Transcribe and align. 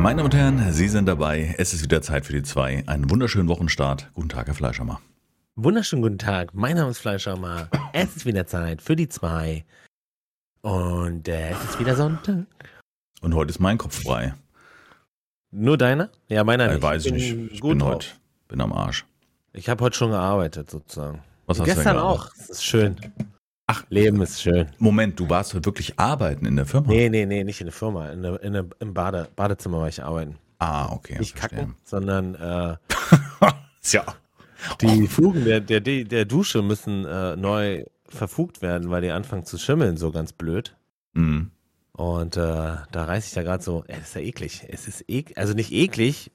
Meine 0.00 0.22
Damen 0.22 0.24
und 0.32 0.34
Herren, 0.34 0.72
Sie 0.72 0.88
sind 0.88 1.06
dabei. 1.06 1.54
Es 1.58 1.74
ist 1.74 1.82
wieder 1.82 2.00
Zeit 2.00 2.24
für 2.24 2.32
die 2.32 2.42
zwei. 2.42 2.82
Einen 2.86 3.10
wunderschönen 3.10 3.48
Wochenstart. 3.48 4.08
Guten 4.14 4.30
Tag, 4.30 4.46
Herr 4.46 4.54
Fleischhammer. 4.54 4.98
Wunderschönen 5.56 6.00
guten 6.00 6.18
Tag. 6.18 6.54
Mein 6.54 6.76
Name 6.76 6.90
ist 6.90 6.98
Fleischhammer. 7.00 7.68
Es 7.92 8.16
ist 8.16 8.24
wieder 8.24 8.46
Zeit 8.46 8.80
für 8.80 8.96
die 8.96 9.10
zwei. 9.10 9.64
Und 10.62 11.28
äh, 11.28 11.50
es 11.50 11.64
ist 11.64 11.80
wieder 11.80 11.96
Sonntag. 11.96 12.46
Und 13.20 13.34
heute 13.34 13.50
ist 13.50 13.58
mein 13.60 13.76
Kopf 13.76 14.02
frei. 14.02 14.34
Nur 15.50 15.76
deiner? 15.76 16.08
Ja, 16.28 16.44
meiner 16.44 16.64
Äh, 16.70 16.74
nicht. 16.74 16.82
weiß 16.82 17.04
ich 17.04 17.12
bin 17.12 17.14
nicht. 17.20 17.52
Ich 17.54 17.60
bin 17.60 17.82
heute 17.84 18.06
bin 18.48 18.60
am 18.62 18.72
Arsch. 18.72 19.04
Ich 19.52 19.68
habe 19.68 19.84
heute 19.84 19.96
schon 19.98 20.12
gearbeitet, 20.12 20.70
sozusagen. 20.70 21.22
Was 21.44 21.58
hast 21.60 21.66
du 21.66 21.74
Gestern 21.74 21.96
denn 21.96 22.02
auch. 22.02 22.30
Es 22.38 22.48
ist 22.48 22.64
schön. 22.64 22.96
Ach. 23.70 23.84
Leben 23.88 24.20
ist 24.20 24.40
schön. 24.42 24.66
Moment, 24.78 25.18
du 25.20 25.28
warst 25.28 25.54
wirklich 25.54 25.98
arbeiten 25.98 26.44
in 26.46 26.56
der 26.56 26.66
Firma? 26.66 26.88
Nee, 26.88 27.08
nee, 27.08 27.24
nee, 27.26 27.44
nicht 27.44 27.60
in 27.60 27.66
der 27.66 27.72
Firma. 27.72 28.10
In 28.10 28.22
der, 28.22 28.42
in 28.42 28.52
der, 28.52 28.66
Im 28.80 28.94
Bade, 28.94 29.28
Badezimmer 29.36 29.78
war 29.80 29.88
ich 29.88 30.02
arbeiten. 30.02 30.36
Ah, 30.58 30.92
okay. 30.92 31.18
nicht 31.18 31.38
verstehe. 31.38 31.58
kacken, 31.60 31.74
sondern 31.84 32.34
äh, 32.34 32.76
Ja. 33.92 34.04
die 34.80 35.06
Fugen 35.06 35.44
der, 35.44 35.60
der, 35.60 35.80
der 35.80 36.24
Dusche 36.24 36.62
müssen 36.62 37.04
äh, 37.06 37.36
neu 37.36 37.84
verfugt 38.08 38.60
werden, 38.60 38.90
weil 38.90 39.02
die 39.02 39.10
anfangen 39.10 39.44
zu 39.44 39.56
schimmeln, 39.56 39.96
so 39.96 40.10
ganz 40.10 40.32
blöd. 40.32 40.76
Mhm. 41.14 41.50
Und 41.92 42.36
äh, 42.36 42.40
da 42.40 43.04
reiß 43.04 43.26
ich 43.28 43.34
da 43.34 43.42
gerade 43.42 43.62
so, 43.62 43.84
das 43.86 43.98
ist 44.00 44.14
ja 44.16 44.20
eklig. 44.22 44.64
Es 44.68 44.88
ist 44.88 45.04
eklig, 45.08 45.38
also 45.38 45.54
nicht 45.54 45.72
eklig, 45.72 46.30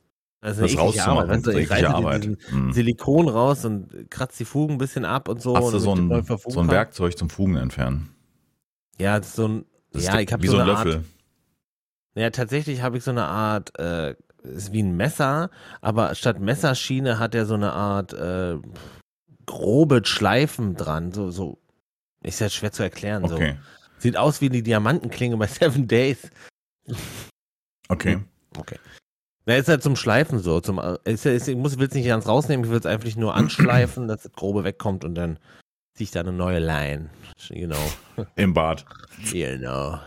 also 0.46 0.62
Das 0.62 0.78
rauszumachen, 0.78 1.12
Arbeit. 1.12 1.30
Weißt 1.30 1.46
du, 1.48 1.52
ich 1.60 1.72
reiße 1.72 1.90
Arbeit. 1.90 2.30
Mhm. 2.52 2.72
Silikon 2.72 3.28
raus 3.28 3.66
und 3.66 4.12
kratze 4.12 4.40
die 4.40 4.46
Fugen 4.46 4.76
ein 4.76 4.78
bisschen 4.78 5.04
ab 5.04 5.28
und 5.28 5.42
so. 5.42 5.58
Hast 5.58 5.74
du 5.74 5.80
so 5.80 5.96
ein, 5.96 6.24
so 6.48 6.60
ein. 6.60 6.70
Werkzeug 6.70 7.18
zum 7.18 7.32
Fugen 7.32 7.58
entfernen? 7.58 8.16
Ja, 9.00 9.18
das 9.18 9.30
ist 9.30 9.36
so 9.38 9.48
ein, 9.48 9.66
Das 9.92 10.06
ja, 10.06 10.20
ich 10.20 10.32
habe 10.32 10.44
wie 10.44 10.48
so, 10.48 10.54
so 10.54 10.60
ein 10.60 10.70
eine 10.70 10.72
Löffel. 10.72 10.96
Art, 10.98 11.06
ja, 12.16 12.30
tatsächlich 12.30 12.84
habe 12.84 12.98
ich 12.98 13.04
so 13.04 13.10
eine 13.10 13.26
Art, 13.26 13.78
äh, 13.80 14.16
ist 14.44 14.72
wie 14.72 14.84
ein 14.84 14.96
Messer, 14.96 15.50
aber 15.82 16.14
statt 16.14 16.40
Messerschiene 16.40 17.18
hat 17.18 17.34
er 17.34 17.48
so 17.48 17.56
eine 17.56 17.74
Art 17.74 18.14
äh, 18.14 18.58
grobe 19.48 20.02
Schleifen 20.06 20.76
dran, 20.76 21.12
so, 21.12 21.32
so, 21.32 21.58
ist 22.22 22.40
ja 22.40 22.50
schwer 22.50 22.72
zu 22.72 22.84
erklären, 22.84 23.28
so. 23.28 23.36
Okay. 23.36 23.58
Sieht 23.98 24.18
aus 24.18 24.42
wie 24.42 24.50
die 24.50 24.62
Diamantenklinge 24.62 25.38
bei 25.38 25.48
Seven 25.48 25.88
Days. 25.88 26.30
Okay. 27.90 28.20
Okay. 28.56 28.78
Na, 29.46 29.56
ist 29.56 29.68
halt 29.68 29.84
zum 29.84 29.96
Schleifen 29.96 30.40
so. 30.40 30.60
Zum, 30.60 30.80
ist, 31.04 31.26
ja- 31.26 31.32
ist, 31.32 31.48
ich 31.48 31.56
muss, 31.56 31.78
will 31.78 31.88
es 31.88 31.94
nicht 31.94 32.08
ganz 32.08 32.28
rausnehmen, 32.28 32.66
ich 32.66 32.72
will 32.72 32.80
es 32.80 32.86
einfach 32.86 33.16
nur 33.16 33.36
anschleifen, 33.36 34.08
dass 34.08 34.24
das 34.24 34.32
Grobe 34.34 34.64
wegkommt 34.64 35.06
und 35.06 35.16
dann 35.16 35.38
ziehe 35.96 36.06
ich 36.06 36.12
da 36.12 36.22
eine 36.22 36.34
neue 36.34 36.60
Line. 36.60 37.10
Genau. 37.50 37.78
Im 38.36 38.54
Bad. 38.54 38.86
Genau. 39.32 40.00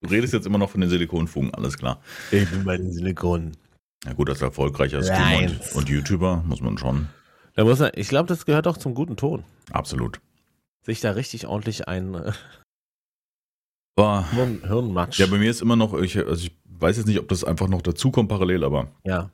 Du 0.00 0.08
redest 0.10 0.32
jetzt 0.32 0.46
immer 0.46 0.58
noch 0.58 0.70
von 0.70 0.80
den 0.80 0.88
Silikonfugen, 0.90 1.52
alles 1.54 1.76
klar. 1.76 2.00
Ich 2.30 2.48
bin 2.48 2.64
bei 2.64 2.76
den 2.76 2.92
Silikonen. 2.92 3.56
Ja 4.04 4.12
gut, 4.12 4.30
als 4.30 4.40
erfolgreicher 4.40 5.02
Streamer 5.02 5.50
und, 5.50 5.72
und 5.74 5.88
YouTuber 5.88 6.44
muss 6.46 6.60
man 6.60 6.78
schon. 6.78 7.08
Da 7.54 7.64
muss 7.64 7.80
er, 7.80 7.96
ich 7.98 8.08
glaube, 8.08 8.28
das 8.28 8.46
gehört 8.46 8.68
auch 8.68 8.76
zum 8.76 8.94
guten 8.94 9.16
Ton. 9.16 9.44
Absolut. 9.72 10.20
Sich 10.86 11.00
da 11.00 11.10
richtig 11.10 11.48
ordentlich 11.48 11.88
ein 11.88 12.14
äh, 12.14 12.32
Hirnmatsch. 13.96 15.18
Ja, 15.18 15.26
bei 15.26 15.38
mir 15.38 15.50
ist 15.50 15.60
immer 15.60 15.74
noch, 15.74 15.94
ich, 16.00 16.16
also 16.16 16.46
ich 16.46 16.56
weiß 16.80 16.96
jetzt 16.96 17.06
nicht, 17.06 17.18
ob 17.18 17.28
das 17.28 17.44
einfach 17.44 17.68
noch 17.68 17.82
dazukommt 17.82 18.28
parallel, 18.28 18.64
aber 18.64 18.88
ja, 19.04 19.30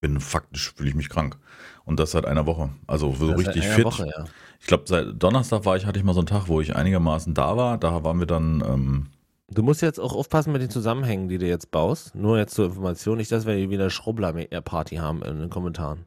bin 0.00 0.20
faktisch 0.20 0.72
fühle 0.74 0.88
ich 0.90 0.94
mich 0.94 1.08
krank. 1.08 1.38
Und 1.84 1.98
das 1.98 2.10
seit 2.10 2.26
einer 2.26 2.46
Woche. 2.46 2.70
Also 2.86 3.14
so 3.14 3.28
das 3.28 3.38
richtig 3.38 3.66
fit. 3.66 3.84
Woche, 3.84 4.06
ja. 4.06 4.24
Ich 4.60 4.66
glaube, 4.66 4.84
seit 4.86 5.22
Donnerstag 5.22 5.64
war 5.64 5.76
ich, 5.76 5.86
hatte 5.86 5.98
ich 5.98 6.04
mal 6.04 6.12
so 6.12 6.20
einen 6.20 6.26
Tag, 6.26 6.46
wo 6.48 6.60
ich 6.60 6.76
einigermaßen 6.76 7.32
da 7.32 7.56
war. 7.56 7.78
Da 7.78 8.04
waren 8.04 8.18
wir 8.18 8.26
dann, 8.26 8.62
ähm, 8.66 9.06
Du 9.50 9.62
musst 9.62 9.80
jetzt 9.80 9.98
auch 9.98 10.14
aufpassen 10.14 10.52
mit 10.52 10.60
den 10.60 10.68
Zusammenhängen, 10.68 11.28
die 11.28 11.38
du 11.38 11.46
jetzt 11.46 11.70
baust. 11.70 12.14
Nur 12.14 12.36
jetzt 12.36 12.54
zur 12.54 12.66
Information, 12.66 13.16
nicht, 13.16 13.32
dass 13.32 13.46
wir 13.46 13.54
hier 13.54 13.70
wieder 13.70 13.88
Schrubbler-Party 13.88 14.96
haben 14.96 15.22
in 15.22 15.38
den 15.40 15.48
Kommentaren. 15.48 16.04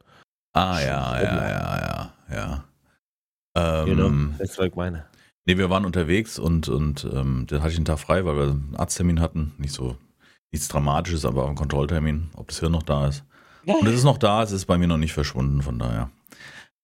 ah 0.54 0.80
ja, 0.80 1.22
ja, 1.22 1.50
ja, 1.50 2.14
ja, 2.30 2.64
ja. 3.56 3.84
Genau, 3.86 4.06
Ähm, 4.08 4.36
das 4.38 4.58
war 4.60 4.68
ich 4.68 4.76
meine. 4.76 5.06
Nee, 5.48 5.58
wir 5.58 5.72
waren 5.72 5.86
unterwegs 5.86 6.38
und, 6.38 6.70
und 6.70 7.04
ähm, 7.12 7.46
dann 7.48 7.62
hatte 7.62 7.72
ich 7.72 7.78
einen 7.78 7.86
Tag 7.86 7.98
frei, 8.00 8.24
weil 8.26 8.36
wir 8.36 8.44
einen 8.44 8.76
Arzttermin 8.78 9.20
hatten. 9.20 9.54
Nicht 9.58 9.74
so, 9.74 9.98
nichts 10.52 10.68
Dramatisches, 10.68 11.26
aber 11.26 11.48
ein 11.48 11.56
Kontrolltermin, 11.56 12.30
ob 12.36 12.48
das 12.48 12.60
Hirn 12.60 12.72
noch 12.72 12.84
da 12.84 13.08
ist. 13.08 13.24
Und 13.66 13.88
es 13.88 13.96
ist 13.96 14.04
noch 14.04 14.18
da, 14.18 14.44
es 14.44 14.52
ist 14.52 14.66
bei 14.66 14.78
mir 14.78 14.88
noch 14.88 14.98
nicht 14.98 15.14
verschwunden, 15.14 15.62
von 15.62 15.78
daher. 15.78 16.10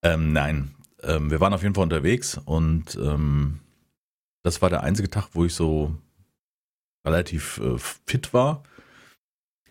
Ähm, 0.04 0.32
nein, 0.32 0.76
ähm, 1.02 1.32
wir 1.32 1.40
waren 1.40 1.54
auf 1.54 1.64
jeden 1.64 1.76
Fall 1.76 1.84
unterwegs 1.84 2.40
und 2.46 2.96
ähm, 2.96 3.60
das 4.44 4.62
war 4.62 4.70
der 4.70 4.84
einzige 4.84 5.10
Tag, 5.10 5.30
wo 5.34 5.46
ich 5.46 5.54
so 5.54 5.96
relativ 7.06 7.58
äh, 7.60 7.78
fit 7.78 8.34
war. 8.34 8.64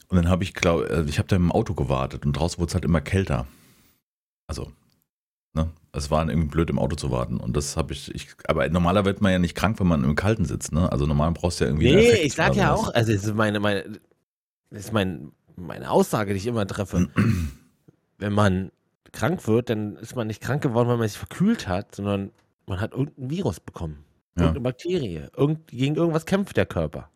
Und 0.08 0.16
dann 0.16 0.28
habe 0.28 0.44
ich, 0.44 0.54
glaube 0.54 0.88
äh, 0.88 1.08
ich 1.08 1.18
habe 1.18 1.28
da 1.28 1.36
im 1.36 1.52
Auto 1.52 1.74
gewartet 1.74 2.26
und 2.26 2.32
draußen 2.32 2.58
wurde 2.58 2.70
es 2.70 2.74
halt 2.74 2.84
immer 2.84 3.00
kälter. 3.00 3.46
Also, 4.48 4.72
es 5.96 6.10
war 6.10 6.28
irgendwie 6.28 6.48
blöd 6.48 6.70
im 6.70 6.78
Auto 6.78 6.96
zu 6.96 7.10
warten 7.10 7.38
und 7.38 7.56
das 7.56 7.76
habe 7.76 7.92
ich, 7.92 8.14
ich, 8.14 8.28
aber 8.46 8.68
normalerweise 8.68 9.06
wird 9.14 9.20
man 9.22 9.32
ja 9.32 9.38
nicht 9.38 9.54
krank, 9.54 9.80
wenn 9.80 9.86
man 9.86 10.04
im 10.04 10.14
Kalten 10.16 10.44
sitzt, 10.44 10.72
ne? 10.72 10.90
Also 10.92 11.06
normal 11.06 11.32
brauchst 11.32 11.60
du 11.60 11.64
ja 11.64 11.70
irgendwie 11.70 11.94
Nee, 11.94 12.12
ich 12.22 12.34
sag 12.34 12.54
ja 12.56 12.74
auch, 12.74 12.92
also 12.94 13.12
das 13.12 13.24
ist 13.24 13.34
meine, 13.34 13.60
meine, 13.60 13.84
das 14.70 14.80
ist 14.86 14.92
mein, 14.92 15.32
meine 15.56 15.90
Aussage, 15.90 16.32
die 16.32 16.38
ich 16.38 16.46
immer 16.46 16.66
treffe. 16.66 17.08
Wenn 18.18 18.32
man 18.32 18.72
krank 19.12 19.46
wird, 19.46 19.70
dann 19.70 19.96
ist 19.96 20.16
man 20.16 20.26
nicht 20.26 20.42
krank 20.42 20.62
geworden, 20.62 20.88
weil 20.88 20.96
man 20.98 21.08
sich 21.08 21.18
verkühlt 21.18 21.68
hat, 21.68 21.94
sondern 21.94 22.30
man 22.66 22.80
hat 22.80 22.92
irgendein 22.92 23.30
Virus 23.30 23.60
bekommen. 23.60 24.04
Ja. 24.36 24.42
Irgendeine 24.44 24.64
Bakterie. 24.64 25.22
Irgend, 25.36 25.66
gegen 25.68 25.94
irgendwas 25.94 26.26
kämpft 26.26 26.56
der 26.56 26.66
Körper. 26.66 27.08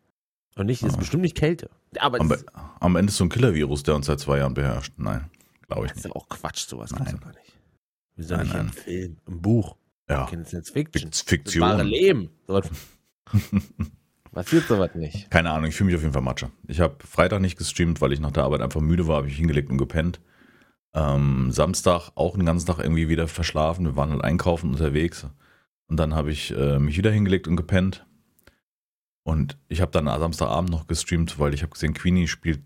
Und 0.55 0.65
nicht, 0.65 0.81
ist 0.83 0.95
Ah. 0.95 0.97
bestimmt 0.97 1.21
nicht 1.23 1.35
Kälte. 1.37 1.69
Aber 1.99 2.19
Am, 2.19 2.29
das, 2.29 2.45
am 2.79 2.95
Ende 2.95 3.09
ist 3.11 3.17
so 3.17 3.25
ein 3.25 3.29
Killer-Virus, 3.29 3.83
der 3.83 3.95
uns 3.95 4.05
seit 4.07 4.19
zwei 4.19 4.37
Jahren 4.39 4.53
beherrscht. 4.53 4.93
Nein, 4.97 5.29
glaube 5.67 5.85
ich 5.85 5.91
das 5.91 5.99
ist 5.99 6.05
nicht. 6.05 6.15
ja 6.15 6.21
auch 6.21 6.29
Quatsch, 6.29 6.67
sowas 6.67 6.91
gibt's 6.93 7.11
doch 7.11 7.19
gar 7.21 7.29
nicht. 7.29 7.53
Sind 8.17 8.37
Nein, 8.37 8.45
nicht 8.47 8.55
im 8.55 8.65
nein. 8.65 8.73
Film, 8.73 9.17
im 9.27 9.41
Buch. 9.41 9.75
Ja, 10.09 10.27
Science 10.27 10.69
Fiction. 10.69 11.11
Fikt- 11.11 11.47
Das 11.47 11.59
wahre 11.59 11.83
Fiktion. 11.83 11.87
Leben. 11.87 12.29
So, 12.47 12.61
passiert 14.31 14.63
sowas 14.67 14.93
nicht. 14.95 15.29
Keine 15.31 15.51
Ahnung, 15.51 15.69
ich 15.69 15.75
fühle 15.75 15.87
mich 15.87 15.95
auf 15.95 16.01
jeden 16.01 16.13
Fall 16.13 16.21
Matsche. 16.21 16.51
Ich 16.67 16.79
habe 16.81 16.95
Freitag 17.05 17.41
nicht 17.41 17.57
gestreamt, 17.57 18.01
weil 18.01 18.11
ich 18.11 18.19
nach 18.19 18.31
der 18.31 18.43
Arbeit 18.43 18.61
einfach 18.61 18.81
müde 18.81 19.07
war, 19.07 19.17
habe 19.17 19.27
ich 19.27 19.37
hingelegt 19.37 19.69
und 19.69 19.77
gepennt. 19.77 20.19
Ähm, 20.93 21.51
Samstag 21.51 22.11
auch 22.15 22.35
den 22.35 22.45
ganzen 22.45 22.67
Tag 22.67 22.79
irgendwie 22.79 23.07
wieder 23.07 23.27
verschlafen. 23.29 23.85
Wir 23.85 23.95
waren 23.95 24.11
halt 24.11 24.23
einkaufen 24.23 24.71
unterwegs. 24.71 25.25
Und 25.87 25.97
dann 25.97 26.13
habe 26.13 26.31
ich 26.31 26.51
äh, 26.55 26.79
mich 26.79 26.97
wieder 26.97 27.11
hingelegt 27.11 27.47
und 27.47 27.55
gepennt. 27.55 28.05
Und 29.23 29.57
ich 29.69 29.79
habe 29.81 29.91
dann 29.91 30.07
am 30.07 30.19
Samstagabend 30.19 30.69
noch 30.71 30.87
gestreamt, 30.87 31.39
weil 31.39 31.53
ich 31.53 31.61
habe 31.61 31.71
gesehen, 31.71 31.93
Queenie 31.93 32.27
spielt 32.27 32.61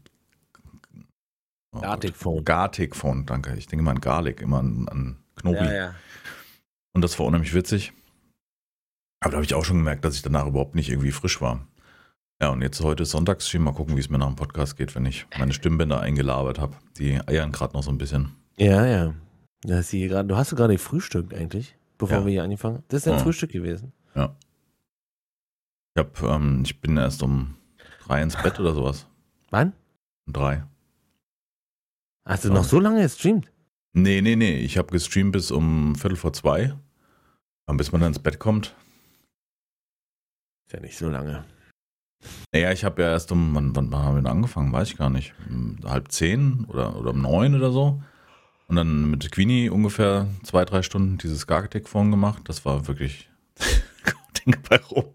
oh 1.74 1.82
Gartic 1.82 2.16
Phone. 2.16 2.44
Gartic 2.46 2.96
Phone, 2.96 3.26
danke. 3.26 3.56
Ich 3.58 3.68
denke 3.68 3.82
immer 3.84 3.92
an 3.92 4.00
Garlic, 4.02 4.42
immer 4.42 4.60
an, 4.60 4.88
an 4.90 5.18
Knobi. 5.46 5.66
Ja, 5.66 5.74
ja. 5.74 5.96
Und 6.94 7.02
das 7.02 7.18
war 7.20 7.26
unheimlich 7.26 7.54
witzig. 7.54 7.94
Aber 9.20 9.32
da 9.32 9.38
habe 9.38 9.46
ich 9.46 9.54
auch 9.54 9.66
schon 9.66 9.78
gemerkt, 9.78 10.06
dass 10.06 10.16
ich 10.16 10.22
danach 10.22 10.46
überhaupt 10.48 10.76
nicht 10.76 10.90
irgendwie 10.90 11.12
frisch 11.12 11.42
war. 11.42 11.68
Ja, 12.42 12.50
und 12.50 12.62
jetzt 12.62 12.82
heute 12.82 13.06
Sonntagsstream. 13.06 13.64
Mal 13.64 13.74
gucken, 13.74 13.96
wie 13.96 14.00
es 14.02 14.10
mir 14.10 14.18
nach 14.18 14.28
dem 14.28 14.36
Podcast 14.36 14.76
geht, 14.78 14.94
wenn 14.96 15.06
ich 15.06 15.26
meine 15.38 15.54
Stimmbänder 15.54 16.02
eingelabert 16.02 16.60
habe. 16.60 16.76
Die 16.98 17.20
eiern 17.28 17.52
gerade 17.52 17.74
noch 17.74 17.84
so 17.84 17.92
ein 17.92 17.98
bisschen. 17.98 18.36
Ja, 18.58 18.86
ja. 18.86 19.14
Da 19.62 19.80
ist 19.80 19.90
sie 19.90 20.08
gerade, 20.08 20.28
du 20.28 20.36
hast 20.36 20.56
gerade 20.56 20.74
gefrühstückt 20.74 21.34
eigentlich, 21.34 21.76
bevor 21.98 22.20
Ja. 22.20 22.26
wir 22.26 22.32
hier 22.32 22.44
angefangen. 22.44 22.84
Das 22.90 22.98
ist 23.00 23.08
dein 23.08 23.14
Ja. 23.16 23.20
Frühstück 23.20 23.52
gewesen. 23.52 23.94
Ich, 25.98 26.02
hab, 26.02 26.22
ähm, 26.24 26.64
ich 26.66 26.82
bin 26.82 26.98
erst 26.98 27.24
um 27.24 27.56
drei 28.06 28.22
ins 28.22 28.36
Bett 28.36 28.60
oder 28.60 28.74
sowas. 28.74 29.08
Wann? 29.50 29.72
Um 30.28 30.34
drei. 30.34 30.64
Hast 32.26 32.44
du 32.44 32.50
Ja. 32.50 32.54
noch 32.56 32.66
so 32.66 32.80
lange 32.82 33.02
gestreamt? 33.02 33.50
Nee, 33.98 34.22
nee, 34.22 34.36
nee. 34.36 34.58
Ich 34.58 34.78
habe 34.78 34.92
gestreamt 34.92 35.32
bis 35.32 35.52
um 35.52 35.96
Viertel 35.96 36.18
vor 36.18 36.34
zwei. 36.34 36.74
Und 37.66 37.78
bis 37.78 37.94
man 37.94 38.02
dann 38.02 38.10
ins 38.10 38.20
Bett 38.20 38.40
kommt. 38.40 38.76
Ist 40.68 40.74
ja 40.74 40.82
nicht 40.82 40.98
so 40.98 41.10
lange. 41.10 41.46
Naja, 42.54 42.74
ich 42.74 42.84
habe 42.84 43.02
ja 43.02 43.10
erst 43.10 43.32
um, 43.32 43.56
wann, 43.56 43.74
wann 43.74 43.96
haben 43.96 44.16
wir 44.16 44.22
denn 44.22 44.32
angefangen? 44.32 44.74
Weiß 44.74 44.90
ich 44.90 44.98
gar 44.98 45.10
nicht. 45.10 45.34
Um 45.50 45.78
halb 45.86 46.12
zehn 46.12 46.66
oder, 46.66 46.98
oder 46.98 47.12
um 47.12 47.22
neun 47.22 47.56
oder 47.56 47.72
so. 47.72 48.04
Und 48.68 48.76
dann 48.76 49.10
mit 49.10 49.32
Queenie 49.32 49.70
ungefähr 49.70 50.28
zwei, 50.44 50.66
drei 50.66 50.82
Stunden 50.82 51.18
dieses 51.18 51.48
Gartic-Phone 51.48 52.12
gemacht. 52.12 52.42
Das 52.50 52.66
war 52.66 52.88
wirklich 52.88 53.30
Ding 54.46 54.58
bei 54.68 54.78
rum. 54.78 55.06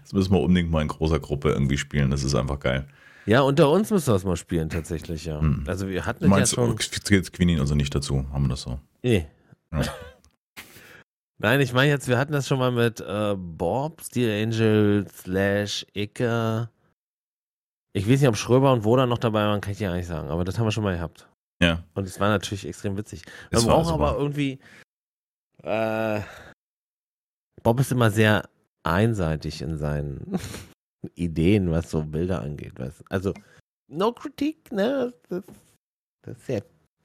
Das 0.00 0.14
müssen 0.14 0.32
wir 0.32 0.40
unbedingt 0.40 0.70
mal 0.70 0.80
in 0.80 0.88
großer 0.88 1.20
Gruppe 1.20 1.50
irgendwie 1.50 1.76
spielen. 1.76 2.10
Das 2.10 2.24
ist 2.24 2.34
einfach 2.34 2.60
geil. 2.60 2.88
Ja, 3.26 3.40
unter 3.40 3.70
uns 3.70 3.90
müssen 3.90 4.06
wir 4.06 4.14
das 4.14 4.24
mal 4.24 4.36
spielen, 4.36 4.70
tatsächlich, 4.70 5.24
ja. 5.24 5.40
Hm. 5.40 5.64
Also 5.66 5.88
wir 5.88 6.06
hatten 6.06 6.28
meinst, 6.28 6.56
ja 6.56 6.64
schon. 6.64 6.76
jetzt 7.10 7.32
Queenie 7.32 7.58
also 7.58 7.74
nicht 7.74 7.94
dazu? 7.94 8.24
Haben 8.32 8.44
wir 8.44 8.50
das 8.50 8.62
so? 8.62 8.78
Nee. 9.02 9.26
Ja. 9.72 9.82
Nein, 11.38 11.60
ich 11.60 11.72
meine 11.72 11.90
jetzt, 11.90 12.08
wir 12.08 12.18
hatten 12.18 12.32
das 12.32 12.46
schon 12.46 12.58
mal 12.58 12.70
mit 12.70 13.00
äh, 13.00 13.34
Bob, 13.36 14.00
Steel 14.00 14.42
Angel, 14.42 15.06
Slash, 15.12 15.84
Icke. 15.92 16.70
Ich 17.92 18.08
weiß 18.08 18.20
nicht, 18.20 18.28
ob 18.28 18.36
Schröber 18.36 18.72
und 18.72 18.84
Woda 18.84 19.06
noch 19.06 19.18
dabei 19.18 19.44
waren, 19.44 19.60
kann 19.60 19.72
ich 19.72 19.78
dir 19.78 19.92
nicht 19.92 20.06
sagen, 20.06 20.28
aber 20.28 20.44
das 20.44 20.58
haben 20.58 20.66
wir 20.66 20.72
schon 20.72 20.84
mal 20.84 20.94
gehabt. 20.94 21.28
Ja. 21.60 21.82
Und 21.94 22.06
es 22.06 22.20
war 22.20 22.28
natürlich 22.28 22.66
extrem 22.66 22.96
witzig. 22.96 23.22
Man 23.50 23.64
braucht 23.64 23.92
aber 23.92 24.10
super. 24.10 24.20
irgendwie. 24.20 24.58
Äh, 25.62 26.20
Bob 27.62 27.80
ist 27.80 27.90
immer 27.90 28.10
sehr 28.10 28.48
einseitig 28.84 29.62
in 29.62 29.76
seinen 29.78 30.38
Ideen, 31.14 31.70
was 31.70 31.90
so 31.90 32.02
Bilder 32.02 32.42
angeht. 32.42 32.78
Weißt? 32.78 33.04
Also, 33.10 33.32
no 33.88 34.12
Kritik, 34.12 34.72
ne? 34.72 35.12
Das, 35.28 35.44
das 36.22 36.38
ist, 36.38 36.48
ja, 36.48 36.60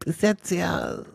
ist 0.05 0.21
jetzt 0.21 0.47
sehr, 0.47 1.05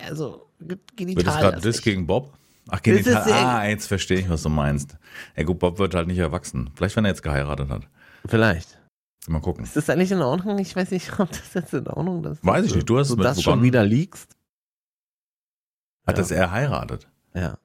also, 0.00 0.50
genital. 0.96 1.16
Wird 1.16 1.26
das 1.26 1.40
gerade 1.40 1.60
Diss 1.60 1.82
gegen 1.82 2.06
Bob? 2.06 2.36
Ach, 2.68 2.82
genital. 2.82 3.30
Ah, 3.32 3.66
jetzt 3.66 3.86
verstehe 3.86 4.18
ich, 4.18 4.28
was 4.28 4.42
du 4.42 4.48
meinst. 4.48 4.96
Ja 5.36 5.44
gut, 5.44 5.58
Bob 5.58 5.78
wird 5.78 5.94
halt 5.94 6.08
nicht 6.08 6.18
erwachsen. 6.18 6.70
Vielleicht, 6.74 6.96
wenn 6.96 7.04
er 7.04 7.10
jetzt 7.10 7.22
geheiratet 7.22 7.68
hat. 7.70 7.88
Vielleicht. 8.26 8.80
Mal 9.28 9.40
gucken. 9.40 9.64
Ist 9.64 9.76
das 9.76 9.90
eigentlich 9.90 10.12
in 10.12 10.22
Ordnung? 10.22 10.58
Ich 10.58 10.74
weiß 10.74 10.90
nicht, 10.90 11.12
ob 11.20 11.30
das 11.30 11.54
jetzt 11.54 11.74
in 11.74 11.86
Ordnung 11.86 12.24
ist. 12.24 12.44
Weiß 12.44 12.66
ich 12.66 12.74
nicht, 12.74 12.88
du 12.88 12.98
hast 12.98 13.10
du 13.10 13.16
es 13.16 13.22
das 13.22 13.42
schon 13.42 13.62
wieder 13.62 13.84
liegst. 13.84 14.36
Hat 16.06 16.16
ja. 16.16 16.22
das 16.22 16.30
er 16.30 16.50
heiratet? 16.50 17.08
Ja. 17.34 17.58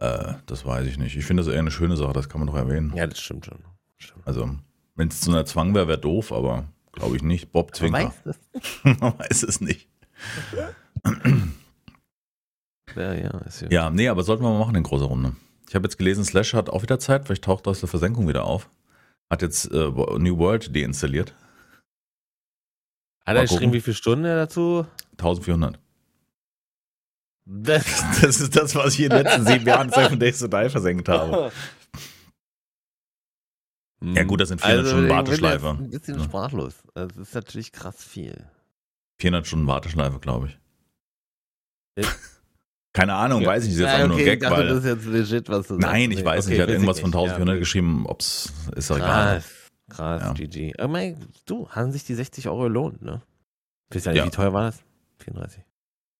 Äh, 0.00 0.34
das 0.46 0.64
weiß 0.64 0.86
ich 0.86 0.98
nicht. 0.98 1.16
Ich 1.16 1.24
finde 1.26 1.42
das 1.42 1.52
eher 1.52 1.60
eine 1.60 1.70
schöne 1.70 1.96
Sache, 1.96 2.12
das 2.12 2.28
kann 2.28 2.40
man 2.40 2.48
doch 2.48 2.56
erwähnen. 2.56 2.92
Ja, 2.96 3.06
das 3.06 3.20
stimmt 3.20 3.46
schon. 3.46 3.58
Stimmt. 3.98 4.26
Also, 4.26 4.50
wenn 4.96 5.08
es 5.08 5.20
zu 5.20 5.30
einer 5.30 5.44
Zwang 5.44 5.74
wäre, 5.74 5.88
wäre 5.88 5.98
doof, 5.98 6.32
aber 6.32 6.64
glaube 6.92 7.16
ich 7.16 7.22
nicht. 7.22 7.52
Bob 7.52 7.76
Zwinker. 7.76 7.98
Man 7.98 8.06
weiß 8.06 8.24
es. 8.24 8.40
man 9.00 9.18
weiß 9.18 9.42
es 9.42 9.60
nicht. 9.60 9.88
ja, 12.96 13.14
ja, 13.14 13.38
ist 13.46 13.60
ja. 13.62 13.68
ja, 13.70 13.90
nee, 13.90 14.08
aber 14.08 14.22
sollten 14.22 14.42
wir 14.42 14.50
mal 14.50 14.58
machen 14.58 14.74
in 14.74 14.82
großer 14.82 15.04
Runde. 15.04 15.36
Ich 15.68 15.74
habe 15.74 15.84
jetzt 15.84 15.98
gelesen, 15.98 16.24
Slash 16.24 16.54
hat 16.54 16.70
auch 16.70 16.82
wieder 16.82 16.98
Zeit, 16.98 17.26
vielleicht 17.26 17.44
taucht 17.44 17.68
aus 17.68 17.80
der 17.80 17.88
Versenkung 17.88 18.26
wieder 18.26 18.44
auf. 18.44 18.68
Hat 19.30 19.42
jetzt 19.42 19.70
äh, 19.70 19.88
New 19.88 20.38
World 20.38 20.74
deinstalliert. 20.74 21.34
Hat 23.24 23.36
er 23.36 23.42
geschrieben, 23.42 23.72
wie 23.72 23.80
viele 23.80 23.94
Stunden 23.94 24.24
er 24.24 24.36
dazu? 24.36 24.86
1400. 25.12 25.78
Das, 27.52 27.84
das, 28.20 28.40
ist 28.40 28.54
das, 28.54 28.76
was 28.76 28.94
ich 28.94 29.00
in 29.00 29.10
den 29.10 29.24
letzten 29.24 29.44
sieben 29.44 29.66
Jahren 29.66 29.90
Seven 29.94 30.20
Days 30.20 30.38
to 30.38 30.46
Die 30.46 30.68
versenkt 30.68 31.08
habe. 31.08 31.50
Ja 34.02 34.22
gut, 34.22 34.40
das 34.40 34.50
sind 34.50 34.60
400 34.60 34.78
also, 34.78 34.96
Stunden 34.96 35.10
Warteschleife. 35.10 35.68
Ein 35.70 35.90
bisschen 35.90 36.18
ja. 36.18 36.24
sprachlos. 36.24 36.74
Das 36.94 37.16
ist 37.16 37.34
natürlich 37.34 37.72
krass 37.72 38.04
viel. 38.04 38.46
400 39.18 39.46
Stunden 39.46 39.66
Warteschleife, 39.66 40.20
glaube 40.20 40.46
ich. 40.46 40.58
ich 41.96 42.06
Keine 42.92 43.14
Ahnung, 43.14 43.42
ja. 43.42 43.48
weiß 43.48 43.64
ich, 43.64 43.72
ist 43.72 43.78
jetzt 43.80 43.88
ja, 43.88 43.94
einfach 43.96 44.14
okay, 44.14 44.24
nur 44.24 44.30
Gag, 44.30 44.40
dachte, 44.40 44.56
weil... 44.56 44.68
Das 44.68 44.78
ist 44.78 44.84
jetzt 44.84 45.06
legit, 45.06 45.48
was 45.48 45.66
du 45.66 45.74
Nein, 45.74 46.10
ich 46.12 46.24
weiß 46.24 46.46
okay, 46.46 46.50
nicht, 46.50 46.58
er 46.58 46.62
hat 46.62 46.70
irgendwas 46.70 47.00
von 47.00 47.08
1400 47.08 47.58
geschrieben, 47.58 48.06
ob 48.06 48.20
es, 48.20 48.52
ist 48.76 48.90
doch 48.90 48.96
egal. 48.96 49.42
Krass, 49.88 50.22
ja. 50.22 50.32
GG. 50.32 50.74
Aber 50.78 50.88
mein, 50.88 51.16
du, 51.46 51.68
haben 51.68 51.90
sich 51.90 52.04
die 52.04 52.14
60 52.14 52.48
Euro 52.48 52.62
gelohnt, 52.62 53.02
ne? 53.02 53.22
Wisst 53.90 54.06
ihr 54.06 54.12
nicht, 54.12 54.24
wie 54.24 54.30
teuer 54.30 54.52
war 54.52 54.70
das? 54.70 54.82
34. 55.18 55.64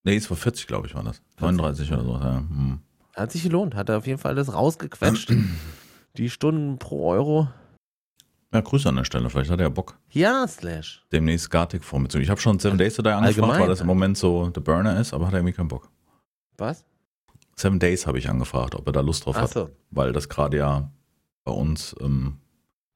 Nee, 0.05 0.17
es 0.17 0.31
war 0.31 0.37
40, 0.37 0.67
glaube 0.67 0.87
ich, 0.87 0.95
war 0.95 1.05
das. 1.05 1.21
39 1.41 1.93
oder 1.93 2.05
so, 2.05 2.13
ja. 2.15 2.37
Hm. 2.39 2.81
Hat 3.15 3.33
sich 3.33 3.43
gelohnt, 3.43 3.75
hat 3.75 3.89
er 3.89 3.99
auf 3.99 4.07
jeden 4.07 4.19
Fall 4.19 4.35
das 4.35 4.53
rausgequetscht. 4.53 5.33
die 6.17 6.31
Stunden 6.31 6.79
pro 6.79 7.11
Euro. 7.11 7.49
Ja, 8.53 8.61
Grüße 8.61 8.89
an 8.89 8.97
der 8.97 9.05
Stelle, 9.05 9.31
vielleicht 9.31 9.51
hat 9.51 9.61
er 9.61 9.67
ja 9.67 9.69
Bock. 9.69 9.97
Ja, 10.11 10.47
Slash. 10.49 11.05
Demnächst 11.13 11.51
Gartic 11.51 11.85
vormitzunehmen. 11.85 12.25
Ich 12.25 12.31
habe 12.31 12.41
schon 12.41 12.59
Seven 12.59 12.79
Days 12.79 12.95
to 12.95 13.03
Die 13.03 13.11
angefragt, 13.11 13.61
weil 13.61 13.69
das 13.69 13.81
im 13.81 13.87
Moment 13.87 14.19
so 14.19 14.51
der 14.51 14.61
Burner 14.61 14.99
ist, 14.99 15.15
aber 15.15 15.27
hat 15.27 15.35
er 15.35 15.39
irgendwie 15.39 15.55
keinen 15.55 15.69
Bock. 15.69 15.89
Was? 16.59 16.85
Seven 17.57 17.79
Days 17.79 18.07
habe 18.07 18.19
ich 18.19 18.29
angefragt, 18.29 18.75
ob 18.75 18.87
er 18.87 18.93
da 18.93 19.01
Lust 19.01 19.27
drauf 19.27 19.37
Ach 19.37 19.43
hat. 19.43 19.51
So. 19.51 19.71
Weil 19.91 20.13
das 20.13 20.29
gerade 20.29 20.57
ja 20.57 20.91
bei 21.45 21.53
uns 21.53 21.95
ähm, 22.01 22.39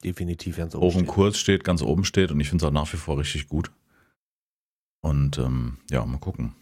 definitiv 0.03 0.57
ganz 0.57 0.75
oben 0.75 0.85
hoch 0.85 0.95
im 0.95 1.07
Kurs 1.07 1.37
steht, 1.37 1.63
ganz 1.63 1.81
oben 1.81 2.03
steht 2.03 2.31
und 2.31 2.39
ich 2.39 2.49
finde 2.49 2.65
es 2.65 2.69
auch 2.69 2.73
nach 2.73 2.91
wie 2.91 2.97
vor 2.97 3.17
richtig 3.17 3.47
gut. 3.47 3.71
Und 5.01 5.37
ähm, 5.37 5.77
ja, 5.89 6.05
mal 6.05 6.17
gucken. 6.17 6.55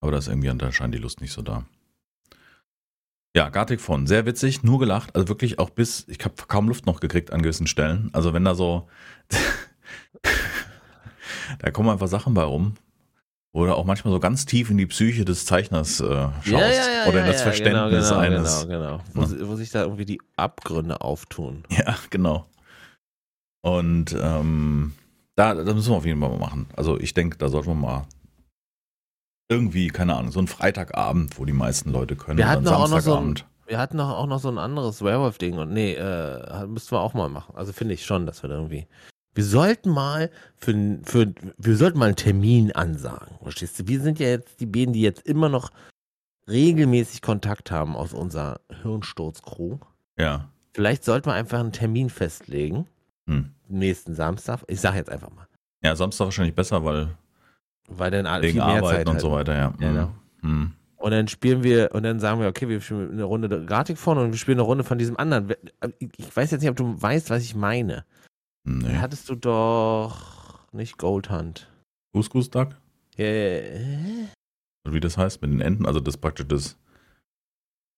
Aber 0.00 0.12
da 0.12 0.18
ist 0.18 0.28
irgendwie 0.28 0.48
anscheinend 0.50 0.94
die 0.94 1.00
Lust 1.00 1.20
nicht 1.20 1.32
so 1.32 1.42
da. 1.42 1.64
Ja, 3.36 3.48
Gartic 3.48 3.80
von, 3.80 4.06
sehr 4.06 4.26
witzig, 4.26 4.64
nur 4.64 4.80
gelacht, 4.80 5.14
also 5.14 5.28
wirklich 5.28 5.60
auch 5.60 5.70
bis, 5.70 6.08
ich 6.08 6.24
habe 6.24 6.34
kaum 6.48 6.66
Luft 6.66 6.86
noch 6.86 6.98
gekriegt 6.98 7.32
an 7.32 7.42
gewissen 7.42 7.68
Stellen. 7.68 8.10
Also 8.12 8.34
wenn 8.34 8.44
da 8.44 8.56
so, 8.56 8.88
da 11.60 11.70
kommen 11.70 11.90
einfach 11.90 12.08
Sachen 12.08 12.34
bei 12.34 12.42
rum, 12.42 12.74
oder 13.52 13.76
auch 13.76 13.84
manchmal 13.84 14.12
so 14.12 14.20
ganz 14.20 14.46
tief 14.46 14.70
in 14.70 14.78
die 14.78 14.86
Psyche 14.86 15.24
des 15.24 15.44
Zeichners 15.44 16.00
äh, 16.00 16.04
schaust. 16.04 16.46
Ja, 16.46 16.60
ja, 16.60 16.70
ja, 16.70 17.08
oder 17.08 17.20
in 17.20 17.26
das 17.26 17.42
Verständnis 17.42 18.08
genau, 18.08 18.20
genau, 18.22 18.36
eines. 18.36 18.66
Genau, 18.66 19.00
genau. 19.14 19.38
Wo, 19.40 19.48
wo, 19.48 19.56
sich 19.56 19.70
da 19.70 19.82
irgendwie 19.82 20.04
die 20.04 20.20
Abgründe 20.36 21.00
auftun. 21.00 21.64
Ja, 21.68 21.96
genau. 22.10 22.46
Und 23.62 24.16
ähm, 24.20 24.92
da, 25.34 25.54
da 25.54 25.74
müssen 25.74 25.90
wir 25.90 25.96
auf 25.96 26.06
jeden 26.06 26.20
Fall 26.20 26.30
mal 26.30 26.38
machen. 26.38 26.68
Also 26.76 26.98
ich 26.98 27.12
denke, 27.12 27.38
da 27.38 27.48
sollten 27.48 27.70
wir 27.70 27.74
mal 27.74 28.06
irgendwie, 29.50 29.88
keine 29.88 30.16
Ahnung, 30.16 30.32
so 30.32 30.40
ein 30.40 30.46
Freitagabend, 30.46 31.38
wo 31.38 31.44
die 31.44 31.52
meisten 31.52 31.92
Leute 31.92 32.16
können. 32.16 32.38
Wir 32.38 32.48
hatten 32.48 32.68
auch 32.68 32.88
noch 32.88 33.00
so 33.00 33.16
ein, 33.16 33.34
wir 33.66 33.78
hatten 33.78 34.00
auch 34.00 34.26
noch 34.26 34.40
so 34.40 34.48
ein 34.48 34.58
anderes 34.58 35.02
Werewolf-Ding 35.02 35.58
und 35.58 35.72
nee, 35.72 35.94
äh, 35.94 36.66
müssten 36.66 36.92
wir 36.92 37.00
auch 37.00 37.14
mal 37.14 37.28
machen. 37.28 37.54
Also 37.56 37.72
finde 37.72 37.94
ich 37.94 38.06
schon, 38.06 38.26
dass 38.26 38.42
wir 38.42 38.48
da 38.48 38.56
irgendwie 38.56 38.86
wir 39.34 39.44
sollten 39.44 39.90
mal 39.90 40.30
für, 40.56 40.98
für 41.04 41.32
wir 41.56 41.76
sollten 41.76 41.98
mal 41.98 42.06
einen 42.06 42.16
Termin 42.16 42.72
ansagen. 42.72 43.36
Verstehst 43.42 43.78
du? 43.78 43.86
Wir 43.86 44.00
sind 44.00 44.18
ja 44.18 44.28
jetzt 44.28 44.60
die 44.60 44.66
beiden, 44.66 44.92
die 44.92 45.02
jetzt 45.02 45.26
immer 45.26 45.48
noch 45.48 45.70
regelmäßig 46.48 47.22
Kontakt 47.22 47.70
haben 47.70 47.96
aus 47.96 48.12
unserer 48.12 48.60
Hirnsturz-Crew. 48.82 49.78
Ja. 50.18 50.50
Vielleicht 50.74 51.04
sollten 51.04 51.26
wir 51.26 51.34
einfach 51.34 51.60
einen 51.60 51.72
Termin 51.72 52.10
festlegen. 52.10 52.86
Hm. 53.26 53.52
Nächsten 53.68 54.14
Samstag. 54.14 54.62
Ich 54.66 54.80
sage 54.80 54.96
jetzt 54.96 55.10
einfach 55.10 55.30
mal. 55.30 55.46
Ja, 55.82 55.94
Samstag 55.94 56.26
wahrscheinlich 56.26 56.54
besser, 56.54 56.84
weil 56.84 57.08
weil 57.90 58.10
dann 58.10 58.42
wegen 58.42 58.52
viel 58.52 58.64
mehr 58.64 58.76
Arbeiten 58.76 58.96
Zeit 58.96 59.06
und 59.06 59.12
halt. 59.14 59.20
so 59.20 59.32
weiter, 59.32 59.56
ja. 59.56 59.74
Genau. 59.78 60.10
Hm. 60.40 60.72
Und 60.96 61.10
dann 61.12 61.28
spielen 61.28 61.62
wir, 61.62 61.90
und 61.94 62.02
dann 62.02 62.20
sagen 62.20 62.40
wir, 62.40 62.48
okay, 62.48 62.68
wir 62.68 62.80
spielen 62.80 63.12
eine 63.12 63.24
Runde 63.24 63.64
Gratik 63.64 63.96
vorne 63.96 64.20
und 64.22 64.32
wir 64.32 64.38
spielen 64.38 64.58
eine 64.58 64.66
Runde 64.66 64.84
von 64.84 64.98
diesem 64.98 65.16
anderen. 65.16 65.54
Ich 66.16 66.36
weiß 66.36 66.50
jetzt 66.50 66.60
nicht, 66.60 66.70
ob 66.70 66.76
du 66.76 67.00
weißt, 67.00 67.30
was 67.30 67.42
ich 67.42 67.54
meine. 67.54 68.04
Nee. 68.64 68.96
Hattest 68.98 69.28
du 69.30 69.34
doch 69.34 70.58
nicht 70.72 70.98
Goldhunt. 70.98 71.68
Couscous 72.12 72.50
Duck? 72.50 72.76
Yeah. 73.18 74.28
Wie 74.88 75.00
das 75.00 75.16
heißt 75.16 75.40
mit 75.42 75.50
den 75.50 75.60
Enten, 75.60 75.86
also 75.86 76.00
das 76.00 76.16
praktisch 76.16 76.48
das. 76.48 76.76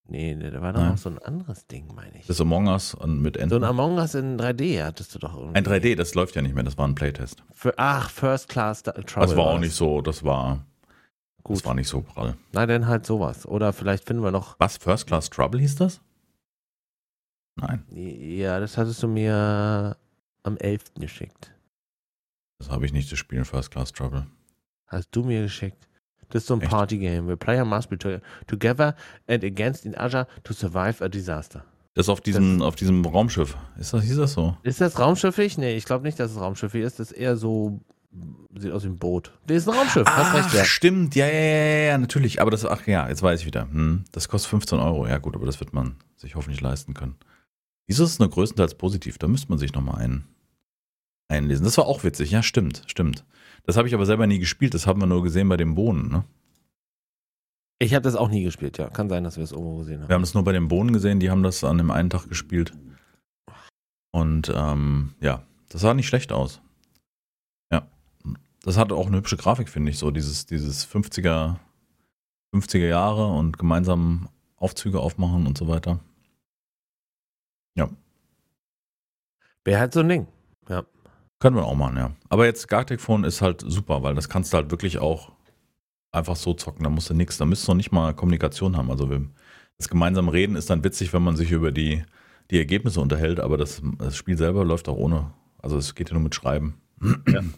Nee, 0.09 0.35
da 0.35 0.61
war 0.61 0.73
doch 0.73 0.83
noch 0.83 0.99
so 0.99 1.09
ein 1.09 1.19
anderes 1.21 1.67
Ding, 1.67 1.95
meine 1.95 2.19
ich. 2.19 2.27
Das 2.27 2.41
Among 2.41 2.67
Us 2.67 2.93
und 2.95 3.23
mit 3.23 3.37
Enten. 3.37 3.51
So 3.51 3.57
ein 3.57 3.65
Among 3.65 3.97
Us 3.99 4.15
in 4.15 4.39
3D 4.39 4.85
hattest 4.85 5.15
du 5.15 5.19
doch 5.19 5.35
irgendwie. 5.35 5.57
Ein 5.57 5.65
3D, 5.65 5.95
das 5.95 6.15
läuft 6.15 6.35
ja 6.37 6.43
nicht 6.43 6.55
mehr, 6.55 6.65
das 6.65 6.77
war 6.77 6.87
ein 6.87 6.95
Playtest. 6.95 7.43
Für, 7.53 7.73
ach, 7.79 8.11
First 8.11 8.49
Class 8.49 8.83
Trouble. 8.83 9.05
Das 9.05 9.37
war 9.37 9.47
auch 9.47 9.59
nicht 9.59 9.75
so, 9.75 10.01
das 10.01 10.25
war. 10.25 10.67
Gut. 11.45 11.57
Das 11.57 11.65
war 11.65 11.75
nicht 11.75 11.89
so 11.89 12.03
prall. 12.03 12.37
Na, 12.53 12.67
dann 12.67 12.87
halt 12.87 13.07
sowas. 13.07 13.47
Oder 13.47 13.73
vielleicht 13.73 14.05
finden 14.05 14.23
wir 14.23 14.31
noch. 14.31 14.59
Was? 14.59 14.77
First 14.77 15.07
Class 15.07 15.31
Trouble 15.31 15.61
hieß 15.61 15.77
das? 15.77 16.01
Nein. 17.57 17.85
Ja, 17.91 18.61
das 18.61 18.77
hattest 18.77 19.03
du 19.03 19.09
mir 19.09 19.97
am 20.43 20.57
11. 20.57 20.95
geschickt. 20.99 21.53
Das 22.59 22.71
habe 22.71 22.87
ich 22.87 22.93
nicht, 22.93 23.11
das 23.11 23.19
Spiel 23.19 23.45
First 23.45 23.71
Class 23.71 23.93
Trouble. 23.93 24.27
Hast 24.87 25.09
du 25.13 25.25
mir 25.25 25.43
geschickt. 25.43 25.89
Das 26.33 26.45
ist 26.45 26.49
so 26.49 26.55
ein 26.55 26.61
Party-Game, 26.61 27.27
where 27.27 27.37
player 27.37 27.67
must 27.67 27.91
be 27.91 27.99
together 28.47 28.97
and 29.29 29.45
against 29.45 29.85
in 29.85 29.95
other 29.95 30.27
to 30.45 30.55
survive 30.55 31.05
a 31.05 31.09
disaster. 31.09 31.63
Das 31.93 32.07
ist 32.07 32.09
auf 32.09 32.23
diesem, 32.23 32.61
das, 32.61 32.69
auf 32.69 32.75
diesem 32.75 33.05
Raumschiff. 33.05 33.55
Ist 33.79 33.93
das, 33.93 34.03
hieß 34.03 34.17
das 34.17 34.33
so? 34.33 34.57
Ist 34.63 34.81
das 34.81 34.99
raumschiffig? 34.99 35.59
Nee, 35.59 35.77
ich 35.77 35.85
glaube 35.85 36.05
nicht, 36.05 36.19
dass 36.19 36.31
es 36.31 36.41
raumschiffig 36.41 36.83
ist. 36.83 36.99
Das 36.99 37.11
ist 37.11 37.19
eher 37.19 37.37
so, 37.37 37.83
sieht 38.57 38.73
aus 38.73 38.85
wie 38.85 38.89
ein 38.89 38.97
Boot. 38.97 39.31
Das 39.47 39.59
ist 39.59 39.69
ein 39.69 39.75
Raumschiff, 39.75 40.07
hast 40.07 40.35
recht. 40.35 40.55
Ja. 40.55 40.65
Stimmt, 40.65 41.15
ja, 41.15 41.27
ja, 41.27 41.33
ja, 41.33 41.85
ja, 41.91 41.99
natürlich. 41.99 42.41
Aber 42.41 42.51
das, 42.51 42.65
ach 42.65 42.87
ja, 42.87 43.07
jetzt 43.11 43.23
weiß 43.23 43.41
ich 43.41 43.47
wieder. 43.47 43.69
Hm, 43.71 44.05
das 44.11 44.31
kostet 44.31 44.49
15 44.49 44.79
Euro. 44.79 45.07
Ja 45.07 45.19
gut, 45.19 45.37
aber 45.37 45.45
das 45.45 45.61
wird 45.61 45.75
man 45.75 45.97
sich 46.17 46.35
hoffentlich 46.35 46.63
leisten 46.63 46.95
können. 46.95 47.17
Wieso 47.87 48.05
ist 48.05 48.13
es 48.13 48.19
nur 48.19 48.31
größtenteils 48.31 48.77
positiv? 48.77 49.19
Da 49.19 49.29
müsste 49.29 49.51
man 49.51 49.59
sich 49.59 49.75
nochmal 49.75 50.01
ein, 50.01 50.25
einlesen. 51.29 51.65
Das 51.65 51.77
war 51.77 51.85
auch 51.85 52.05
witzig, 52.05 52.31
ja, 52.31 52.43
stimmt, 52.43 52.85
stimmt. 52.87 53.23
Das 53.65 53.77
habe 53.77 53.89
ich 53.89 53.95
aber 53.95 54.07
selber 54.07 54.27
nie 54.27 54.39
gespielt, 54.39 54.75
das 54.75 54.87
haben 54.87 55.01
wir 55.01 55.07
nur 55.07 55.23
gesehen 55.23 55.49
bei 55.49 55.57
den 55.57 55.75
Bohnen, 55.75 56.09
ne? 56.09 56.25
Ich 57.79 57.95
habe 57.95 58.03
das 58.03 58.15
auch 58.15 58.29
nie 58.29 58.45
gespielt, 58.45 58.79
ja. 58.79 58.89
Kann 58.91 59.09
sein, 59.09 59.25
dass 59.25 59.37
wir 59.37 59.45
es 59.45 59.51
irgendwo 59.51 59.79
gesehen 59.79 60.01
haben. 60.01 60.09
Wir 60.09 60.15
haben 60.15 60.23
es 60.23 60.35
nur 60.35 60.45
bei 60.45 60.53
den 60.53 60.69
Bohnen 60.69 60.93
gesehen, 60.93 61.19
die 61.19 61.31
haben 61.31 61.43
das 61.43 61.65
an 61.65 61.79
dem 61.79 61.91
einen 61.91 62.11
Tag 62.11 62.29
gespielt. 62.29 62.73
Und 64.13 64.53
ähm, 64.55 65.15
ja, 65.21 65.43
das 65.69 65.81
sah 65.81 65.93
nicht 65.95 66.07
schlecht 66.07 66.33
aus. 66.33 66.61
Ja. 67.73 67.89
Das 68.63 68.77
hatte 68.77 68.95
auch 68.95 69.09
eine 69.09 69.17
hübsche 69.17 69.37
Grafik, 69.37 69.69
finde 69.69 69.91
ich, 69.91 69.99
so 69.99 70.13
dieses, 70.13 70.47
dieses 70.47 70.87
50er, 70.87 71.57
50er 72.55 72.87
Jahre 72.87 73.27
und 73.27 73.59
gemeinsam 73.59 74.29
Aufzüge 74.57 75.01
aufmachen 75.01 75.47
und 75.47 75.59
so 75.59 75.67
weiter. 75.67 75.99
Ja. 77.75 77.91
Wäre 79.65 79.81
halt 79.81 79.93
so 79.93 80.01
ein 80.01 80.09
Ding. 80.09 80.27
Ja. 80.69 80.85
Können 81.43 81.57
wir 81.57 81.65
auch 81.65 81.75
machen, 81.75 81.97
ja. 81.97 82.13
Aber 82.29 82.47
jetzt 82.47 82.69
Gartic 82.69 83.01
Phone 83.01 83.25
ist 83.25 83.43
halt 83.43 83.65
super, 83.67 84.05
weil 84.05 84.15
das 84.15 84.29
kannst 84.29 84.53
du 84.53 84.59
halt 84.59 84.71
wirklich 84.71 84.99
auch 84.99 85.33
einfach 86.13 86.37
so 86.37 86.55
zocken. 86.55 86.85
Da 86.85 86.89
musst 86.89 87.11
du 87.11 87.15
nichts, 87.15 87.37
da 87.37 87.45
müsstest 87.45 87.67
du 87.67 87.73
noch 87.73 87.79
nicht 87.79 87.91
mal 87.91 88.15
Kommunikation 88.15 88.77
haben. 88.77 88.93
Also 88.93 89.11
das 89.77 89.89
gemeinsame 89.89 90.33
Reden 90.33 90.55
ist 90.55 90.71
dann 90.71 90.85
witzig, 90.85 91.13
wenn 91.13 91.25
man 91.25 91.35
sich 91.35 91.51
über 91.51 91.73
die, 91.73 92.05
die 92.53 92.59
Ergebnisse 92.59 93.01
unterhält, 93.01 93.41
aber 93.41 93.57
das, 93.57 93.83
das 93.99 94.17
Spiel 94.17 94.39
selber 94.39 94.65
läuft 94.65 94.89
auch 94.89 94.97
ohne. 94.97 95.33
Also 95.59 95.79
es 95.79 95.97
geht 95.97 96.11
ja 96.11 96.15
nur 96.15 96.23
mit 96.23 96.37
Schreiben. 96.37 96.81
Ja. 97.29 97.43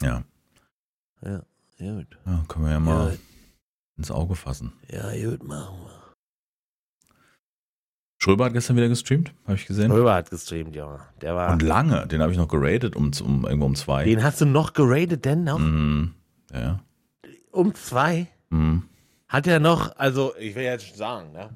Ja. 0.00 0.24
Ja, 1.78 1.94
gut. 1.96 2.18
Ja, 2.26 2.44
können 2.48 2.64
wir 2.64 2.72
ja 2.72 2.80
mal 2.80 3.12
ja. 3.12 3.18
ins 3.96 4.10
Auge 4.10 4.34
fassen. 4.36 4.72
Ja, 4.88 5.12
gut, 5.12 5.44
machen 5.44 5.78
wir. 5.84 6.01
Schröber 8.22 8.44
hat 8.44 8.52
gestern 8.52 8.76
wieder 8.76 8.88
gestreamt, 8.88 9.34
habe 9.46 9.54
ich 9.56 9.66
gesehen. 9.66 9.90
Schröber 9.90 10.14
hat 10.14 10.30
gestreamt, 10.30 10.76
ja. 10.76 11.00
Der 11.20 11.34
war. 11.34 11.50
Und 11.52 11.60
lange, 11.62 12.06
den 12.06 12.22
habe 12.22 12.30
ich 12.30 12.38
noch 12.38 12.46
geratet 12.46 12.94
um, 12.94 13.10
um 13.24 13.44
irgendwo 13.44 13.66
um 13.66 13.74
zwei. 13.74 14.04
Den 14.04 14.22
hast 14.22 14.40
du 14.40 14.44
noch 14.46 14.74
geratet, 14.74 15.24
denn 15.24 15.42
noch? 15.42 15.58
Mhm. 15.58 16.14
Ja. 16.52 16.78
Um 17.50 17.74
zwei? 17.74 18.28
Mhm. 18.50 18.84
Hat 19.26 19.48
er 19.48 19.58
noch, 19.58 19.96
also 19.96 20.36
ich 20.38 20.54
will 20.54 20.62
jetzt 20.62 20.96
sagen, 20.96 21.32
ne? 21.32 21.50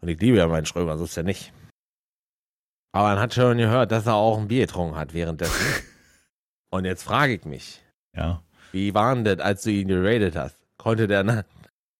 Und 0.00 0.08
ich 0.08 0.20
liebe 0.20 0.36
ja 0.36 0.46
meinen 0.46 0.66
Schröber, 0.66 0.96
so 0.96 1.02
ist 1.04 1.16
er 1.16 1.24
nicht. 1.24 1.52
Aber 2.92 3.08
man 3.08 3.18
hat 3.18 3.34
schon 3.34 3.58
gehört, 3.58 3.90
dass 3.90 4.06
er 4.06 4.14
auch 4.14 4.38
ein 4.38 4.46
Bier 4.48 4.66
getrunken 4.66 4.96
hat 4.96 5.14
währenddessen. 5.14 5.66
Und 6.70 6.84
jetzt 6.84 7.02
frage 7.02 7.34
ich 7.34 7.44
mich, 7.44 7.82
Ja. 8.16 8.42
wie 8.70 8.94
war 8.94 9.14
denn 9.16 9.24
das, 9.24 9.40
als 9.40 9.62
du 9.62 9.70
ihn 9.70 9.88
geratet 9.88 10.36
hast? 10.36 10.56
Konnte 10.76 11.08
der 11.08 11.44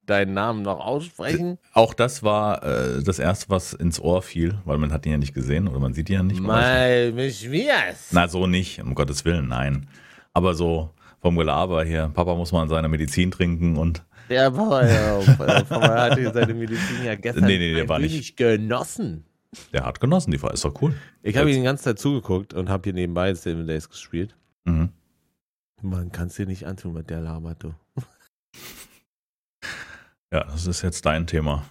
deinen 0.06 0.34
Namen 0.34 0.62
noch 0.62 0.80
aussprechen? 0.80 1.58
Auch 1.72 1.94
das 1.94 2.22
war 2.22 2.62
äh, 2.64 3.02
das 3.02 3.18
erste, 3.18 3.50
was 3.50 3.72
ins 3.72 4.00
Ohr 4.00 4.22
fiel, 4.22 4.58
weil 4.64 4.78
man 4.78 4.92
hat 4.92 5.06
ihn 5.06 5.12
ja 5.12 5.18
nicht 5.18 5.34
gesehen 5.34 5.68
oder 5.68 5.78
man 5.78 5.94
sieht 5.94 6.08
ihn 6.10 6.14
ja 6.14 6.22
nicht. 6.22 6.40
mal. 6.40 7.12
Mir's. 7.12 8.08
Na, 8.10 8.28
so 8.28 8.46
nicht, 8.46 8.80
um 8.82 8.94
Gottes 8.94 9.24
Willen, 9.24 9.48
nein. 9.48 9.86
Aber 10.32 10.54
so 10.54 10.90
vom 11.20 11.36
Gelaber 11.36 11.84
her, 11.84 12.10
Papa 12.12 12.34
muss 12.34 12.52
mal 12.52 12.68
seine 12.68 12.88
Medizin 12.88 13.30
trinken 13.30 13.76
und 13.76 14.04
Der 14.28 14.50
Papa, 14.52 14.86
ja, 14.86 15.20
Papa 15.62 16.00
hatte 16.02 16.32
seine 16.32 16.54
Medizin 16.54 17.04
ja 17.04 17.14
gestern 17.14 17.44
Nee, 17.44 17.58
nee, 17.58 17.74
der 17.74 17.88
war 17.88 17.98
nicht. 18.00 18.36
genossen. 18.36 19.24
der 19.72 19.84
hat 19.84 20.00
genossen, 20.00 20.32
die 20.32 20.42
war, 20.42 20.52
ist 20.52 20.64
doch 20.64 20.80
cool. 20.82 20.94
Ich 21.22 21.36
habe 21.36 21.50
ihn 21.50 21.58
die 21.58 21.62
ganze 21.62 21.84
Zeit 21.84 21.98
zugeguckt 22.00 22.54
und 22.54 22.68
habe 22.68 22.82
hier 22.84 22.92
nebenbei 22.94 23.32
Seven 23.34 23.66
Days 23.66 23.88
gespielt. 23.88 24.34
Mhm. 24.64 24.88
Man 25.80 26.10
kann 26.12 26.28
es 26.28 26.34
dir 26.36 26.46
nicht 26.46 26.64
antun, 26.66 26.94
mit 26.94 27.10
der 27.10 27.20
labert 27.20 27.62
du. 27.62 27.74
Ja, 30.32 30.44
das 30.44 30.66
ist 30.66 30.82
jetzt 30.82 31.04
dein 31.04 31.26
Thema. 31.26 31.64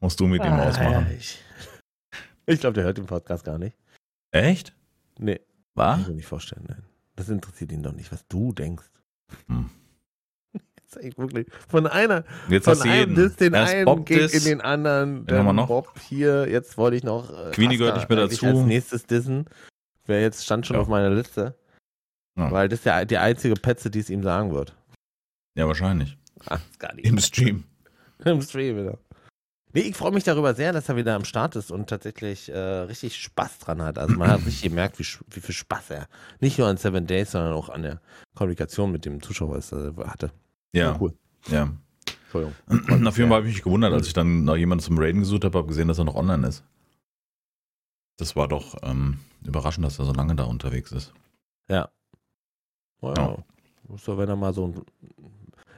Musst 0.00 0.18
du 0.20 0.26
mit 0.26 0.42
ihm 0.44 0.52
Ah, 0.52 0.68
ausmachen. 0.68 1.06
ja, 1.08 1.16
Ich, 1.16 1.38
ich 2.46 2.60
glaube, 2.60 2.74
der 2.74 2.84
hört 2.84 2.98
den 2.98 3.06
Podcast 3.06 3.44
gar 3.44 3.58
nicht. 3.58 3.76
Echt? 4.30 4.74
Nee, 5.18 5.36
kann 5.36 5.44
Was? 5.74 6.00
ich 6.02 6.08
mir 6.08 6.14
nicht 6.14 6.26
vorstellen. 6.26 6.64
Nein. 6.68 6.82
Das 7.16 7.28
interessiert 7.28 7.72
ihn 7.72 7.82
doch 7.82 7.92
nicht, 7.92 8.12
was 8.12 8.26
du 8.28 8.52
denkst. 8.52 8.86
Hm. 9.46 9.70
Jetzt 10.80 10.96
echt 10.98 11.18
wirklich 11.18 11.46
von 11.68 11.86
einer, 11.86 12.24
Jetzt 12.48 12.64
von 12.64 12.80
einem 12.82 12.92
jeden. 12.92 13.14
Diss 13.14 13.36
den 13.36 13.54
Erst 13.54 13.74
einen 13.74 13.84
Bob 13.84 14.06
geht 14.06 14.32
in 14.34 14.44
den 14.44 14.60
anderen. 14.60 15.26
Wen 15.28 15.36
haben 15.38 15.44
wir 15.44 15.48
Dann 15.50 15.56
noch? 15.56 15.66
Bob 15.68 15.98
hier, 16.08 16.48
jetzt 16.48 16.78
wollte 16.78 16.96
ich 16.96 17.04
noch. 17.04 17.30
Äh, 17.30 17.50
Queenie 17.50 17.76
gehört 17.76 17.96
nicht 17.96 18.08
mehr 18.08 18.18
dazu. 18.18 18.46
Als 18.46 18.58
nächstes 18.60 19.04
dissen. 19.06 19.46
Wer 20.06 20.22
jetzt 20.22 20.44
stand 20.44 20.66
schon 20.66 20.76
Ja. 20.76 20.80
auf 20.82 20.88
meiner 20.88 21.10
Liste. 21.10 21.58
Ja. 22.36 22.50
Weil 22.50 22.68
das 22.68 22.78
ist 22.80 22.86
der, 22.86 23.04
die 23.04 23.18
einzige 23.18 23.54
Petze, 23.54 23.90
die 23.90 23.98
es 23.98 24.08
ihm 24.10 24.22
sagen 24.22 24.52
wird. 24.52 24.74
Ja, 25.56 25.66
wahrscheinlich. 25.66 26.16
Ah, 26.46 26.58
gar 26.78 26.94
nicht. 26.94 27.04
Im 27.06 27.18
Stream. 27.18 27.64
Im 28.24 28.42
Stream 28.42 28.76
wieder. 28.76 28.98
Nee, 29.74 29.82
ich 29.82 29.96
freue 29.96 30.12
mich 30.12 30.24
darüber 30.24 30.54
sehr, 30.54 30.72
dass 30.72 30.88
er 30.88 30.96
wieder 30.96 31.14
am 31.14 31.24
Start 31.24 31.54
ist 31.54 31.70
und 31.70 31.88
tatsächlich 31.88 32.48
äh, 32.48 32.58
richtig 32.58 33.16
Spaß 33.16 33.58
dran 33.58 33.82
hat. 33.82 33.98
Also 33.98 34.16
man 34.16 34.30
hat 34.30 34.40
richtig 34.46 34.62
gemerkt, 34.62 34.98
wie, 34.98 35.06
wie 35.30 35.40
viel 35.40 35.54
Spaß 35.54 35.90
er 35.90 36.08
nicht 36.40 36.58
nur 36.58 36.68
an 36.68 36.78
Seven 36.78 37.06
Days, 37.06 37.32
sondern 37.32 37.52
auch 37.52 37.68
an 37.68 37.82
der 37.82 38.00
Kommunikation 38.34 38.90
mit 38.90 39.04
dem 39.04 39.22
Zuschauer 39.22 39.58
ist, 39.58 39.72
äh, 39.72 39.92
hatte. 40.06 40.32
Ja, 40.72 40.96
cool. 41.00 41.14
ja. 41.48 41.70
Entschuldigung. 42.24 42.54
Auf 43.06 43.18
jeden 43.18 43.28
Fall 43.28 43.38
habe 43.38 43.48
ich 43.48 43.54
mich 43.54 43.62
gewundert, 43.62 43.92
als 43.92 44.06
ich 44.06 44.12
dann 44.12 44.44
nach 44.44 44.56
jemandem 44.56 44.84
zum 44.84 44.98
Raiden 44.98 45.20
gesucht 45.20 45.44
habe, 45.44 45.58
habe 45.58 45.68
gesehen, 45.68 45.88
dass 45.88 45.98
er 45.98 46.04
noch 46.04 46.14
online 46.14 46.46
ist. 46.46 46.64
Das 48.18 48.36
war 48.36 48.48
doch 48.48 48.76
ähm, 48.82 49.18
überraschend, 49.44 49.86
dass 49.86 49.98
er 49.98 50.04
so 50.04 50.12
lange 50.12 50.34
da 50.34 50.44
unterwegs 50.44 50.92
ist. 50.92 51.12
Ja. 51.68 51.88
Oh, 53.00 53.14
ja. 53.16 53.36
Doch, 53.88 54.18
wenn 54.18 54.28
er 54.28 54.36
mal 54.36 54.52
so 54.52 54.66
ein. 54.66 54.82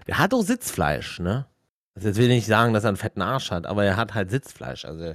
Der 0.07 0.19
hat 0.19 0.33
auch 0.33 0.43
Sitzfleisch, 0.43 1.21
ne? 1.21 1.47
Also 1.95 2.09
jetzt 2.09 2.17
will 2.19 2.27
ich 2.27 2.37
nicht 2.37 2.47
sagen, 2.47 2.73
dass 2.73 2.85
er 2.85 2.89
einen 2.89 2.97
fetten 2.97 3.23
Arsch 3.23 3.51
hat, 3.51 3.67
aber 3.67 3.85
er 3.85 3.97
hat 3.97 4.15
halt 4.15 4.31
Sitzfleisch. 4.31 4.85
Also 4.85 5.15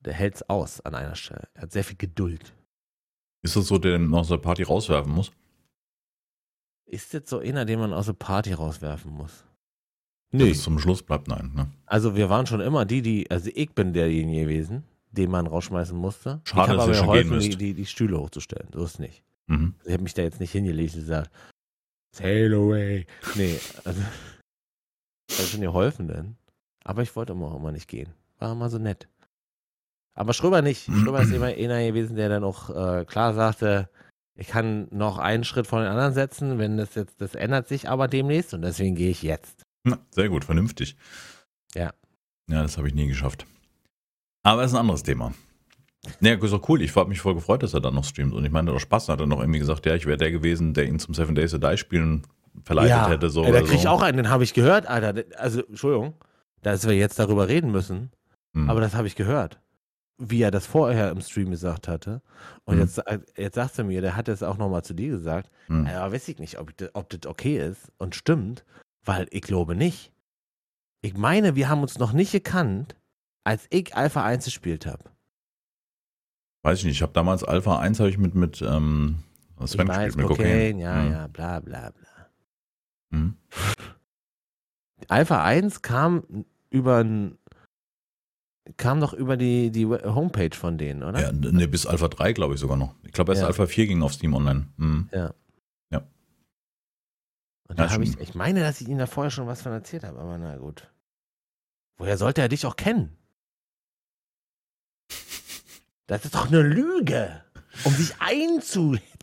der 0.00 0.12
hält's 0.12 0.42
aus 0.48 0.80
an 0.80 0.94
einer 0.94 1.14
Stelle. 1.14 1.48
Er 1.54 1.62
hat 1.62 1.72
sehr 1.72 1.84
viel 1.84 1.96
Geduld. 1.96 2.52
Ist 3.42 3.56
das 3.56 3.66
so, 3.66 3.78
den 3.78 4.12
aus 4.14 4.28
der 4.28 4.38
Party 4.38 4.62
rauswerfen 4.62 5.12
muss? 5.12 5.32
Ist 6.86 7.12
jetzt 7.12 7.30
so 7.30 7.38
einer, 7.38 7.64
den 7.64 7.80
man 7.80 7.92
aus 7.92 8.06
der 8.06 8.12
Party 8.12 8.52
rauswerfen 8.52 9.12
muss? 9.12 9.44
Nee. 10.32 10.50
Bis 10.50 10.62
zum 10.62 10.78
Schluss 10.78 11.02
bleibt 11.02 11.28
nein. 11.28 11.52
Ne? 11.54 11.70
Also 11.86 12.16
wir 12.16 12.28
waren 12.28 12.46
schon 12.46 12.60
immer 12.60 12.84
die, 12.84 13.02
die, 13.02 13.30
also 13.30 13.50
ich 13.54 13.72
bin 13.72 13.92
derjenige 13.92 14.42
gewesen, 14.42 14.84
den 15.10 15.30
man 15.30 15.46
rausschmeißen 15.46 15.96
musste. 15.96 16.40
Schade, 16.44 16.72
ich 16.72 16.78
dass 16.78 16.86
habe 16.86 16.98
aber 16.98 17.22
geholfen, 17.22 17.40
die, 17.40 17.56
die, 17.56 17.74
die 17.74 17.86
Stühle 17.86 18.18
hochzustellen. 18.18 18.68
So 18.72 18.84
ist 18.84 18.94
es 18.94 18.98
nicht. 18.98 19.22
Mhm. 19.46 19.74
Ich 19.84 19.92
habe 19.92 20.02
mich 20.02 20.14
da 20.14 20.22
jetzt 20.22 20.40
nicht 20.40 20.52
hingelegt 20.52 20.94
und 20.94 21.00
gesagt, 21.00 21.30
sail 22.14 22.52
away. 22.54 23.06
Nee, 23.36 23.58
also 23.84 24.02
habe 25.38 25.48
schon 25.48 25.60
geholfen 25.60 26.08
denn. 26.08 26.36
Aber 26.84 27.02
ich 27.02 27.14
wollte 27.16 27.32
immer 27.32 27.46
auch 27.46 27.56
immer 27.56 27.72
nicht 27.72 27.88
gehen. 27.88 28.12
War 28.38 28.52
immer 28.52 28.70
so 28.70 28.78
nett. 28.78 29.08
Aber 30.14 30.32
Schröber 30.32 30.62
nicht. 30.62 30.84
Schröber 30.84 31.22
ist 31.22 31.32
immer 31.32 31.46
einer 31.58 31.84
gewesen, 31.84 32.16
der 32.16 32.28
dann 32.28 32.44
auch 32.44 32.70
äh, 32.70 33.04
klar 33.04 33.34
sagte, 33.34 33.88
ich 34.34 34.48
kann 34.48 34.88
noch 34.90 35.18
einen 35.18 35.44
Schritt 35.44 35.66
vor 35.66 35.80
den 35.80 35.88
anderen 35.88 36.12
setzen, 36.12 36.58
wenn 36.58 36.76
das 36.76 36.94
jetzt, 36.94 37.20
das 37.20 37.34
ändert 37.34 37.68
sich 37.68 37.88
aber 37.88 38.06
demnächst 38.06 38.54
und 38.54 38.62
deswegen 38.62 38.94
gehe 38.94 39.10
ich 39.10 39.22
jetzt. 39.22 39.62
Na, 39.84 39.98
sehr 40.10 40.28
gut, 40.28 40.44
vernünftig. 40.44 40.96
Ja. 41.74 41.92
Ja, 42.48 42.62
das 42.62 42.76
habe 42.76 42.88
ich 42.88 42.94
nie 42.94 43.06
geschafft. 43.08 43.46
Aber 44.42 44.62
es 44.62 44.70
ist 44.70 44.76
ein 44.76 44.80
anderes 44.80 45.02
Thema. 45.02 45.34
Ja, 46.20 46.34
ist 46.34 46.52
doch 46.52 46.68
cool. 46.68 46.82
Ich 46.82 46.94
habe 46.94 47.08
mich 47.08 47.20
voll 47.20 47.34
gefreut, 47.34 47.62
dass 47.62 47.74
er 47.74 47.80
dann 47.80 47.94
noch 47.94 48.04
streamt. 48.04 48.32
Und 48.32 48.44
ich 48.44 48.52
meine, 48.52 48.70
doch 48.70 48.78
Spaß. 48.78 49.08
Hat 49.08 49.20
er 49.20 49.26
noch 49.26 49.40
irgendwie 49.40 49.58
gesagt, 49.58 49.86
ja, 49.86 49.94
ich 49.94 50.06
wäre 50.06 50.16
der 50.16 50.30
gewesen, 50.30 50.72
der 50.72 50.86
ihn 50.86 51.00
zum 51.00 51.14
Seven 51.14 51.34
Days 51.34 51.50
to 51.50 51.58
Die 51.58 51.76
spielen 51.76 52.26
verleitet 52.64 53.08
hätte. 53.08 53.30
So 53.30 53.42
Ey, 53.44 53.52
da 53.52 53.58
oder 53.58 53.66
krieg 53.66 53.76
ich 53.76 53.82
so. 53.82 53.88
auch 53.88 54.02
einen, 54.02 54.16
den 54.16 54.30
habe 54.30 54.44
ich 54.44 54.54
gehört, 54.54 54.86
Alter. 54.86 55.22
Also, 55.38 55.62
Entschuldigung, 55.66 56.14
dass 56.62 56.86
wir 56.86 56.94
jetzt 56.94 57.18
darüber 57.18 57.48
reden 57.48 57.70
müssen, 57.70 58.10
Hm. 58.54 58.68
aber 58.70 58.80
das 58.80 58.94
habe 58.94 59.06
ich 59.06 59.14
gehört. 59.16 59.60
Wie 60.18 60.40
er 60.40 60.50
das 60.50 60.66
vorher 60.66 61.10
im 61.10 61.20
Stream 61.20 61.50
gesagt 61.50 61.88
hatte. 61.88 62.22
Und 62.64 62.76
Mhm. 62.76 62.80
jetzt, 62.82 63.02
jetzt 63.36 63.54
sagst 63.56 63.78
du 63.78 63.84
mir, 63.84 64.00
der 64.00 64.16
hat 64.16 64.28
es 64.28 64.42
auch 64.42 64.56
nochmal 64.56 64.82
zu 64.82 64.94
dir 64.94 65.10
gesagt. 65.10 65.50
Hm. 65.66 65.84
Ja, 65.86 66.10
weiß 66.10 66.26
ich 66.28 66.38
nicht, 66.38 66.58
ob, 66.58 66.72
ob 66.94 67.10
das 67.10 67.26
okay 67.26 67.58
ist 67.58 67.92
und 67.98 68.14
stimmt, 68.14 68.64
weil 69.04 69.26
ich 69.30 69.42
glaube 69.42 69.74
nicht. 69.76 70.12
Ich 71.02 71.14
meine, 71.14 71.54
wir 71.54 71.68
haben 71.68 71.82
uns 71.82 71.98
noch 71.98 72.12
nicht 72.14 72.32
gekannt, 72.32 72.96
als 73.44 73.66
ich 73.68 73.94
Alpha 73.94 74.24
1 74.24 74.46
gespielt 74.46 74.86
habe. 74.86 75.04
Weiß 76.62 76.78
ich 76.78 76.84
nicht. 76.86 76.94
Ich 76.96 77.02
habe 77.02 77.12
damals 77.12 77.44
Alpha 77.44 77.78
1 77.78 78.00
habe 78.00 78.08
ich 78.08 78.18
mit, 78.18 78.34
mit 78.34 78.62
ähm, 78.62 79.18
Sven 79.66 79.82
Ich 79.82 79.88
weiß, 79.88 80.04
gespielt, 80.06 80.16
mit 80.16 80.26
Cocaine, 80.28 80.48
Cocaine. 80.72 80.82
ja, 80.82 81.02
Hm. 81.02 81.12
ja, 81.12 81.26
bla, 81.28 81.60
bla, 81.60 81.90
bla. 81.90 82.05
Hm. 83.10 83.36
Alpha 85.08 85.44
1 85.44 85.82
kam 85.82 86.44
über 86.70 86.98
ein, 86.98 87.38
kam 88.76 89.00
doch 89.00 89.12
über 89.12 89.36
die, 89.36 89.70
die 89.70 89.86
Homepage 89.86 90.54
von 90.54 90.78
denen, 90.78 91.02
oder? 91.02 91.20
Ja, 91.20 91.32
ne, 91.32 91.68
bis 91.68 91.86
Alpha 91.86 92.08
3 92.08 92.32
glaube 92.32 92.54
ich 92.54 92.60
sogar 92.60 92.76
noch. 92.76 92.94
Ich 93.04 93.12
glaube, 93.12 93.32
erst 93.32 93.42
Ja. 93.42 93.46
Alpha 93.46 93.66
4 93.66 93.86
ging 93.86 94.02
auf 94.02 94.14
Steam 94.14 94.34
online. 94.34 94.66
Hm. 94.78 95.08
Und 97.68 97.78
Ja, 97.80 97.86
da 97.86 97.92
habe 97.92 98.04
ich, 98.04 98.16
ich 98.20 98.34
meine, 98.36 98.60
dass 98.60 98.80
ich 98.80 98.88
Ihnen 98.88 99.00
da 99.00 99.06
vorher 99.06 99.30
schon 99.32 99.48
was 99.48 99.62
von 99.62 99.72
erzählt 99.72 100.04
habe, 100.04 100.20
aber 100.20 100.38
na 100.38 100.56
gut. 100.56 100.88
Woher 101.98 102.16
sollte 102.16 102.40
er 102.40 102.48
dich 102.48 102.64
auch 102.66 102.76
kennen? 102.76 103.16
Das 106.08 106.24
ist 106.24 106.36
doch 106.36 106.46
eine 106.46 106.62
Lüge, 106.62 107.42
um 107.82 107.92
sich 107.92 108.20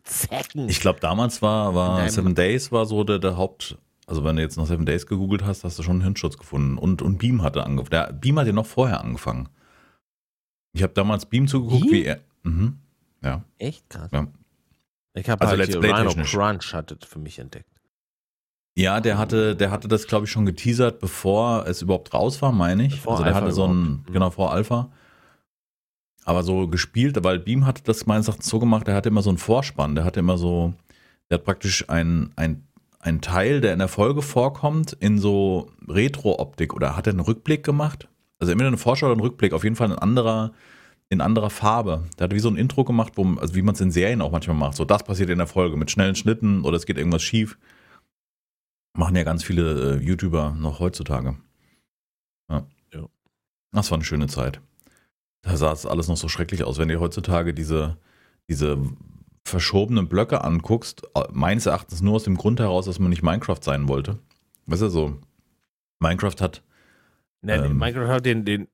einzuzecken. 0.04 0.70
Ich 0.70 0.80
glaube, 0.80 1.00
damals 1.00 1.42
war, 1.42 1.76
war. 1.76 2.10
Seven 2.10 2.36
Days 2.36 2.72
war 2.72 2.86
so 2.86 3.04
der, 3.04 3.20
der 3.20 3.38
Haupt. 3.38 3.78
Also 4.06 4.24
wenn 4.24 4.36
du 4.36 4.42
jetzt 4.42 4.58
nach 4.58 4.66
Seven 4.66 4.86
Days 4.86 5.08
gegoogelt 5.08 5.44
hast, 5.46 5.64
hast 5.64 5.80
du 5.80 5.84
schon 5.84 5.94
einen 5.94 6.02
Hirnschutz 6.02 6.38
gefunden. 6.38 6.78
Und, 6.78 7.02
und 7.02 7.18
Beam 7.18 7.42
hatte 7.42 7.64
angefangen. 7.64 7.90
Der 7.92 8.14
Beam 8.14 8.38
hat 8.38 8.48
ja 8.48 8.54
noch 8.54 8.66
vorher 8.66 9.00
angefangen. 9.02 9.50
Ich 10.74 10.84
habe 10.84 10.94
damals 10.94 11.26
Beam 11.26 11.48
zugeguckt, 11.48 11.84
Beam? 11.84 11.92
wie 11.92 12.04
er. 12.06 12.20
Mhm. 12.44 12.80
Ja. 13.24 13.44
Echt 13.58 13.90
krass. 13.90 14.10
Ja. 14.12 14.28
Ich 15.16 15.30
habe 15.30 15.42
Also 15.42 15.52
halt 15.52 15.60
Let's 15.60 15.72
hier 15.72 15.80
Play 15.80 15.92
Rhino. 15.92 16.24
Crunch 16.24 16.74
hatte 16.74 16.98
für 17.08 17.20
mich 17.20 17.40
entdeckt. 17.40 17.70
Ja, 18.76 19.00
der 19.00 19.20
hatte, 19.20 19.56
der 19.56 19.70
hatte 19.70 19.88
das, 19.88 20.08
glaube 20.08 20.26
ich, 20.26 20.32
schon 20.32 20.48
geteasert, 20.48 21.00
bevor 21.00 21.68
es 21.68 21.84
überhaupt 21.84 22.14
raus 22.14 22.42
war, 22.42 22.52
meine 22.52 22.88
ich. 22.88 22.96
Bevor 22.96 23.14
also 23.14 23.24
der 23.24 23.36
Alpha 23.36 23.46
hatte 23.46 23.54
so 23.54 23.66
ein, 23.68 23.72
überhaupt. 23.72 24.10
Mhm. 24.10 24.14
genau, 24.14 24.30
vor 24.32 24.52
Alpha. 24.52 24.92
Aber 26.26 26.44
so 26.44 26.68
gespielt, 26.68 27.22
weil 27.24 27.40
Beam 27.40 27.66
hatte 27.66 27.84
das 27.84 28.06
meines 28.06 28.28
Erachtens 28.28 28.48
so 28.48 28.60
gemacht, 28.60 28.88
der 28.88 28.96
hatte 28.96 29.10
immer 29.10 29.22
so 29.22 29.30
einen 29.30 29.38
Vorspann, 29.38 29.96
der 29.96 30.06
hatte 30.06 30.20
immer 30.22 30.38
so, 30.38 30.74
der 31.30 31.38
hat 31.40 31.46
praktisch 31.46 31.90
ein, 31.90 32.32
ein, 32.36 32.64
ein 33.00 33.22
Teil, 33.22 33.60
der 33.60 33.74
in 33.74 33.80
der 33.80 33.90
Folge 33.90 34.22
vorkommt, 34.22 34.94
in 34.94 35.18
so 35.18 35.70
Retro-Optik 35.88 36.74
oder 36.74 36.96
hat 36.96 37.08
er 37.08 37.12
einen 37.12 37.20
Rückblick 37.20 37.64
gemacht? 37.64 38.08
Also 38.40 38.52
entweder 38.52 38.70
eine 38.70 38.78
Vorschau 38.78 39.08
oder 39.08 39.14
einen 39.14 39.22
Rückblick, 39.22 39.54
auf 39.54 39.64
jeden 39.64 39.76
Fall 39.76 39.92
ein 39.92 40.00
anderer, 40.00 40.54
in 41.10 41.22
anderer 41.22 41.50
Farbe. 41.50 42.04
Der 42.18 42.26
hat 42.26 42.34
wie 42.34 42.40
so 42.40 42.50
ein 42.50 42.56
Intro 42.56 42.84
gemacht, 42.86 43.14
wo, 43.16 43.26
also 43.36 43.56
wie 43.56 43.62
man 43.62 43.76
es 43.76 43.82
in 43.82 43.92
Serien 43.92 44.22
auch 44.22 44.32
manchmal 44.32 44.56
macht. 44.56 44.76
So, 44.76 44.86
das 44.86 45.04
passiert 45.04 45.30
in 45.30 45.38
der 45.38 45.48
Folge 45.48 45.78
mit 45.78 45.92
schnellen 45.92 46.16
Schnitten 46.16 46.64
oder 46.64 46.78
es 46.78 46.86
geht 46.86 46.98
irgendwas 46.98 47.24
schief. 47.24 47.58
Machen 48.98 49.16
ja 49.16 49.24
ganz 49.24 49.44
viele 49.44 49.96
äh, 49.96 50.04
YouTuber 50.04 50.56
noch 50.58 50.80
heutzutage. 50.80 51.36
Ja. 52.50 52.66
Ja. 52.94 53.08
Das 53.72 53.92
war 53.92 53.98
eine 53.98 54.06
schöne 54.06 54.28
Zeit. 54.28 54.62
Da 55.44 55.56
sah 55.58 55.72
es 55.72 55.86
alles 55.86 56.08
noch 56.08 56.18
so 56.18 56.28
schrecklich 56.28 56.64
aus, 56.64 56.78
wenn 56.80 56.88
du 56.88 57.00
heutzutage 57.00 57.54
diese, 57.54 57.98
diese 58.50 58.78
verschobenen 59.46 60.10
Blöcke 60.10 60.44
anguckst, 60.44 61.04
äh, 61.16 61.24
meines 61.32 61.66
Erachtens 61.66 62.02
nur 62.02 62.16
aus 62.16 62.24
dem 62.24 62.38
Grund 62.38 62.60
heraus, 62.60 62.86
dass 62.86 63.00
man 63.00 63.10
nicht 63.10 63.24
Minecraft 63.24 63.62
sein 63.62 63.88
wollte. 63.88 64.20
Weißt 64.66 64.82
du, 64.82 64.90
so, 64.90 65.20
Minecraft 66.00 66.40
hat, 66.40 66.64
Ne, 67.44 67.56
Ähm. 67.56 67.78
Minecraft 67.78 68.08
hat 68.08 68.26
den, 68.26 68.46
den, 68.46 68.68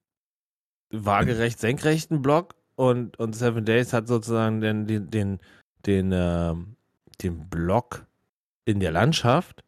waagerecht 0.91 1.59
senkrechten 1.59 2.21
Block 2.21 2.55
und, 2.75 3.17
und 3.19 3.35
Seven 3.35 3.65
Days 3.65 3.93
hat 3.93 4.07
sozusagen 4.07 4.61
den, 4.61 4.87
den, 4.87 5.09
den, 5.09 5.39
den, 5.85 6.11
äh, 6.11 6.53
den 7.21 7.49
Block 7.49 8.05
in 8.65 8.79
der 8.79 8.91
Landschaft 8.91 9.63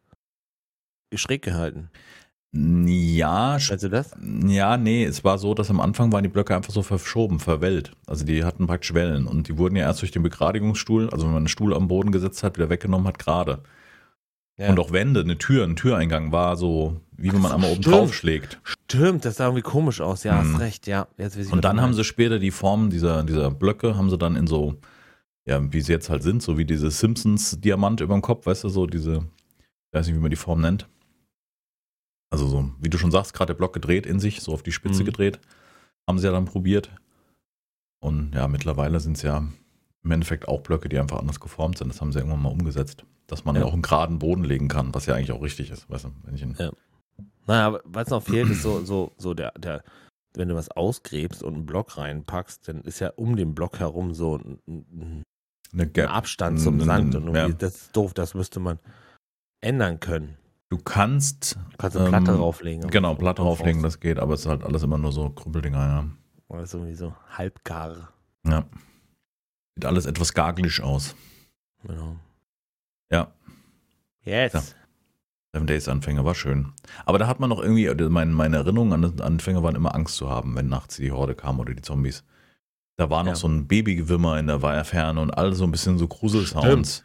schräg 1.14 1.42
gehalten. 1.42 1.90
Ja, 2.54 3.58
du 3.84 3.88
das? 3.88 4.10
ja, 4.46 4.76
nee, 4.76 5.04
es 5.04 5.24
war 5.24 5.38
so, 5.38 5.54
dass 5.54 5.70
am 5.70 5.80
Anfang 5.80 6.12
waren 6.12 6.22
die 6.22 6.28
Blöcke 6.28 6.54
einfach 6.54 6.72
so 6.72 6.82
verschoben, 6.82 7.40
verwellt. 7.40 7.92
Also 8.06 8.26
die 8.26 8.44
hatten 8.44 8.66
praktisch 8.66 8.92
Wellen 8.92 9.26
und 9.26 9.48
die 9.48 9.56
wurden 9.56 9.74
ja 9.76 9.84
erst 9.84 10.02
durch 10.02 10.10
den 10.10 10.22
Begradigungsstuhl, 10.22 11.08
also 11.10 11.24
wenn 11.24 11.32
man 11.32 11.42
einen 11.42 11.48
Stuhl 11.48 11.72
am 11.74 11.88
Boden 11.88 12.12
gesetzt 12.12 12.42
hat, 12.42 12.56
wieder 12.58 12.68
weggenommen 12.68 13.06
hat, 13.08 13.18
gerade. 13.18 13.62
Ja. 14.58 14.68
Und 14.68 14.78
auch 14.78 14.92
Wände, 14.92 15.20
eine 15.20 15.38
Tür, 15.38 15.64
ein 15.64 15.76
Türeingang 15.76 16.30
war 16.30 16.56
so, 16.58 17.00
wie 17.16 17.32
wenn 17.32 17.40
man 17.40 17.52
einmal 17.52 17.70
oben 17.70 17.82
stimmt. 17.82 17.96
drauf 17.96 18.14
schlägt. 18.14 18.60
Stimmt, 18.64 19.24
das 19.24 19.36
sah 19.36 19.44
irgendwie 19.46 19.62
komisch 19.62 20.02
aus. 20.02 20.22
Ja, 20.24 20.42
Mhm. 20.42 20.52
hast 20.54 20.60
recht, 20.60 20.86
ja. 20.86 21.08
Jetzt 21.16 21.38
weiß 21.38 21.46
ich, 21.46 21.52
Und 21.52 21.64
dann 21.64 21.80
haben 21.80 21.94
sie 21.94 22.04
später 22.04 22.38
die 22.38 22.50
Form 22.50 22.90
dieser, 22.90 23.22
dieser 23.22 23.50
Blöcke, 23.50 23.96
haben 23.96 24.10
sie 24.10 24.18
dann 24.18 24.36
in 24.36 24.46
so, 24.46 24.74
ja, 25.46 25.72
wie 25.72 25.80
sie 25.80 25.92
jetzt 25.92 26.10
halt 26.10 26.22
sind, 26.22 26.42
so 26.42 26.58
wie 26.58 26.66
diese 26.66 26.90
Simpsons-Diamant 26.90 28.02
über 28.02 28.12
dem 28.14 28.20
Kopf, 28.20 28.44
weißt 28.44 28.64
du, 28.64 28.68
so 28.68 28.86
diese, 28.86 29.24
ich 29.90 29.98
weiß 29.98 30.06
nicht, 30.06 30.16
wie 30.16 30.20
man 30.20 30.30
die 30.30 30.36
Form 30.36 30.60
nennt. 30.60 30.86
Also 32.32 32.46
so, 32.48 32.70
wie 32.80 32.88
du 32.88 32.96
schon 32.98 33.10
sagst, 33.10 33.34
gerade 33.34 33.52
der 33.52 33.58
Block 33.58 33.72
gedreht 33.74 34.06
in 34.06 34.18
sich, 34.18 34.40
so 34.40 34.52
auf 34.52 34.62
die 34.62 34.72
Spitze 34.72 35.02
Mhm. 35.02 35.06
gedreht. 35.06 35.38
Haben 36.08 36.18
sie 36.18 36.26
ja 36.26 36.32
dann 36.32 36.46
probiert. 36.46 36.90
Und 38.00 38.34
ja, 38.34 38.48
mittlerweile 38.48 38.98
sind 39.00 39.16
es 39.18 39.22
ja 39.22 39.46
im 40.02 40.10
Endeffekt 40.10 40.48
auch 40.48 40.62
Blöcke, 40.62 40.88
die 40.88 40.98
einfach 40.98 41.18
anders 41.18 41.40
geformt 41.40 41.78
sind. 41.78 41.88
Das 41.88 42.00
haben 42.00 42.10
sie 42.12 42.18
irgendwann 42.18 42.42
mal 42.42 42.48
umgesetzt. 42.50 43.04
Dass 43.28 43.44
man 43.44 43.54
Ja. 43.56 43.64
auch 43.64 43.72
einen 43.72 43.82
geraden 43.82 44.18
Boden 44.18 44.44
legen 44.44 44.68
kann, 44.68 44.94
was 44.94 45.06
ja 45.06 45.14
eigentlich 45.14 45.30
auch 45.32 45.42
richtig 45.42 45.70
ist, 45.70 45.88
weißt 45.88 46.04
du, 46.06 46.12
wenn 46.24 46.34
ich 46.34 46.42
einen, 46.42 46.56
Ja. 46.58 46.72
Naja, 47.46 47.78
was 47.84 48.08
noch 48.08 48.22
fehlt, 48.22 48.48
ist 48.50 48.62
so, 48.62 48.84
so, 48.84 49.12
so 49.16 49.34
der, 49.34 49.52
der, 49.52 49.84
wenn 50.34 50.48
du 50.48 50.54
was 50.54 50.70
ausgräbst 50.70 51.42
und 51.42 51.54
einen 51.54 51.66
Block 51.66 51.96
reinpackst, 51.96 52.66
dann 52.68 52.80
ist 52.82 53.00
ja 53.00 53.10
um 53.16 53.36
den 53.36 53.54
Block 53.54 53.78
herum 53.78 54.14
so 54.14 54.36
ein, 54.38 54.58
ein, 54.66 55.22
ein. 55.74 56.06
Abstand 56.06 56.60
zum 56.60 56.80
Sand. 56.80 57.14
Und 57.14 57.34
ja. 57.34 57.48
das 57.48 57.74
ist 57.76 57.96
doof, 57.96 58.14
das 58.14 58.34
müsste 58.34 58.58
man 58.60 58.78
ändern 59.60 60.00
können. 60.00 60.36
Du 60.72 60.78
kannst 60.78 61.56
Du 61.72 61.76
kannst 61.76 61.98
eine 61.98 62.08
Platte 62.08 62.30
Ähm, 62.30 62.36
drauflegen. 62.38 62.88
Genau, 62.90 63.14
Platte 63.14 63.42
drauf 63.42 63.58
drauflegen, 63.58 63.82
das 63.82 64.00
geht, 64.00 64.18
aber 64.18 64.32
es 64.32 64.40
ist 64.40 64.46
halt 64.46 64.64
alles 64.64 64.82
immer 64.82 64.96
nur 64.96 65.12
so 65.12 65.28
Krüppeldinger, 65.28 65.78
ja. 65.78 66.06
Das 66.48 66.62
ist 66.70 66.74
irgendwie 66.74 66.94
so 66.94 67.14
halbgar. 67.28 68.08
Ja. 68.46 68.64
Sieht 69.74 69.84
alles 69.84 70.06
etwas 70.06 70.32
garglisch 70.32 70.80
aus. 70.80 71.14
Genau. 71.86 72.16
Ja, 73.10 73.30
Yes. 74.24 74.52
Ja. 74.54 74.62
Seven 75.52 75.66
Days 75.66 75.88
Anfänger 75.88 76.24
war 76.24 76.34
schön. 76.34 76.72
Aber 77.04 77.18
da 77.18 77.26
hat 77.26 77.38
man 77.38 77.50
noch 77.50 77.60
irgendwie, 77.60 77.86
also 77.90 78.08
meine, 78.08 78.32
meine 78.32 78.56
Erinnerungen 78.56 78.94
an 78.94 79.02
den 79.02 79.20
Anfänger 79.20 79.62
waren 79.62 79.74
immer 79.74 79.94
Angst 79.94 80.16
zu 80.16 80.30
haben, 80.30 80.56
wenn 80.56 80.68
nachts 80.70 80.96
die 80.96 81.12
Horde 81.12 81.34
kam 81.34 81.60
oder 81.60 81.74
die 81.74 81.82
Zombies. 81.82 82.24
Da 82.96 83.10
war 83.10 83.24
noch 83.24 83.32
Ja. 83.32 83.36
so 83.36 83.46
ein 83.48 83.68
Babygewimmer 83.68 84.38
in 84.38 84.46
der 84.46 84.84
Ferne 84.86 85.20
und 85.20 85.32
alles 85.32 85.58
so 85.58 85.64
ein 85.64 85.70
bisschen 85.70 85.98
so 85.98 86.08
Gruselsounds. 86.08 87.04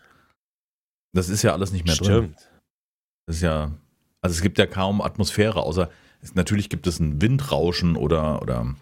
Das 1.12 1.28
ist 1.28 1.42
ja 1.42 1.52
alles 1.52 1.74
nicht 1.74 1.86
mehr 1.86 1.96
drin. 1.96 2.34
Stimmt. 2.34 2.52
Das 3.28 3.36
ist 3.38 3.42
ja, 3.44 3.72
also 4.22 4.34
es 4.34 4.42
gibt 4.42 4.58
ja 4.58 4.66
kaum 4.66 5.02
Atmosphäre, 5.02 5.62
außer 5.62 5.90
es, 6.22 6.34
natürlich 6.34 6.70
gibt 6.70 6.88
es 6.88 7.00
ein 7.00 7.22
Windrauschen 7.22 7.96
oder, 7.96 8.42
oder 8.42 8.74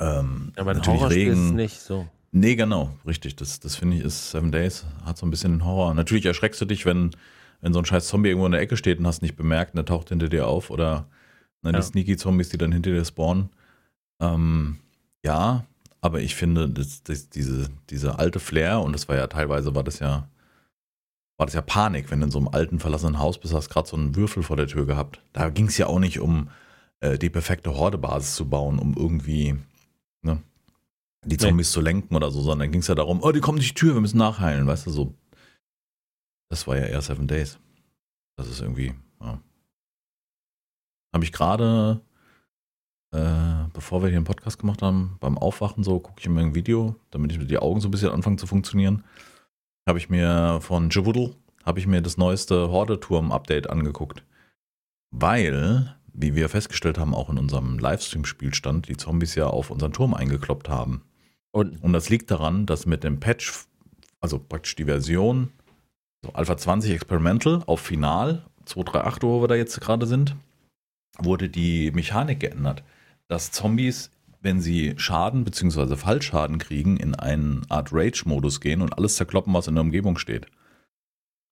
ähm, 0.00 0.52
Aber 0.56 0.70
ein 0.72 0.78
natürlich 0.78 1.00
Horrorspiel 1.00 1.28
ist 1.28 1.38
Regen. 1.38 1.54
nicht 1.54 1.80
so. 1.80 2.08
Nee, 2.32 2.56
genau, 2.56 2.96
richtig. 3.06 3.36
Das, 3.36 3.60
das 3.60 3.76
finde 3.76 3.96
ich 3.96 4.02
ist 4.04 4.30
Seven 4.30 4.52
Days, 4.52 4.84
hat 5.04 5.16
so 5.16 5.24
ein 5.26 5.30
bisschen 5.30 5.52
den 5.52 5.64
Horror. 5.64 5.94
Natürlich 5.94 6.26
erschreckst 6.26 6.60
du 6.60 6.64
dich, 6.64 6.84
wenn, 6.84 7.12
wenn 7.60 7.72
so 7.72 7.78
ein 7.78 7.84
scheiß 7.84 8.08
Zombie 8.08 8.28
irgendwo 8.30 8.46
in 8.46 8.52
der 8.52 8.60
Ecke 8.60 8.76
steht 8.76 8.98
und 8.98 9.06
hast 9.06 9.22
nicht 9.22 9.36
bemerkt 9.36 9.72
und 9.72 9.76
der 9.76 9.84
taucht 9.86 10.08
hinter 10.08 10.28
dir 10.28 10.46
auf 10.46 10.70
oder 10.70 11.06
die 11.64 11.70
Ja. 11.72 11.82
Sneaky-Zombies, 11.82 12.48
die 12.50 12.58
dann 12.58 12.72
hinter 12.72 12.90
dir 12.90 13.04
spawnen. 13.04 13.50
Ähm, 14.20 14.78
ja, 15.24 15.64
aber 16.00 16.20
ich 16.20 16.34
finde, 16.34 16.68
das, 16.68 17.02
das, 17.02 17.28
diese, 17.30 17.68
diese 17.90 18.18
alte 18.18 18.38
Flair, 18.38 18.80
und 18.80 18.92
das 18.92 19.08
war 19.08 19.16
ja 19.16 19.26
teilweise, 19.26 19.74
war 19.74 19.82
das 19.84 19.98
ja, 19.98 20.28
war 21.36 21.46
das 21.46 21.54
ja 21.54 21.60
Panik, 21.62 22.10
wenn 22.10 22.20
du 22.20 22.26
in 22.26 22.30
so 22.30 22.38
einem 22.38 22.48
alten, 22.48 22.80
verlassenen 22.80 23.18
Haus 23.18 23.38
bist, 23.38 23.52
hast 23.52 23.68
gerade 23.68 23.88
so 23.88 23.96
einen 23.96 24.16
Würfel 24.16 24.42
vor 24.42 24.56
der 24.56 24.66
Tür 24.66 24.86
gehabt. 24.86 25.20
Da 25.32 25.50
ging 25.50 25.66
es 25.66 25.76
ja 25.76 25.86
auch 25.86 25.98
nicht 25.98 26.20
um 26.20 26.48
äh, 27.00 27.18
die 27.18 27.30
perfekte 27.30 27.76
Hordebasis 27.76 28.36
zu 28.36 28.48
bauen, 28.48 28.78
um 28.78 28.94
irgendwie 28.94 29.56
ne, 30.22 30.42
die 31.24 31.36
Nee. 31.36 31.36
Zombies 31.36 31.72
zu 31.72 31.80
lenken 31.80 32.14
oder 32.16 32.30
so, 32.30 32.40
sondern 32.40 32.70
ging 32.72 32.80
es 32.80 32.86
ja 32.86 32.94
darum, 32.94 33.20
oh, 33.22 33.32
die 33.32 33.40
kommen 33.40 33.58
durch 33.58 33.68
die 33.68 33.74
Tür, 33.74 33.94
wir 33.94 34.00
müssen 34.00 34.18
nachheilen, 34.18 34.66
weißt 34.66 34.86
du, 34.86 34.90
so. 34.90 35.14
Das 36.48 36.66
war 36.66 36.76
ja 36.76 36.86
eher 36.86 37.02
Seven 37.02 37.26
Days. 37.26 37.58
Das 38.36 38.48
ist 38.48 38.60
irgendwie, 38.60 38.94
ja. 39.20 39.40
Habe 41.12 41.24
ich 41.24 41.32
gerade, 41.32 42.00
äh, 43.12 43.68
bevor 43.72 44.02
wir 44.02 44.08
hier 44.08 44.18
einen 44.18 44.26
Podcast 44.26 44.58
gemacht 44.58 44.80
haben, 44.80 45.16
beim 45.20 45.36
Aufwachen 45.36 45.82
so, 45.82 45.98
gucke 45.98 46.20
ich 46.20 46.28
mir 46.28 46.40
ein 46.40 46.54
Video, 46.54 46.94
damit 47.10 47.32
ich 47.32 47.46
die 47.46 47.58
Augen 47.58 47.80
so 47.80 47.88
ein 47.88 47.90
bisschen 47.90 48.10
anfangen 48.10 48.38
zu 48.38 48.46
funktionieren, 48.46 49.04
habe 49.86 49.98
ich 49.98 50.08
mir 50.10 50.58
von 50.60 50.90
Jawoodle, 50.90 51.34
habe 51.64 51.78
ich 51.78 51.86
mir 51.86 52.02
das 52.02 52.16
neueste 52.16 52.70
Horde-Turm-Update 52.70 53.70
angeguckt. 53.70 54.24
Weil, 55.10 55.94
wie 56.12 56.34
wir 56.34 56.48
festgestellt 56.48 56.98
haben, 56.98 57.14
auch 57.14 57.30
in 57.30 57.38
unserem 57.38 57.78
Livestream-Spielstand, 57.78 58.88
die 58.88 58.96
Zombies 58.96 59.34
ja 59.34 59.46
auf 59.46 59.70
unseren 59.70 59.92
Turm 59.92 60.14
eingekloppt 60.14 60.68
haben. 60.68 61.02
Und 61.52 61.82
Und 61.82 61.92
das 61.92 62.08
liegt 62.08 62.30
daran, 62.30 62.66
dass 62.66 62.86
mit 62.86 63.04
dem 63.04 63.20
Patch, 63.20 63.66
also 64.20 64.38
praktisch 64.38 64.76
die 64.76 64.84
Version 64.84 65.50
so 66.24 66.32
Alpha 66.32 66.56
20 66.56 66.92
Experimental 66.92 67.62
auf 67.66 67.80
Final 67.80 68.44
238, 68.64 69.22
wo 69.22 69.40
wir 69.40 69.48
da 69.48 69.54
jetzt 69.54 69.80
gerade 69.80 70.06
sind, 70.06 70.34
wurde 71.18 71.48
die 71.48 71.92
Mechanik 71.92 72.40
geändert, 72.40 72.82
dass 73.28 73.52
Zombies, 73.52 74.10
wenn 74.46 74.60
sie 74.60 74.94
Schaden 74.96 75.42
bzw. 75.44 75.96
Fallschaden 75.96 76.58
kriegen, 76.58 76.96
in 76.96 77.16
eine 77.16 77.62
Art 77.68 77.90
Rage-Modus 77.92 78.60
gehen 78.60 78.80
und 78.80 78.96
alles 78.96 79.16
zerkloppen, 79.16 79.52
was 79.52 79.66
in 79.66 79.74
der 79.74 79.82
Umgebung 79.82 80.16
steht. 80.16 80.46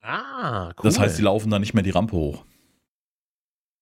ah, 0.00 0.68
cool. 0.68 0.74
Das 0.84 0.98
heißt, 0.98 1.18
die 1.18 1.22
laufen 1.22 1.50
dann 1.50 1.60
nicht 1.60 1.74
mehr 1.74 1.82
die 1.82 1.90
Rampe 1.90 2.14
hoch. 2.14 2.44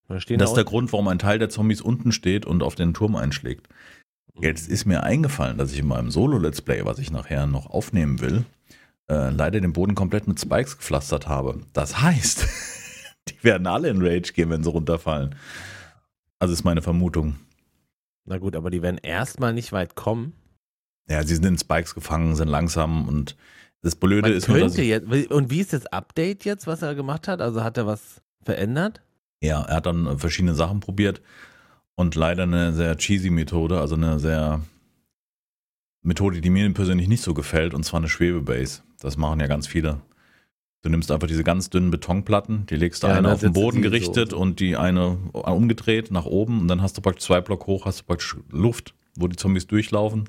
Da 0.08 0.18
stehen 0.18 0.38
Das 0.38 0.48
da 0.48 0.52
ist 0.52 0.56
der 0.56 0.64
Grund, 0.64 0.92
warum 0.92 1.08
ein 1.08 1.18
Teil 1.18 1.38
der 1.38 1.50
Zombies 1.50 1.82
unten 1.82 2.10
steht 2.10 2.46
und 2.46 2.62
auf 2.62 2.74
den 2.74 2.94
Turm 2.94 3.14
einschlägt. 3.14 3.68
Jetzt 4.40 4.68
ist 4.68 4.86
mir 4.86 5.02
eingefallen, 5.02 5.58
dass 5.58 5.72
ich 5.72 5.80
in 5.80 5.88
meinem 5.88 6.10
Solo-Let's 6.10 6.62
Play, 6.62 6.86
was 6.86 6.98
ich 6.98 7.10
nachher 7.10 7.46
noch 7.46 7.66
aufnehmen 7.66 8.20
will, 8.20 8.46
äh, 9.10 9.28
leider 9.28 9.60
den 9.60 9.74
Boden 9.74 9.94
komplett 9.94 10.26
mit 10.26 10.40
Spikes 10.40 10.78
gepflastert 10.78 11.28
habe. 11.28 11.60
Das 11.74 12.00
heißt, 12.00 12.46
die 13.28 13.44
werden 13.44 13.66
alle 13.66 13.90
in 13.90 14.00
Rage 14.00 14.32
gehen, 14.32 14.48
wenn 14.48 14.64
sie 14.64 14.70
runterfallen. 14.70 15.34
Also 16.38 16.54
ist 16.54 16.64
meine 16.64 16.80
Vermutung. 16.80 17.36
Na 18.24 18.38
gut, 18.38 18.56
aber 18.56 18.70
die 18.70 18.82
werden 18.82 18.98
erstmal 19.02 19.52
nicht 19.52 19.72
weit 19.72 19.94
kommen. 19.94 20.34
Ja, 21.08 21.22
sie 21.22 21.34
sind 21.34 21.44
in 21.44 21.58
Spikes 21.58 21.94
gefangen, 21.94 22.36
sind 22.36 22.48
langsam 22.48 23.08
und 23.08 23.36
das 23.82 23.96
Blöde 23.96 24.22
Man 24.22 24.32
ist 24.32 24.48
nur, 24.48 24.60
dass 24.60 24.76
jetzt, 24.76 25.08
und 25.30 25.50
wie 25.50 25.60
ist 25.60 25.72
das 25.72 25.86
Update 25.86 26.44
jetzt, 26.44 26.68
was 26.68 26.82
er 26.82 26.94
gemacht 26.94 27.26
hat? 27.26 27.40
Also 27.40 27.64
hat 27.64 27.76
er 27.76 27.86
was 27.86 28.22
verändert? 28.44 29.02
Ja, 29.42 29.62
er 29.62 29.76
hat 29.76 29.86
dann 29.86 30.06
äh, 30.06 30.16
verschiedene 30.18 30.54
Sachen 30.54 30.78
probiert 30.78 31.20
und 31.96 32.14
leider 32.14 32.44
eine 32.44 32.72
sehr 32.72 32.96
cheesy 32.96 33.30
Methode, 33.30 33.80
also 33.80 33.96
eine 33.96 34.20
sehr 34.20 34.60
Methode, 36.02 36.40
die 36.40 36.50
mir 36.50 36.72
persönlich 36.72 37.08
nicht 37.08 37.22
so 37.22 37.34
gefällt, 37.34 37.74
und 37.74 37.84
zwar 37.84 37.98
eine 37.98 38.08
Schwebebase. 38.08 38.82
Das 39.00 39.16
machen 39.16 39.40
ja 39.40 39.48
ganz 39.48 39.66
viele. 39.66 40.00
Du 40.82 40.88
nimmst 40.90 41.12
einfach 41.12 41.28
diese 41.28 41.44
ganz 41.44 41.70
dünnen 41.70 41.90
Betonplatten, 41.92 42.66
die 42.66 42.74
legst 42.74 43.02
du 43.02 43.06
Ja, 43.06 43.12
eine 43.14 43.22
dann 43.22 43.32
auf 43.34 43.40
den 43.40 43.52
Boden 43.52 43.82
gerichtet 43.82 44.30
so. 44.32 44.36
und 44.38 44.58
die 44.58 44.76
eine 44.76 45.16
umgedreht 45.32 46.10
nach 46.10 46.24
oben 46.26 46.60
und 46.60 46.68
dann 46.68 46.82
hast 46.82 46.96
du 46.96 47.00
praktisch 47.00 47.24
zwei 47.26 47.40
Block 47.40 47.66
hoch, 47.68 47.86
hast 47.86 48.00
du 48.00 48.04
praktisch 48.04 48.36
Luft, 48.50 48.94
wo 49.16 49.28
die 49.28 49.36
Zombies 49.36 49.68
durchlaufen 49.68 50.28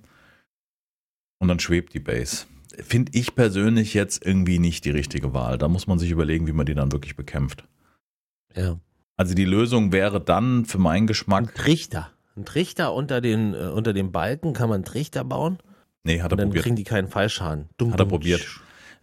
und 1.40 1.48
dann 1.48 1.60
schwebt 1.60 1.94
die 1.96 2.00
Base. 2.00 2.46
Finde 2.78 3.12
ich 3.16 3.34
persönlich 3.36 3.94
jetzt 3.96 4.24
irgendwie 4.26 4.60
nicht 4.60 4.86
die 4.86 4.90
richtige 4.92 5.34
Wahl. 5.34 5.58
Da 5.58 5.68
muss 5.68 5.86
man 5.88 6.00
sich 6.00 6.10
überlegen, 6.12 6.48
wie 6.48 6.54
man 6.54 6.66
die 6.66 6.74
dann 6.76 6.92
wirklich 6.92 7.16
bekämpft. 7.16 7.64
Ja. 8.56 8.80
Also 9.16 9.36
die 9.36 9.46
Lösung 9.46 9.92
wäre 9.92 10.20
dann 10.22 10.66
für 10.66 10.80
meinen 10.80 11.04
Ein 11.04 11.08
Geschmack. 11.08 11.54
Trichter. 11.56 12.10
Ein 12.36 12.46
Trichter 12.46 12.94
unter 12.94 13.22
den, 13.22 13.54
äh, 13.54 13.58
unter 13.68 13.94
den 13.94 14.12
Balken 14.12 14.54
kann 14.54 14.70
man 14.70 14.78
einen 14.78 14.86
Trichter 14.86 15.24
bauen 15.24 15.60
Nee, 16.04 16.22
hat 16.22 16.32
er 16.32 16.34
und 16.34 16.38
dann 16.40 16.48
probiert. 16.50 16.64
kriegen 16.64 16.76
die 16.76 16.84
keinen 16.84 17.08
Fallschaden. 17.08 17.70
Dumm, 17.78 17.94
Hat 17.94 18.00
er 18.00 18.06
dumm. 18.06 18.10
probiert. 18.10 18.46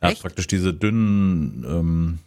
Er 0.01 0.11
hat 0.11 0.21
praktisch 0.21 0.47
diese 0.47 0.73
dünnen, 0.73 1.65
ähm, 1.69 2.19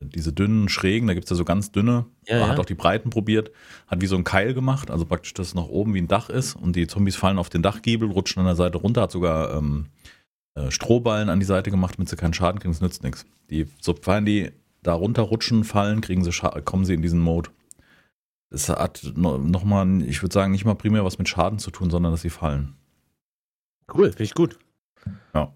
diese 0.00 0.32
dünnen 0.32 0.68
Schrägen, 0.68 1.08
da 1.08 1.14
gibt 1.14 1.24
es 1.24 1.30
ja 1.30 1.36
so 1.36 1.44
ganz 1.44 1.72
dünne. 1.72 2.06
Ja, 2.26 2.34
er 2.34 2.40
ja. 2.40 2.48
hat 2.48 2.58
auch 2.58 2.64
die 2.64 2.74
Breiten 2.74 3.10
probiert, 3.10 3.50
hat 3.86 4.00
wie 4.00 4.06
so 4.06 4.16
ein 4.16 4.24
Keil 4.24 4.54
gemacht, 4.54 4.90
also 4.90 5.04
praktisch, 5.04 5.34
dass 5.34 5.48
es 5.48 5.54
nach 5.54 5.66
oben 5.66 5.94
wie 5.94 6.00
ein 6.00 6.08
Dach 6.08 6.30
ist 6.30 6.54
und 6.54 6.76
die 6.76 6.86
Zombies 6.86 7.16
fallen 7.16 7.38
auf 7.38 7.50
den 7.50 7.62
Dachgiebel, 7.62 8.10
rutschen 8.10 8.40
an 8.40 8.46
der 8.46 8.56
Seite 8.56 8.78
runter, 8.78 9.02
hat 9.02 9.12
sogar 9.12 9.54
ähm, 9.56 9.86
äh, 10.54 10.70
Strohballen 10.70 11.28
an 11.28 11.40
die 11.40 11.46
Seite 11.46 11.70
gemacht, 11.70 11.96
damit 11.98 12.08
sie 12.08 12.16
keinen 12.16 12.34
Schaden 12.34 12.60
kriegen, 12.60 12.72
das 12.72 12.80
nützt 12.80 13.02
nichts. 13.02 13.26
Die, 13.50 13.66
sobald 13.80 14.26
die 14.26 14.50
da 14.82 14.94
runterrutschen, 14.94 15.64
fallen, 15.64 16.00
kriegen 16.00 16.24
sie 16.24 16.32
Scha 16.32 16.60
kommen 16.60 16.84
sie 16.84 16.94
in 16.94 17.02
diesen 17.02 17.20
Mode. 17.20 17.50
Das 18.50 18.68
hat 18.68 19.12
no, 19.14 19.36
nochmal, 19.36 20.02
ich 20.02 20.22
würde 20.22 20.32
sagen, 20.32 20.52
nicht 20.52 20.64
mal 20.64 20.74
primär 20.74 21.04
was 21.04 21.18
mit 21.18 21.28
Schaden 21.28 21.58
zu 21.58 21.70
tun, 21.70 21.90
sondern 21.90 22.12
dass 22.12 22.22
sie 22.22 22.30
fallen. 22.30 22.74
Cool, 23.92 24.10
finde 24.10 24.24
ich 24.24 24.34
gut. 24.34 24.58
Ja. 25.34 25.52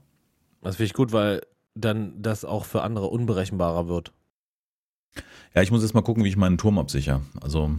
Das 0.60 0.76
finde 0.76 0.86
ich 0.86 0.94
gut, 0.94 1.12
weil 1.12 1.42
dann 1.74 2.20
das 2.22 2.44
auch 2.44 2.64
für 2.64 2.82
andere 2.82 3.06
unberechenbarer 3.06 3.88
wird. 3.88 4.12
Ja, 5.54 5.62
ich 5.62 5.70
muss 5.70 5.82
jetzt 5.82 5.94
mal 5.94 6.02
gucken, 6.02 6.24
wie 6.24 6.28
ich 6.28 6.36
meinen 6.36 6.58
Turm 6.58 6.78
absichere. 6.78 7.20
Also 7.40 7.78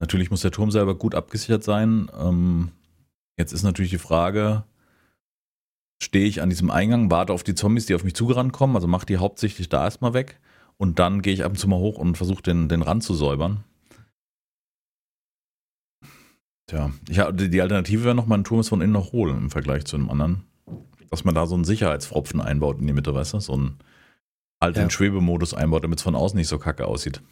Natürlich 0.00 0.30
muss 0.30 0.42
der 0.42 0.50
Turm 0.50 0.70
selber 0.70 0.94
gut 0.94 1.14
abgesichert 1.14 1.64
sein. 1.64 2.10
Ähm, 2.18 2.72
jetzt 3.38 3.52
ist 3.52 3.62
natürlich 3.62 3.90
die 3.90 3.98
Frage, 3.98 4.64
stehe 6.02 6.26
ich 6.26 6.42
an 6.42 6.50
diesem 6.50 6.70
Eingang, 6.70 7.10
warte 7.10 7.32
auf 7.32 7.42
die 7.42 7.54
Zombies, 7.54 7.86
die 7.86 7.94
auf 7.94 8.04
mich 8.04 8.14
zugerannt 8.14 8.52
kommen, 8.52 8.76
also 8.76 8.86
mache 8.86 9.06
die 9.06 9.16
hauptsächlich 9.16 9.68
da 9.68 9.84
erstmal 9.84 10.12
weg 10.12 10.40
und 10.76 10.98
dann 10.98 11.22
gehe 11.22 11.32
ich 11.32 11.44
ab 11.44 11.52
und 11.52 11.58
zu 11.58 11.68
mal 11.68 11.78
hoch 11.78 11.96
und 11.96 12.16
versuche 12.16 12.42
den, 12.42 12.68
den 12.68 12.82
Rand 12.82 13.02
zu 13.02 13.14
säubern. 13.14 13.64
Tja, 16.66 16.92
ich, 17.08 17.18
die 17.32 17.62
Alternative 17.62 18.04
wäre 18.04 18.14
noch, 18.14 18.26
mein 18.26 18.44
Turm 18.44 18.60
ist 18.60 18.68
von 18.68 18.80
innen 18.80 18.92
noch 18.92 19.12
hohl 19.12 19.30
im 19.30 19.50
Vergleich 19.50 19.84
zu 19.84 19.96
einem 19.96 20.10
anderen. 20.10 20.44
Dass 21.14 21.24
man 21.24 21.34
da 21.34 21.46
so 21.46 21.54
einen 21.54 21.64
Sicherheitsfropfen 21.64 22.40
einbaut 22.40 22.80
in 22.80 22.86
die 22.86 22.92
Mitte, 22.92 23.14
weißt 23.14 23.34
du? 23.34 23.40
So 23.40 23.52
einen 23.52 23.78
halt 24.60 24.76
ja. 24.76 24.90
Schwebemodus 24.90 25.54
einbaut, 25.54 25.84
damit 25.84 25.98
es 25.98 26.02
von 26.02 26.14
außen 26.16 26.36
nicht 26.36 26.48
so 26.48 26.58
kacke 26.58 26.86
aussieht. 26.86 27.22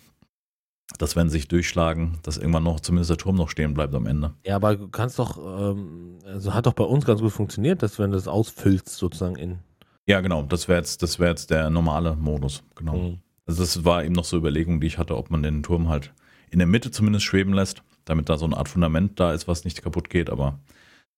Das 0.99 1.16
werden 1.16 1.31
sich 1.31 1.49
durchschlagen, 1.49 2.18
dass 2.23 2.37
irgendwann 2.37 2.62
noch 2.62 2.81
zumindest 2.81 3.11
der 3.11 3.16
Turm 3.16 3.37
noch 3.37 3.49
stehen 3.49 3.75
bleibt 3.75 3.95
am 3.95 4.07
Ende. 4.07 4.35
Ja, 4.45 4.57
aber 4.57 4.77
du 4.77 4.88
kannst 4.88 5.18
doch, 5.18 5.38
ähm, 5.38 6.18
also 6.25 6.55
hat 6.55 6.66
doch 6.66 6.75
bei 6.75 6.85
uns 6.85 7.05
ganz 7.05 7.21
gut 7.21 7.33
funktioniert, 7.33 7.83
dass 7.83 7.99
wenn 7.99 8.11
du 8.11 8.16
das 8.16 8.29
ausfüllst 8.29 8.88
sozusagen 8.88 9.37
in. 9.37 9.59
Ja, 10.07 10.21
genau, 10.21 10.42
das 10.42 10.68
wäre 10.68 10.79
jetzt, 10.79 11.03
das 11.03 11.16
jetzt 11.18 11.51
der 11.51 11.71
normale 11.71 12.14
Modus, 12.14 12.62
genau. 12.77 12.97
Mhm. 12.97 13.18
Also 13.47 13.62
das 13.62 13.85
war 13.85 14.05
eben 14.05 14.14
noch 14.14 14.25
so 14.25 14.37
Überlegung, 14.37 14.81
die 14.81 14.87
ich 14.87 14.99
hatte, 14.99 15.16
ob 15.16 15.31
man 15.31 15.42
den 15.42 15.62
Turm 15.62 15.88
halt 15.88 16.12
in 16.51 16.59
der 16.59 16.68
Mitte 16.68 16.90
zumindest 16.90 17.25
schweben 17.25 17.53
lässt 17.55 17.83
damit 18.05 18.29
da 18.29 18.37
so 18.37 18.45
eine 18.45 18.57
Art 18.57 18.68
Fundament 18.68 19.18
da 19.21 19.33
ist, 19.33 19.49
was 19.49 19.64
nicht 19.64 19.83
kaputt 19.83 20.11
geht, 20.11 20.31
aber 20.31 20.59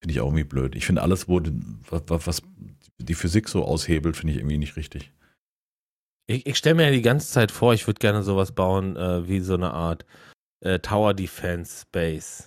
finde 0.01 0.13
ich 0.13 0.19
auch 0.19 0.27
irgendwie 0.27 0.43
blöd. 0.43 0.75
Ich 0.75 0.85
finde 0.85 1.01
alles, 1.01 1.27
wo 1.27 1.41
was, 1.89 2.27
was 2.27 2.41
die 2.97 3.13
Physik 3.13 3.49
so 3.49 3.65
aushebelt, 3.65 4.15
finde 4.15 4.33
ich 4.33 4.39
irgendwie 4.39 4.57
nicht 4.57 4.77
richtig. 4.77 5.11
Ich, 6.27 6.45
ich 6.45 6.57
stelle 6.57 6.75
mir 6.75 6.85
ja 6.85 6.91
die 6.91 7.01
ganze 7.01 7.31
Zeit 7.31 7.51
vor, 7.51 7.73
ich 7.73 7.87
würde 7.87 7.99
gerne 7.99 8.23
sowas 8.23 8.51
bauen 8.51 8.95
äh, 8.95 9.27
wie 9.27 9.39
so 9.39 9.53
eine 9.53 9.71
Art 9.71 10.05
äh, 10.61 10.79
Tower 10.79 11.13
Defense 11.13 11.85
Base. 11.91 12.45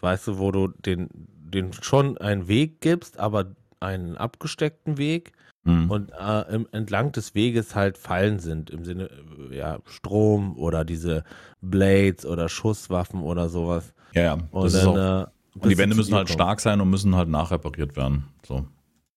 Weißt 0.00 0.26
du, 0.26 0.38
wo 0.38 0.50
du 0.50 0.68
den, 0.68 1.08
den 1.12 1.72
schon 1.72 2.18
einen 2.18 2.48
Weg 2.48 2.80
gibst, 2.80 3.18
aber 3.18 3.54
einen 3.80 4.16
abgesteckten 4.16 4.98
Weg 4.98 5.32
mhm. 5.64 5.90
und 5.90 6.12
äh, 6.12 6.54
im, 6.54 6.68
entlang 6.72 7.12
des 7.12 7.34
Weges 7.34 7.74
halt 7.74 7.96
Fallen 7.96 8.38
sind, 8.38 8.70
im 8.70 8.84
Sinne, 8.84 9.10
äh, 9.50 9.56
ja, 9.56 9.78
Strom 9.86 10.58
oder 10.58 10.84
diese 10.84 11.24
Blades 11.60 12.26
oder 12.26 12.48
Schusswaffen 12.48 13.22
oder 13.22 13.48
sowas. 13.48 13.94
Ja, 14.12 14.22
ja. 14.22 14.38
Und, 14.50 14.74
dann, 14.74 15.22
äh, 15.22 15.26
und 15.58 15.70
die 15.70 15.78
Wände 15.78 15.96
müssen 15.96 16.14
halt 16.14 16.26
kommen. 16.26 16.34
stark 16.34 16.60
sein 16.60 16.80
und 16.80 16.90
müssen 16.90 17.14
halt 17.14 17.28
nachrepariert 17.28 17.96
werden. 17.96 18.24
So. 18.44 18.66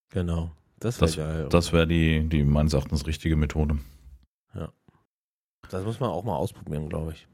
Genau. 0.10 0.52
Das 0.80 1.02
wäre 1.02 1.16
geil. 1.16 1.50
Das 1.50 1.74
wäre 1.74 1.88
die, 1.88 2.28
die 2.30 2.44
meines 2.44 2.74
Erachtens 2.74 3.08
richtige 3.08 3.36
Methode. 3.36 3.80
Ja. 4.54 4.72
Das 5.70 5.84
muss 5.84 6.00
man 6.00 6.10
auch 6.10 6.24
mal 6.24 6.36
ausprobieren, 6.36 6.88
glaube 6.90 7.14
ich. 7.14 7.28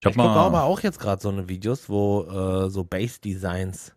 Ich, 0.00 0.10
ich 0.10 0.16
gucke 0.16 0.28
aber 0.28 0.64
auch 0.64 0.80
jetzt 0.80 0.98
gerade 0.98 1.22
so 1.22 1.30
eine 1.30 1.48
Videos, 1.48 1.88
wo 1.88 2.24
äh, 2.24 2.70
so 2.70 2.84
Base-Designs 2.84 3.94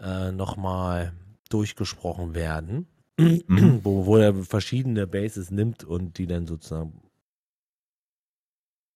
äh, 0.00 0.30
nochmal 0.30 1.12
durchgesprochen 1.48 2.34
werden, 2.34 2.86
mhm. 3.18 3.80
wo, 3.82 4.06
wo 4.06 4.16
er 4.16 4.34
verschiedene 4.34 5.06
Bases 5.06 5.50
nimmt 5.50 5.84
und 5.84 6.18
die 6.18 6.26
dann 6.26 6.46
sozusagen 6.46 7.02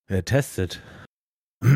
äh, 0.06 0.22
testet. 0.22 0.80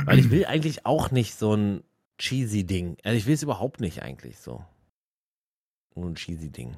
Weil 0.04 0.18
ich 0.18 0.30
will 0.30 0.44
eigentlich 0.44 0.86
auch 0.86 1.10
nicht 1.10 1.34
so 1.34 1.54
ein 1.54 1.82
cheesy 2.18 2.64
Ding. 2.64 2.96
Also 3.02 3.16
ich 3.16 3.26
will 3.26 3.34
es 3.34 3.42
überhaupt 3.42 3.80
nicht 3.80 4.02
eigentlich 4.02 4.38
so. 4.38 4.64
So 5.94 6.04
ein 6.04 6.14
cheesy 6.14 6.50
Ding. 6.50 6.76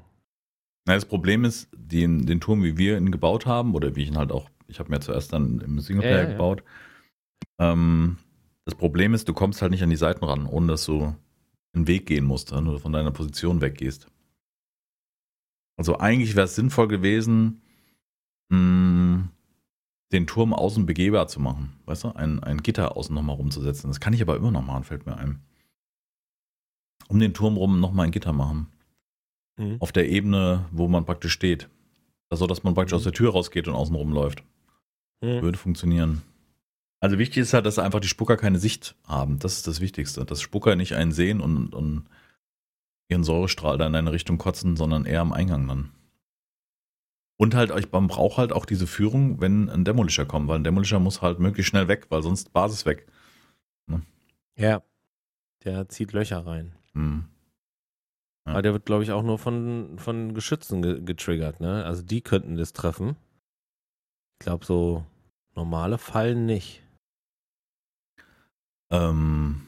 Na, 0.86 0.94
das 0.94 1.04
Problem 1.04 1.44
ist, 1.44 1.68
den, 1.72 2.26
den 2.26 2.40
Turm, 2.40 2.62
wie 2.62 2.76
wir 2.76 2.96
ihn 2.96 3.12
gebaut 3.12 3.46
haben, 3.46 3.74
oder 3.74 3.94
wie 3.94 4.02
ich 4.02 4.08
ihn 4.08 4.18
halt 4.18 4.32
auch, 4.32 4.48
ich 4.66 4.78
habe 4.78 4.90
mir 4.90 5.00
zuerst 5.00 5.32
dann 5.32 5.60
im 5.60 5.78
Singleplayer 5.80 6.22
ja, 6.22 6.24
ja, 6.24 6.32
gebaut. 6.32 6.64
Ähm, 7.58 8.18
das 8.64 8.74
Problem 8.74 9.14
ist, 9.14 9.28
du 9.28 9.34
kommst 9.34 9.62
halt 9.62 9.70
nicht 9.70 9.82
an 9.82 9.90
die 9.90 9.96
Seiten 9.96 10.24
ran, 10.24 10.46
ohne 10.46 10.68
dass 10.68 10.84
du 10.84 11.14
einen 11.74 11.86
Weg 11.86 12.06
gehen 12.06 12.24
musst, 12.24 12.52
wenn 12.52 12.64
du 12.64 12.78
von 12.78 12.92
deiner 12.92 13.10
Position 13.10 13.60
weggehst. 13.60 14.08
Also 15.76 15.98
eigentlich 15.98 16.36
wäre 16.36 16.46
es 16.46 16.54
sinnvoll 16.54 16.88
gewesen, 16.88 17.62
mh, 18.50 18.58
hm, 18.58 19.28
den 20.12 20.26
Turm 20.26 20.52
außen 20.52 20.86
begehbar 20.86 21.26
zu 21.26 21.40
machen. 21.40 21.72
Weißt 21.86 22.04
du, 22.04 22.10
ein, 22.10 22.42
ein 22.42 22.62
Gitter 22.62 22.96
außen 22.96 23.14
nochmal 23.14 23.36
rumzusetzen. 23.36 23.88
Das 23.90 24.00
kann 24.00 24.12
ich 24.12 24.22
aber 24.22 24.36
immer 24.36 24.50
noch 24.50 24.64
machen, 24.64 24.84
fällt 24.84 25.06
mir 25.06 25.16
ein. 25.16 25.40
Um 27.08 27.18
den 27.18 27.34
Turm 27.34 27.56
rum 27.56 27.80
nochmal 27.80 28.06
ein 28.06 28.12
Gitter 28.12 28.32
machen. 28.32 28.68
Mhm. 29.56 29.76
Auf 29.80 29.92
der 29.92 30.08
Ebene, 30.08 30.66
wo 30.70 30.88
man 30.88 31.04
praktisch 31.04 31.32
steht. 31.32 31.68
Also, 32.28 32.46
dass 32.46 32.62
man 32.62 32.74
praktisch 32.74 32.92
mhm. 32.92 32.96
aus 32.96 33.04
der 33.04 33.12
Tür 33.12 33.32
rausgeht 33.32 33.68
und 33.68 33.74
außen 33.74 33.94
rumläuft. 33.94 34.42
Mhm. 35.22 35.42
Würde 35.42 35.58
funktionieren. 35.58 36.22
Also 37.00 37.18
wichtig 37.18 37.38
ist 37.38 37.52
halt, 37.52 37.66
dass 37.66 37.78
einfach 37.78 38.00
die 38.00 38.08
Spucker 38.08 38.36
keine 38.36 38.58
Sicht 38.58 38.94
haben. 39.06 39.38
Das 39.38 39.54
ist 39.54 39.66
das 39.66 39.80
Wichtigste. 39.80 40.24
Dass 40.24 40.40
Spucker 40.40 40.76
nicht 40.76 40.94
einen 40.94 41.12
sehen 41.12 41.40
und, 41.40 41.74
und 41.74 42.06
ihren 43.08 43.24
Säurestrahl 43.24 43.78
da 43.78 43.86
in 43.86 43.94
eine 43.94 44.12
Richtung 44.12 44.38
kotzen, 44.38 44.76
sondern 44.76 45.04
eher 45.04 45.20
am 45.20 45.32
Eingang 45.32 45.66
dann. 45.66 45.90
Und 47.42 47.56
halt, 47.56 47.90
man 47.90 48.06
braucht 48.06 48.38
halt 48.38 48.52
auch 48.52 48.64
diese 48.64 48.86
Führung, 48.86 49.40
wenn 49.40 49.68
ein 49.68 49.84
Demolisher 49.84 50.24
kommt, 50.24 50.46
weil 50.46 50.60
ein 50.60 50.62
Demolisher 50.62 51.00
muss 51.00 51.22
halt 51.22 51.40
möglichst 51.40 51.70
schnell 51.70 51.88
weg, 51.88 52.06
weil 52.08 52.22
sonst 52.22 52.52
Basis 52.52 52.86
weg. 52.86 53.08
Ne? 53.88 54.02
Ja. 54.54 54.80
Der 55.64 55.88
zieht 55.88 56.12
Löcher 56.12 56.46
rein. 56.46 56.76
Hm. 56.92 57.24
Ja. 58.46 58.52
Aber 58.52 58.62
der 58.62 58.72
wird, 58.74 58.86
glaube 58.86 59.02
ich, 59.02 59.10
auch 59.10 59.24
nur 59.24 59.40
von, 59.40 59.98
von 59.98 60.34
Geschützen 60.34 61.04
getriggert, 61.04 61.58
ne? 61.58 61.84
Also 61.84 62.02
die 62.02 62.20
könnten 62.20 62.54
das 62.54 62.74
treffen. 62.74 63.16
Ich 64.38 64.44
glaube, 64.44 64.64
so 64.64 65.04
normale 65.56 65.98
Fallen 65.98 66.46
nicht. 66.46 66.84
Ähm, 68.90 69.66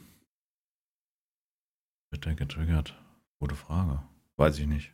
wird 2.12 2.24
der 2.24 2.36
getriggert? 2.36 2.94
Gute 3.40 3.56
Frage. 3.56 4.00
Weiß 4.36 4.60
ich 4.60 4.68
nicht. 4.68 4.93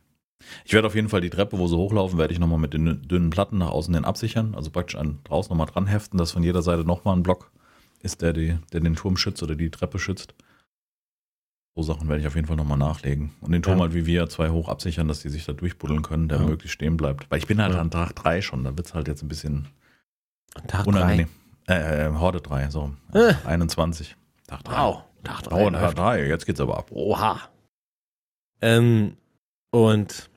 Ich 0.65 0.73
werde 0.73 0.87
auf 0.87 0.95
jeden 0.95 1.09
Fall 1.09 1.21
die 1.21 1.29
Treppe, 1.29 1.57
wo 1.57 1.67
sie 1.67 1.77
hochlaufen, 1.77 2.17
werde 2.17 2.33
ich 2.33 2.39
nochmal 2.39 2.59
mit 2.59 2.73
den 2.73 3.07
dünnen 3.07 3.29
Platten 3.29 3.57
nach 3.57 3.69
außen 3.69 3.93
hin 3.93 4.05
absichern. 4.05 4.53
Also 4.55 4.69
praktisch 4.71 4.95
an, 4.95 5.19
draußen 5.23 5.49
nochmal 5.49 5.67
dran 5.67 5.87
heften, 5.87 6.17
dass 6.17 6.31
von 6.31 6.43
jeder 6.43 6.61
Seite 6.61 6.83
nochmal 6.83 7.15
ein 7.15 7.23
Block 7.23 7.51
ist, 8.01 8.21
der, 8.21 8.33
die, 8.33 8.57
der 8.73 8.79
den 8.79 8.95
Turm 8.95 9.17
schützt 9.17 9.41
oder 9.43 9.55
die 9.55 9.69
Treppe 9.69 9.99
schützt. 9.99 10.33
So 11.75 11.83
Sachen 11.83 12.09
werde 12.09 12.21
ich 12.21 12.27
auf 12.27 12.35
jeden 12.35 12.47
Fall 12.47 12.57
nochmal 12.57 12.77
nachlegen. 12.77 13.31
Und 13.39 13.53
den 13.53 13.61
Turm 13.61 13.77
ja. 13.77 13.83
halt 13.83 13.93
wie 13.93 14.05
wir 14.05 14.27
zwei 14.27 14.49
hoch 14.49 14.67
absichern, 14.67 15.07
dass 15.07 15.21
die 15.21 15.29
sich 15.29 15.45
da 15.45 15.53
durchbuddeln 15.53 16.01
können, 16.01 16.27
der 16.27 16.39
ja. 16.39 16.45
möglichst 16.45 16.73
stehen 16.73 16.97
bleibt. 16.97 17.29
Weil 17.31 17.39
ich 17.39 17.47
bin 17.47 17.61
halt 17.61 17.73
ja. 17.73 17.79
an 17.79 17.91
Tag 17.91 18.13
3 18.15 18.41
schon, 18.41 18.63
da 18.63 18.75
wird 18.75 18.87
es 18.87 18.93
halt 18.93 19.07
jetzt 19.07 19.21
ein 19.21 19.29
bisschen 19.29 19.67
Tag 20.67 20.85
unangenehm. 20.85 21.29
Drei. 21.65 21.75
Äh, 21.75 22.07
äh, 22.07 22.13
Horde 22.13 22.41
3, 22.41 22.69
so. 22.69 22.91
Äh. 23.13 23.35
21. 23.45 24.17
Tag 24.47 24.63
3. 24.65 24.75
Wow, 24.75 25.03
Tag 25.23 25.43
3. 25.43 25.55
Oh, 25.55 25.69
Tag 25.69 25.95
3, 25.95 26.27
jetzt 26.27 26.45
geht's 26.45 26.59
aber 26.59 26.77
ab. 26.77 26.91
Oha. 26.91 27.39
Ähm, 28.61 29.15
und 29.71 30.29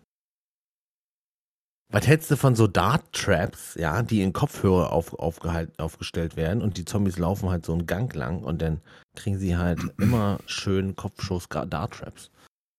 was 1.95 2.09
hältst 2.09 2.29
du 2.29 2.37
von 2.37 2.57
so 2.57 2.67
Dart-Traps, 2.67 3.77
ja, 3.77 4.03
die 4.03 4.23
in 4.23 4.33
Kopfhörer 4.33 4.93
auf, 4.93 5.15
aufgestellt 5.17 6.37
werden 6.37 6.61
und 6.61 6.77
die 6.77 6.85
Zombies 6.85 7.19
laufen 7.19 7.51
halt 7.51 7.65
so 7.65 7.73
einen 7.73 7.87
Gang 7.87 8.13
lang 8.17 8.43
und 8.43 8.61
dann 8.63 8.81
kriegen 9.15 9.39
sie 9.39 9.57
halt 9.57 9.79
immer 9.99 10.41
schön 10.47 10.97
Kopfschuss 10.97 11.49
Dart-Traps. 11.49 12.33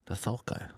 Das 0.04 0.20
ist 0.20 0.28
auch 0.28 0.46
geil. 0.46 0.70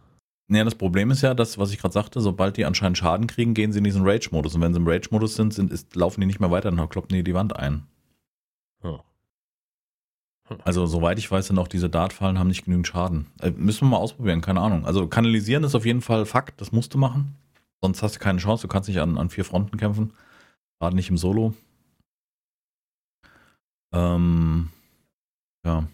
Ja, 0.50 0.64
das 0.64 0.76
Problem 0.76 1.10
ist 1.10 1.24
ja, 1.24 1.34
dass, 1.34 1.58
was 1.58 1.72
ich 1.72 1.80
gerade 1.80 1.94
sagte, 1.94 2.22
sobald 2.22 2.58
die 2.58 2.66
anscheinend 2.66 3.00
Schaden 3.00 3.26
kriegen, 3.26 3.56
gehen 3.56 3.72
sie 3.72 3.80
in 3.80 3.84
diesen 3.84 4.08
Rage-Modus. 4.08 4.54
Und 4.54 4.62
wenn 4.62 4.72
sie 4.72 4.80
im 4.80 4.88
Rage-Modus 4.88 5.36
sind, 5.36 5.56
sind 5.56 5.72
ist, 5.72 5.96
laufen 5.96 6.22
die 6.22 6.28
nicht 6.28 6.40
mehr 6.40 6.52
weiter, 6.52 6.70
dann 6.70 6.90
kloppen 6.90 7.16
die 7.16 7.24
die 7.24 7.34
Wand 7.34 7.56
ein. 7.56 7.88
Ja. 8.84 9.00
Also, 10.64 10.86
soweit 10.86 11.18
ich 11.18 11.30
weiß, 11.30 11.48
sind 11.48 11.58
auch 11.58 11.68
diese 11.68 11.90
Dartfallen 11.90 12.38
haben 12.38 12.50
nicht 12.50 12.66
genügend 12.66 12.86
Schaden. 12.86 13.26
Äh, 13.42 13.50
müssen 13.50 13.82
wir 13.82 13.90
mal 13.90 13.98
ausprobieren, 13.98 14.42
keine 14.42 14.62
Ahnung. 14.62 14.86
Also, 14.86 15.08
kanalisieren 15.08 15.64
ist 15.64 15.74
auf 15.74 15.88
jeden 15.88 16.02
Fall 16.02 16.28
Fakt, 16.28 16.62
das 16.62 16.72
musst 16.72 16.94
du 16.94 17.00
machen. 17.00 17.36
Sonst 17.82 18.02
hast 18.02 18.16
du 18.16 18.20
keine 18.20 18.40
Chance, 18.40 18.64
du 18.64 18.68
kannst 18.68 18.90
nicht 18.90 19.00
an, 19.00 19.18
an 19.18 19.30
vier 19.30 19.46
Fronten 19.46 19.78
kämpfen. 19.78 20.14
Gerade 20.80 20.96
nicht 20.96 21.10
im 21.10 21.18
Solo. 21.18 21.54
Ähm, 23.94 24.70
ja. 25.66 25.88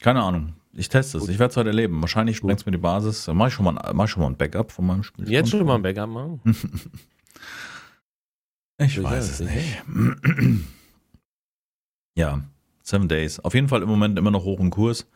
Keine 0.00 0.22
Ahnung. 0.22 0.54
Ich 0.72 0.88
teste 0.88 1.18
es. 1.18 1.28
Ich 1.28 1.38
werde 1.38 1.50
es 1.50 1.56
heute 1.56 1.70
erleben. 1.70 2.00
Wahrscheinlich 2.00 2.36
sprengt 2.36 2.60
es 2.60 2.66
mir 2.66 2.72
die 2.72 2.78
Basis. 2.78 3.26
Mache 3.26 3.48
ich, 3.48 3.54
schon 3.54 3.64
mal, 3.64 3.92
mach 3.94 4.04
ich 4.04 4.10
schon 4.10 4.22
mal 4.22 4.28
ein 4.28 4.36
Backup 4.36 4.70
von 4.70 4.86
meinem 4.86 5.02
Spiel. 5.02 5.28
Jetzt 5.28 5.50
schon 5.50 5.64
mal 5.66 5.74
ein 5.74 5.82
Backup 5.82 6.08
machen? 6.08 6.40
ich 8.78 8.94
Sicher, 8.94 9.02
weiß 9.02 9.28
es 9.28 9.40
nicht. 9.40 9.82
ja, 12.16 12.44
Seven 12.82 13.08
Days. 13.08 13.40
Auf 13.40 13.54
jeden 13.54 13.68
Fall 13.68 13.82
im 13.82 13.88
Moment 13.88 14.18
immer 14.18 14.30
noch 14.30 14.44
hoch 14.44 14.60
im 14.60 14.70
Kurs. 14.70 15.08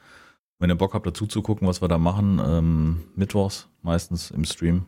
Wenn 0.63 0.71
ihr 0.71 0.77
Bock 0.77 0.95
habt, 0.95 1.09
dazu 1.09 1.27
zu 1.27 1.43
gucken, 1.43 1.67
was 1.67 1.83
wir 1.83 1.89
da 1.89 1.99
machen, 1.99 2.39
ähm, 2.39 3.03
mittwochs 3.17 3.69
meistens 3.83 4.31
im 4.31 4.45
Stream, 4.45 4.87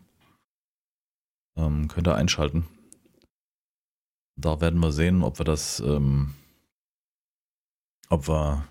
ähm, 1.57 1.89
könnt 1.89 2.07
ihr 2.07 2.15
einschalten. 2.15 2.69
Da 4.37 4.61
werden 4.61 4.79
wir 4.79 4.93
sehen, 4.93 5.25
ob 5.25 5.41
wir 5.41 5.45
das, 5.45 5.81
ähm, 5.81 6.35
ob 8.09 8.29
wir 8.29 8.69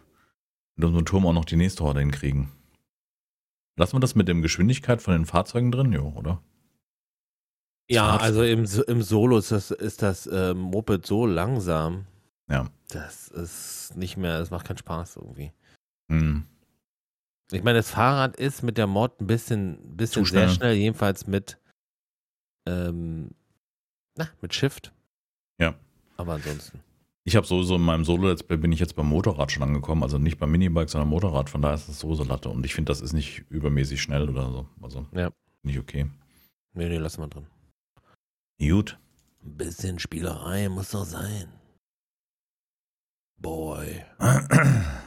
mit 0.78 0.86
unserem 0.86 1.04
Turm 1.04 1.26
auch 1.26 1.34
noch 1.34 1.44
die 1.44 1.58
nächste 1.58 1.84
Horde 1.84 2.00
hinkriegen. 2.00 2.54
Lassen 3.76 3.98
wir 3.98 4.00
das 4.00 4.16
mit 4.16 4.30
dem 4.30 4.42
Geschwindigkeit 4.42 5.02
von 5.02 5.12
den 5.12 5.26
Fahrzeugen 5.26 5.74
drin, 5.74 5.92
jo, 5.92 6.14
oder? 6.16 6.42
Ja, 7.90 8.16
also 8.16 8.44
im, 8.44 8.66
im 8.88 9.02
Solo 9.02 9.40
ist 9.40 9.52
das, 9.52 9.72
ist 9.72 10.04
das 10.04 10.26
äh, 10.28 10.54
Moped 10.54 11.06
so 11.06 11.26
langsam. 11.26 12.06
Ja. 12.50 12.70
Das 12.88 13.28
ist 13.28 13.92
nicht 13.98 14.16
mehr, 14.16 14.40
das 14.40 14.52
macht 14.52 14.66
keinen 14.66 14.78
Spaß 14.78 15.18
irgendwie. 15.18 15.52
Hm. 16.10 16.46
Ich 17.54 17.64
meine, 17.64 17.80
das 17.80 17.92
Fahrrad 17.92 18.36
ist 18.36 18.64
mit 18.64 18.78
der 18.78 18.88
Mod 18.88 19.22
ein 19.22 19.28
bisschen, 19.28 19.96
bisschen 19.96 20.26
schnell. 20.26 20.48
sehr 20.48 20.56
schnell, 20.56 20.76
jedenfalls 20.76 21.28
mit, 21.28 21.60
ähm, 22.68 23.32
na, 24.18 24.28
mit 24.42 24.54
Shift. 24.54 24.92
Ja. 25.60 25.76
Aber 26.18 26.34
ansonsten. 26.34 26.82
Ich 27.26 27.36
habe 27.36 27.48
sowieso 27.48 27.76
in 27.76 27.82
meinem 27.82 28.04
Solo 28.04 28.28
Let's 28.28 28.44
Play 28.44 28.58
bin 28.58 28.72
ich 28.72 28.80
jetzt 28.80 28.96
beim 28.96 29.08
Motorrad 29.08 29.52
schon 29.52 29.64
angekommen, 29.64 30.04
also 30.04 30.18
nicht 30.18 30.38
beim 30.40 30.52
Minibike, 30.52 30.90
sondern 30.90 31.08
Motorrad, 31.10 31.50
von 31.50 31.62
daher 31.62 31.76
ist 31.76 31.88
das 31.88 32.00
sowieso 32.00 32.24
Latte 32.24 32.50
und 32.50 32.66
ich 32.66 32.74
finde, 32.74 32.90
das 32.92 33.02
ist 33.02 33.14
nicht 33.14 33.46
übermäßig 33.50 34.02
schnell 34.02 34.30
oder 34.30 34.50
so, 34.52 34.68
also 34.82 35.06
Ja. 35.14 35.32
nicht 35.62 35.80
okay. 35.80 36.10
Nee, 36.74 36.90
nee, 36.90 36.98
lassen 36.98 37.22
wir 37.22 37.28
drin. 37.28 37.48
Gut. 38.60 39.00
Ein 39.44 39.58
bisschen 39.58 40.00
Spielerei 40.00 40.68
muss 40.70 40.92
doch 40.92 41.06
sein. 41.06 41.48
Boy, 43.38 44.04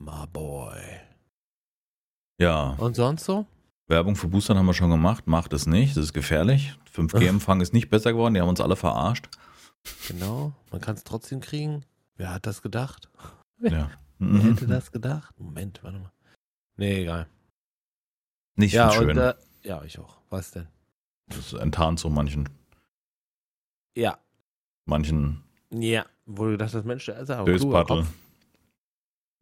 my 0.00 0.26
boy. 0.32 0.80
Ja, 2.40 2.70
Und 2.78 2.96
sonst 2.96 3.24
so? 3.24 3.46
Werbung 3.86 4.16
für 4.16 4.28
Boostern 4.28 4.56
haben 4.56 4.66
wir 4.66 4.74
schon 4.74 4.90
gemacht, 4.90 5.26
macht 5.26 5.52
es 5.52 5.66
nicht, 5.66 5.96
das 5.96 6.04
ist 6.06 6.12
gefährlich. 6.12 6.74
5G-Empfang 6.94 7.60
ist 7.60 7.72
nicht 7.72 7.90
besser 7.90 8.12
geworden, 8.12 8.34
die 8.34 8.40
haben 8.40 8.48
uns 8.48 8.60
alle 8.60 8.76
verarscht. 8.76 9.28
Genau, 10.08 10.52
man 10.70 10.80
kann 10.80 10.94
es 10.94 11.04
trotzdem 11.04 11.40
kriegen. 11.40 11.84
Wer 12.16 12.32
hat 12.34 12.46
das 12.46 12.62
gedacht? 12.62 13.08
Ja. 13.60 13.90
Wer 14.18 14.42
hätte 14.52 14.66
das 14.66 14.92
gedacht? 14.92 15.38
Moment, 15.38 15.82
warte 15.82 15.98
mal. 15.98 16.12
Nee, 16.76 17.02
egal. 17.02 17.26
Nicht 18.56 18.72
ja, 18.72 18.90
schön. 18.90 19.10
und, 19.10 19.18
äh, 19.18 19.34
ja, 19.62 19.82
ich 19.82 19.98
auch. 19.98 20.18
Was 20.30 20.50
denn? 20.52 20.66
das 21.28 21.52
enttarnt 21.52 22.00
so 22.00 22.10
manchen, 22.10 22.48
Ja. 23.96 24.18
manchen 24.86 25.44
Ja. 25.70 26.04
Wo 26.26 26.44
du 26.46 26.50
gedacht 26.52 26.74
hast, 26.74 26.84
Mensch, 26.84 27.06
der 27.06 27.18
ist 27.20 27.30
aber 27.30 27.48
ein 27.50 27.56
kluger 27.56 27.84
Dösbattel. 27.84 28.06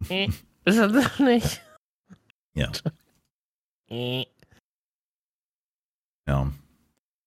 Er 0.09 0.89
das 0.89 1.19
nicht? 1.19 1.63
Ja. 2.55 2.71
Ja. 6.27 6.53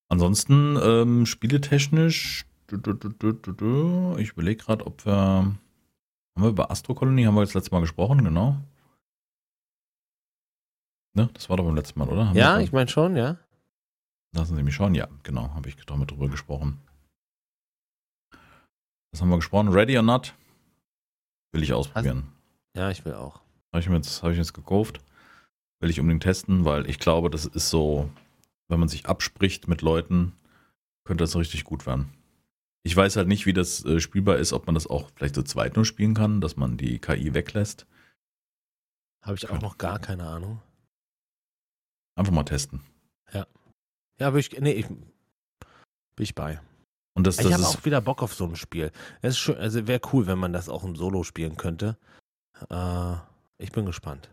Ansonsten 0.10 0.78
ähm, 0.82 1.26
spieletechnisch, 1.26 2.46
ich 2.72 4.30
überlege 4.32 4.64
gerade, 4.64 4.86
ob 4.86 5.06
wir. 5.06 5.56
Haben 6.34 6.44
wir 6.44 6.50
über 6.50 6.72
Astro 6.72 6.94
Colony, 6.94 7.24
haben 7.24 7.36
wir 7.36 7.42
jetzt 7.42 7.54
letztes 7.54 7.72
Mal 7.72 7.82
gesprochen, 7.82 8.24
genau. 8.24 8.58
Ne, 11.14 11.30
das 11.34 11.50
war 11.50 11.58
doch 11.58 11.66
beim 11.66 11.76
letzten 11.76 12.00
Mal, 12.00 12.08
oder? 12.08 12.30
Haben 12.30 12.38
Ja, 12.38 12.60
ich 12.60 12.72
meine 12.72 12.88
schon, 12.88 13.18
ja. 13.18 13.38
Lassen 14.34 14.56
Sie 14.56 14.64
mich 14.64 14.76
schauen, 14.76 14.96
ja, 14.96 15.10
genau, 15.24 15.54
habe 15.54 15.68
ich 15.68 15.76
damit 15.86 16.12
drüber 16.12 16.30
gesprochen. 16.30 16.80
Was 19.12 19.22
haben 19.22 19.30
wir 19.30 19.36
gesprochen? 19.36 19.70
Ready 19.70 19.98
or 19.98 20.04
not? 20.04 20.34
Will 21.52 21.64
ich 21.64 21.74
ausprobieren. 21.74 22.32
Ja, 22.76 22.90
ich 22.90 23.04
will 23.06 23.14
auch. 23.14 23.42
Habe 23.74 23.82
ich 23.82 23.90
mir 23.90 23.96
jetzt, 23.96 24.22
habe 24.24 24.34
ich 24.34 24.38
jetzt 24.38 24.54
gekauft. 24.54 25.00
Will 25.80 25.90
ich 25.90 26.00
unbedingt 26.00 26.24
testen, 26.24 26.66
weil 26.66 26.90
ich 26.90 27.00
glaube, 27.00 27.30
das 27.30 27.46
ist 27.46 27.70
so, 27.70 28.10
wenn 28.68 28.80
man 28.80 28.90
sich 28.90 29.08
abspricht 29.08 29.68
mit 29.68 29.82
Leuten, 29.82 30.34
könnte 31.06 31.24
das 31.24 31.36
richtig 31.36 31.64
gut 31.64 31.86
werden. 31.86 32.14
Ich 32.84 32.96
weiß 32.96 33.16
halt 33.16 33.28
nicht, 33.28 33.46
wie 33.46 33.54
das 33.54 33.84
äh, 33.86 34.00
spielbar 34.00 34.38
ist, 34.38 34.54
ob 34.54 34.66
man 34.66 34.76
das 34.76 34.88
auch 34.88 35.10
vielleicht 35.16 35.36
zu 35.36 35.44
zweit 35.44 35.76
nur 35.76 35.86
spielen 35.86 36.14
kann, 36.14 36.42
dass 36.42 36.56
man 36.56 36.78
die 36.78 37.00
KI 37.00 37.34
weglässt. 37.34 37.86
Habe 39.24 39.36
ich 39.36 39.50
auch 39.50 39.62
noch 39.62 39.78
gar 39.78 40.00
keine 40.00 40.26
Ahnung. 40.28 40.62
Einfach 42.16 42.34
mal 42.34 42.44
testen. 42.44 42.82
Ja, 44.22 44.28
aber 44.28 44.38
ich, 44.38 44.52
nee, 44.60 44.74
ich, 44.74 44.88
bin 44.88 45.00
ich 46.20 46.36
bei. 46.36 46.62
Und 47.16 47.26
das, 47.26 47.40
ich 47.40 47.44
das 47.44 47.54
habe 47.54 47.64
ist, 47.64 47.76
auch 47.76 47.86
wieder 47.86 48.02
Bock 48.02 48.22
auf 48.22 48.36
so 48.36 48.46
ein 48.46 48.56
Spiel. 48.56 48.92
Es 49.24 49.32
ist 49.32 49.40
schön, 49.40 49.58
also 49.58 49.88
wäre 49.88 50.00
cool, 50.14 50.28
wenn 50.28 50.38
man 50.38 50.54
das 50.54 50.70
auch 50.70 50.84
im 50.84 50.96
Solo 50.96 51.24
spielen 51.24 51.58
könnte. 51.58 51.98
Äh, 52.70 53.16
ich 53.58 53.72
bin 53.72 53.86
gespannt. 53.86 54.30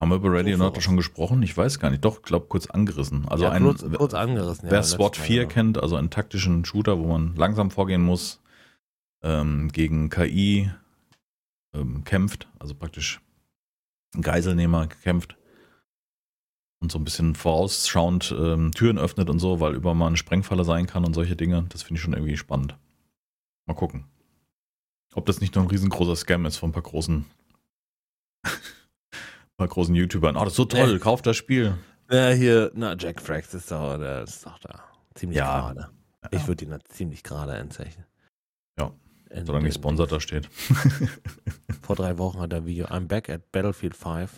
haben 0.00 0.10
wir 0.10 0.16
über 0.16 0.32
Ready 0.32 0.52
or 0.52 0.58
Not 0.58 0.82
schon 0.82 0.96
gesprochen? 0.96 1.42
Ich 1.42 1.56
weiß 1.56 1.78
gar 1.78 1.90
nicht. 1.90 2.04
Doch, 2.04 2.22
glaube 2.22 2.46
kurz 2.48 2.66
angerissen. 2.66 3.28
Also 3.28 3.44
ja, 3.44 3.50
ein, 3.50 3.62
kurz, 3.62 3.84
kurz 3.96 4.14
angerissen. 4.14 4.68
wer 4.68 4.78
ja, 4.78 4.82
SWAT 4.82 5.12
letztes 5.12 5.20
Mal, 5.20 5.26
4 5.26 5.40
genau. 5.42 5.52
kennt, 5.52 5.78
also 5.78 5.96
einen 5.96 6.10
taktischen 6.10 6.64
Shooter, 6.64 6.98
wo 6.98 7.06
man 7.06 7.36
langsam 7.36 7.70
vorgehen 7.70 8.02
muss, 8.02 8.40
ähm, 9.22 9.70
gegen 9.72 10.10
KI 10.10 10.70
ähm, 11.74 12.04
kämpft, 12.04 12.48
also 12.58 12.74
praktisch 12.74 13.20
Geiselnehmer 14.20 14.88
kämpft 14.88 15.36
und 16.80 16.92
so 16.92 16.98
ein 16.98 17.04
bisschen 17.04 17.34
vorausschauend 17.34 18.34
ähm, 18.36 18.72
Türen 18.72 18.98
öffnet 18.98 19.30
und 19.30 19.38
so, 19.38 19.60
weil 19.60 19.74
über 19.74 19.94
mal 19.94 20.08
eine 20.08 20.16
Sprengfalle 20.16 20.64
sein 20.64 20.86
kann 20.86 21.04
und 21.04 21.14
solche 21.14 21.36
Dinge. 21.36 21.64
Das 21.70 21.82
finde 21.82 21.98
ich 21.98 22.02
schon 22.02 22.12
irgendwie 22.12 22.36
spannend. 22.36 22.76
Mal 23.66 23.74
gucken. 23.74 24.04
Ob 25.14 25.26
das 25.26 25.40
nicht 25.40 25.54
nur 25.54 25.64
ein 25.64 25.68
riesengroßer 25.70 26.16
Scam 26.16 26.46
ist 26.46 26.56
von 26.56 26.70
ein 26.70 26.72
paar 26.72 26.82
großen, 26.82 27.24
paar 29.56 29.68
großen 29.68 29.94
YouTubern. 29.94 30.36
Oh, 30.36 30.40
das 30.44 30.52
ist 30.54 30.56
so 30.56 30.64
toll, 30.64 30.94
Nee. 30.94 30.98
kauft 30.98 31.26
das 31.26 31.36
Spiel. 31.36 31.76
Ja, 32.10 32.30
hier, 32.30 32.70
na, 32.74 32.96
Jack 32.98 33.20
Frax 33.20 33.54
ist 33.54 33.70
doch, 33.70 33.98
der 33.98 34.22
ist 34.24 34.44
doch 34.44 34.58
da. 34.58 34.82
Ziemlich 35.14 35.38
Ja. 35.38 35.60
gerade. 35.72 35.90
Ich 36.30 36.46
würde 36.46 36.64
ihn 36.64 36.70
da 36.70 36.78
ziemlich 36.84 37.22
gerade 37.22 37.54
entzeichnen. 37.54 38.06
Ja, 38.78 38.92
In- 39.30 39.44
Solange 39.46 39.64
nicht 39.66 39.74
Sponsor 39.74 40.06
da 40.06 40.20
steht. 40.20 40.46
Vor 41.82 41.96
drei 41.96 42.16
Wochen 42.18 42.38
hat 42.40 42.52
er 42.52 42.64
Video 42.64 42.86
I'm 42.86 43.06
back 43.06 43.28
at 43.28 43.50
Battlefield 43.52 43.96
5 43.96 44.30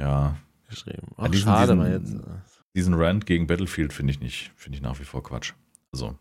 ja, 0.00 0.36
geschrieben. 0.68 1.06
Ja, 1.10 1.14
Ach, 1.24 1.28
diesen- 1.28 1.44
schade, 1.44 1.72
diesen- 1.76 2.16
jetzt. 2.16 2.26
äh, 2.26 2.30
diesen 2.74 2.94
Rant 2.94 3.26
gegen 3.26 3.46
Battlefield 3.46 3.92
finde 3.92 4.12
ich 4.12 4.20
nicht, 4.20 4.52
finde 4.56 4.76
ich 4.76 4.82
nach 4.82 4.98
wie 4.98 5.04
vor 5.04 5.22
Quatsch. 5.22 5.52
Also, 5.92 6.18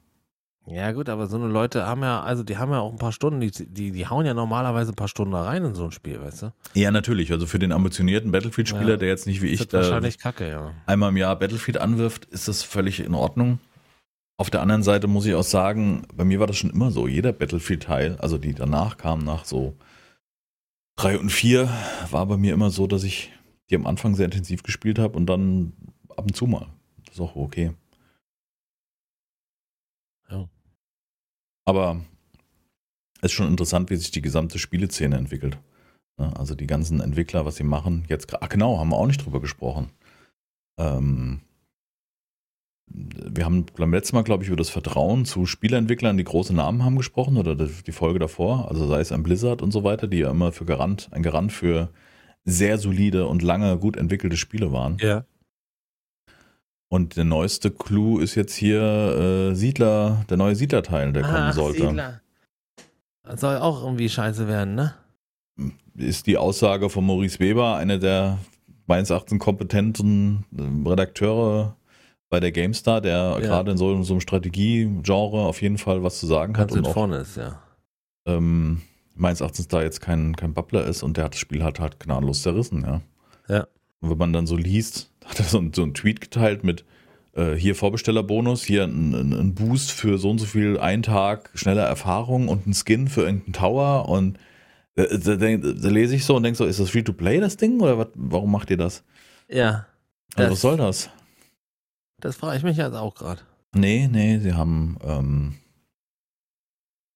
Ja, 0.65 0.93
gut, 0.93 1.09
aber 1.09 1.27
so 1.27 1.35
eine 1.35 1.47
Leute 1.47 1.85
haben 1.85 2.03
ja, 2.03 2.21
also 2.21 2.41
die 2.43 2.57
haben 2.57 2.71
ja 2.71 2.79
auch 2.79 2.91
ein 2.91 2.97
paar 2.97 3.11
Stunden, 3.11 3.41
die, 3.41 3.51
die, 3.51 3.91
die 3.91 4.07
hauen 4.07 4.25
ja 4.25 4.33
normalerweise 4.33 4.93
ein 4.93 4.95
paar 4.95 5.09
Stunden 5.09 5.33
da 5.33 5.43
rein 5.43 5.65
in 5.65 5.75
so 5.75 5.83
ein 5.85 5.91
Spiel, 5.91 6.21
weißt 6.21 6.43
du? 6.43 6.53
ja, 6.73 6.89
natürlich. 6.89 7.31
Also 7.33 7.45
für 7.47 7.59
den 7.59 7.73
ambitionierten 7.73 8.31
Battlefield-Spieler, 8.31 8.91
Ja. 8.91 8.97
der 8.97 9.09
jetzt 9.09 9.27
nicht 9.27 9.41
wie 9.41 9.47
Ich 9.47 9.67
da 9.67 9.79
wahrscheinlich 9.79 10.19
kacke, 10.19 10.49
ja. 10.49 10.71
einmal 10.85 11.09
im 11.09 11.17
Jahr 11.17 11.35
Battlefield 11.37 11.77
anwirft, 11.79 12.25
ist 12.25 12.47
das 12.47 12.63
völlig 12.63 13.01
in 13.01 13.13
Ordnung. 13.13 13.59
Auf 14.37 14.49
der 14.49 14.61
anderen 14.61 14.83
Seite 14.83 15.07
muss 15.07 15.25
ich 15.25 15.35
auch 15.35 15.43
sagen, 15.43 16.07
bei 16.15 16.23
mir 16.23 16.39
war 16.39 16.47
das 16.47 16.57
schon 16.57 16.69
immer 16.69 16.91
so. 16.91 17.07
Jeder 17.07 17.33
Battlefield-Teil, 17.33 18.17
also 18.19 18.37
die 18.37 18.53
danach 18.53 18.95
kamen, 18.97 19.25
nach 19.25 19.43
so 19.45 19.75
drei 20.95 21.19
und 21.19 21.29
vier, 21.29 21.69
war 22.09 22.25
bei 22.25 22.37
mir 22.37 22.53
immer 22.53 22.69
so, 22.69 22.87
dass 22.87 23.03
ich 23.03 23.31
die 23.69 23.75
am 23.75 23.85
Anfang 23.85 24.15
sehr 24.15 24.25
intensiv 24.25 24.63
gespielt 24.63 24.97
habe 24.97 25.17
und 25.17 25.25
dann 25.25 25.73
ab 26.09 26.23
und 26.23 26.35
zu 26.35 26.47
mal. 26.47 26.67
Das 27.05 27.15
ist 27.15 27.21
auch 27.21 27.35
okay. 27.35 27.73
Ja. 30.29 30.47
Aber 31.65 32.01
es 33.17 33.25
ist 33.25 33.31
schon 33.33 33.47
interessant, 33.47 33.89
wie 33.89 33.95
sich 33.95 34.11
die 34.11 34.21
gesamte 34.21 34.59
Spieleszene 34.59 35.17
entwickelt. 35.17 35.57
Ne, 36.17 36.31
Also 36.37 36.55
die 36.55 36.67
ganzen 36.67 36.99
Entwickler, 36.99 37.45
was 37.45 37.55
sie 37.55 37.63
machen. 37.63 38.05
Jetzt, 38.09 38.33
ach 38.41 38.49
genau, 38.49 38.79
haben 38.79 38.89
wir 38.89 38.97
auch 38.97 39.07
nicht 39.07 39.25
drüber 39.25 39.41
gesprochen. 39.41 39.89
Ähm, 40.77 41.41
wir 42.87 43.45
haben 43.45 43.65
beim 43.75 43.93
letzten 43.93 44.15
Mal, 44.15 44.23
glaube 44.23 44.43
ich, 44.43 44.49
über 44.49 44.57
das 44.57 44.69
Vertrauen 44.69 45.25
zu 45.25 45.45
Spieleentwicklern, 45.45 46.17
die 46.17 46.23
große 46.23 46.53
Namen 46.53 46.83
haben 46.83 46.97
gesprochen 46.97 47.37
oder 47.37 47.55
die 47.55 47.69
die 47.85 47.91
Folge 47.91 48.19
davor, 48.19 48.69
also 48.69 48.87
sei 48.87 48.99
es 48.99 49.11
ein 49.11 49.23
Blizzard 49.23 49.61
und 49.61 49.71
so 49.71 49.83
weiter, 49.83 50.07
die 50.07 50.17
ja 50.17 50.29
immer 50.29 50.51
für 50.51 50.65
Garant, 50.65 51.09
ein 51.11 51.23
Garant 51.23 51.51
für 51.51 51.89
sehr 52.45 52.77
solide 52.77 53.25
und 53.27 53.41
lange 53.41 53.77
gut 53.77 53.95
entwickelte 53.95 54.37
Spiele 54.37 54.71
waren. 54.71 54.97
Ja. 54.99 55.25
Und 56.93 57.17
der 57.17 57.23
neueste 57.23 57.71
Clou 57.71 58.19
ist 58.19 58.35
jetzt 58.35 58.53
hier 58.53 58.79
äh, 58.79 59.55
Siedler, 59.55 60.23
der 60.29 60.37
neue 60.37 60.55
Siedler-Teil, 60.55 61.11
der 61.11 61.23
kommen 61.23 61.51
sollte. 61.51 62.21
Das 63.23 63.41
soll 63.41 63.57
auch 63.57 63.81
irgendwie 63.81 64.07
scheiße 64.07 64.47
werden, 64.47 64.75
ne? 64.75 64.93
Ist 65.95 66.27
die 66.27 66.37
Aussage 66.37 66.91
von 66.91 67.03
Maurice 67.03 67.39
Weber, 67.39 67.77
einer 67.77 67.97
der 67.97 68.37
meines 68.85 69.09
Erachtens 69.09 69.39
kompetenten 69.43 70.45
äh, 70.55 70.87
Redakteure 70.87 71.75
bei 72.29 72.39
der 72.39 72.51
GameStar, 72.51 73.01
der 73.01 73.13
Ja. 73.13 73.39
gerade 73.39 73.71
in 73.71 73.77
so, 73.77 74.03
so 74.03 74.13
einem 74.13 74.21
Strategie-Genre 74.21 75.47
auf 75.47 75.63
jeden 75.63 75.79
Fall 75.79 76.03
was 76.03 76.19
zu 76.19 76.27
sagen 76.27 76.55
hat 76.59 76.67
Ganz 76.67 76.73
und 76.73 76.83
weit 76.83 76.89
auch 76.89 76.93
vorne 76.93 77.17
ist, 77.17 77.37
ja. 77.37 77.59
ähm, 78.27 78.83
meines 79.15 79.41
Erachtens 79.41 79.67
da 79.67 79.81
jetzt 79.81 79.99
kein, 79.99 80.35
kein 80.35 80.53
Bubbler 80.53 80.85
ist 80.85 81.01
und 81.01 81.17
der 81.17 81.23
hat 81.23 81.33
das 81.33 81.39
Spiel 81.39 81.63
halt 81.63 81.79
halt 81.79 81.99
gnadenlos 81.99 82.43
zerrissen, 82.43 82.83
ja. 82.83 83.01
Ja. 83.49 83.67
Und 83.99 84.11
wenn 84.11 84.17
man 84.17 84.33
dann 84.33 84.45
so 84.45 84.57
liest, 84.57 85.12
hat 85.25 85.39
er 85.39 85.45
so, 85.45 85.59
ein- 85.59 85.73
so 85.73 85.83
einen 85.83 85.93
Tweet 85.93 86.21
geteilt 86.21 86.63
mit 86.63 86.85
äh, 87.35 87.53
hier 87.55 87.75
Vorbestellerbonus, 87.75 88.63
hier 88.63 88.83
ein, 88.83 89.13
ein, 89.33 89.55
Boost 89.55 89.91
für 89.91 90.17
so 90.17 90.29
und 90.29 90.37
so 90.39 90.45
viel 90.45 90.77
einen 90.79 91.01
Tag 91.03 91.49
schneller 91.55 91.83
Erfahrung 91.83 92.47
und 92.47 92.67
ein 92.67 92.73
Skin 92.73 93.07
für 93.07 93.21
irgendeinen 93.21 93.53
Tower 93.53 94.07
und 94.09 94.37
da, 94.95 95.05
da, 95.05 95.35
da, 95.37 95.57
da 95.57 95.89
lese 95.89 96.15
ich 96.15 96.25
so 96.25 96.35
und 96.35 96.43
denke 96.43 96.57
so, 96.57 96.65
ist 96.65 96.79
das 96.79 96.91
Free-to-Play 96.91 97.39
das 97.39 97.57
Ding 97.57 97.79
oder 97.81 97.97
was, 97.97 98.07
warum 98.13 98.51
macht 98.51 98.69
ihr 98.69 98.77
das? 98.77 99.03
Ja. 99.49 99.87
Also 100.35 100.43
Das- 100.43 100.51
was 100.51 100.61
soll 100.61 100.77
das? 100.77 101.09
Das 102.19 102.35
frage 102.35 102.57
ich 102.57 102.63
mich 102.63 102.77
jetzt 102.77 102.93
auch 102.95 103.15
gerade. 103.15 103.41
Nee, 103.75 104.07
nee, 104.11 104.37
sie 104.39 104.53
haben 104.53 104.97
ähm, 105.03 105.55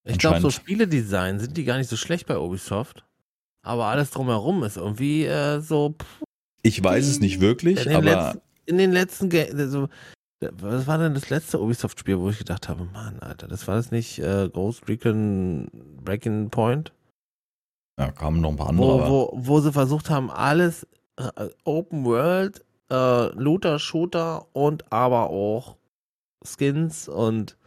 Ich 0.04 0.18
glaube, 0.18 0.40
so. 0.40 0.50
Spieledesign 0.50 1.38
sind 1.38 1.56
die 1.56 1.64
gar 1.64 1.78
nicht 1.78 1.88
so 1.88 1.96
schlecht 1.96 2.26
bei 2.26 2.36
Ubisoft. 2.38 3.04
Aber 3.62 3.86
alles 3.86 4.10
drumherum 4.10 4.62
ist 4.64 4.76
irgendwie 4.76 5.24
äh, 5.24 5.60
so. 5.60 5.94
Pff, 6.00 6.22
ich 6.62 6.82
weiß 6.82 7.06
es 7.06 7.20
nicht 7.20 7.40
wirklich, 7.40 7.86
in 7.86 7.92
aber 7.92 8.04
letzten, 8.04 8.40
in 8.66 8.78
den 8.78 8.92
letzten, 8.92 9.30
Ga 9.30 9.44
also, 9.44 9.88
was 10.40 10.86
war 10.86 10.98
denn 10.98 11.14
das 11.14 11.30
letzte 11.30 11.60
Ubisoft-Spiel, 11.60 12.18
wo 12.18 12.30
ich 12.30 12.38
gedacht 12.38 12.68
habe, 12.68 12.84
Mann, 12.84 13.18
Alter, 13.20 13.48
das 13.48 13.66
war 13.66 13.76
das 13.76 13.90
nicht 13.90 14.18
äh, 14.20 14.48
Ghost 14.48 14.88
Recon 14.88 15.68
Breaking 16.04 16.50
Point? 16.50 16.92
Ja, 17.98 18.12
kamen 18.12 18.40
noch 18.40 18.50
ein 18.50 18.56
paar 18.56 18.68
andere. 18.68 19.08
Wo, 19.08 19.08
wo, 19.08 19.32
wo 19.34 19.60
sie 19.60 19.72
versucht 19.72 20.08
haben, 20.10 20.30
alles 20.30 20.86
äh, 21.16 21.48
Open 21.64 22.04
World, 22.04 22.64
äh, 22.90 23.26
Looter, 23.34 23.78
Shooter 23.80 24.46
und 24.52 24.92
aber 24.92 25.30
auch 25.30 25.76
Skins 26.44 27.08
und 27.08 27.57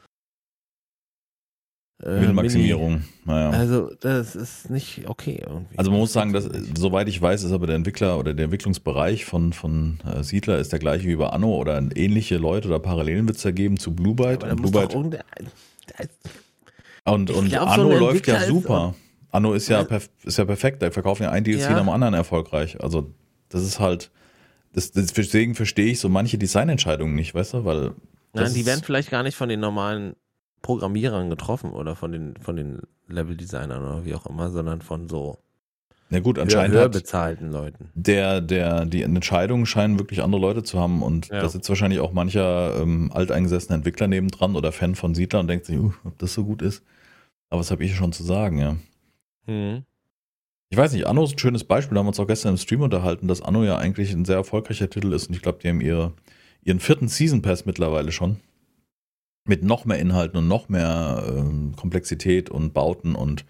äh, 2.04 2.32
Maximierung. 2.32 3.04
Naja. 3.26 3.52
Also 3.52 3.92
das 4.00 4.36
ist 4.36 4.70
nicht 4.70 5.08
okay 5.08 5.44
irgendwie. 5.46 5.78
Also 5.78 5.92
man 5.92 6.00
muss 6.00 6.14
sagen, 6.14 6.34
dass 6.34 6.50
soweit 6.78 7.08
ich 7.08 7.22
weiß, 7.22 7.44
ist 7.44 7.52
aber 7.52 7.68
der 7.68 7.76
Entwickler 7.76 8.18
oder 8.18 8.34
der 8.34 8.46
Entwicklungsbereich 8.46 9.26
von, 9.26 9.54
von 9.54 10.00
äh, 10.06 10.24
Siedler 10.24 10.58
ist 10.58 10.72
der 10.72 10.80
gleiche 10.80 11.08
wie 11.08 11.16
bei 11.16 11.28
Anno 11.28 11.56
oder 11.56 11.82
ähnliche 11.96 12.38
Leute 12.38 12.68
oder 12.68 12.80
Parallelen 12.80 13.28
wird 13.28 13.38
es 13.38 13.44
da 13.44 13.52
geben 13.52 13.78
zu 13.78 13.94
Blue 13.94 14.16
Byte. 14.16 14.44
Ja, 14.44 14.56
Blue 14.56 14.72
Byte 14.72 14.96
und, 17.04 17.32
und 17.32 17.50
glaub, 17.50 17.68
Anno 17.68 17.92
so 17.92 17.98
läuft 17.98 18.28
ja 18.28 18.42
super. 18.42 18.96
Anno 19.32 19.54
ist 19.54 19.70
ja, 19.70 19.82
ist 20.24 20.38
ja 20.38 20.46
perfekt, 20.46 20.82
da 20.82 20.92
verkaufen 20.92 21.24
ja 21.24 21.32
ein 21.32 21.44
DLC 21.44 21.62
ja. 21.62 21.72
nach 21.72 21.80
dem 21.80 21.90
anderen 21.90 22.14
erfolgreich. 22.14 22.82
Also 22.82 23.14
das 23.50 23.64
ist 23.64 23.80
halt, 23.80 24.12
das, 24.74 24.92
deswegen 24.92 25.56
verstehe 25.56 25.92
ich 25.92 26.00
so 26.00 26.10
manche 26.10 26.38
Designentscheidungen 26.38 27.16
nicht, 27.16 27.34
weißt 27.34 27.54
du, 27.54 27.66
weil. 27.66 27.94
Nein, 28.34 28.54
die 28.54 28.66
werden 28.66 28.82
vielleicht 28.84 29.10
gar 29.10 29.24
nicht 29.24 29.36
von 29.36 29.50
den 29.50 29.60
normalen 29.60 30.16
Programmierern 30.62 31.30
getroffen 31.30 31.71
oder 31.71 31.95
von 31.95 32.12
den, 32.12 32.36
von 32.38 32.56
den 32.56 32.82
Level-Designern 33.08 33.84
oder 33.84 34.06
wie 34.06 34.15
auch 34.15 34.26
immer, 34.26 34.50
sondern 34.50 34.82
von 34.82 35.10
so 35.10 35.39
ja 36.12 36.19
gut, 36.19 36.38
anscheinend 36.38 36.76
höher 36.76 36.89
bezahlten 36.89 37.52
Leuten. 37.52 37.89
Der, 37.95 38.41
der, 38.41 38.86
die 38.86 39.02
Entscheidungen 39.02 39.65
scheinen 39.65 39.97
wirklich 39.97 40.21
andere 40.21 40.41
Leute 40.41 40.62
zu 40.62 40.78
haben 40.78 41.02
und 41.02 41.30
ja. 41.30 41.41
da 41.41 41.47
sitzt 41.47 41.69
wahrscheinlich 41.69 42.02
auch 42.02 42.12
mancher 42.12 42.78
ähm, 42.82 43.10
alteingesessener 43.13 43.76
Entwickler 43.76 44.08
nebendran 44.08 44.58
oder 44.58 44.74
Fan 44.74 44.95
von 44.95 45.15
Siedler 45.15 45.39
und 45.39 45.47
denkt 45.47 45.65
sich, 45.65 45.80
uh, 45.80 45.93
ob 46.04 46.19
das 46.19 46.34
so 46.34 46.43
gut 46.43 46.62
ist. 46.62 46.84
Aber 47.50 47.62
was 47.62 47.71
habe 47.71 47.86
ich 47.86 47.95
schon 47.95 48.12
zu 48.12 48.24
sagen, 48.24 48.58
ja. 48.58 48.76
Mhm. 49.47 49.84
Ich 50.69 50.78
weiß 50.78 50.91
nicht, 50.93 51.08
Anno 51.08 51.24
ist 51.24 51.34
ein 51.34 51.39
schönes 51.39 51.63
Beispiel, 51.63 51.95
da 51.95 52.00
haben 52.00 52.06
wir 52.08 52.10
uns 52.10 52.19
auch 52.19 52.28
gestern 52.28 52.52
im 52.52 52.58
Stream 52.58 52.82
unterhalten, 52.82 53.30
dass 53.30 53.41
Anno 53.41 53.63
ja 53.63 53.78
eigentlich 53.78 54.12
ein 54.12 54.26
sehr 54.26 54.38
erfolgreicher 54.38 54.89
Titel 54.89 55.13
ist 55.13 55.28
und 55.28 55.36
ich 55.36 55.41
glaube, 55.41 55.60
die 55.63 55.69
haben 55.69 55.82
ihre, 55.82 56.12
ihren 56.63 56.82
vierten 56.82 57.08
Season 57.08 57.41
Pass 57.41 57.65
mittlerweile 57.65 58.12
schon 58.12 58.38
mit 59.45 59.63
noch 59.63 59.86
mehr 59.86 59.99
Inhalten 59.99 60.38
und 60.38 60.47
noch 60.47 60.69
mehr 60.69 61.23
ähm, 61.27 61.75
Komplexität 61.75 62.49
und 62.49 62.73
Bauten 62.73 63.15
und 63.15 63.45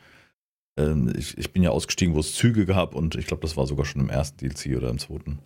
ähm, 0.78 1.14
ich, 1.18 1.38
ich, 1.38 1.52
bin 1.52 1.64
ja 1.64 1.72
ausgestiegen, 1.72 2.16
wo 2.16 2.20
es 2.20 2.34
Züge 2.34 2.66
gab 2.66 2.96
und 2.96 3.16
ich 3.16 3.28
glaube, 3.28 3.42
das 3.42 3.58
war 3.58 3.68
sogar 3.68 3.86
schon 3.86 4.02
im 4.02 4.10
ersten 4.10 4.38
DLC 4.38 4.78
oder 4.78 4.90
im 4.90 5.00
zweiten. 5.00 5.40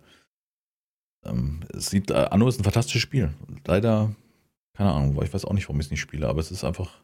Ähm, 1.24 1.60
es 1.74 1.90
sieht, 1.90 2.10
äh, 2.10 2.28
Anno 2.30 2.48
ist 2.48 2.60
ein 2.60 2.64
fantastisches 2.64 3.02
Spiel. 3.02 3.34
Leider, 3.66 4.14
keine 4.76 4.92
Ahnung, 4.92 5.20
ich 5.22 5.34
weiß 5.34 5.44
auch 5.44 5.52
nicht, 5.52 5.68
warum 5.68 5.80
ich 5.80 5.86
es 5.86 5.90
nicht 5.90 6.00
spiele, 6.00 6.28
aber 6.28 6.40
es 6.40 6.52
ist 6.52 6.64
einfach, 6.64 7.00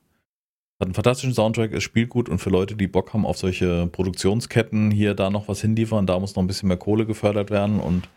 hat 0.81 0.87
einen 0.87 0.95
fantastischen 0.95 1.35
Soundtrack, 1.35 1.73
es 1.73 1.83
spielt 1.83 2.11
gut 2.11 2.29
und 2.29 2.39
für 2.39 2.51
Leute, 2.51 2.77
die 2.77 2.87
Bock 2.87 3.13
haben 3.13 3.27
auf 3.27 3.39
solche 3.39 3.89
Produktionsketten, 3.89 4.91
hier, 4.91 5.15
da 5.15 5.31
noch 5.31 5.49
was 5.49 5.61
hinliefern, 5.61 6.07
da 6.07 6.19
muss 6.21 6.37
noch 6.37 6.43
ein 6.43 6.49
bisschen 6.49 6.69
mehr 6.69 6.77
Kohle 6.77 7.07
gefördert 7.07 7.51
werden 7.51 7.81
und 7.81 8.09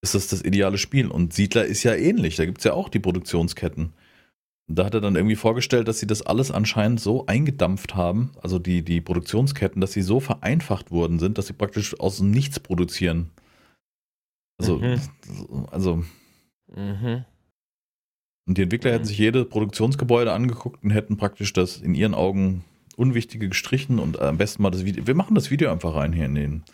ist 0.00 0.14
das 0.14 0.28
das 0.28 0.42
ideale 0.42 0.78
Spiel. 0.78 1.08
Und 1.08 1.32
Siedler 1.32 1.64
ist 1.64 1.82
ja 1.82 1.94
ähnlich, 1.94 2.36
da 2.36 2.44
gibt 2.44 2.58
es 2.58 2.64
ja 2.64 2.72
auch 2.72 2.88
die 2.88 3.00
Produktionsketten. 3.00 3.92
Da 4.70 4.84
hat 4.84 4.94
er 4.94 5.00
dann 5.00 5.16
irgendwie 5.16 5.36
vorgestellt, 5.36 5.88
dass 5.88 5.98
sie 5.98 6.06
das 6.06 6.20
alles 6.20 6.50
anscheinend 6.50 7.00
so 7.00 7.24
eingedampft 7.26 7.94
haben, 7.94 8.32
also 8.42 8.58
die, 8.58 8.82
die 8.82 9.00
Produktionsketten, 9.00 9.80
dass 9.80 9.92
sie 9.92 10.02
so 10.02 10.20
vereinfacht 10.20 10.90
worden 10.90 11.18
sind, 11.18 11.38
dass 11.38 11.46
sie 11.46 11.54
praktisch 11.54 11.98
aus 11.98 12.18
dem 12.18 12.30
Nichts 12.30 12.60
produzieren. 12.60 13.30
Also, 14.58 14.78
mhm. 14.78 15.00
also. 15.70 16.04
Mhm. 16.74 17.24
Und 18.46 18.58
die 18.58 18.62
Entwickler 18.62 18.90
mhm. 18.90 18.94
hätten 18.94 19.04
sich 19.06 19.18
jede 19.18 19.46
Produktionsgebäude 19.46 20.32
angeguckt 20.32 20.84
und 20.84 20.90
hätten 20.90 21.16
praktisch 21.16 21.54
das 21.54 21.78
in 21.78 21.94
ihren 21.94 22.14
Augen 22.14 22.64
Unwichtige 22.96 23.48
gestrichen 23.48 24.00
und 24.00 24.20
am 24.20 24.38
besten 24.38 24.62
mal 24.62 24.70
das 24.70 24.84
Video. 24.84 25.06
Wir 25.06 25.14
machen 25.14 25.36
das 25.36 25.52
Video 25.52 25.70
einfach 25.70 25.94
rein 25.94 26.12
hier 26.12 26.26
in 26.26 26.34
den, 26.34 26.64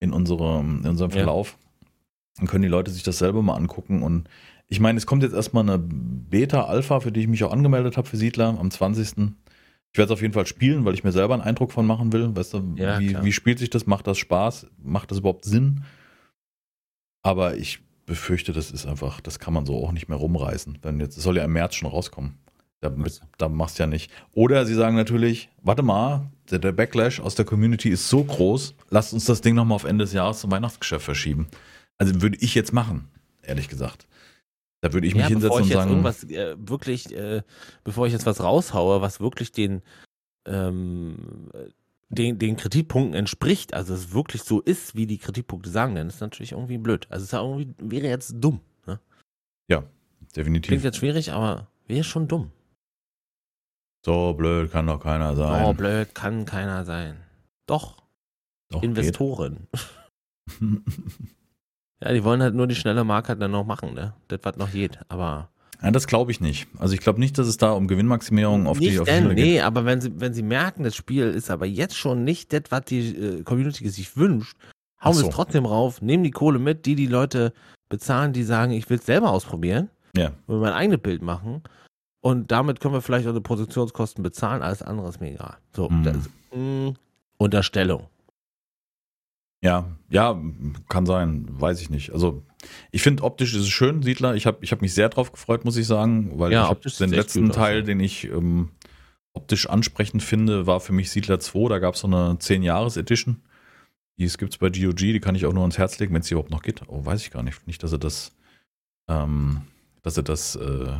in 0.00 0.10
unserem, 0.12 0.80
in 0.82 0.88
unserem 0.88 1.10
Verlauf. 1.10 1.58
Ja. 1.60 1.90
Dann 2.38 2.46
können 2.46 2.62
die 2.62 2.68
Leute 2.68 2.90
sich 2.90 3.02
das 3.02 3.18
selber 3.18 3.42
mal 3.42 3.56
angucken 3.56 4.02
und 4.02 4.26
ich 4.70 4.78
meine, 4.78 4.96
es 4.96 5.04
kommt 5.04 5.24
jetzt 5.24 5.34
erstmal 5.34 5.68
eine 5.68 5.78
Beta-Alpha, 5.78 7.00
für 7.00 7.10
die 7.10 7.22
ich 7.22 7.28
mich 7.28 7.42
auch 7.42 7.52
angemeldet 7.52 7.96
habe 7.96 8.08
für 8.08 8.16
Siedler 8.16 8.56
am 8.56 8.70
20. 8.70 9.08
Ich 9.92 9.98
werde 9.98 10.04
es 10.04 10.10
auf 10.12 10.22
jeden 10.22 10.32
Fall 10.32 10.46
spielen, 10.46 10.84
weil 10.84 10.94
ich 10.94 11.02
mir 11.02 11.10
selber 11.10 11.34
einen 11.34 11.42
Eindruck 11.42 11.72
von 11.72 11.84
machen 11.84 12.12
will. 12.12 12.34
Weißt 12.36 12.54
du, 12.54 12.74
ja, 12.76 13.00
wie, 13.00 13.20
wie, 13.20 13.32
spielt 13.32 13.58
sich 13.58 13.68
das? 13.68 13.88
Macht 13.88 14.06
das 14.06 14.18
Spaß? 14.18 14.68
Macht 14.80 15.10
das 15.10 15.18
überhaupt 15.18 15.44
Sinn? 15.44 15.82
Aber 17.22 17.56
ich 17.56 17.80
befürchte, 18.06 18.52
das 18.52 18.70
ist 18.70 18.86
einfach, 18.86 19.20
das 19.20 19.40
kann 19.40 19.52
man 19.52 19.66
so 19.66 19.74
auch 19.84 19.90
nicht 19.90 20.08
mehr 20.08 20.18
rumreißen. 20.18 20.78
Wenn 20.82 21.00
jetzt, 21.00 21.18
es 21.18 21.24
soll 21.24 21.36
ja 21.36 21.44
im 21.44 21.52
März 21.52 21.74
schon 21.74 21.90
rauskommen. 21.90 22.38
Da, 22.80 22.94
da 23.38 23.48
machst 23.48 23.78
du 23.78 23.82
ja 23.82 23.86
nicht. 23.88 24.12
Oder 24.32 24.66
sie 24.66 24.74
sagen 24.74 24.94
natürlich, 24.94 25.48
warte 25.62 25.82
mal, 25.82 26.30
der, 26.48 26.60
der, 26.60 26.72
Backlash 26.72 27.18
aus 27.18 27.34
der 27.34 27.44
Community 27.44 27.90
ist 27.90 28.08
so 28.08 28.22
groß, 28.22 28.76
lasst 28.88 29.12
uns 29.12 29.24
das 29.24 29.40
Ding 29.40 29.56
nochmal 29.56 29.74
auf 29.74 29.84
Ende 29.84 30.04
des 30.04 30.12
Jahres 30.12 30.40
zum 30.40 30.52
Weihnachtsgeschäft 30.52 31.04
verschieben. 31.04 31.48
Also 31.98 32.22
würde 32.22 32.38
ich 32.40 32.54
jetzt 32.54 32.72
machen, 32.72 33.08
ehrlich 33.42 33.68
gesagt. 33.68 34.06
Da 34.80 34.92
würde 34.92 35.06
ich 35.06 35.14
mich 35.14 35.22
ja, 35.22 35.28
hinsetzen 35.28 35.62
und 35.62 35.68
sagen. 35.68 35.90
Irgendwas, 35.90 36.24
äh, 36.24 36.56
wirklich, 36.58 37.14
äh, 37.14 37.42
bevor 37.84 38.06
ich 38.06 38.12
jetzt 38.12 38.26
was 38.26 38.42
raushaue, 38.42 39.02
was 39.02 39.20
wirklich 39.20 39.52
den, 39.52 39.82
ähm, 40.46 41.50
den, 42.08 42.38
den 42.38 42.56
Kritikpunkten 42.56 43.14
entspricht, 43.14 43.74
also 43.74 43.92
es 43.92 44.12
wirklich 44.12 44.42
so 44.42 44.60
ist, 44.60 44.96
wie 44.96 45.06
die 45.06 45.18
Kritikpunkte 45.18 45.68
sagen, 45.68 45.94
dann 45.94 46.08
ist 46.08 46.20
natürlich 46.20 46.52
irgendwie 46.52 46.78
blöd. 46.78 47.06
Also 47.10 47.24
es 47.24 47.32
irgendwie, 47.32 47.74
wäre 47.78 48.08
jetzt 48.08 48.34
dumm. 48.38 48.60
Ne? 48.86 48.98
Ja, 49.68 49.84
definitiv. 50.34 50.68
Klingt 50.68 50.84
jetzt 50.84 50.96
schwierig, 50.96 51.32
aber 51.32 51.68
wäre 51.86 52.04
schon 52.04 52.26
dumm. 52.26 52.50
So 54.04 54.32
blöd 54.32 54.72
kann 54.72 54.86
doch 54.86 55.00
keiner 55.00 55.36
sein. 55.36 55.66
Oh, 55.66 55.74
blöd 55.74 56.14
kann 56.14 56.46
keiner 56.46 56.86
sein. 56.86 57.18
Doch. 57.66 58.02
doch 58.70 58.82
Investoren. 58.82 59.68
Ja, 62.02 62.12
die 62.12 62.24
wollen 62.24 62.42
halt 62.42 62.54
nur 62.54 62.66
die 62.66 62.74
schnelle 62.74 63.04
Marke 63.04 63.36
dann 63.36 63.50
noch 63.50 63.64
machen, 63.64 63.94
ne? 63.94 64.14
Das 64.28 64.40
was 64.42 64.56
noch 64.56 64.72
geht, 64.72 64.98
aber. 65.08 65.50
Ja, 65.82 65.90
das 65.90 66.06
glaube 66.06 66.30
ich 66.30 66.40
nicht. 66.40 66.68
Also 66.78 66.94
ich 66.94 67.00
glaube 67.00 67.20
nicht, 67.20 67.38
dass 67.38 67.46
es 67.46 67.56
da 67.56 67.72
um 67.72 67.88
Gewinnmaximierung 67.88 68.66
auf 68.66 68.78
nicht 68.78 68.92
die 68.92 69.00
auf 69.00 69.06
denn, 69.06 69.30
die 69.30 69.34
Nee, 69.34 69.60
aber 69.60 69.84
wenn 69.86 70.00
sie, 70.00 70.20
wenn 70.20 70.34
sie 70.34 70.42
merken, 70.42 70.82
das 70.82 70.94
Spiel 70.94 71.24
ist 71.24 71.50
aber 71.50 71.66
jetzt 71.66 71.96
schon 71.96 72.24
nicht 72.24 72.52
das, 72.52 72.62
was 72.70 72.84
die 72.84 73.16
äh, 73.16 73.42
Community 73.42 73.88
sich 73.88 74.16
wünscht, 74.16 74.56
hauen 75.02 75.14
so. 75.14 75.26
es 75.26 75.34
trotzdem 75.34 75.64
rauf, 75.64 76.02
nehmen 76.02 76.24
die 76.24 76.30
Kohle 76.30 76.58
mit, 76.58 76.84
die 76.84 76.96
die 76.96 77.06
Leute 77.06 77.54
bezahlen, 77.88 78.34
die 78.34 78.42
sagen, 78.42 78.72
ich 78.72 78.88
will 78.90 78.98
es 78.98 79.06
selber 79.06 79.30
ausprobieren, 79.30 79.88
ja. 80.14 80.32
will 80.46 80.58
mein 80.58 80.74
eigenes 80.74 81.00
Bild 81.00 81.22
machen 81.22 81.62
und 82.20 82.50
damit 82.50 82.80
können 82.80 82.94
wir 82.94 83.00
vielleicht 83.00 83.26
unsere 83.26 83.42
Produktionskosten 83.42 84.22
bezahlen, 84.22 84.62
alles 84.62 84.82
andere 84.82 85.08
ist 85.08 85.20
mir 85.20 85.32
egal. 85.32 85.56
So, 85.74 85.88
mm. 85.88 86.02
das, 86.02 86.16
mh, 86.54 86.92
Unterstellung. 87.38 88.08
Ja, 89.62 89.86
ja, 90.08 90.40
kann 90.88 91.04
sein, 91.04 91.46
weiß 91.50 91.82
ich 91.82 91.90
nicht. 91.90 92.12
Also 92.12 92.42
ich 92.90 93.02
finde 93.02 93.22
optisch 93.22 93.54
ist 93.54 93.62
es 93.62 93.68
schön, 93.68 94.02
Siedler. 94.02 94.34
Ich 94.34 94.46
habe 94.46 94.58
ich 94.62 94.72
hab 94.72 94.80
mich 94.80 94.94
sehr 94.94 95.10
drauf 95.10 95.32
gefreut, 95.32 95.64
muss 95.64 95.76
ich 95.76 95.86
sagen, 95.86 96.38
weil 96.38 96.52
ja, 96.52 96.64
ich 96.64 96.70
habe 96.70 96.88
den 96.88 97.10
letzten 97.10 97.50
Teil, 97.50 97.82
den 97.82 98.00
ich 98.00 98.24
ähm, 98.24 98.70
optisch 99.34 99.68
ansprechend 99.68 100.22
finde, 100.22 100.66
war 100.66 100.80
für 100.80 100.92
mich 100.92 101.10
Siedler 101.10 101.40
2. 101.40 101.68
Da 101.68 101.78
gab 101.78 101.94
es 101.94 102.00
so 102.00 102.06
eine 102.06 102.34
10-Jahres-Edition. 102.34 103.42
Die 104.18 104.26
gibt 104.26 104.52
es 104.52 104.58
bei 104.58 104.68
GOG, 104.68 104.96
die 104.96 105.20
kann 105.20 105.34
ich 105.34 105.46
auch 105.46 105.52
nur 105.52 105.62
ans 105.62 105.78
Herz 105.78 105.98
legen, 105.98 106.12
wenn 106.12 106.20
es 106.20 106.30
überhaupt 106.30 106.50
noch 106.50 106.62
geht. 106.62 106.82
Oh, 106.88 107.04
weiß 107.04 107.22
ich 107.22 107.30
gar 107.30 107.42
nicht. 107.42 107.66
Nicht, 107.66 107.82
dass 107.82 107.90
sie 107.90 107.98
das, 107.98 108.32
ähm, 109.08 109.62
dass 110.02 110.14
sie 110.14 110.22
das 110.22 110.56
äh, 110.56 110.92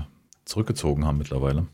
zurückgezogen 0.44 1.04
haben 1.04 1.18
mittlerweile. 1.18 1.66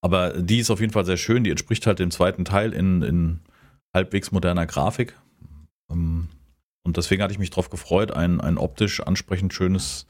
Aber 0.00 0.30
die 0.40 0.58
ist 0.58 0.70
auf 0.70 0.80
jeden 0.80 0.92
Fall 0.92 1.04
sehr 1.04 1.16
schön. 1.16 1.44
Die 1.44 1.50
entspricht 1.50 1.86
halt 1.86 1.98
dem 1.98 2.10
zweiten 2.10 2.44
Teil 2.44 2.72
in, 2.72 3.02
in 3.02 3.40
halbwegs 3.94 4.32
moderner 4.32 4.66
Grafik. 4.66 5.18
Ähm, 5.90 6.28
und 6.84 6.96
deswegen 6.96 7.22
hatte 7.22 7.32
ich 7.32 7.38
mich 7.38 7.50
darauf 7.50 7.70
gefreut, 7.70 8.10
ein, 8.10 8.40
ein 8.40 8.58
optisch 8.58 9.00
ansprechend 9.00 9.52
schönes 9.52 10.06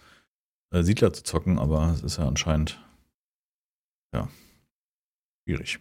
äh, 0.73 0.83
Siedler 0.83 1.13
zu 1.13 1.23
zocken, 1.23 1.59
aber 1.59 1.93
es 1.93 2.03
ist 2.03 2.19
ja 2.19 2.29
anscheinend 2.29 2.81
ja 4.15 4.29
schwierig. 5.45 5.81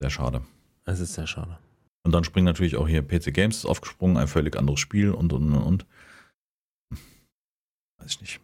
Sehr 0.00 0.10
schade. 0.10 0.44
Es 0.84 1.00
ist 1.00 1.14
sehr 1.14 1.26
schade. 1.26 1.58
Und 2.02 2.12
dann 2.12 2.24
springen 2.24 2.44
natürlich 2.44 2.76
auch 2.76 2.86
hier 2.86 3.02
PC 3.02 3.32
Games 3.32 3.64
aufgesprungen, 3.64 4.16
ein 4.16 4.28
völlig 4.28 4.56
anderes 4.56 4.80
Spiel 4.80 5.10
und 5.10 5.32
und 5.32 5.54
und. 5.54 5.86
Weiß 7.98 8.10
ich 8.10 8.20
nicht. 8.20 8.40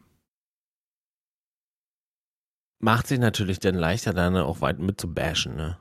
Macht 2.83 3.09
sich 3.09 3.19
natürlich 3.19 3.59
dann 3.59 3.75
leichter, 3.75 4.15
dann 4.15 4.37
auch 4.37 4.63
weit 4.63 4.79
mit 4.79 4.99
zu 4.99 5.13
bashen, 5.13 5.57
ne? 5.57 5.79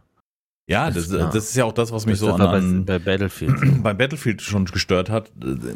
Ja, 0.69 0.91
das, 0.91 1.09
das, 1.09 1.35
ist 1.35 1.55
ja 1.55 1.65
auch 1.65 1.73
das, 1.73 1.91
was 1.91 2.05
mich 2.05 2.19
das 2.19 2.29
so 2.29 2.31
an, 2.31 2.41
an 2.41 2.85
bei, 2.85 2.99
bei, 2.99 3.05
Battlefield. 3.05 3.57
bei 3.83 3.95
Battlefield 3.95 4.43
schon 4.43 4.65
gestört 4.65 5.09
hat. 5.09 5.31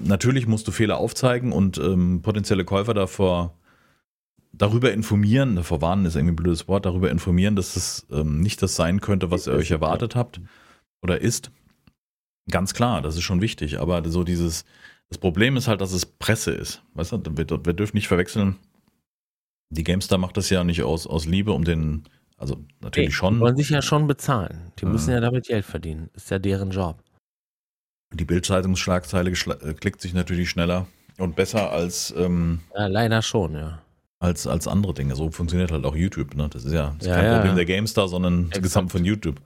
Natürlich 0.05 0.45
musst 0.45 0.67
du 0.67 0.71
Fehler 0.71 0.97
aufzeigen 0.97 1.51
und 1.51 1.79
ähm, 1.79 2.21
potenzielle 2.21 2.63
Käufer 2.63 2.93
davor 2.93 3.57
darüber 4.51 4.93
informieren, 4.93 5.55
davor 5.55 5.81
warnen 5.81 6.05
ist 6.05 6.15
irgendwie 6.15 6.33
ein 6.33 6.35
blödes 6.35 6.67
Wort, 6.67 6.85
darüber 6.85 7.09
informieren, 7.09 7.55
dass 7.55 7.75
es 7.75 8.05
ähm, 8.11 8.41
nicht 8.41 8.61
das 8.61 8.75
sein 8.75 9.01
könnte, 9.01 9.31
was 9.31 9.47
ihr 9.47 9.53
euch 9.53 9.71
erwartet 9.71 10.15
habt 10.15 10.39
oder 11.01 11.19
ist. 11.19 11.49
Ganz 12.51 12.75
klar, 12.75 13.01
das 13.01 13.15
ist 13.15 13.23
schon 13.23 13.41
wichtig, 13.41 13.79
aber 13.79 14.07
so 14.07 14.23
dieses, 14.23 14.63
Das 15.09 15.17
Problem 15.17 15.57
ist 15.57 15.67
halt, 15.67 15.81
dass 15.81 15.91
es 15.91 16.05
Presse 16.05 16.51
ist. 16.51 16.83
Weißt 16.93 17.13
du, 17.13 17.23
wir, 17.35 17.65
wir 17.65 17.73
dürfen 17.73 17.95
nicht 17.95 18.07
verwechseln. 18.07 18.57
Die 19.71 19.83
GameStar 19.83 20.19
macht 20.19 20.37
das 20.37 20.51
ja 20.51 20.63
nicht 20.63 20.83
aus, 20.83 21.07
aus 21.07 21.25
Liebe, 21.25 21.51
um 21.51 21.63
den, 21.63 22.03
also 22.43 22.63
natürlich 22.81 23.09
Nee, 23.09 23.13
schon. 23.15 23.35
Die 23.35 23.39
wollen 23.39 23.55
sich 23.57 23.69
ja 23.69 23.81
schon 23.81 24.05
bezahlen. 24.07 24.71
Die 24.79 24.85
müssen 24.85 25.11
ja 25.11 25.19
damit 25.19 25.47
Geld 25.47 25.65
verdienen. 25.65 26.09
Ist 26.13 26.29
ja 26.29 26.39
deren 26.39 26.71
Job. 26.71 27.01
Die 28.13 28.25
Bildzeitungsschlagzeile 28.25 29.31
äh, 29.31 29.73
klickt 29.73 30.01
sich 30.01 30.13
natürlich 30.13 30.49
schneller 30.49 30.85
und 31.17 31.35
besser 31.35 31.71
als, 31.71 32.13
ähm, 32.17 32.59
Ja, 32.75 32.87
leider 32.87 33.21
schon, 33.21 33.55
ja. 33.55 33.81
als, 34.19 34.45
als 34.45 34.67
andere 34.67 34.93
Dinge. 34.93 35.15
So 35.15 35.31
funktioniert 35.31 35.71
halt 35.71 35.85
auch 35.85 35.95
YouTube. 35.95 36.35
Ne? 36.35 36.47
Das 36.49 36.65
ist 36.65 36.73
ja, 36.73 36.87
das 36.97 37.01
ist 37.01 37.07
Ja, 37.07 37.15
kein 37.15 37.25
ja, 37.25 37.35
Problem 37.37 37.55
der 37.55 37.65
GameStar, 37.65 38.07
sondern 38.07 38.47
Exakt. 38.47 38.63
gesamt 38.63 38.91
von 38.91 39.03
YouTube. 39.05 39.41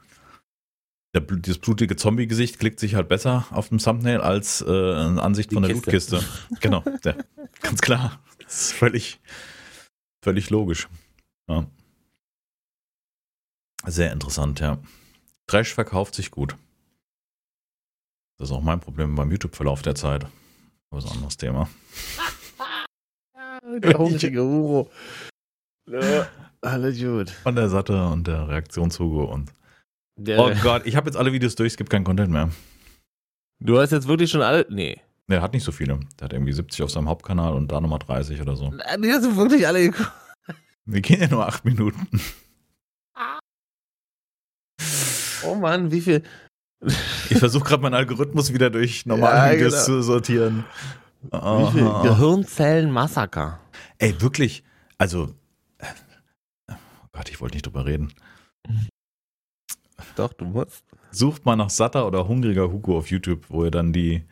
Der, 1.13 1.21
das 1.21 1.57
blutige 1.59 1.95
Zombie-Gesicht 1.95 2.59
klickt 2.59 2.79
sich 2.79 2.95
halt 2.95 3.07
besser 3.07 3.45
auf 3.51 3.69
dem 3.69 3.77
Thumbnail 3.77 4.19
als 4.19 4.61
äh, 4.61 4.65
eine 4.69 5.21
Ansicht 5.21 5.51
Die 5.51 5.55
von 5.55 5.63
der 5.63 5.73
Kiste. 5.73 6.17
Lootkiste. 6.17 6.21
genau, 6.59 6.83
ja, 7.05 7.15
ganz 7.61 7.79
klar. 7.81 8.19
Das 8.43 8.61
ist 8.63 8.73
völlig, 8.73 9.19
völlig 10.23 10.49
logisch. 10.49 10.89
Ja. 11.49 11.65
Sehr 13.85 14.11
interessant, 14.11 14.59
ja. 14.59 14.77
Trash 15.47 15.73
verkauft 15.73 16.15
sich 16.15 16.31
gut. 16.31 16.55
Das 18.37 18.49
ist 18.49 18.55
auch 18.55 18.61
mein 18.61 18.79
Problem 18.79 19.15
beim 19.15 19.31
YouTube-Verlauf 19.31 19.81
der 19.81 19.95
Zeit. 19.95 20.25
Aber 20.89 20.99
ist 20.99 21.05
ein 21.05 21.13
anderes 21.13 21.37
Thema. 21.37 21.69
Der 23.79 23.97
hungrige 23.97 24.43
Uro. 24.43 24.89
Alles 26.61 26.99
gut. 26.99 27.29
Von 27.31 27.55
der 27.55 27.69
Satte 27.69 28.05
und 28.07 28.27
der 28.27 28.47
Reaktionshugo 28.47 29.25
und. 29.25 29.51
Der, 30.17 30.39
Oh 30.39 30.51
Gott, 30.61 30.85
ich 30.85 30.95
habe 30.95 31.07
jetzt 31.07 31.17
alle 31.17 31.33
Videos 31.33 31.55
durch, 31.55 31.73
es 31.73 31.77
gibt 31.77 31.89
keinen 31.89 32.03
Content 32.05 32.31
mehr. 32.31 32.49
du 33.59 33.77
hast 33.79 33.91
jetzt 33.91 34.07
wirklich 34.07 34.29
schon 34.31 34.41
alle. 34.41 34.65
Nee. 34.69 35.01
Der 35.29 35.41
hat 35.41 35.53
nicht 35.53 35.63
so 35.63 35.71
viele. 35.71 35.99
Der 36.19 36.25
hat 36.25 36.33
irgendwie 36.33 36.53
70 36.53 36.81
auf 36.83 36.91
seinem 36.91 37.09
Hauptkanal 37.09 37.53
und 37.53 37.69
da 37.71 37.81
nochmal 37.81 37.99
30 37.99 38.39
oder 38.41 38.55
so. 38.55 38.69
Die 38.71 39.11
hast 39.11 39.25
du 39.25 39.35
wirklich 39.35 39.67
alle 39.67 39.89
geguckt. 39.89 40.11
Wir 40.85 41.01
gehen 41.01 41.19
ja 41.19 41.27
nur 41.27 41.45
8 41.45 41.65
Minuten. 41.65 42.07
Oh 45.43 45.55
Mann, 45.55 45.91
wie 45.91 46.01
viel. 46.01 46.23
Ich 47.29 47.39
versuche 47.39 47.65
gerade 47.65 47.81
meinen 47.81 47.95
Algorithmus 47.95 48.53
wieder 48.53 48.69
durch 48.69 49.05
normale 49.05 49.49
Ja, 49.49 49.53
Videos 49.55 49.73
genau. 49.73 49.85
zu 49.85 50.01
sortieren. 50.03 50.63
Wie 51.23 51.71
viel. 51.71 51.83
Gehirnzellen-Massaker. 52.03 53.59
Ey, 53.97 54.21
wirklich. 54.21 54.63
Also. 54.97 55.33
Oh 56.71 56.75
Gott, 57.11 57.29
ich 57.29 57.41
wollte 57.41 57.55
nicht 57.55 57.65
drüber 57.65 57.85
reden. 57.85 58.13
Doch, 60.15 60.33
du 60.33 60.45
musst. 60.45 60.83
Sucht 61.11 61.45
mal 61.45 61.55
nach 61.55 61.69
satter 61.69 62.05
oder 62.07 62.27
hungriger 62.27 62.71
Hugo 62.71 62.97
auf 62.97 63.09
YouTube, 63.09 63.45
wo 63.49 63.65
ihr 63.65 63.71
dann 63.71 63.91
die, 63.91 64.23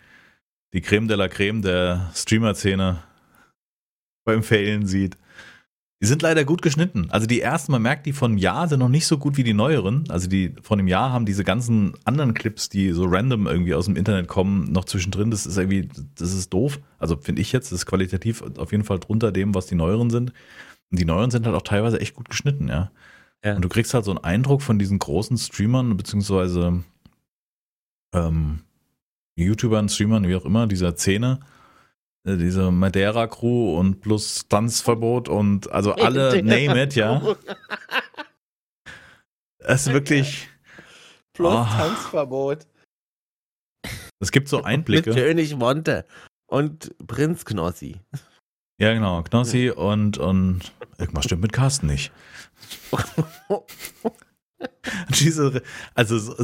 die 0.73 0.81
Creme 0.81 1.07
de 1.07 1.17
la 1.17 1.27
Creme 1.27 1.61
der 1.61 2.11
Streamer-Szene 2.13 3.01
beim 4.25 4.43
Failen 4.43 4.85
sieht. 4.85 5.17
Die 6.05 6.09
sind 6.09 6.21
leider 6.21 6.45
gut 6.45 6.61
geschnitten. 6.61 7.07
Also 7.09 7.25
die 7.25 7.41
ersten, 7.41 7.71
man 7.71 7.81
merkt, 7.81 8.05
die 8.05 8.13
von 8.13 8.37
Jahr 8.37 8.67
sind 8.67 8.77
noch 8.77 8.89
nicht 8.89 9.07
so 9.07 9.17
gut 9.17 9.37
wie 9.37 9.43
die 9.43 9.55
neueren. 9.55 10.03
Also 10.07 10.29
die 10.29 10.53
von 10.61 10.77
dem 10.77 10.87
Jahr 10.87 11.11
haben 11.11 11.25
diese 11.25 11.43
ganzen 11.43 11.93
anderen 12.03 12.35
Clips, 12.35 12.69
die 12.69 12.91
so 12.91 13.05
random 13.05 13.47
irgendwie 13.47 13.73
aus 13.73 13.85
dem 13.85 13.95
Internet 13.95 14.27
kommen, 14.27 14.71
noch 14.71 14.85
zwischendrin. 14.85 15.31
Das 15.31 15.47
ist 15.47 15.57
irgendwie, 15.57 15.89
das 16.13 16.31
ist 16.31 16.53
doof. 16.53 16.79
Also 16.99 17.17
finde 17.17 17.41
ich 17.41 17.51
jetzt, 17.51 17.71
das 17.71 17.79
ist 17.79 17.85
qualitativ 17.87 18.43
auf 18.59 18.71
jeden 18.71 18.83
Fall 18.83 18.99
drunter 18.99 19.31
dem, 19.31 19.55
was 19.55 19.65
die 19.65 19.73
neueren 19.73 20.11
sind. 20.11 20.31
Und 20.91 20.99
die 20.99 21.05
neueren 21.05 21.31
sind 21.31 21.47
halt 21.47 21.55
auch 21.55 21.63
teilweise 21.63 21.99
echt 21.99 22.13
gut 22.13 22.29
geschnitten, 22.29 22.67
ja. 22.67 22.91
Ja. 23.43 23.55
Und 23.55 23.63
du 23.63 23.69
kriegst 23.69 23.91
halt 23.95 24.05
so 24.05 24.11
einen 24.11 24.23
Eindruck 24.23 24.61
von 24.61 24.77
diesen 24.77 24.99
großen 24.99 25.39
Streamern, 25.39 25.97
beziehungsweise 25.97 26.83
ähm, 28.13 28.59
YouTubern, 29.37 29.89
Streamern, 29.89 30.27
wie 30.27 30.35
auch 30.35 30.45
immer, 30.45 30.67
dieser 30.67 30.95
Szene, 30.95 31.39
diese 32.25 32.71
Madeira-Crew 32.71 33.77
und 33.77 34.01
plus 34.01 34.47
Tanzverbot 34.49 35.29
und 35.29 35.71
also 35.71 35.93
alle 35.93 36.41
name 36.43 36.83
it, 36.83 36.95
ja. 36.95 37.21
Es 39.59 39.87
ist 39.87 39.93
wirklich, 39.93 40.47
Plus 41.33 41.53
Oh. 41.53 41.65
Tanzverbot. 41.65 42.65
es 44.19 44.31
gibt 44.31 44.47
so 44.47 44.57
Mit 44.63 44.65
Einblicke. 44.65 45.11
König 45.13 45.55
Monte 45.55 46.05
und 46.47 46.95
Prinz 47.05 47.45
Knossi. 47.45 47.99
Ja, 48.81 48.93
genau, 48.93 49.21
Knossi 49.23 49.69
und, 49.69 50.17
und 50.17 50.73
irgendwas 50.97 51.25
stimmt 51.25 51.41
mit 51.43 51.53
Carsten 51.53 51.87
nicht. 51.87 52.11
Diese, 55.19 55.61
also 55.93 56.17
so- 56.17 56.35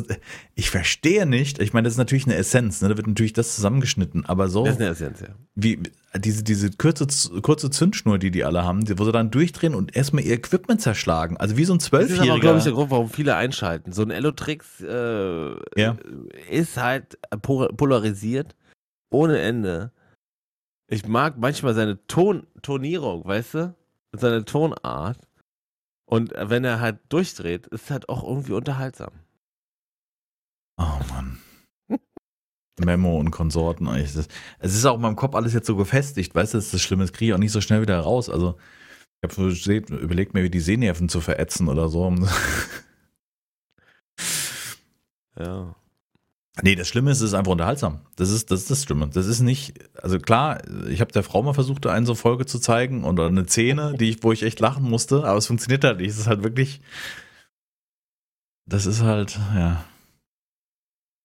ich 0.55 0.69
verstehe 0.69 1.25
nicht, 1.25 1.59
ich 1.59 1.73
meine, 1.73 1.85
das 1.85 1.93
ist 1.93 1.97
natürlich 1.97 2.25
eine 2.25 2.35
Essenz, 2.35 2.81
ne? 2.81 2.89
da 2.89 2.97
wird 2.97 3.07
natürlich 3.07 3.33
das 3.33 3.55
zusammengeschnitten, 3.55 4.25
aber 4.25 4.47
so 4.49 4.63
Das 4.65 4.75
ist 4.75 4.81
eine 4.81 4.89
Essenz, 4.91 5.21
ja. 5.21 5.27
wie 5.55 5.79
diese, 6.17 6.43
diese 6.43 6.71
kurze, 6.71 7.07
kurze 7.41 7.69
Zündschnur, 7.69 8.17
die 8.19 8.31
die 8.31 8.43
alle 8.43 8.63
haben, 8.63 8.83
wo 8.99 9.05
sie 9.05 9.11
dann 9.11 9.31
durchdrehen 9.31 9.75
und 9.75 9.95
erstmal 9.95 10.23
ihr 10.23 10.33
Equipment 10.33 10.81
zerschlagen. 10.81 11.37
Also 11.37 11.55
wie 11.57 11.65
so 11.65 11.73
ein 11.73 11.77
Das 11.79 11.85
ist 11.87 11.93
aber, 11.93 12.03
glaube 12.03 12.09
ich, 12.09 12.41
der 12.41 12.41
Zwölfjähriger. 12.41 12.71
Grund, 12.75 12.91
warum 12.91 13.09
viele 13.09 13.35
einschalten. 13.35 13.91
So 13.93 14.01
ein 14.01 14.11
Elotrix 14.11 14.81
äh, 14.81 15.51
Ja. 15.79 15.95
ist 16.49 16.77
halt 16.77 17.17
po- 17.41 17.67
polarisiert 17.69 18.55
ohne 19.09 19.39
Ende. 19.39 19.91
Ich 20.89 21.07
mag 21.07 21.37
manchmal 21.37 21.73
seine 21.73 22.05
Ton 22.07 22.45
Tonierung, 22.61 23.23
weißt 23.25 23.53
du? 23.53 23.75
Seine 24.13 24.43
Tonart. 24.43 25.17
Und 26.11 26.33
wenn 26.35 26.65
er 26.65 26.81
halt 26.81 26.99
durchdreht, 27.07 27.67
ist 27.67 27.89
halt 27.89 28.09
auch 28.09 28.23
irgendwie 28.27 28.51
unterhaltsam. 28.51 29.13
Oh 30.77 30.99
Mann. 31.09 31.37
Memo 32.79 33.17
und 33.17 33.31
Konsorten. 33.31 33.87
eigentlich. 33.87 34.13
Das- 34.13 34.27
Es 34.59 34.75
ist 34.75 34.85
auch 34.85 34.95
in 34.95 35.01
meinem 35.01 35.15
Kopf 35.15 35.35
alles 35.35 35.53
jetzt 35.53 35.67
so 35.67 35.75
gefestigt, 35.77 36.35
weißt 36.35 36.53
du, 36.53 36.57
das 36.57 36.65
ist 36.65 36.73
das 36.73 36.81
Schlimme, 36.81 37.03
das 37.03 37.13
kriege 37.13 37.31
ich 37.31 37.35
auch 37.35 37.39
nicht 37.39 37.51
so 37.51 37.61
schnell 37.61 37.81
wieder 37.81 37.99
raus. 37.99 38.29
Also 38.29 38.57
ich 39.23 39.37
habe 39.37 39.53
so 39.53 39.71
überlegt, 39.95 40.33
mir 40.33 40.43
wie 40.43 40.49
die 40.49 40.59
Sehnerven 40.59 41.07
zu 41.07 41.21
verätzen 41.21 41.69
oder 41.69 41.87
so. 41.89 42.13
Ja. 45.37 45.75
Nee, 46.63 46.75
das 46.75 46.87
Schlimme 46.87 47.11
ist, 47.11 47.17
es 47.21 47.29
ist 47.29 47.33
einfach 47.33 47.51
unterhaltsam. 47.51 48.01
Das 48.15 48.29
ist, 48.29 48.51
das 48.51 48.61
ist 48.61 48.71
das 48.71 48.83
Schlimme. 48.83 49.09
Das 49.09 49.25
ist 49.25 49.41
nicht, 49.41 49.73
also 50.01 50.19
klar, 50.19 50.61
ich 50.87 51.01
habe 51.01 51.11
der 51.11 51.23
Frau 51.23 51.41
mal 51.41 51.53
versucht, 51.53 51.87
eine 51.87 52.05
so 52.05 52.13
Folge 52.13 52.45
zu 52.45 52.59
zeigen 52.59 53.03
oder 53.03 53.27
eine 53.27 53.47
Szene, 53.47 53.95
die 53.97 54.09
ich, 54.09 54.23
wo 54.23 54.31
ich 54.31 54.43
echt 54.43 54.59
lachen 54.59 54.83
musste, 54.83 55.23
aber 55.23 55.37
es 55.37 55.47
funktioniert 55.47 55.83
halt 55.83 55.97
nicht. 55.97 56.11
Es 56.11 56.19
ist 56.19 56.27
halt 56.27 56.43
wirklich, 56.43 56.81
das 58.67 58.85
ist 58.85 59.01
halt, 59.01 59.39
ja. 59.55 59.83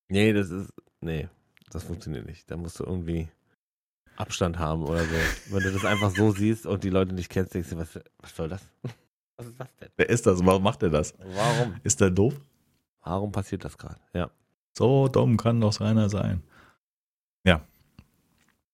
Nee, 0.08 0.32
das 0.32 0.50
ist. 0.50 0.72
Nee, 1.00 1.28
das 1.70 1.84
funktioniert 1.84 2.26
nicht. 2.26 2.50
Da 2.50 2.56
musst 2.56 2.80
du 2.80 2.84
irgendwie 2.84 3.28
Abstand 4.16 4.58
haben 4.58 4.82
oder 4.84 5.04
so. 5.04 5.14
Wenn 5.50 5.62
du 5.62 5.72
das 5.72 5.84
einfach 5.84 6.10
so 6.10 6.30
siehst 6.30 6.66
und 6.66 6.82
die 6.82 6.90
Leute 6.90 7.14
nicht 7.14 7.28
kennst, 7.28 7.54
denkst 7.54 7.70
du, 7.70 7.76
was, 7.76 8.00
was 8.18 8.34
soll 8.34 8.48
das? 8.48 8.62
Was 9.36 9.46
ist 9.46 9.60
das 9.60 9.68
denn? 9.76 9.90
Wer 9.96 10.08
ist 10.08 10.26
das? 10.26 10.44
Warum 10.44 10.62
macht 10.62 10.82
er 10.82 10.90
das? 10.90 11.14
Warum? 11.18 11.76
Ist 11.82 12.00
der 12.00 12.10
doof? 12.10 12.40
Warum 13.02 13.30
passiert 13.30 13.64
das 13.64 13.76
gerade? 13.76 14.00
Ja. 14.14 14.30
So 14.76 15.08
dumm 15.08 15.36
kann 15.38 15.60
doch 15.60 15.72
seiner 15.72 16.08
sein. 16.10 16.42
Ja. 17.46 17.62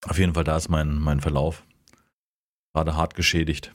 Auf 0.05 0.19
jeden 0.19 0.35
Fall, 0.35 0.45
da 0.45 0.57
ist 0.57 0.69
mein, 0.69 0.99
mein 0.99 1.21
Verlauf. 1.21 1.65
Gerade 2.75 2.97
hart 2.97 3.15
geschädigt. 3.15 3.73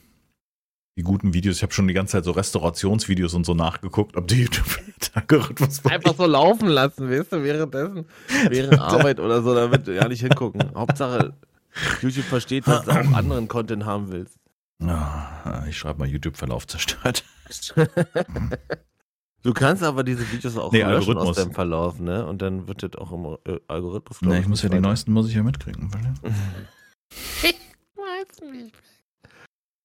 Die 0.98 1.04
guten 1.04 1.32
Videos, 1.32 1.56
ich 1.56 1.62
habe 1.62 1.72
schon 1.72 1.86
die 1.86 1.94
ganze 1.94 2.12
Zeit 2.12 2.24
so 2.24 2.32
Restaurationsvideos 2.32 3.32
und 3.32 3.46
so 3.46 3.54
nachgeguckt, 3.54 4.16
ob 4.16 4.26
die 4.26 4.42
YouTube-Algorithmus 4.42 5.84
Einfach 5.86 6.16
so 6.16 6.26
laufen 6.26 6.68
lassen, 6.68 7.08
weißt 7.08 7.32
du, 7.32 7.44
währenddessen, 7.44 8.06
während 8.48 8.78
Arbeit 8.80 9.20
oder 9.20 9.40
so, 9.40 9.54
damit 9.54 9.86
du 9.86 9.94
ja 9.94 10.06
nicht 10.08 10.20
hingucken. 10.20 10.74
Hauptsache, 10.74 11.34
YouTube 12.02 12.24
versteht, 12.24 12.66
dass 12.66 12.84
du 12.84 12.90
auch 12.90 13.12
anderen 13.12 13.48
Content 13.48 13.84
haben 13.86 14.10
willst. 14.10 14.38
Ah, 14.82 15.64
ich 15.68 15.78
schreibe 15.78 16.00
mal 16.00 16.08
YouTube-Verlauf 16.08 16.66
zerstört. 16.66 17.24
Du 19.42 19.52
kannst 19.52 19.82
aber 19.82 20.02
diese 20.02 20.30
Videos 20.32 20.56
auch 20.56 20.72
Nee, 20.72 20.82
löschen 20.82 21.16
aus 21.16 21.36
deinem 21.36 21.52
Verlauf, 21.52 22.00
ne? 22.00 22.26
Und 22.26 22.42
dann 22.42 22.66
wird 22.66 22.82
das 22.82 22.96
auch 22.96 23.12
im 23.12 23.36
äh, 23.52 23.60
Algorithmus. 23.68 24.20
Nee, 24.22 24.40
ich 24.40 24.48
muss 24.48 24.62
ja 24.62 24.68
die 24.68 24.80
neuesten 24.80 25.12
muss 25.12 25.28
ich 25.28 25.34
ja 25.34 25.42
mitkriegen. 25.42 25.90
verstehst 25.90 26.22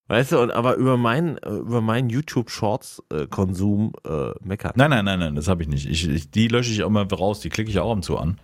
Weißt 0.07 0.33
du, 0.33 0.39
und 0.41 0.51
aber 0.51 0.75
über 0.75 0.97
meinen, 0.97 1.37
äh, 1.37 1.49
über 1.49 1.81
meinen 1.81 2.09
YouTube-Shorts-Konsum 2.09 3.93
äh, 4.05 4.31
meckern. 4.41 4.73
Nein, 4.75 4.89
nein, 4.89 5.05
nein, 5.05 5.19
nein, 5.19 5.35
das 5.35 5.47
habe 5.47 5.63
ich 5.63 5.69
nicht. 5.69 5.85
Ich, 5.89 6.07
ich, 6.07 6.29
die 6.29 6.49
lösche 6.49 6.71
ich 6.71 6.83
auch 6.83 6.89
mal 6.89 7.05
raus, 7.05 7.39
die 7.39 7.49
klicke 7.49 7.69
ich 7.71 7.79
auch 7.79 7.89
ab 7.89 7.97
und 7.97 8.03
zu 8.03 8.17
an. 8.17 8.39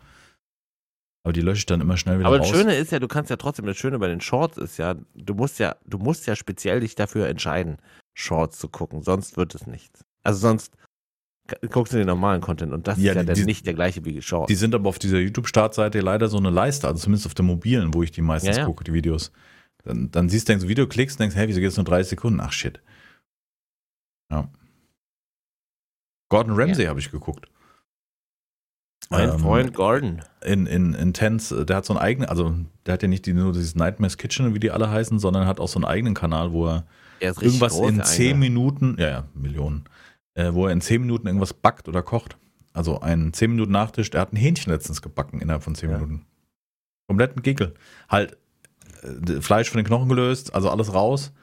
Aber 1.24 1.34
die 1.34 1.42
lösche 1.42 1.60
ich 1.60 1.66
dann 1.66 1.82
immer 1.82 1.98
schnell 1.98 2.18
wieder 2.18 2.28
aber 2.28 2.38
raus. 2.38 2.50
das 2.50 2.58
Schöne 2.58 2.76
ist 2.76 2.92
ja, 2.92 3.00
du 3.00 3.10
kannst 3.10 3.30
ja 3.30 3.36
trotzdem, 3.36 3.66
das 3.66 3.78
Schöne 3.78 4.00
bei 4.00 4.08
den 4.08 4.22
Shorts 4.22 4.58
ist 4.58 4.78
ja, 4.78 4.96
du 5.14 5.34
musst 5.34 5.60
ja, 5.60 5.76
du 5.86 5.98
musst 5.98 6.28
ja 6.28 6.36
speziell 6.36 6.80
dich 6.80 6.96
dafür 6.96 7.28
entscheiden, 7.28 7.78
Shorts 8.16 8.58
zu 8.58 8.70
gucken, 8.70 9.04
sonst 9.04 9.36
wird 9.36 9.54
es 9.54 9.68
nichts. 9.68 10.06
Also 10.24 10.40
sonst 10.40 10.74
guckst 11.70 11.94
du 11.94 11.98
den 11.98 12.08
normalen 12.08 12.42
Content 12.42 12.74
und 12.74 12.88
das 12.88 12.98
Ja, 13.00 13.12
ist 13.12 13.16
ja 13.18 13.24
die- 13.24 13.34
dann 13.40 13.46
nicht 13.46 13.66
der 13.66 13.74
gleiche 13.74 14.04
wie 14.06 14.22
Shorts. 14.22 14.48
Die 14.48 14.56
sind 14.56 14.74
aber 14.76 14.90
auf 14.90 15.00
dieser 15.00 15.20
YouTube-Startseite 15.20 16.00
leider 16.02 16.28
so 16.28 16.38
eine 16.38 16.50
Leiste, 16.50 16.88
also 16.88 17.00
zumindest 17.02 17.26
auf 17.28 17.34
der 17.34 17.46
mobilen, 17.46 17.94
wo 17.94 18.04
ich 18.04 18.12
die 18.12 18.22
meistens 18.22 18.56
Ja, 18.58 18.62
ja. 18.64 18.66
gucke, 18.66 18.84
die 18.84 18.94
Videos. 18.94 19.32
Dann, 19.84 20.12
dann 20.12 20.30
siehst 20.30 20.48
du 20.48 20.52
denkst, 20.54 20.68
Video, 20.68 20.88
klickst 20.88 21.18
und 21.18 21.22
denkst, 21.22 21.36
hey, 21.36 21.48
wieso 21.48 21.60
geht 21.60 21.70
es 21.70 21.78
nur 21.78 21.86
30 21.86 22.10
Sekunden? 22.10 22.40
Ach 22.42 22.52
shit. 22.52 22.82
Ja. 24.32 24.50
Gordon 26.30 26.54
Ramsay 26.56 26.86
habe 26.86 27.00
ich 27.00 27.12
geguckt. 27.12 27.48
Mein 29.10 29.30
Ähm, 29.30 29.40
Freund 29.40 29.74
Gordon. 29.74 30.22
in, 30.46 30.68
in 30.68 30.94
Intense, 30.94 31.66
der 31.66 31.78
hat 31.78 31.86
so 31.86 31.94
einen 31.94 32.02
eigenen, 32.02 32.30
also 32.30 32.56
der 32.86 32.94
hat 32.94 33.02
ja 33.02 33.08
nicht 33.08 33.26
die, 33.26 33.34
nur 33.34 33.54
dieses 33.54 33.74
Nightmares 33.76 34.18
Kitchen, 34.18 34.54
wie 34.54 34.60
die 34.60 34.70
alle 34.70 34.90
heißen, 34.92 35.18
sondern 35.18 35.48
hat 35.48 35.60
auch 35.60 35.68
so 35.68 35.78
einen 35.80 35.86
eigenen 35.86 36.14
Kanal, 36.14 36.52
wo 36.52 36.68
er 36.68 36.86
irgendwas 37.20 37.80
in 37.80 37.96
der 37.96 38.06
10 38.06 38.30
eine. 38.32 38.40
Minuten, 38.40 38.96
ja, 39.00 39.10
ja, 39.10 39.28
Millionen, 39.34 39.86
äh, 40.40 40.54
wo 40.54 40.68
er 40.68 40.72
in 40.74 40.82
10 40.82 41.02
Minuten 41.02 41.28
irgendwas 41.28 41.54
backt 41.54 41.88
oder 41.90 42.02
kocht. 42.02 42.38
Also 42.74 43.02
einen 43.02 43.34
10 43.34 43.52
Minuten 43.52 43.72
Nachtisch, 43.72 44.10
der 44.10 44.22
hat 44.22 44.32
ein 44.32 44.38
Hähnchen 44.38 44.72
letztens 44.72 45.02
gebacken 45.02 45.42
innerhalb 45.42 45.64
von 45.64 45.76
10 45.76 45.90
Ja. 45.90 45.98
Minuten. 45.98 46.26
Kompletten 47.08 47.42
Gickel. 47.42 47.74
Halt 48.08 48.38
äh, 49.02 49.42
Fleisch 49.42 49.70
von 49.70 49.80
den 49.80 49.86
Knochen 49.88 50.08
gelöst, 50.08 50.54
also 50.54 50.70
alles 50.70 50.94
raus. 50.94 51.34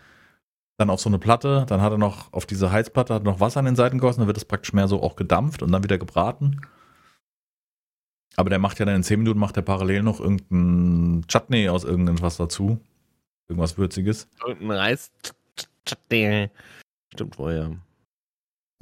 Dann 0.79 0.91
auf 0.91 1.01
so 1.01 1.09
eine 1.09 1.19
Platte, 1.19 1.65
dann 1.69 1.81
hat 1.81 1.93
er 1.93 1.99
noch 1.99 2.33
auf 2.33 2.47
diese 2.47 2.71
Heizplatte 2.71 3.15
hat 3.15 3.23
er 3.23 3.31
noch 3.33 3.41
Wasser 3.41 3.61
an 3.61 3.65
den 3.67 3.77
Seiten 3.77 3.99
gegossen, 3.99 4.21
dann 4.21 4.27
wird 4.27 4.37
es 4.37 4.45
praktisch 4.45 4.73
mehr 4.75 4.89
so 4.89 5.03
auch 5.03 5.17
gedampft 5.17 5.63
und 5.63 5.73
dann 5.73 5.83
wieder 5.83 5.99
gebraten. 5.99 6.61
Aber 8.37 8.51
der 8.51 8.59
macht 8.59 8.79
ja 8.79 8.85
dann 8.85 8.97
in 8.97 9.03
10 9.03 9.21
Minuten 9.21 9.39
macht 9.41 9.57
er 9.57 9.63
parallel 9.63 10.03
noch 10.03 10.21
irgendein 10.21 11.25
Chutney 11.29 11.69
aus 11.71 11.85
irgendwas 11.85 12.37
dazu. 12.37 12.79
Irgendwas 13.49 13.79
Würziges. 13.79 14.29
Irgendein 14.47 14.77
Reis. 14.79 15.11
Chutney. 15.87 16.51
Stimmt 17.13 17.39
wohl, 17.39 17.55
ja. 17.55 17.71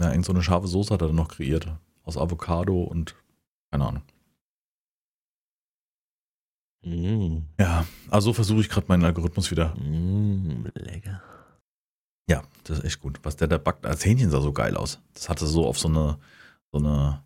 Ja, 0.00 0.10
irgend 0.10 0.24
so 0.26 0.32
eine 0.32 0.42
scharfe 0.42 0.66
Soße 0.68 0.92
hat 0.92 1.02
er 1.02 1.08
dann 1.08 1.16
noch 1.16 1.28
kreiert. 1.28 1.68
Aus 2.04 2.16
Avocado 2.16 2.82
und 2.82 3.14
keine 3.70 3.86
Ahnung. 3.86 4.02
Mm, 6.84 7.44
Ja, 7.58 7.86
also 8.10 8.26
so 8.30 8.32
versuche 8.34 8.60
ich 8.60 8.68
gerade 8.68 8.86
meinen 8.88 9.04
Algorithmus 9.04 9.50
wieder. 9.50 9.74
mm, 9.76 10.66
lecker. 10.74 11.22
Ja, 12.28 12.42
das 12.64 12.78
ist 12.78 12.84
echt 12.84 13.00
gut. 13.00 13.20
Was 13.22 13.36
der 13.36 13.48
da 13.48 13.58
backt, 13.58 13.84
als 13.86 14.04
Hähnchen 14.04 14.30
sah 14.30 14.40
so 14.40 14.52
geil 14.52 14.76
aus. 14.76 15.00
Das 15.14 15.28
hatte 15.28 15.46
so 15.46 15.66
auf 15.66 15.78
so 15.78 15.88
eine, 15.88 16.18
so 16.72 16.78
eine, 16.78 17.22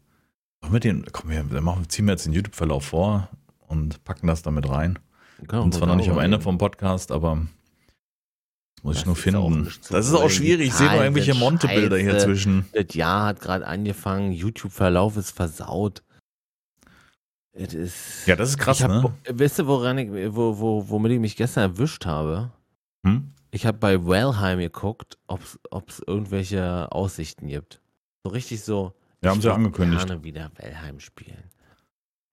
Machen 0.61 0.73
wir 0.73 0.81
den, 0.81 1.07
komm, 1.12 1.31
wir, 1.31 1.45
machen, 1.61 1.89
ziehen 1.89 2.07
wir 2.07 2.12
jetzt 2.12 2.27
den 2.27 2.33
YouTube-Verlauf 2.33 2.85
vor 2.87 3.29
und 3.69 4.03
packen 4.03 4.27
das 4.27 4.43
damit 4.43 4.69
rein. 4.69 4.99
Genau, 5.39 5.62
Und 5.62 5.73
zwar 5.73 5.87
noch 5.87 5.95
nicht 5.95 6.11
am 6.11 6.19
Ende 6.19 6.41
vom 6.41 6.59
Podcast, 6.59 7.12
aber 7.12 7.47
das 8.79 8.85
muss 8.85 8.97
ich 8.97 9.03
Das 9.03 9.07
nur 9.07 9.14
ist 9.16 9.35
auch 9.37 9.49
finden. 9.51 9.72
das 9.91 10.07
ist 10.07 10.14
auch 10.14 10.31
schwierig. 10.31 10.68
Ich 10.68 10.74
sehe 10.74 10.91
nur 10.91 11.03
irgendwelche 11.03 11.35
Monte-Bilder 11.35 11.99
hier 11.99 12.18
zwischen. 12.18 12.66
Das 12.72 12.95
Jahr 12.95 13.26
hat 13.26 13.41
gerade 13.41 13.66
angefangen, 13.66 14.33
YouTube-Verlauf 14.33 15.16
ist 15.16 15.31
versaut. 15.31 16.03
Es 17.53 17.74
ist. 17.74 18.26
Ja, 18.26 18.37
das 18.37 18.51
ist 18.51 18.59
krass, 18.59 18.79
ich 18.79 18.85
hab, 18.85 18.91
ne? 19.03 19.12
Wisst 19.31 19.59
ihr, 19.59 19.66
woran 19.66 19.99
ich, 19.99 20.09
wo, 20.35 20.59
wo, 20.59 20.89
womit 20.89 21.12
ich 21.12 21.18
mich 21.20 21.37
gestern 21.37 21.72
erwischt 21.72 22.07
habe? 22.07 22.51
Hm? 23.05 23.33
Ich 23.51 23.66
habe 23.66 23.79
bei 23.79 24.07
Wellheim 24.07 24.59
geguckt, 24.59 25.18
ob 25.26 25.41
es 25.89 26.03
irgendwelche 26.07 26.93
Aussichten 26.93 27.49
gibt. 27.49 27.81
So 28.24 28.31
richtig 28.31 28.62
so. 28.62 28.93
Ja, 29.22 29.31
haben 29.31 29.39
ich 29.39 29.43
sie 29.43 29.49
würd 29.49 29.57
angekündigt. 29.57 30.07
gerne 30.07 30.22
wieder 30.22 30.51
Wellheim 30.57 31.01
spielen. 31.01 31.51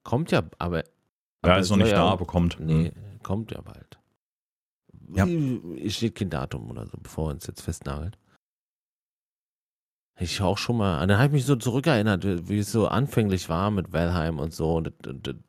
Kommt 0.04 0.32
ja, 0.32 0.44
aber. 0.60 0.84
Ja, 1.44 1.58
ist 1.58 1.70
noch 1.70 1.78
nicht 1.78 1.92
da, 1.92 1.96
ja- 1.98 2.06
aber 2.10 2.26
kommt. 2.26 2.60
Nee, 2.60 2.92
kommt 3.24 3.52
ja 3.52 3.62
bald. 3.62 3.98
Ja. 5.14 5.28
Es 5.84 5.96
steht 5.96 6.16
kein 6.16 6.30
Datum 6.30 6.70
oder 6.70 6.86
so, 6.88 6.98
bevor 7.02 7.30
er 7.30 7.34
uns 7.36 7.48
jetzt 7.48 7.62
festnagelt. 7.62 8.18
Ich 10.20 10.42
auch 10.42 10.58
schon 10.58 10.78
mal, 10.78 11.06
dann 11.06 11.18
habe 11.18 11.28
ich 11.28 11.34
mich 11.34 11.46
so 11.46 11.58
zurückerinnert, 11.58 12.48
wie 12.50 12.60
es 12.60 12.72
so 12.72 12.88
anfänglich 12.88 13.50
war 13.50 13.70
mit 13.70 13.92
Valheim 13.92 14.40
und 14.40 14.54
so 14.54 14.76
und, 14.76 15.08
und, 15.08 15.28
und 15.28 15.44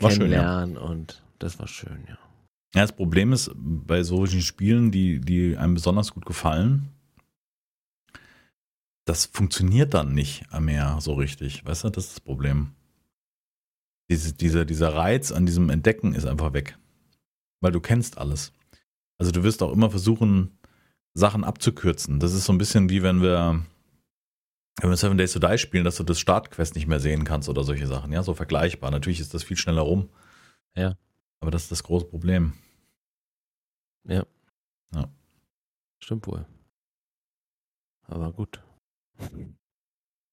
War 0.00 0.10
schön, 0.10 0.30
ja. 0.30 0.38
kennenlernen 0.38 0.76
und 0.76 1.22
das 1.38 1.58
war 1.58 1.68
schön, 1.68 2.04
ja. 2.08 2.18
Ja, 2.74 2.82
das 2.82 2.92
Problem 2.92 3.32
ist, 3.32 3.50
bei 3.54 4.02
solchen 4.02 4.42
Spielen, 4.42 4.92
die, 4.92 5.20
die 5.20 5.56
einem 5.56 5.74
besonders 5.74 6.12
gut 6.12 6.24
gefallen, 6.24 6.88
das 9.04 9.26
funktioniert 9.26 9.92
dann 9.92 10.14
nicht 10.14 10.44
mehr 10.58 10.98
so 11.00 11.14
richtig. 11.14 11.66
Weißt 11.66 11.84
du, 11.84 11.90
das 11.90 12.06
ist 12.06 12.12
das 12.12 12.20
Problem. 12.20 12.72
Diese, 14.08 14.32
dieser, 14.34 14.64
dieser 14.64 14.94
Reiz 14.94 15.32
an 15.32 15.46
diesem 15.46 15.68
Entdecken 15.68 16.14
ist 16.14 16.26
einfach 16.26 16.52
weg. 16.52 16.78
Weil 17.60 17.72
du 17.72 17.80
kennst 17.80 18.18
alles. 18.18 18.52
Also 19.18 19.32
du 19.32 19.42
wirst 19.42 19.62
auch 19.62 19.72
immer 19.72 19.90
versuchen, 19.90 20.58
Sachen 21.14 21.44
abzukürzen. 21.44 22.20
Das 22.20 22.32
ist 22.32 22.44
so 22.44 22.52
ein 22.52 22.58
bisschen 22.58 22.88
wie 22.88 23.02
wenn 23.02 23.20
wir, 23.20 23.62
wenn 24.80 24.90
wir 24.90 24.96
Seven 24.96 25.18
Days 25.18 25.32
to 25.32 25.38
Die 25.38 25.58
spielen, 25.58 25.84
dass 25.84 25.96
du 25.96 26.04
das 26.04 26.20
Startquest 26.20 26.74
nicht 26.74 26.86
mehr 26.86 27.00
sehen 27.00 27.24
kannst 27.24 27.48
oder 27.48 27.64
solche 27.64 27.86
Sachen. 27.86 28.12
Ja, 28.12 28.22
so 28.22 28.34
vergleichbar. 28.34 28.90
Natürlich 28.90 29.20
ist 29.20 29.34
das 29.34 29.42
viel 29.42 29.56
schneller 29.56 29.82
rum. 29.82 30.08
Ja. 30.76 30.96
Aber 31.40 31.50
das 31.50 31.64
ist 31.64 31.72
das 31.72 31.82
große 31.82 32.06
Problem. 32.06 32.54
Stimmt 36.02 36.26
wohl. 36.26 36.46
Aber 38.02 38.32
gut. 38.32 38.62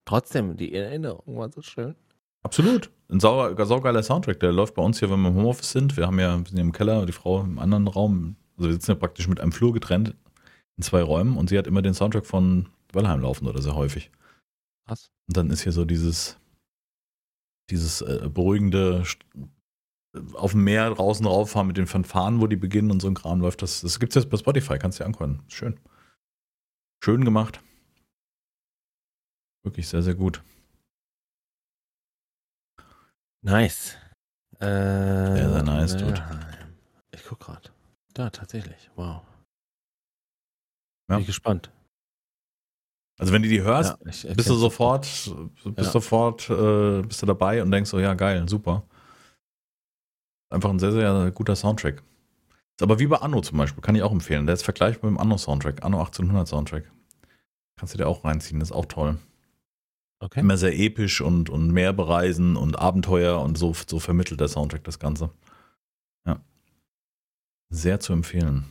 Trotzdem, 0.05 0.55
die 0.57 0.73
Erinnerung 0.73 1.37
war 1.37 1.51
so 1.51 1.61
schön. 1.61 1.95
Absolut. 2.43 2.91
Ein 3.09 3.19
sauer, 3.19 3.65
saugeiler 3.65 4.03
Soundtrack, 4.03 4.39
der 4.39 4.51
läuft 4.51 4.75
bei 4.75 4.81
uns 4.81 4.99
hier, 4.99 5.09
wenn 5.09 5.21
wir 5.21 5.29
im 5.29 5.35
Homeoffice 5.35 5.71
sind. 5.71 5.97
Wir 5.97 6.07
haben 6.07 6.19
ja, 6.19 6.37
wir 6.37 6.45
sind 6.45 6.57
ja 6.57 6.63
im 6.63 6.71
Keller, 6.71 7.05
die 7.05 7.13
Frau 7.13 7.41
im 7.41 7.59
anderen 7.59 7.87
Raum. 7.87 8.35
Also 8.57 8.69
wir 8.69 8.73
sitzen 8.73 8.91
ja 8.91 8.95
praktisch 8.95 9.27
mit 9.27 9.39
einem 9.39 9.51
Flur 9.51 9.73
getrennt 9.73 10.15
in 10.77 10.83
zwei 10.83 11.01
Räumen 11.01 11.37
und 11.37 11.49
sie 11.49 11.57
hat 11.57 11.67
immer 11.67 11.81
den 11.81 11.93
Soundtrack 11.93 12.25
von 12.25 12.69
Wellheim 12.93 13.21
laufen 13.21 13.47
oder 13.47 13.61
sehr 13.61 13.75
häufig. 13.75 14.11
Krass. 14.87 15.11
Und 15.27 15.37
dann 15.37 15.49
ist 15.49 15.61
hier 15.61 15.71
so 15.71 15.85
dieses, 15.85 16.39
dieses 17.69 18.01
äh, 18.01 18.29
beruhigende 18.33 19.03
St- 19.03 19.23
auf 20.33 20.51
dem 20.51 20.63
Meer 20.63 20.89
draußen 20.89 21.25
rauffahren 21.25 21.67
mit 21.67 21.77
den 21.77 21.85
Fanfaren, 21.87 22.41
wo 22.41 22.47
die 22.47 22.55
beginnen 22.55 22.91
und 22.91 23.01
so 23.01 23.07
ein 23.07 23.13
Kram 23.13 23.41
läuft. 23.41 23.61
Das, 23.61 23.81
das 23.81 23.99
gibt's 23.99 24.15
jetzt 24.15 24.29
bei 24.29 24.37
Spotify, 24.37 24.79
kannst 24.79 24.99
du 24.99 25.03
dir 25.03 25.07
angucken. 25.07 25.43
Schön. 25.47 25.79
Schön 27.03 27.23
gemacht. 27.23 27.61
Wirklich 29.63 29.87
sehr, 29.87 30.01
sehr 30.01 30.15
gut. 30.15 30.43
Nice. 33.47 33.95
Äh, 34.59 34.65
Sehr, 34.65 35.49
sehr 35.49 35.63
nice, 35.63 35.95
dude. 35.95 36.11
Valheim. 36.17 36.75
Ich 37.11 37.23
guck 37.23 37.39
gerade. 37.39 37.69
Da, 38.13 38.29
tatsächlich. 38.29 38.91
Wow. 38.97 39.21
Ja. 41.09 41.15
Bin 41.15 41.19
ich 41.19 41.27
gespannt. 41.27 41.71
Also 43.17 43.31
wenn 43.31 43.41
du 43.43 43.47
die 43.47 43.61
hörst, 43.61 43.97
Ja, 44.01 44.33
bist 44.33 44.49
du 44.49 44.55
sofort, 44.55 45.03
bist 45.63 45.77
Ja. 45.77 45.83
sofort, 45.85 46.49
äh, 46.49 47.01
bist 47.03 47.21
du 47.21 47.25
dabei 47.25 47.61
und 47.63 47.71
denkst 47.71 47.89
so, 47.89 47.99
ja 47.99 48.15
geil, 48.15 48.49
super. 48.49 48.83
Einfach 50.53 50.69
ein 50.69 50.79
sehr, 50.79 50.91
sehr 50.91 51.31
guter 51.31 51.55
Soundtrack. 51.55 51.99
Ist 51.99 52.83
aber 52.83 52.99
wie 52.99 53.07
bei 53.07 53.17
Anno 53.17 53.39
zum 53.39 53.57
Beispiel, 53.57 53.81
kann 53.81 53.95
ich 53.95 54.03
auch 54.03 54.11
empfehlen. 54.11 54.45
Der 54.45 54.55
ist 54.55 54.63
vergleichbar 54.63 55.09
mit 55.09 55.17
dem 55.17 55.21
Anno-Soundtrack, 55.21 55.83
Anno 55.85 55.99
1800 55.99 56.47
Soundtrack. 56.49 56.91
Kannst 57.79 57.93
du 57.93 57.97
dir 57.97 58.07
auch 58.07 58.25
reinziehen, 58.25 58.59
das 58.59 58.69
ist 58.71 58.75
auch 58.75 58.85
toll. 58.85 59.17
Okay. 60.19 60.39
Immer 60.39 60.57
sehr 60.57 60.77
episch 60.77 61.21
und, 61.21 61.49
und 61.49 61.71
mehr 61.71 61.93
bereisen 61.93 62.55
und 62.55 62.79
Abenteuer 62.79 63.39
und 63.39 63.57
so, 63.57 63.73
so 63.87 63.99
vermittelt 63.99 64.39
der 64.39 64.47
Soundtrack 64.47 64.83
das 64.83 64.97
Ganze. 64.99 65.29
Ja. 66.25 66.41
Sehr 67.69 67.99
zu 67.99 68.13
empfehlen. 68.13 68.65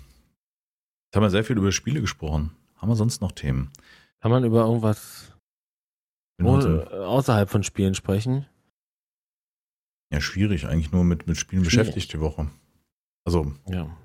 Jetzt 1.06 1.16
haben 1.16 1.22
wir 1.22 1.30
sehr 1.30 1.44
viel 1.44 1.56
über 1.56 1.70
Spiele 1.70 2.00
gesprochen. 2.00 2.50
Haben 2.76 2.88
wir 2.88 2.96
sonst 2.96 3.20
noch 3.20 3.30
Themen? 3.32 3.70
Kann 4.20 4.32
man 4.32 4.42
über 4.44 4.62
irgendwas 4.64 5.32
heute- 6.42 6.88
ohne, 6.90 7.06
außerhalb 7.06 7.48
von 7.48 7.62
Spielen 7.62 7.94
sprechen? 7.94 8.46
Ja, 10.12 10.20
schwierig, 10.20 10.66
eigentlich 10.66 10.90
nur 10.92 11.04
mit, 11.04 11.26
mit 11.28 11.36
Spielen 11.36 11.64
Schwierig. 11.64 11.78
beschäftigt 11.78 12.12
die 12.12 12.20
Woche. 12.20 12.50
Also, 13.24 13.54
Ja. 13.68 13.96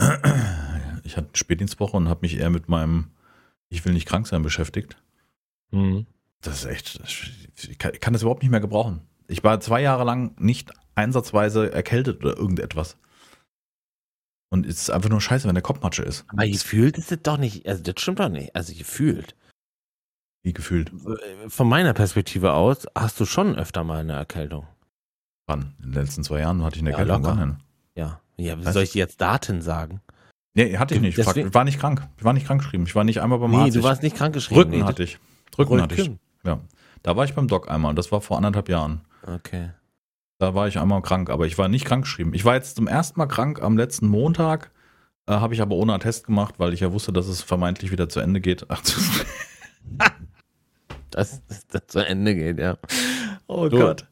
ich 1.04 1.16
hatte 1.16 1.30
Spätdienstwoche 1.36 1.96
und 1.96 2.08
habe 2.08 2.20
mich 2.22 2.36
eher 2.38 2.50
mit 2.50 2.68
meinem 2.68 3.10
Ich 3.70 3.84
will 3.84 3.92
nicht 3.92 4.06
krank 4.08 4.26
sein 4.26 4.42
beschäftigt. 4.42 4.96
Mhm. 5.70 6.06
Das 6.40 6.58
ist 6.58 6.64
echt, 6.66 7.00
ich 7.68 7.78
kann, 7.78 7.92
ich 7.94 8.00
kann 8.00 8.12
das 8.12 8.22
überhaupt 8.22 8.42
nicht 8.42 8.50
mehr 8.50 8.60
gebrauchen. 8.60 9.02
Ich 9.26 9.42
war 9.44 9.60
zwei 9.60 9.82
Jahre 9.82 10.04
lang 10.04 10.34
nicht 10.40 10.70
einsatzweise 10.94 11.72
erkältet 11.72 12.24
oder 12.24 12.36
irgendetwas. 12.36 12.96
Und 14.50 14.64
es 14.66 14.80
ist 14.82 14.90
einfach 14.90 15.10
nur 15.10 15.20
scheiße, 15.20 15.46
wenn 15.46 15.54
der 15.54 15.62
Kopfmatsche 15.62 16.02
ist. 16.02 16.24
Aber 16.28 16.46
gefühlt 16.46 16.96
ist 16.96 17.10
das 17.10 17.18
doch 17.22 17.36
nicht, 17.36 17.66
also 17.68 17.82
das 17.82 18.00
stimmt 18.00 18.20
doch 18.20 18.28
nicht. 18.30 18.56
Also 18.56 18.72
gefühlt. 18.74 19.34
Wie 20.42 20.52
gefühlt. 20.52 20.90
Von 21.48 21.68
meiner 21.68 21.92
Perspektive 21.92 22.52
aus 22.54 22.86
hast 22.94 23.18
du 23.20 23.26
schon 23.26 23.56
öfter 23.56 23.84
mal 23.84 23.98
eine 24.00 24.14
Erkältung. 24.14 24.66
Wann? 25.46 25.74
In 25.82 25.92
den 25.92 26.02
letzten 26.04 26.22
zwei 26.24 26.40
Jahren 26.40 26.62
hatte 26.62 26.76
ich 26.76 26.82
eine 26.82 26.92
Ja, 26.92 26.98
Erkältung. 26.98 27.22
locker. 27.24 27.36
Wann? 27.38 27.62
Ja. 27.94 28.20
Ja, 28.36 28.72
soll 28.72 28.84
ich 28.84 28.92
dir 28.92 29.00
jetzt 29.00 29.20
Daten 29.20 29.60
sagen? 29.60 30.00
Nee, 30.54 30.78
hatte 30.78 30.94
ich 30.94 31.00
nicht. 31.00 31.18
Deswegen- 31.18 31.48
Ich 31.48 31.54
war 31.54 31.64
nicht 31.64 31.80
krank. 31.80 32.06
Ich 32.16 32.24
war 32.24 32.32
nicht 32.32 32.46
krank 32.46 32.62
geschrieben. 32.62 32.84
Ich 32.86 32.94
war 32.94 33.04
nicht 33.04 33.20
einmal 33.20 33.38
beim 33.40 33.50
Nee, 33.50 33.56
Arzt. 33.58 33.74
du 33.74 33.80
Ich- 33.80 33.84
warst 33.84 34.02
nicht 34.02 34.16
krankgeschrieben. 34.16 34.62
Rücken 34.62 34.78
nee, 34.78 34.82
hatte 34.84 35.02
ich. 35.02 35.18
Rücken 35.58 35.82
hatte 35.82 35.94
ich. 35.94 36.00
Rücken. 36.02 36.18
Ja. 36.44 36.60
Da 37.02 37.16
war 37.16 37.24
ich 37.24 37.34
beim 37.34 37.48
Doc 37.48 37.70
einmal. 37.70 37.94
Das 37.94 38.10
war 38.12 38.20
vor 38.20 38.36
anderthalb 38.36 38.68
Jahren. 38.68 39.02
Okay. 39.26 39.70
Da 40.38 40.54
war 40.54 40.68
ich 40.68 40.78
einmal 40.78 41.02
krank, 41.02 41.30
aber 41.30 41.46
ich 41.46 41.58
war 41.58 41.68
nicht 41.68 41.84
krank 41.84 42.04
geschrieben. 42.04 42.32
Ich 42.34 42.44
war 42.44 42.54
jetzt 42.54 42.76
zum 42.76 42.86
ersten 42.86 43.18
Mal 43.18 43.26
krank 43.26 43.60
am 43.60 43.76
letzten 43.76 44.06
Montag, 44.06 44.70
äh, 45.26 45.32
habe 45.32 45.54
ich 45.54 45.60
aber 45.62 45.74
ohne 45.74 45.92
Attest 45.94 46.26
gemacht, 46.26 46.54
weil 46.58 46.72
ich 46.72 46.80
ja 46.80 46.92
wusste, 46.92 47.12
dass 47.12 47.26
es 47.26 47.42
vermeintlich 47.42 47.90
wieder 47.90 48.08
zu 48.08 48.20
Ende 48.20 48.40
geht. 48.40 48.64
Ach, 48.70 48.80
Dass 51.10 51.42
dass 51.46 51.66
das 51.68 51.86
zu 51.88 52.06
Ende 52.06 52.34
geht, 52.34 52.58
ja. 52.58 52.76
oh 53.46 53.68
Du. 53.68 53.78
Gott. 53.78 54.06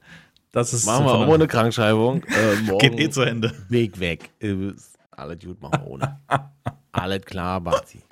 Das 0.52 0.72
ist 0.72 0.86
Machen 0.86 1.04
wir 1.04 1.12
super. 1.12 1.28
ohne 1.28 1.46
Krankschreibung. 1.46 2.22
Äh, 2.28 2.56
morgen 2.62 2.78
Geht 2.78 2.98
eh 2.98 3.10
zu 3.10 3.20
Ende. 3.22 3.52
Weg 3.68 4.00
weg. 4.00 4.30
Äh, 4.40 4.72
Alles 5.10 5.38
gut, 5.44 5.60
machen 5.60 5.80
wir 5.82 5.86
ohne. 5.86 6.20
Alles 6.92 7.24
klar, 7.26 7.60
Bazi. 7.60 8.02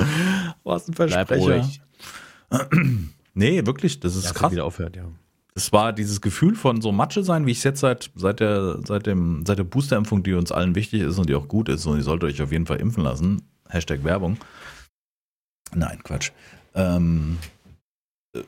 Was 0.63 0.87
ein 0.89 0.93
Bleib 0.95 1.27
Versprecher. 1.29 1.63
ruhig. 1.63 1.81
Nee, 3.35 3.67
wirklich, 3.67 4.01
das 4.01 4.17
ist 4.17 4.27
er 4.27 4.33
krass. 4.33 4.53
wieder 4.53 4.65
aufhört, 4.65 4.97
ja. 4.97 5.05
das 5.55 5.73
war 5.73 5.93
dieses 5.93 6.21
Gefühl 6.21 6.55
von 6.55 6.81
so 6.81 6.93
Matsche 6.93 7.25
sein, 7.25 7.47
wie 7.47 7.51
ich 7.51 7.59
es 7.59 7.65
jetzt 7.65 7.81
seit, 7.81 8.11
seit 8.15 8.41
der, 8.41 8.81
seit 8.87 9.07
dem, 9.07 9.45
seit 9.45 9.59
der 9.59 9.65
Boosterimpfung, 9.65 10.23
die 10.23 10.35
uns 10.35 10.53
allen 10.53 10.75
wichtig 10.75 11.03
ist 11.03 11.19
und 11.19 11.29
die 11.29 11.35
auch 11.35 11.49
gut 11.49 11.69
ist 11.69 11.85
und 11.87 11.97
ihr 11.97 12.05
solltet 12.05 12.31
euch 12.31 12.43
auf 12.43 12.53
jeden 12.53 12.67
Fall 12.67 12.81
impfen 12.81 13.03
lassen. 13.03 13.43
Hashtag 13.69 14.05
Werbung. 14.05 14.39
Nein, 15.75 16.01
Quatsch. 16.05 16.31
Ähm, 16.75 17.39
äh, 18.35 18.43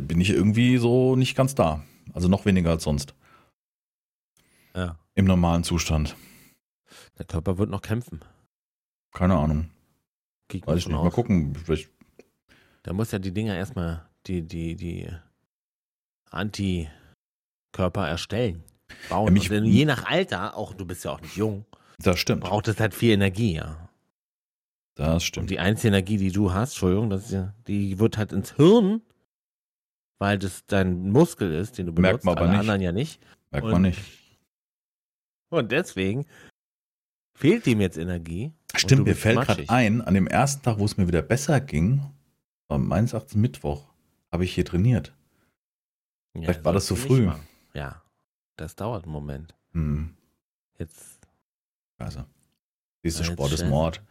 bin 0.00 0.20
ich 0.20 0.30
irgendwie 0.30 0.78
so 0.78 1.16
nicht 1.16 1.36
ganz 1.36 1.54
da. 1.54 1.82
Also 2.14 2.28
noch 2.28 2.44
weniger 2.44 2.70
als 2.70 2.84
sonst. 2.84 3.14
Ja. 4.74 4.96
Im 5.14 5.24
normalen 5.24 5.64
Zustand. 5.64 6.14
Der 7.18 7.26
Körper 7.26 7.58
wird 7.58 7.70
noch 7.70 7.82
kämpfen. 7.82 8.20
Keine 9.12 9.36
Ahnung. 9.36 9.70
Weiß 10.52 10.78
ich 10.78 10.88
nicht. 10.88 10.96
Mal 10.96 11.10
gucken. 11.10 11.54
Vielleicht, 11.56 11.90
Da 12.84 12.92
muss 12.92 13.10
ja 13.10 13.18
die 13.18 13.32
Dinger 13.32 13.56
erstmal, 13.56 14.07
die, 14.28 14.42
die, 14.42 14.76
die 14.76 15.08
Antikörper 16.30 18.06
erstellen. 18.08 18.62
Bauen. 19.08 19.26
Ja, 19.26 19.32
mich- 19.32 19.50
Und 19.50 19.64
je 19.66 19.84
nach 19.84 20.04
Alter, 20.06 20.56
auch 20.56 20.74
du 20.74 20.84
bist 20.86 21.04
ja 21.04 21.12
auch 21.12 21.20
nicht 21.20 21.36
jung, 21.36 21.64
das 21.98 22.18
stimmt. 22.18 22.42
braucht 22.42 22.68
es 22.68 22.80
halt 22.80 22.94
viel 22.94 23.12
Energie, 23.12 23.54
ja. 23.54 23.88
Das 24.94 25.14
Und 25.14 25.20
stimmt. 25.22 25.50
die 25.50 25.58
einzige 25.58 25.88
Energie, 25.88 26.16
die 26.16 26.32
du 26.32 26.52
hast, 26.52 26.70
Entschuldigung, 26.72 27.10
das 27.10 27.30
ja, 27.30 27.54
die 27.66 27.98
wird 27.98 28.16
halt 28.18 28.32
ins 28.32 28.54
Hirn, 28.56 29.02
weil 30.18 30.38
das 30.38 30.64
dein 30.66 31.10
Muskel 31.10 31.52
ist, 31.54 31.78
den 31.78 31.86
du 31.86 31.92
benutzt, 31.92 32.12
Merkt 32.12 32.24
man 32.24 32.32
aber 32.36 32.42
alle 32.46 32.50
nicht. 32.52 32.60
anderen 32.60 32.80
ja 32.80 32.92
nicht. 32.92 33.20
Merkt 33.50 33.64
und- 33.66 33.72
man 33.72 33.82
nicht. 33.82 34.00
Und 35.50 35.72
deswegen 35.72 36.26
fehlt 37.38 37.66
ihm 37.66 37.80
jetzt 37.80 37.96
Energie. 37.96 38.52
Und 38.72 38.80
Stimmt, 38.80 39.06
mir 39.06 39.14
fällt 39.16 39.40
gerade 39.42 39.64
ein, 39.68 40.02
an 40.02 40.12
dem 40.14 40.26
ersten 40.26 40.62
Tag, 40.62 40.78
wo 40.78 40.84
es 40.84 40.96
mir 40.98 41.06
wieder 41.08 41.22
besser 41.22 41.60
ging, 41.60 42.02
war 42.68 42.78
meines 42.78 43.12
Erachtens 43.14 43.34
Mittwoch, 43.36 43.86
habe 44.32 44.44
ich 44.44 44.54
hier 44.54 44.64
trainiert. 44.64 45.14
Ja, 46.34 46.42
Vielleicht 46.42 46.64
war 46.64 46.72
das 46.72 46.86
zu 46.86 46.94
nicht 46.94 47.06
früh. 47.06 47.30
Ja, 47.74 48.02
das 48.56 48.76
dauert 48.76 49.04
einen 49.04 49.12
Moment. 49.12 49.54
Hm, 49.72 50.14
Jetzt 50.78 51.18
also. 51.98 52.24
Siehst 53.02 53.20
du, 53.20 53.24
Sport 53.24 53.52
ist. 53.52 53.64
Mord. 53.66 54.02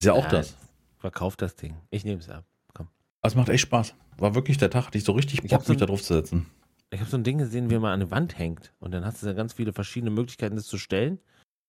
Ist 0.00 0.06
ja 0.06 0.12
auch 0.14 0.24
Ja, 0.24 0.30
das. 0.30 0.56
Verkauf 0.98 1.36
das 1.36 1.56
Ding. 1.56 1.76
Ich 1.90 2.04
nehme 2.04 2.20
es 2.20 2.28
ab. 2.28 2.44
Komm. 2.72 2.88
Es 3.22 3.34
macht 3.34 3.48
echt 3.50 3.62
Spaß. 3.62 3.94
War 4.16 4.34
wirklich 4.34 4.56
der 4.58 4.70
Tag, 4.70 4.86
hatte 4.86 4.98
ich 4.98 5.04
so 5.04 5.12
richtig 5.12 5.44
Ich 5.44 5.50
Bock, 5.50 5.62
so 5.64 5.72
mich 5.72 5.80
da 5.80 5.86
drauf 5.86 6.02
zu 6.02 6.14
setzen. 6.14 6.46
Ich 6.90 7.00
habe 7.00 7.10
so 7.10 7.16
ein 7.16 7.24
Ding 7.24 7.38
gesehen, 7.38 7.68
wie 7.70 7.74
man 7.78 7.92
an 7.92 8.00
eine 8.00 8.10
Wand 8.10 8.38
hängt. 8.38 8.72
Und 8.80 8.92
dann 8.92 9.04
hast 9.04 9.22
du 9.22 9.26
da 9.26 9.32
ganz 9.32 9.52
viele 9.52 9.72
verschiedene 9.72 10.10
Möglichkeiten, 10.10 10.56
das 10.56 10.66
zu 10.66 10.78
stellen. 10.78 11.18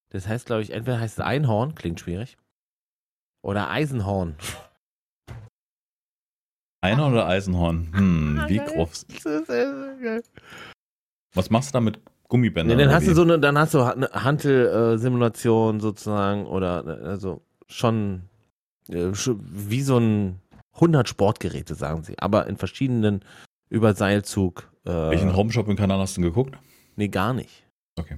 Das 0.09 0.27
heißt, 0.27 0.45
glaube 0.45 0.61
ich, 0.61 0.69
entweder 0.71 0.99
heißt 0.99 1.17
es 1.19 1.25
Einhorn, 1.25 1.75
klingt 1.75 1.99
schwierig. 1.99 2.37
Oder 3.41 3.69
Eisenhorn. 3.69 4.35
Einer 6.85 7.07
oder 7.07 7.27
Eisenhorn? 7.27 7.87
Hm, 7.93 8.43
wie 8.47 8.57
Geil. 8.57 8.67
groß. 8.67 9.05
Das 9.07 9.25
ist 9.25 9.25
sehr, 9.25 9.45
sehr 9.47 9.95
geil. 10.01 10.23
Was 11.33 11.49
machst 11.49 11.69
du 11.69 11.73
da 11.73 11.81
mit 11.81 11.99
Gummibändern? 12.27 12.77
Nee, 12.77 12.83
dann 12.83 12.93
hast 12.93 13.03
wie? 13.03 13.09
du 13.09 13.15
so 13.15 13.23
eine, 13.23 13.39
dann 13.39 13.57
hast 13.57 13.73
du 13.73 13.81
eine 13.81 14.09
Hantel-Simulation 14.09 15.79
sozusagen 15.79 16.45
oder 16.45 16.85
äh, 16.85 17.07
also 17.07 17.41
schon 17.67 18.23
äh, 18.89 19.13
schon 19.13 19.39
wie 19.43 19.81
so 19.81 19.97
ein 19.97 20.39
100 20.73 21.07
Sportgeräte, 21.07 21.75
sagen 21.75 22.03
sie, 22.03 22.19
aber 22.19 22.47
in 22.47 22.57
verschiedenen 22.57 23.21
über 23.69 23.93
Seilzug. 23.93 24.71
Äh, 24.85 24.91
Welchen 24.91 25.35
Home-Shopping-Kanal 25.35 25.99
hast 25.99 26.17
du 26.17 26.21
denn 26.21 26.29
geguckt? 26.29 26.57
Nee, 26.95 27.07
gar 27.07 27.33
nicht. 27.33 27.63
Okay. 27.97 28.17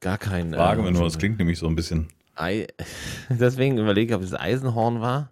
Gar 0.00 0.18
kein. 0.18 0.52
Frage 0.52 0.80
äh, 0.80 0.84
mir 0.84 0.92
nur, 0.92 1.04
das 1.04 1.18
klingt 1.18 1.38
nämlich 1.38 1.58
so 1.58 1.66
ein 1.66 1.76
bisschen. 1.76 2.08
Ei 2.34 2.66
Deswegen 3.28 3.78
überlege 3.78 4.12
ich, 4.12 4.16
ob 4.16 4.22
es 4.22 4.34
Eisenhorn 4.34 5.00
war. 5.00 5.30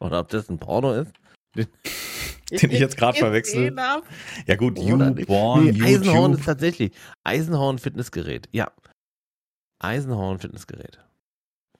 Oder 0.00 0.20
ob 0.20 0.28
das 0.28 0.48
ein 0.48 0.58
Porno 0.58 0.92
ist. 0.94 1.12
Den 1.54 1.68
ich 2.72 2.80
jetzt 2.80 2.96
gerade 2.96 3.16
verwechsel. 3.18 3.74
Ja 4.46 4.56
gut. 4.56 4.76
YouPorn, 4.78 5.64
Nee, 5.64 5.82
Eisenhorn 5.82 6.32
ist 6.32 6.38
YouTube. 6.38 6.44
tatsächlich. 6.44 6.92
Eisenhorn 7.22 7.78
Fitnessgerät. 7.78 8.48
Ja. 8.50 8.72
Eisenhorn 9.78 10.38
Fitnessgerät. 10.40 10.98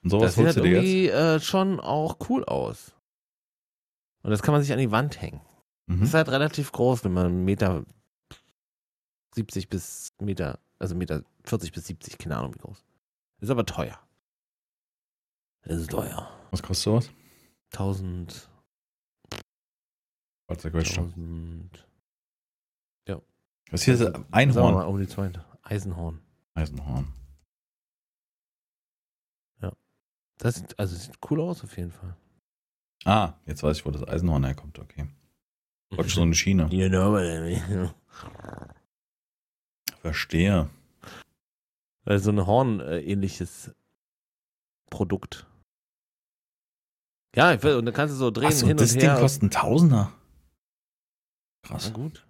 Und 0.01 0.11
Das 0.13 0.19
sowas 0.19 0.35
sieht 0.35 0.45
holst 0.45 0.55
halt 0.57 0.65
du 0.65 0.69
dir 0.69 0.81
jetzt? 0.81 0.85
irgendwie 0.87 1.07
äh, 1.09 1.39
schon 1.41 1.79
auch 1.81 2.17
cool 2.29 2.45
aus. 2.45 2.93
Und 4.23 4.31
das 4.31 4.41
kann 4.41 4.53
man 4.53 4.61
sich 4.61 4.71
an 4.71 4.79
die 4.79 4.91
Wand 4.91 5.21
hängen. 5.21 5.41
Mhm. 5.87 6.03
Ist 6.03 6.13
halt 6.13 6.29
relativ 6.29 6.71
groß, 6.71 7.03
wenn 7.03 7.13
man 7.13 7.43
Meter 7.43 7.83
70 9.35 9.67
bis 9.69 10.13
Meter, 10.21 10.59
also 10.79 10.95
Meter 10.95 11.23
40 11.45 11.71
bis 11.71 11.85
70, 11.87 12.17
keine 12.17 12.37
Ahnung 12.37 12.53
wie 12.55 12.59
groß. 12.59 12.83
Ist 13.41 13.49
aber 13.49 13.65
teuer. 13.65 13.99
Das 15.63 15.77
ist 15.79 15.91
teuer. 15.91 16.29
Was 16.51 16.63
kostet 16.63 16.83
sowas? 16.85 17.11
1000, 17.71 18.49
Warte, 20.47 20.69
der 20.69 20.71
Question. 20.71 21.05
1000, 21.07 21.87
Was 23.71 23.83
hier 23.83 23.93
ist 23.93 24.01
wir 24.01 24.25
Einhorn. 24.31 24.73
mal 24.73 24.85
um 24.85 24.97
die 24.99 25.07
200. 25.07 25.45
Eisenhorn. 25.63 26.19
Eisenhorn. 26.55 27.07
Das 30.41 30.55
sieht, 30.55 30.79
also 30.79 30.95
sieht 30.95 31.19
cool 31.29 31.39
aus 31.39 31.63
auf 31.63 31.77
jeden 31.77 31.91
Fall. 31.91 32.15
Ah, 33.05 33.33
jetzt 33.45 33.61
weiß 33.61 33.77
ich, 33.77 33.85
wo 33.85 33.91
das 33.91 34.03
Eisenhorn 34.07 34.43
herkommt. 34.43 34.79
Okay. 34.79 35.07
Praktisch 35.91 36.15
so 36.15 36.23
eine 36.23 36.33
Schiene. 36.33 36.67
You 36.71 36.89
know 36.89 37.11
what 37.11 37.21
I 37.21 37.39
mean. 37.39 37.91
Verstehe. 40.01 40.67
Also 42.05 42.31
ein 42.31 42.43
Horn-ähnliches 42.43 43.71
Produkt. 44.89 45.45
Ja, 47.35 47.53
ich 47.53 47.63
will, 47.63 47.75
und 47.75 47.85
dann 47.85 47.93
kannst 47.93 48.13
du 48.13 48.17
so 48.17 48.29
drehen 48.31 48.47
Achso, 48.47 48.67
hin 48.67 48.77
das 48.77 48.91
und 48.93 49.01
Ding 49.01 49.09
her. 49.09 49.19
kostet 49.19 49.43
einen 49.43 49.51
Tausender. 49.51 50.11
Na 51.63 51.69
Krass. 51.69 51.93
gut. 51.93 52.25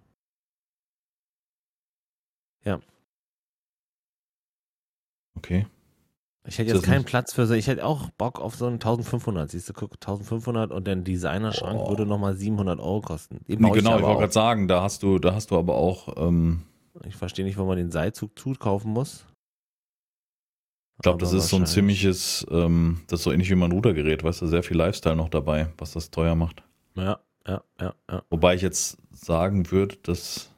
Okay. 5.34 5.66
Ich 6.46 6.58
hätte 6.58 6.68
jetzt 6.70 6.78
das 6.82 6.84
keinen 6.84 6.98
nicht- 6.98 7.08
Platz 7.08 7.32
für 7.32 7.46
so, 7.46 7.54
ich 7.54 7.66
hätte 7.66 7.84
auch 7.84 8.10
Bock 8.10 8.40
auf 8.40 8.54
so 8.54 8.66
einen 8.66 8.78
1500. 8.78 9.50
Siehst 9.50 9.68
du, 9.68 9.72
guck, 9.72 9.94
1500 9.94 10.70
und 10.70 10.86
dann 10.86 11.04
Designerschrank 11.04 11.78
Boah. 11.78 11.88
würde 11.90 12.06
nochmal 12.06 12.34
700 12.36 12.78
Euro 12.80 13.00
kosten. 13.00 13.40
Den 13.48 13.60
Nee, 13.60 13.70
genau, 13.70 13.90
ich 13.90 13.96
aber 13.96 14.02
wollte 14.08 14.20
gerade 14.20 14.32
sagen, 14.32 14.68
da 14.68 14.82
hast 14.82 15.02
du, 15.02 15.18
da 15.18 15.34
hast 15.34 15.50
du 15.50 15.58
aber 15.58 15.74
auch, 15.74 16.16
ähm, 16.16 16.62
Ich 17.06 17.16
verstehe 17.16 17.44
nicht, 17.44 17.56
wo 17.58 17.64
man 17.64 17.76
den 17.78 17.90
Seilzug 17.90 18.38
zukaufen 18.38 18.92
muss. 18.92 19.24
Ich 20.96 21.02
glaube, 21.02 21.18
das 21.18 21.32
ist 21.32 21.48
so 21.48 21.56
ein 21.56 21.66
ziemliches, 21.66 22.46
ähm, 22.50 23.00
das 23.08 23.20
ist 23.20 23.24
so 23.24 23.32
ähnlich 23.32 23.50
wie 23.50 23.54
mein 23.54 23.72
Rudergerät, 23.72 24.22
weißt 24.22 24.42
du, 24.42 24.46
sehr 24.46 24.62
viel 24.62 24.76
Lifestyle 24.76 25.16
noch 25.16 25.28
dabei, 25.28 25.72
was 25.78 25.92
das 25.92 26.10
teuer 26.10 26.34
macht. 26.34 26.62
Ja, 26.94 27.18
ja, 27.46 27.62
ja, 27.80 27.94
ja. 28.10 28.22
Wobei 28.30 28.54
ich 28.54 28.62
jetzt 28.62 28.98
sagen 29.10 29.70
würde, 29.70 29.96
dass 30.02 30.50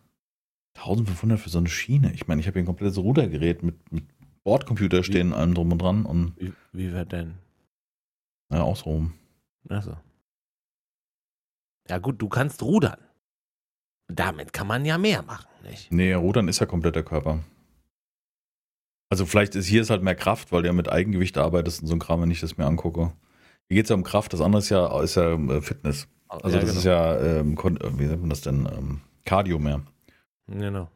1500 0.77 1.39
für 1.39 1.49
so 1.49 1.59
eine 1.59 1.69
Schiene, 1.69 2.13
ich 2.13 2.27
meine, 2.27 2.41
ich 2.41 2.47
habe 2.47 2.55
hier 2.55 2.63
ein 2.65 2.67
komplettes 2.67 2.99
Rudergerät 2.99 3.63
mit, 3.63 3.93
mit 3.93 4.05
Bordcomputer 4.43 5.03
stehen, 5.03 5.33
allem 5.33 5.55
drum 5.55 5.73
und 5.73 5.79
dran 5.81 6.05
und 6.05 6.35
Wie, 6.37 6.53
wie 6.73 6.93
wird 6.93 7.13
denn? 7.13 7.39
ja, 8.53 8.63
auch 8.63 8.77
so 8.77 8.85
rum. 8.91 9.15
Achso. 9.69 9.97
Ja, 11.89 11.99
gut, 11.99 12.21
du 12.21 12.29
kannst 12.29 12.63
rudern. 12.63 12.99
Damit 14.09 14.53
kann 14.53 14.67
man 14.67 14.85
ja 14.85 14.99
mehr 14.99 15.23
machen, 15.23 15.49
nicht? 15.63 15.91
Nee, 15.91 16.13
Rudern 16.13 16.49
ist 16.49 16.59
ja 16.59 16.67
komplett 16.67 16.95
der 16.95 17.05
Körper. 17.05 17.43
Also 19.15 19.27
vielleicht 19.27 19.55
ist 19.55 19.67
hier 19.67 19.81
ist 19.81 19.91
halt 19.91 20.03
mehr 20.03 20.17
Kraft, 20.17 20.51
weil 20.51 20.63
du 20.63 20.67
ja 20.67 20.73
mit 20.73 20.91
Eigengewicht 20.91 21.39
arbeitest 21.39 21.83
und 21.83 21.87
so 21.87 21.95
ein 21.95 22.01
Kram, 22.01 22.21
wenn 22.21 22.33
ich 22.33 22.41
das 22.41 22.57
mir 22.57 22.67
angucke. 22.67 23.13
Hier 23.69 23.77
geht 23.77 23.85
es 23.85 23.91
ja 23.91 23.95
um 23.95 24.03
Kraft, 24.03 24.33
das 24.33 24.41
andere 24.41 24.59
ist 24.59 24.71
ja, 24.71 25.01
ist 25.03 25.15
ja 25.15 25.35
äh, 25.35 25.61
Fitness. 25.61 26.09
Also 26.27 26.57
ja, 26.57 26.63
das 26.63 26.71
genau. 26.71 26.79
ist 26.79 26.85
ja, 26.85 27.21
ähm, 27.21 27.57
äh, 27.57 27.99
wie 27.99 28.07
nennt 28.07 28.23
man 28.23 28.31
das 28.31 28.41
denn, 28.41 28.67
ähm, 28.77 29.03
Cardio 29.25 29.61
mehr. 29.61 29.83
Genau. 30.49 30.89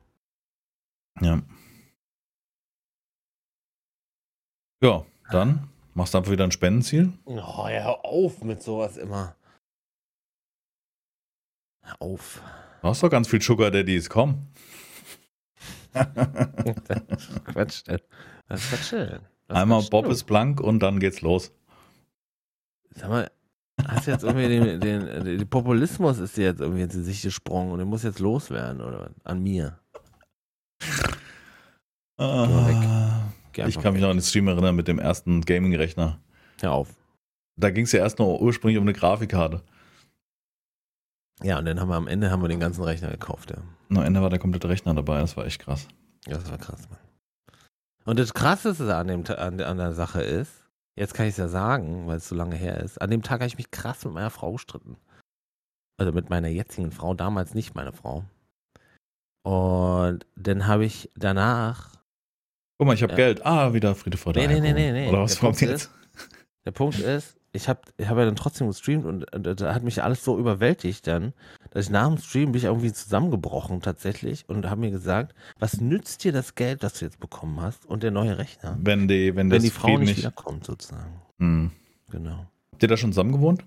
Ja. 1.20 1.42
Ja, 4.82 5.06
dann 5.30 5.68
machst 5.94 6.12
du 6.12 6.18
einfach 6.18 6.32
wieder 6.32 6.42
ein 6.42 6.50
Spendenziel. 6.50 7.12
Oh, 7.24 7.68
ja, 7.68 7.84
hör 7.84 8.04
auf 8.04 8.42
mit 8.42 8.64
sowas 8.64 8.96
immer. 8.96 9.36
Hör 11.82 12.02
auf. 12.02 12.42
Du 12.82 12.88
hast 12.88 13.00
doch 13.00 13.10
ganz 13.10 13.28
viel 13.28 13.40
Sugar 13.40 13.70
Daddies, 13.70 14.10
komm. 14.10 14.48
Quatsch. 17.44 17.86
denn. 17.86 18.00
Das 18.48 18.62
ist 18.62 18.90
Quatsch. 18.90 19.20
Einmal 19.48 19.82
Bob 19.90 20.04
du? 20.06 20.10
ist 20.10 20.24
blank 20.24 20.60
und 20.60 20.80
dann 20.80 21.00
geht's 21.00 21.20
los. 21.22 21.52
Sag 22.94 23.08
mal, 23.08 23.30
hast 23.86 24.06
du 24.06 24.10
jetzt 24.10 24.24
irgendwie 24.24 24.48
den, 24.48 24.80
den, 24.80 25.24
den 25.24 25.48
Populismus 25.48 26.18
ist 26.18 26.36
dir 26.36 26.44
jetzt 26.44 26.60
irgendwie 26.60 26.82
ins 26.82 26.94
Gesicht 26.94 27.22
gesprungen 27.22 27.72
und 27.72 27.78
der 27.78 27.86
muss 27.86 28.02
jetzt 28.02 28.18
loswerden, 28.18 28.80
oder? 28.80 29.10
An 29.24 29.42
mir. 29.42 29.78
Ah, 32.16 33.22
ich 33.54 33.78
kann 33.78 33.92
mich 33.92 34.02
noch 34.02 34.10
an 34.10 34.16
den 34.16 34.22
Stream 34.22 34.48
erinnern 34.48 34.74
mit 34.74 34.88
dem 34.88 34.98
ersten 34.98 35.42
Gaming-Rechner. 35.42 36.20
Hör 36.60 36.72
auf. 36.72 36.88
Da 37.56 37.70
ging 37.70 37.84
es 37.84 37.92
ja 37.92 38.00
erst 38.00 38.18
nur 38.18 38.40
ursprünglich 38.40 38.78
um 38.78 38.84
eine 38.84 38.92
Grafikkarte. 38.92 39.62
Ja, 41.42 41.58
und 41.58 41.64
dann 41.66 41.80
haben 41.80 41.88
wir 41.88 41.96
am 41.96 42.08
Ende 42.08 42.30
haben 42.30 42.42
wir 42.42 42.48
den 42.48 42.60
ganzen 42.60 42.82
Rechner 42.82 43.10
gekauft, 43.10 43.50
ja. 43.50 43.58
Am 43.90 44.04
Ende 44.04 44.20
war 44.22 44.30
der 44.30 44.38
komplette 44.38 44.68
Rechner 44.68 44.94
dabei, 44.94 45.20
das 45.20 45.36
war 45.36 45.46
echt 45.46 45.60
krass. 45.60 45.86
Das 46.24 46.50
war 46.50 46.58
krass, 46.58 46.88
Mann. 46.90 46.98
Und 48.04 48.18
das 48.18 48.34
Krasseste 48.34 48.94
an, 48.96 49.06
dem, 49.08 49.24
an, 49.26 49.60
an 49.60 49.76
der 49.76 49.92
Sache 49.92 50.22
ist, 50.22 50.50
jetzt 50.96 51.14
kann 51.14 51.26
ich 51.26 51.32
es 51.32 51.36
ja 51.36 51.48
sagen, 51.48 52.06
weil 52.06 52.16
es 52.16 52.28
so 52.28 52.34
lange 52.34 52.56
her 52.56 52.80
ist, 52.80 53.00
an 53.00 53.10
dem 53.10 53.22
Tag 53.22 53.40
habe 53.40 53.46
ich 53.48 53.58
mich 53.58 53.70
krass 53.70 54.04
mit 54.04 54.14
meiner 54.14 54.30
Frau 54.30 54.52
gestritten. 54.52 54.96
Also 55.98 56.12
mit 56.12 56.30
meiner 56.30 56.48
jetzigen 56.48 56.90
Frau, 56.90 57.14
damals 57.14 57.54
nicht 57.54 57.74
meine 57.74 57.92
Frau. 57.92 58.24
Und 59.44 60.26
dann 60.36 60.66
habe 60.66 60.84
ich 60.84 61.10
danach. 61.16 61.92
Guck 62.78 62.86
mal, 62.86 62.94
ich 62.94 63.02
habe 63.02 63.12
Ja. 63.12 63.16
Geld. 63.16 63.44
Ah, 63.46 63.72
wieder 63.72 63.94
Friede 63.94 64.16
vor 64.16 64.32
der 64.32 64.46
Nee, 64.46 64.60
nee, 64.60 64.72
nee, 64.72 64.72
nee, 64.72 64.92
nee. 64.92 65.08
Oder 65.08 65.22
was 65.22 65.32
Der 65.32 65.40
kommt 65.40 65.58
Punkt 65.58 65.70
jetzt? 65.72 65.90
Der 66.64 66.70
Punkt 66.70 66.98
ist, 66.98 67.37
ich 67.52 67.68
habe 67.68 67.80
ich 67.96 68.08
hab 68.08 68.18
ja 68.18 68.24
dann 68.24 68.36
trotzdem 68.36 68.66
gestreamt 68.68 69.04
und, 69.06 69.32
und 69.34 69.60
da 69.60 69.74
hat 69.74 69.82
mich 69.82 70.02
alles 70.02 70.22
so 70.24 70.38
überwältigt 70.38 71.06
dann, 71.06 71.32
dass 71.70 71.86
ich 71.86 71.90
nach 71.90 72.06
dem 72.08 72.18
Stream 72.18 72.52
bin 72.52 72.58
ich 72.58 72.64
irgendwie 72.64 72.92
zusammengebrochen 72.92 73.80
tatsächlich 73.80 74.48
und 74.48 74.68
habe 74.68 74.80
mir 74.80 74.90
gesagt, 74.90 75.34
was 75.58 75.80
nützt 75.80 76.24
dir 76.24 76.32
das 76.32 76.54
Geld, 76.54 76.82
das 76.82 76.94
du 76.98 77.04
jetzt 77.06 77.20
bekommen 77.20 77.60
hast 77.60 77.86
und 77.86 78.02
der 78.02 78.10
neue 78.10 78.36
Rechner, 78.38 78.76
Wenn 78.80 79.08
die, 79.08 79.34
wenn, 79.34 79.50
wenn 79.50 79.62
die 79.62 79.70
Frau 79.70 79.88
Frieden 79.88 80.00
nicht 80.00 80.08
nicht. 80.10 80.18
wiederkommt 80.18 80.64
sozusagen. 80.64 81.22
Hm. 81.38 81.70
Genau. 82.10 82.46
Habt 82.72 82.82
ihr 82.82 82.88
da 82.88 82.96
schon 82.96 83.12
zusammen 83.12 83.32
gewohnt? 83.32 83.64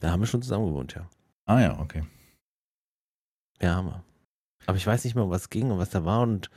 Da 0.00 0.10
haben 0.10 0.20
wir 0.20 0.26
schon 0.26 0.42
zusammen 0.42 0.66
gewohnt, 0.66 0.94
ja. 0.94 1.08
Ah 1.46 1.60
ja, 1.60 1.78
okay. 1.80 2.04
Ja, 3.60 3.76
haben 3.76 3.86
wir. 3.88 4.04
Aber 4.66 4.76
ich 4.76 4.86
weiß 4.86 5.04
nicht 5.04 5.14
mehr, 5.14 5.24
um 5.24 5.30
was 5.30 5.42
es 5.42 5.50
ging 5.50 5.70
und 5.70 5.78
was 5.78 5.90
da 5.90 6.04
war 6.04 6.20
und 6.22 6.50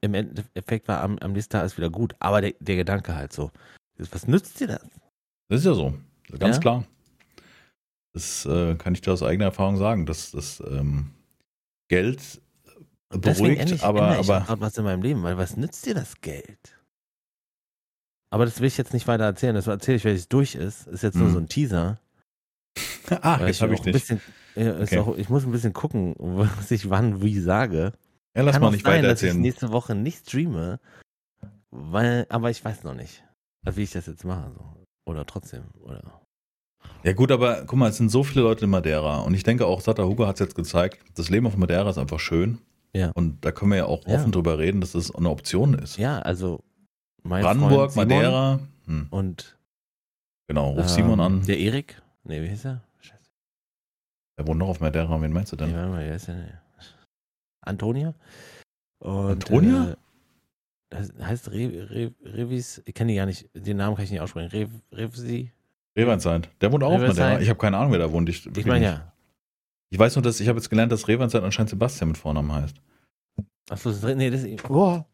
im 0.00 0.14
Endeffekt 0.14 0.88
war 0.88 1.02
am, 1.02 1.18
am 1.18 1.32
nächsten 1.32 1.52
Tag 1.52 1.60
alles 1.62 1.76
wieder 1.76 1.90
gut. 1.90 2.14
Aber 2.20 2.40
der, 2.40 2.54
der 2.60 2.76
Gedanke 2.76 3.14
halt 3.14 3.32
so, 3.32 3.50
was 4.12 4.26
nützt 4.26 4.60
dir 4.60 4.66
das? 4.68 4.82
Das 5.48 5.60
ist 5.60 5.66
ja 5.66 5.74
so. 5.74 5.94
Ganz 6.38 6.56
Ja? 6.56 6.60
klar. 6.60 6.84
Das 8.12 8.44
äh, 8.46 8.74
kann 8.76 8.94
ich 8.94 9.00
dir 9.02 9.12
aus 9.12 9.22
eigener 9.22 9.46
Erfahrung 9.46 9.76
sagen, 9.76 10.06
dass 10.06 10.30
das 10.32 10.60
ähm, 10.66 11.10
Geld 11.88 12.40
Und 13.12 13.20
beruhigt, 13.22 13.60
endlich 13.60 13.82
aber, 13.82 14.12
ich 14.20 14.28
aber 14.30 14.42
auch 14.42 14.46
grad 14.46 14.60
was 14.60 14.78
in 14.78 14.84
meinem 14.84 15.02
Leben, 15.02 15.22
weil 15.22 15.38
was 15.38 15.56
nützt 15.56 15.86
dir 15.86 15.94
das 15.94 16.20
Geld? 16.20 16.76
Aber 18.32 18.44
das 18.44 18.60
will 18.60 18.68
ich 18.68 18.76
jetzt 18.78 18.92
nicht 18.92 19.08
weiter 19.08 19.24
erzählen. 19.24 19.54
Das 19.54 19.66
erzähle 19.66 19.96
ich, 19.96 20.04
wenn 20.04 20.14
es 20.14 20.28
durch 20.28 20.54
ist. 20.54 20.86
Ist 20.86 21.02
jetzt 21.02 21.16
nur 21.16 21.26
Hm. 21.26 21.32
so 21.32 21.38
ein 21.40 21.48
Teaser. 21.48 21.98
weil 23.08 23.48
jetzt 23.48 23.60
habe 23.60 23.74
ich 23.74 23.82
nicht. 23.84 23.92
bisschen, 23.92 24.20
ja, 24.54 24.72
ist 24.78 24.92
Okay. 24.92 24.98
auch, 25.00 25.16
ich 25.16 25.28
muss 25.28 25.44
ein 25.44 25.50
bisschen 25.52 25.72
gucken, 25.72 26.14
was 26.18 26.70
ich 26.70 26.90
wann 26.90 27.22
wie 27.22 27.40
sage. 27.40 27.92
Ja, 28.36 28.42
lass 28.42 28.52
Kann 28.54 28.62
mal 28.62 28.70
nicht 28.70 28.84
sein, 28.84 28.98
weiter 28.98 29.08
dass 29.08 29.22
ich 29.22 29.28
erzählen. 29.28 29.42
nächste 29.42 29.72
Woche 29.72 29.96
nicht 29.96 30.28
streame, 30.28 30.78
weil, 31.70 32.26
aber 32.28 32.50
ich 32.50 32.64
weiß 32.64 32.84
noch 32.84 32.94
nicht, 32.94 33.24
wie 33.64 33.82
ich 33.82 33.92
das 33.92 34.06
jetzt 34.06 34.24
mache. 34.24 34.50
So. 34.52 34.84
Oder 35.06 35.26
trotzdem. 35.26 35.64
Oder. 35.82 36.02
Ja 37.02 37.12
gut, 37.12 37.30
aber 37.30 37.64
guck 37.66 37.78
mal, 37.78 37.90
es 37.90 37.96
sind 37.98 38.10
so 38.10 38.22
viele 38.24 38.42
Leute 38.42 38.64
in 38.64 38.70
Madeira 38.70 39.20
und 39.20 39.34
ich 39.34 39.42
denke 39.42 39.66
auch, 39.66 39.80
Sata 39.80 40.04
Hugo 40.04 40.26
hat 40.26 40.36
es 40.36 40.40
jetzt 40.40 40.54
gezeigt, 40.54 40.98
das 41.14 41.28
Leben 41.30 41.46
auf 41.46 41.56
Madeira 41.56 41.88
ist 41.90 41.98
einfach 41.98 42.20
schön. 42.20 42.58
Ja. 42.92 43.10
Und 43.12 43.44
da 43.44 43.52
können 43.52 43.70
wir 43.72 43.78
ja 43.78 43.86
auch 43.86 44.06
Ja. 44.06 44.14
offen 44.16 44.32
drüber 44.32 44.58
reden, 44.58 44.80
dass 44.80 44.92
das 44.92 45.14
eine 45.14 45.30
Option 45.30 45.74
ist. 45.74 45.96
Ja, 45.98 46.20
also 46.20 46.60
Brandenburg, 47.22 47.94
Madeira. 47.96 48.60
Hm, 48.86 49.06
und 49.10 49.58
genau, 50.48 50.70
ruf 50.70 50.82
ähm, 50.82 50.88
Simon 50.88 51.20
an. 51.20 51.42
Der 51.46 51.58
Erik. 51.58 52.00
Nee, 52.24 52.42
wie 52.42 52.48
hieß 52.48 52.64
er? 52.66 52.82
Scheiße. 53.00 53.30
Der 54.38 54.46
wohnt 54.46 54.58
noch 54.58 54.68
auf 54.68 54.80
Madeira, 54.80 55.20
wen 55.20 55.32
meinst 55.32 55.52
du 55.52 55.56
Nee, 55.56 55.66
denn? 55.66 55.74
warte 55.74 55.90
mal, 55.90 56.04
wer 56.06 56.16
ist 56.16 56.28
der 56.28 56.34
denn? 56.34 56.52
Antonia? 57.62 58.14
Und, 59.00 59.30
Antonia? 59.32 59.90
Äh, 59.92 59.96
das 60.90 61.12
heißt 61.20 61.50
Re, 61.50 61.88
Re, 61.90 62.14
Revis, 62.24 62.82
ich 62.84 62.94
kenne 62.94 63.12
die 63.12 63.16
gar 63.16 63.26
nicht, 63.26 63.48
den 63.54 63.76
Namen 63.78 63.96
kann 63.96 64.04
ich 64.04 64.10
nicht 64.10 64.20
aussprechen. 64.20 64.50
Rev, 64.50 64.70
Revsi? 64.92 65.52
Reweinzeit. 65.96 66.48
Der 66.60 66.70
wohnt 66.72 66.82
auch 66.84 66.92
Riverside. 66.92 67.20
Madeira. 67.20 67.40
Ich 67.40 67.48
habe 67.48 67.58
keine 67.58 67.76
Ahnung, 67.78 67.92
wer 67.92 67.98
da 67.98 68.12
wohnt. 68.12 68.28
Ich, 68.28 68.46
Ich 68.46 68.66
meine 68.66 68.84
ja. 68.84 69.12
Ich 69.90 69.98
weiß 69.98 70.14
nur, 70.16 70.22
dass 70.22 70.38
ich 70.40 70.48
habe 70.48 70.58
jetzt 70.58 70.68
gelernt, 70.70 70.92
dass 70.92 71.08
Reweinzeit 71.08 71.42
anscheinend 71.42 71.70
Sebastian 71.70 72.08
mit 72.08 72.18
Vornamen 72.18 72.52
heißt. 72.52 72.76
Achso, 73.70 73.90
nee, 74.14 74.30
das 74.30 74.42
ist. 74.44 74.68
Oh. 74.70 75.04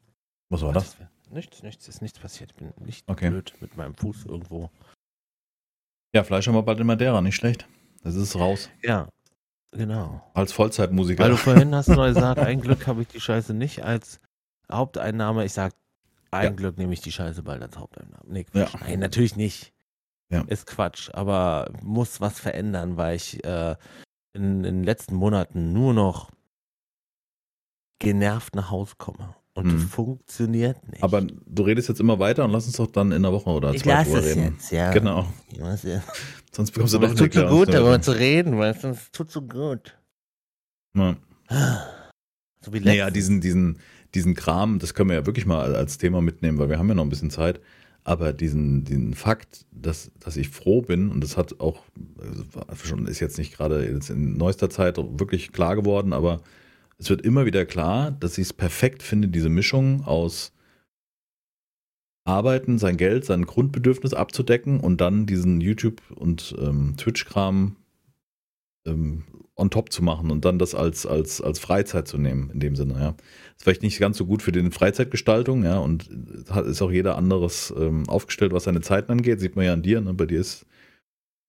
Was 0.51 0.62
war 0.62 0.72
das? 0.72 0.97
Nichts, 1.31 1.62
nichts, 1.62 1.89
ist 1.89 2.03
nichts 2.03 2.18
passiert. 2.18 2.51
Ich 2.53 2.57
bin 2.57 2.72
nicht 2.85 3.09
Okay. 3.09 3.31
blöd 3.31 3.53
mit 3.61 3.77
meinem 3.77 3.95
Fuß 3.95 4.27
irgendwo. 4.27 4.70
Ja, 6.14 6.24
Fleisch 6.24 6.47
haben 6.47 6.55
wir 6.55 6.62
bald 6.62 6.79
in 6.81 6.87
Madeira, 6.87 7.20
nicht 7.20 7.35
schlecht. 7.37 7.66
Das 8.03 8.14
ist 8.14 8.37
raus. 8.37 8.70
Ja, 8.83 9.09
genau. 9.72 10.22
Als 10.35 10.53
Vollzeitmusiker. 10.53 11.24
Weil 11.24 11.31
du 11.31 11.37
vorhin 11.37 11.74
hast 11.74 11.89
du 11.89 11.97
gesagt, 11.97 12.39
ein 12.39 12.61
Glück 12.61 12.87
habe 12.87 13.03
ich 13.03 13.09
die 13.09 13.20
Scheiße 13.20 13.53
nicht 13.55 13.83
als 13.83 14.20
Haupteinnahme. 14.71 15.45
Ich 15.45 15.53
sag, 15.53 15.75
ein 16.31 16.45
Ja. 16.45 16.51
Glück 16.51 16.77
nehme 16.79 16.93
ich 16.93 17.01
die 17.01 17.12
Scheiße 17.12 17.43
bald 17.43 17.62
als 17.62 17.77
Haupteinnahme. 17.79 18.25
Nee, 18.27 18.47
Ja. 18.53 18.64
Quatsch. 18.67 18.81
Nein, 18.83 19.01
natürlich 19.01 19.37
nicht. 19.37 19.73
Ja. 20.29 20.43
Ist 20.49 20.67
Quatsch, 20.67 21.09
aber 21.12 21.71
muss 21.83 22.21
was 22.21 22.41
verändern, 22.41 22.97
weil 22.97 23.14
ich 23.17 23.45
äh, 23.45 23.77
in, 24.33 24.64
in 24.64 24.79
den 24.79 24.85
letzten 24.85 25.14
Monaten 25.14 25.73
nur 25.73 25.95
noch 25.95 26.31
genervt 28.01 28.55
nach 28.55 28.71
Hause 28.71 28.95
komme. 28.99 29.35
Und 29.55 29.71
Hm. 29.71 29.81
das 29.81 29.91
funktioniert 29.91 30.87
nicht. 30.91 31.03
Aber 31.03 31.23
du 31.23 31.62
redest 31.62 31.89
jetzt 31.89 32.01
immer 32.01 32.19
weiter 32.19 32.45
und 32.45 32.51
lass 32.51 32.67
uns 32.67 32.77
doch 32.77 32.89
dann 32.89 33.11
in 33.12 33.25
einer 33.25 33.33
Woche 33.33 33.49
oder 33.49 33.73
ich 33.73 33.83
zwei 33.83 33.93
lasse 33.93 34.11
drüber 34.11 34.25
reden. 34.27 34.43
jetzt, 34.55 34.71
ja. 34.71 34.91
Genau. 34.93 35.27
Ich 35.49 35.59
ja. 35.85 36.03
Sonst 36.53 36.73
bekommst 36.73 36.93
du 36.93 36.99
Aber 36.99 37.07
doch 37.07 37.14
es 37.14 37.21
tut 37.21 37.33
so 37.33 37.47
gut, 37.47 37.73
darüber 37.73 38.03
zu 38.03 38.12
reden, 38.12 38.53
du, 38.53 38.62
es 38.62 39.11
tut 39.12 39.31
so 39.31 39.41
gut. 39.43 39.97
Ja. 40.95 41.17
So 42.61 42.73
wie 42.73 42.81
Naja, 42.81 43.05
letztens. 43.07 43.12
diesen, 43.14 43.41
diesen, 43.41 43.79
diesen 44.17 44.35
Kram, 44.35 44.79
das 44.79 44.95
können 44.95 45.11
wir 45.11 45.17
ja 45.17 45.27
wirklich 45.27 45.47
mal 45.47 45.77
als 45.77 45.99
Thema 45.99 46.23
mitnehmen, 46.23 46.59
weil 46.59 46.69
wir 46.69 46.79
haben 46.79 46.89
ja 46.89 46.95
noch 46.95 47.05
ein 47.05 47.11
bisschen 47.11 47.31
Zeit. 47.31 47.61
Aber 48.03 48.33
diesen, 48.33 48.85
diesen 48.85 49.14
Fakt, 49.14 49.67
dass, 49.73 50.12
dass 50.21 50.37
ich 50.37 50.49
froh 50.49 50.81
bin, 50.81 51.11
und 51.11 51.23
das 51.23 51.37
hat 51.37 51.61
auch, 51.61 51.83
also 52.69 52.87
schon 52.87 53.07
ist 53.07 53.21
jetzt 53.21 53.37
nicht 53.37 53.55
gerade 53.55 53.85
jetzt 53.85 54.11
in 54.11 54.37
neuester 54.37 54.71
Zeit 54.71 54.97
wirklich 54.97 55.53
klar 55.53 55.75
geworden, 55.75 56.12
aber 56.12 56.41
es 56.99 57.11
wird 57.11 57.23
immer 57.23 57.47
wieder 57.47 57.67
klar, 57.67 58.12
dass 58.12 58.39
ich 58.39 58.47
es 58.47 58.53
perfekt 58.53 59.03
finde, 59.03 59.29
diese 59.29 59.49
Mischung 59.49 60.05
aus 60.05 60.53
Arbeiten, 62.25 62.79
sein 62.79 62.97
Geld, 62.97 63.25
sein 63.25 63.45
Grundbedürfnis 63.45 64.14
abzudecken 64.14 64.81
und 64.81 65.01
dann 65.01 65.27
diesen 65.27 65.61
YouTube- 65.61 66.11
und 66.14 66.55
ähm, 66.59 66.95
Twitch-Kram 66.97 67.77
ähm, 68.87 69.25
on 69.59 69.71
top 69.71 69.91
zu 69.91 70.05
machen 70.05 70.31
und 70.31 70.45
dann 70.45 70.59
das 70.59 70.75
als, 70.75 71.07
als, 71.07 71.41
als 71.41 71.59
Freizeit 71.59 72.07
zu 72.07 72.19
nehmen, 72.19 72.51
in 72.51 72.61
dem 72.61 72.77
Sinne, 72.77 72.95
ja. 73.01 73.15
Ist 73.57 73.63
vielleicht 73.63 73.83
nicht 73.83 73.99
ganz 73.99 74.19
so 74.19 74.27
gut 74.27 74.43
für 74.43 74.53
die 74.53 74.71
Freizeitgestaltung, 74.71 75.65
ja, 75.65 75.79
und 75.79 76.11
hat, 76.51 76.67
ist 76.67 76.83
auch 76.83 76.91
jeder 76.91 77.17
anderes 77.17 77.73
ähm, 77.79 78.07
aufgestellt, 78.07 78.53
was 78.53 78.65
seine 78.65 78.83
Zeiten 78.83 79.11
angeht. 79.11 79.41
Sieht 79.41 79.57
man 79.57 79.65
ja 79.65 79.73
an 79.73 79.83
dir, 79.83 80.03
ne? 80.03 80.13
Bei 80.13 80.27
dir 80.27 80.41
ist 80.41 80.67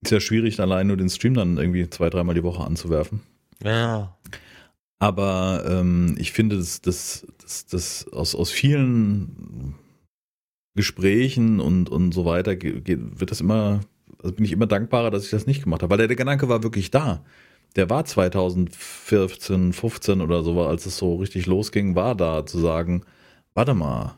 es 0.05 0.12
ja 0.12 0.22
schwierig, 0.22 0.58
allein 0.62 0.88
nur 0.88 0.95
den 0.95 1.10
Stream 1.10 1.34
dann 1.34 1.58
irgendwie 1.58 1.89
zwei, 1.89 2.10
dreimal 2.10 2.34
die 2.34 2.43
Woche 2.43 2.64
anzuwerfen. 2.64 3.24
Ja. 3.62 4.18
Aber 4.99 5.66
ähm, 5.68 6.16
ich 6.18 6.32
finde, 6.32 6.55
dass 6.55 6.82
das, 6.82 7.28
das, 7.41 7.66
das 7.66 8.08
aus, 8.14 8.36
aus 8.36 8.51
vielen 8.51 9.76
Gesprächen 10.76 11.60
und, 11.60 11.89
und 11.89 12.14
so 12.14 12.24
weiter 12.24 12.55
ge- 12.55 12.80
ge- 12.80 12.99
wird 12.99 13.32
das 13.32 13.41
immer, 13.41 13.82
also 14.24 14.34
bin 14.34 14.45
ich 14.45 14.53
immer 14.53 14.68
dankbarer, 14.68 15.12
dass 15.12 15.26
ich 15.26 15.32
das 15.32 15.45
nicht 15.45 15.64
gemacht 15.64 15.82
habe. 15.84 15.89
Weil 15.89 15.97
der, 15.97 16.08
der 16.08 16.16
Gedanke 16.16 16.47
war 16.47 16.64
wirklich 16.64 16.89
da. 16.89 17.26
Der 17.78 17.89
war 17.89 18.03
2014, 18.03 19.71
15 19.71 20.21
oder 20.21 20.43
so, 20.43 20.61
als 20.63 20.86
es 20.86 20.97
so 20.97 21.15
richtig 21.15 21.45
losging, 21.45 21.95
war 21.95 22.15
da 22.15 22.45
zu 22.45 22.59
sagen, 22.59 23.03
warte 23.53 23.73
mal, 23.73 24.17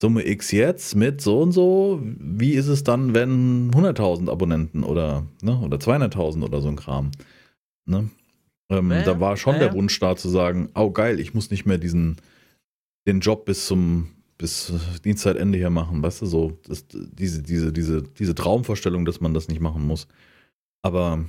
Summe 0.00 0.24
X 0.24 0.52
jetzt 0.52 0.94
mit 0.94 1.20
so 1.20 1.40
und 1.40 1.50
so, 1.50 2.00
wie 2.02 2.52
ist 2.52 2.68
es 2.68 2.84
dann, 2.84 3.14
wenn 3.14 3.72
100.000 3.72 4.30
Abonnenten 4.30 4.84
oder, 4.84 5.26
ne, 5.42 5.58
oder 5.58 5.78
200.000 5.78 6.44
oder 6.44 6.60
so 6.60 6.68
ein 6.68 6.76
Kram, 6.76 7.10
ne? 7.84 8.08
Ähm, 8.70 8.92
Ja, 8.92 9.02
da 9.02 9.18
war 9.18 9.36
schon 9.36 9.54
ja, 9.54 9.60
der. 9.60 9.74
Wunsch 9.74 9.98
da 9.98 10.14
zu 10.14 10.28
sagen, 10.28 10.68
oh 10.76 10.90
geil, 10.90 11.18
ich 11.18 11.34
muss 11.34 11.50
nicht 11.50 11.66
mehr 11.66 11.78
diesen, 11.78 12.16
den 13.08 13.18
Job 13.20 13.44
bis 13.46 13.66
zum, 13.66 14.10
bis 14.36 14.72
Dienstzeitende 15.04 15.58
hier 15.58 15.70
machen, 15.70 16.00
weißt 16.00 16.22
du, 16.22 16.26
so, 16.26 16.58
das, 16.68 16.86
diese, 16.88 17.42
diese, 17.42 17.72
diese, 17.72 18.02
diese 18.02 18.34
Traumvorstellung, 18.36 19.04
dass 19.04 19.20
man 19.20 19.34
das 19.34 19.48
nicht 19.48 19.60
machen 19.60 19.84
muss. 19.84 20.06
Aber 20.82 21.24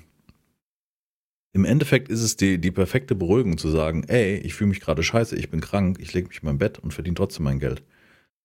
im 1.54 1.66
Endeffekt 1.66 2.10
ist 2.10 2.22
es 2.22 2.36
die, 2.36 2.60
die 2.60 2.72
perfekte 2.72 3.16
Beruhigung 3.16 3.58
zu 3.58 3.70
sagen, 3.70 4.04
ey, 4.08 4.38
ich 4.38 4.54
fühle 4.54 4.70
mich 4.70 4.80
gerade 4.82 5.02
scheiße, 5.04 5.36
ich 5.36 5.50
bin 5.50 5.62
krank, 5.62 5.98
ich 6.00 6.14
lege 6.14 6.28
mich 6.28 6.42
in 6.42 6.46
mein 6.46 6.58
Bett 6.58 6.80
und 6.80 6.94
verdiene 6.94 7.16
trotzdem 7.16 7.44
mein 7.46 7.60
Geld. 7.60 7.82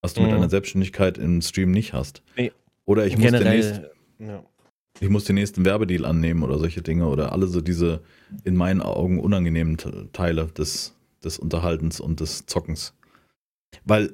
Was 0.00 0.14
du 0.14 0.20
mit 0.22 0.30
Mhm. 0.30 0.36
einer 0.38 0.50
Selbstständigkeit 0.50 1.18
im 1.18 1.40
Stream 1.42 1.70
nicht 1.70 1.92
hast. 1.92 2.22
Nee. 2.36 2.52
Oder 2.86 3.06
ich 3.06 3.16
muss, 3.16 3.30
demnächst, 3.30 3.74
Generell. 3.74 3.90
Ja. 4.18 4.44
ich 5.00 5.08
muss 5.08 5.24
den 5.24 5.34
nächsten 5.36 5.64
Werbedeal 5.64 6.04
annehmen 6.04 6.42
oder 6.42 6.58
solche 6.58 6.82
Dinge 6.82 7.06
oder 7.08 7.32
alle 7.32 7.46
so 7.46 7.60
diese 7.60 8.02
in 8.44 8.56
meinen 8.56 8.80
Augen 8.82 9.18
unangenehmen 9.20 9.76
Te- 9.78 10.08
Teile 10.12 10.46
des, 10.46 10.94
des 11.22 11.38
Unterhaltens 11.38 12.00
und 12.00 12.20
des 12.20 12.46
Zockens. 12.46 12.94
Weil 13.84 14.12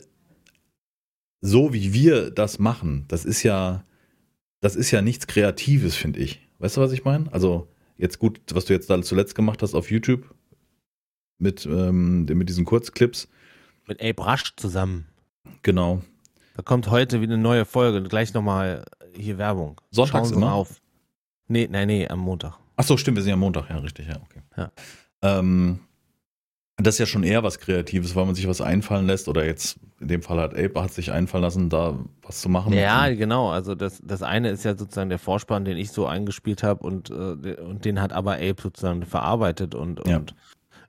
so 1.41 1.73
wie 1.73 1.93
wir 1.93 2.31
das 2.31 2.59
machen, 2.59 3.05
das 3.09 3.25
ist 3.25 3.43
ja, 3.43 3.85
das 4.61 4.77
ist 4.77 4.91
ja 4.91 5.01
nichts 5.03 5.27
Kreatives, 5.27 5.97
finde 5.97 6.21
ich. 6.21 6.47
Weißt 6.59 6.77
du, 6.77 6.81
was 6.81 6.93
ich 6.93 7.05
meine? 7.05 7.33
Also 7.33 7.69
jetzt 8.01 8.19
gut, 8.19 8.41
was 8.53 8.65
du 8.65 8.73
jetzt 8.73 8.89
da 8.91 9.01
zuletzt 9.03 9.35
gemacht 9.35 9.63
hast 9.63 9.75
auf 9.75 9.91
YouTube 9.91 10.35
mit, 11.39 11.67
ähm, 11.67 12.25
mit 12.25 12.49
diesen 12.49 12.65
Kurzclips, 12.65 13.29
Mit 13.87 14.03
Abe 14.03 14.23
Rush 14.23 14.55
zusammen. 14.57 15.07
genau. 15.63 16.03
Da 16.57 16.63
kommt 16.63 16.91
heute 16.91 17.21
wieder 17.21 17.35
eine 17.35 17.43
neue 17.43 17.65
Folge. 17.65 18.03
Gleich 18.07 18.35
nochmal 18.35 18.85
hier 19.15 19.39
Werbung. 19.39 19.81
Sonntags 19.91 20.31
immer? 20.31 20.53
auf. 20.53 20.81
Nee, 21.49 21.69
nein, 21.71 21.87
nee, 21.87 22.07
am 22.09 22.19
Montag. 22.21 22.59
Ach 22.77 22.85
so, 22.85 22.97
stimmt, 22.97 23.17
wir 23.17 23.23
sind 23.23 23.31
ja 23.31 23.37
Montag, 23.37 23.71
ja, 23.71 23.79
richtig, 23.79 24.09
ja, 24.09 24.17
okay. 24.23 24.41
Ja. 24.57 24.73
Ähm, 25.23 25.81
das 26.87 26.95
ist 26.95 26.99
ja 26.99 27.07
schon 27.07 27.23
eher 27.25 27.43
was 27.43 27.59
Kreatives, 27.59 28.15
weil 28.15 28.27
man 28.27 28.35
sich 28.35 28.47
was 28.49 28.61
einfallen 28.61 29.07
lässt 29.07 29.29
oder 29.29 29.45
jetzt 29.45 29.79
in 29.99 30.09
dem 30.09 30.23
Fall 30.23 30.41
hat 30.41 30.55
Abe 30.57 30.83
hat 30.83 30.93
sich 30.93 31.13
einfallen 31.13 31.43
lassen, 31.43 31.69
da 31.69 31.99
was 32.23 32.41
zu 32.41 32.49
machen. 32.49 32.73
Ja, 32.73 33.09
genau. 33.11 33.51
Also 33.51 33.75
das, 33.75 34.01
das 34.05 34.23
eine 34.23 34.51
ist 34.51 34.65
ja 34.65 34.77
sozusagen 34.77 35.11
der 35.11 35.19
Vorspann, 35.19 35.65
den 35.65 35.77
ich 35.77 35.91
so 35.91 36.07
eingespielt 36.07 36.63
habe 36.63 36.85
und, 36.87 37.11
äh, 37.11 37.57
und 37.61 37.85
den 37.85 38.01
hat 38.01 38.13
aber 38.13 38.35
Abe 38.35 38.57
sozusagen 38.63 39.05
verarbeitet 39.05 39.75
und, 39.75 40.07
Ja. 40.07 40.17
und 40.19 40.35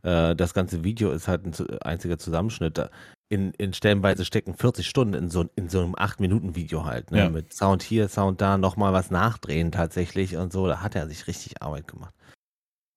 äh, 0.03 0.35
das 0.35 0.53
ganze 0.53 0.83
Video 0.83 1.11
ist 1.11 1.27
halt 1.27 1.45
ein 1.45 1.53
einziger 1.81 2.17
Zusammenschnitt. 2.17 2.81
In, 3.29 3.53
in 3.57 3.73
stellenweise 3.73 4.25
stecken 4.25 4.55
40 4.55 4.87
Stunden 4.87 5.13
in 5.13 5.29
so, 5.29 5.45
in 5.55 5.69
so 5.69 5.79
einem 5.81 5.95
8-Minuten-Video 5.95 6.85
halt. 6.85 7.11
Ne? 7.11 7.17
Ja. 7.19 7.29
Mit 7.29 7.53
Sound 7.53 7.81
hier, 7.81 8.09
Sound 8.09 8.41
da, 8.41 8.57
nochmal 8.57 8.91
was 8.93 9.09
nachdrehen 9.09 9.71
tatsächlich 9.71 10.35
und 10.37 10.51
so. 10.51 10.67
Da 10.67 10.81
hat 10.81 10.95
er 10.95 11.07
sich 11.07 11.27
richtig 11.27 11.61
Arbeit 11.61 11.87
gemacht. 11.87 12.13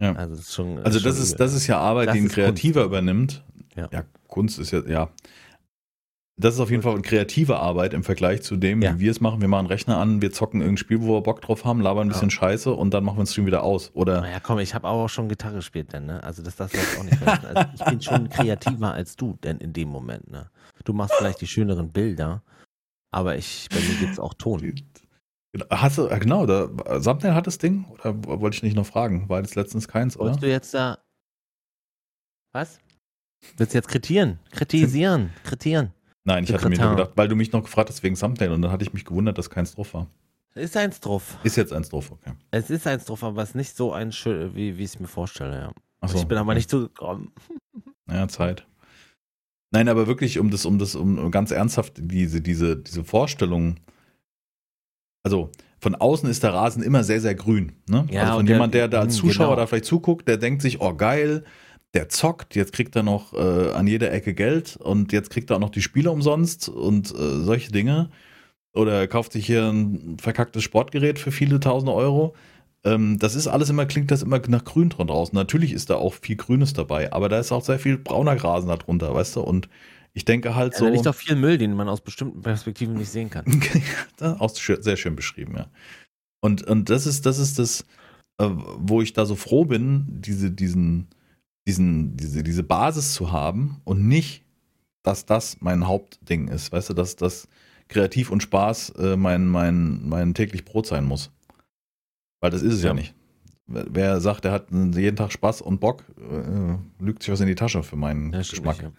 Ja. 0.00 0.12
Also 0.14 0.34
das 0.36 0.44
ist 0.46 0.54
schon. 0.54 0.78
Also 0.78 0.98
schon 0.98 1.08
das 1.10 1.18
ist, 1.20 1.40
das 1.40 1.54
ist 1.54 1.66
ja 1.66 1.78
Arbeit, 1.78 2.12
die 2.14 2.18
ein 2.18 2.28
Kreativer 2.28 2.84
übernimmt. 2.84 3.44
Ja. 3.76 3.88
Kunst 4.28 4.58
ist 4.58 4.70
ja, 4.72 4.80
ja. 4.86 5.10
Das 6.36 6.54
ist 6.54 6.60
auf 6.60 6.70
jeden 6.70 6.82
Fall 6.82 6.94
eine 6.94 7.02
kreative 7.02 7.60
Arbeit 7.60 7.94
im 7.94 8.02
Vergleich 8.02 8.42
zu 8.42 8.56
dem, 8.56 8.82
Ja. 8.82 8.94
wie 8.96 9.00
wir 9.04 9.10
es 9.12 9.20
machen. 9.20 9.40
Wir 9.40 9.46
machen 9.46 9.66
Rechner 9.66 9.98
an, 9.98 10.20
wir 10.20 10.32
zocken 10.32 10.60
irgendein 10.60 10.78
Spiel, 10.78 11.00
wo 11.00 11.14
wir 11.14 11.20
Bock 11.22 11.40
drauf 11.40 11.64
haben, 11.64 11.80
labern 11.80 12.08
ein 12.08 12.12
bisschen 12.12 12.30
Scheiße 12.30 12.72
und 12.72 12.92
dann 12.92 13.04
machen 13.04 13.18
wir 13.18 13.22
den 13.22 13.28
Stream 13.28 13.46
wieder 13.46 13.62
aus. 13.62 13.92
Oder 13.94 14.20
Naja, 14.22 14.40
komm, 14.40 14.58
ich 14.58 14.74
habe 14.74 14.88
auch 14.88 15.06
schon 15.08 15.28
Gitarre 15.28 15.54
gespielt, 15.56 15.92
denn, 15.92 16.06
ne? 16.06 16.20
Also 16.24 16.42
das 16.42 16.56
darfst 16.56 16.74
du 16.74 16.80
jetzt 16.80 16.98
auch 16.98 17.04
nicht 17.04 17.18
vergessen. 17.18 17.46
Also 17.54 17.68
ich 17.76 17.84
bin 17.84 18.02
schon 18.02 18.28
kreativer 18.28 18.92
als 18.92 19.14
du, 19.14 19.38
denn 19.44 19.58
in 19.58 19.72
dem 19.72 19.88
Moment, 19.88 20.28
ne? 20.28 20.50
Du 20.84 20.92
machst 20.92 21.14
vielleicht 21.16 21.40
die 21.40 21.46
schöneren 21.46 21.92
Bilder, 21.92 22.42
aber 23.12 23.36
ich, 23.36 23.68
bei 23.70 23.78
mir 23.78 23.94
gibt's 24.00 24.18
auch 24.18 24.34
Ton. 24.34 24.74
Hast 25.70 25.98
du, 25.98 26.08
genau, 26.08 26.46
da, 26.46 26.66
Thumbnail 26.98 27.34
hat 27.34 27.46
das 27.46 27.58
Ding? 27.58 27.84
Oder 27.90 28.40
wollte 28.40 28.56
ich 28.56 28.62
nicht 28.62 28.74
noch 28.74 28.86
fragen? 28.86 29.28
War 29.28 29.40
das 29.40 29.54
letztens 29.54 29.86
keins, 29.86 30.16
oder? 30.16 30.26
Wolltest 30.26 30.42
du 30.42 30.48
jetzt 30.48 30.74
da. 30.74 30.98
Was? 32.52 32.78
Willst 33.56 33.72
du 33.72 33.78
jetzt 33.78 33.88
kritieren? 33.88 34.38
Kritisieren, 34.50 35.30
kritieren. 35.44 35.92
Nein, 36.24 36.44
ich 36.44 36.52
hatte 36.52 36.68
mir 36.68 36.78
nur 36.78 36.90
gedacht, 36.90 37.12
weil 37.16 37.28
du 37.28 37.36
mich 37.36 37.52
noch 37.52 37.62
gefragt 37.62 37.90
hast 37.90 38.02
wegen 38.02 38.16
Thumbnail 38.16 38.52
und 38.52 38.62
dann 38.62 38.72
hatte 38.72 38.84
ich 38.84 38.92
mich 38.92 39.04
gewundert, 39.04 39.38
dass 39.38 39.50
keins 39.50 39.74
drauf 39.74 39.94
war. 39.94 40.08
Ist 40.54 40.76
eins 40.76 41.00
drauf. 41.00 41.36
Ist 41.42 41.56
jetzt 41.56 41.72
eins 41.72 41.88
drauf, 41.88 42.12
okay. 42.12 42.32
Es 42.50 42.70
ist 42.70 42.86
eins 42.86 43.04
drauf, 43.04 43.24
aber 43.24 43.42
es 43.42 43.50
ist 43.50 43.54
nicht 43.56 43.76
so 43.76 43.92
ein 43.92 44.12
schön, 44.12 44.54
wie, 44.54 44.78
wie 44.78 44.84
ich 44.84 44.94
es 44.94 45.00
mir 45.00 45.08
vorstelle, 45.08 45.56
ja. 45.56 45.72
Achso, 46.00 46.18
ich 46.18 46.26
bin 46.26 46.38
aber 46.38 46.50
okay. 46.50 46.58
nicht 46.58 46.70
zugekommen. 46.70 47.32
Ja, 48.08 48.28
Zeit. 48.28 48.66
Nein, 49.72 49.88
aber 49.88 50.06
wirklich, 50.06 50.38
um 50.38 50.50
das, 50.50 50.64
um 50.64 50.78
das, 50.78 50.94
um 50.94 51.30
ganz 51.30 51.50
ernsthaft, 51.50 51.94
diese, 51.96 52.40
diese, 52.40 52.76
diese 52.76 53.02
Vorstellung, 53.02 53.80
also 55.24 55.50
von 55.80 55.94
außen 55.94 56.28
ist 56.30 56.42
der 56.42 56.54
Rasen 56.54 56.82
immer 56.82 57.02
sehr, 57.02 57.20
sehr 57.20 57.34
grün. 57.34 57.72
Ne? 57.88 58.06
Ja, 58.10 58.22
also 58.22 58.36
von 58.36 58.46
jemand, 58.46 58.74
der 58.74 58.88
da 58.88 59.00
als 59.00 59.16
mh, 59.16 59.20
Zuschauer 59.20 59.48
genau. 59.48 59.56
da 59.56 59.66
vielleicht 59.66 59.84
zuguckt, 59.86 60.28
der 60.28 60.36
denkt 60.36 60.62
sich, 60.62 60.80
oh 60.80 60.94
geil, 60.94 61.44
der 61.94 62.08
zockt, 62.08 62.54
jetzt 62.54 62.72
kriegt 62.72 62.94
er 62.96 63.02
noch 63.02 63.32
äh, 63.32 63.72
an 63.72 63.86
jeder 63.86 64.12
Ecke 64.12 64.34
Geld 64.34 64.76
und 64.76 65.12
jetzt 65.12 65.30
kriegt 65.30 65.50
er 65.50 65.56
auch 65.56 65.60
noch 65.60 65.70
die 65.70 65.82
Spiele 65.82 66.10
umsonst 66.10 66.68
und 66.68 67.10
äh, 67.10 67.40
solche 67.40 67.72
Dinge. 67.72 68.10
Oder 68.72 68.92
er 69.00 69.08
kauft 69.08 69.32
sich 69.32 69.46
hier 69.46 69.68
ein 69.68 70.16
verkacktes 70.20 70.64
Sportgerät 70.64 71.18
für 71.18 71.30
viele 71.30 71.60
tausende 71.60 71.92
Euro. 71.94 72.34
Ähm, 72.84 73.18
das 73.18 73.34
ist 73.34 73.46
alles 73.46 73.70
immer, 73.70 73.86
klingt 73.86 74.10
das 74.10 74.22
immer 74.22 74.40
nach 74.48 74.64
Grün 74.64 74.88
dran 74.88 75.06
draußen. 75.06 75.34
Natürlich 75.34 75.72
ist 75.72 75.90
da 75.90 75.96
auch 75.96 76.14
viel 76.14 76.36
Grünes 76.36 76.72
dabei, 76.72 77.12
aber 77.12 77.28
da 77.28 77.38
ist 77.38 77.52
auch 77.52 77.64
sehr 77.64 77.78
viel 77.78 77.96
brauner 77.98 78.36
Grasen 78.36 78.68
darunter, 78.68 79.14
weißt 79.14 79.36
du? 79.36 79.42
Und 79.42 79.68
ich 80.14 80.24
denke 80.24 80.54
halt 80.54 80.72
Ja, 80.74 80.78
so. 80.78 80.84
da 80.86 80.90
liegt 80.92 81.06
doch 81.06 81.14
viel 81.14 81.36
Müll, 81.36 81.58
den 81.58 81.74
man 81.74 81.88
aus 81.88 82.00
bestimmten 82.00 82.40
Perspektiven 82.42 82.94
nicht 82.94 83.10
sehen 83.10 83.30
kann. 83.30 83.44
Auch 84.38 84.50
sehr 84.54 84.96
schön 84.96 85.16
beschrieben, 85.16 85.56
ja. 85.56 85.66
Und, 86.40 86.62
und 86.62 86.88
das 86.90 87.06
ist, 87.06 87.26
das 87.26 87.38
ist 87.38 87.58
das, 87.58 87.82
äh, 88.38 88.48
wo 88.48 89.02
ich 89.02 89.12
da 89.12 89.26
so 89.26 89.34
froh 89.34 89.64
bin, 89.64 90.06
diese, 90.08 90.50
diesen, 90.50 91.08
diesen, 91.66 92.16
diese, 92.16 92.42
diese 92.42 92.62
Basis 92.62 93.14
zu 93.14 93.32
haben 93.32 93.80
und 93.84 94.06
nicht, 94.06 94.44
dass 95.02 95.26
das 95.26 95.56
mein 95.60 95.86
Hauptding 95.86 96.48
ist. 96.48 96.70
Weißt 96.72 96.90
du, 96.90 96.94
dass 96.94 97.16
das 97.16 97.48
kreativ 97.88 98.30
und 98.30 98.42
Spaß 98.42 98.90
äh, 98.98 99.16
mein, 99.16 99.46
mein, 99.46 100.08
mein 100.08 100.34
täglich 100.34 100.64
Brot 100.64 100.86
sein 100.86 101.04
muss. 101.04 101.30
Weil 102.40 102.50
das 102.50 102.62
ist 102.62 102.74
es 102.74 102.82
ja, 102.82 102.88
Ja. 102.88 102.94
nicht. 102.94 103.14
Wer 103.66 104.20
sagt, 104.20 104.44
der 104.44 104.52
hat 104.52 104.66
jeden 104.70 105.16
Tag 105.16 105.32
Spaß 105.32 105.62
und 105.62 105.80
Bock, 105.80 106.04
äh, 106.18 106.76
lügt 107.02 107.22
sich 107.22 107.32
was 107.32 107.40
in 107.40 107.46
die 107.46 107.54
Tasche 107.54 107.82
für 107.82 107.96
meinen 107.96 108.32
Ja, 108.32 108.38
Geschmack. 108.40 108.76
nicht, 108.82 108.82
ja. 108.82 108.92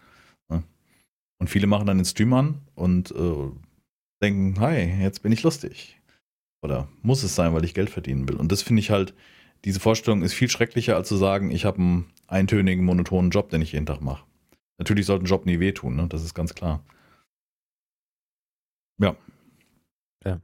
Und 1.39 1.49
viele 1.49 1.67
machen 1.67 1.87
dann 1.87 1.97
den 1.97 2.05
Stream 2.05 2.33
an 2.33 2.61
und 2.75 3.11
äh, 3.11 3.51
denken, 4.21 4.59
hi, 4.59 5.01
jetzt 5.01 5.21
bin 5.21 5.31
ich 5.31 5.43
lustig. 5.43 5.99
Oder 6.63 6.87
muss 7.01 7.23
es 7.23 7.35
sein, 7.35 7.53
weil 7.53 7.65
ich 7.65 7.73
Geld 7.73 7.89
verdienen 7.89 8.27
will. 8.27 8.35
Und 8.35 8.51
das 8.51 8.61
finde 8.61 8.79
ich 8.79 8.89
halt, 8.89 9.13
diese 9.65 9.79
Vorstellung 9.79 10.23
ist 10.23 10.33
viel 10.33 10.49
schrecklicher, 10.49 10.95
als 10.95 11.07
zu 11.07 11.15
sagen, 11.17 11.51
ich 11.51 11.65
habe 11.65 11.77
einen 11.77 12.05
eintönigen, 12.27 12.85
monotonen 12.85 13.31
Job, 13.31 13.49
den 13.49 13.61
ich 13.61 13.73
jeden 13.73 13.85
Tag 13.85 14.01
mache. 14.01 14.25
Natürlich 14.77 15.05
sollte 15.05 15.25
ein 15.25 15.27
Job 15.27 15.45
nie 15.45 15.59
wehtun, 15.59 15.95
ne? 15.95 16.07
das 16.07 16.23
ist 16.23 16.33
ganz 16.33 16.53
klar. 16.53 16.83
Ja. 18.99 19.15
Ja. 20.25 20.41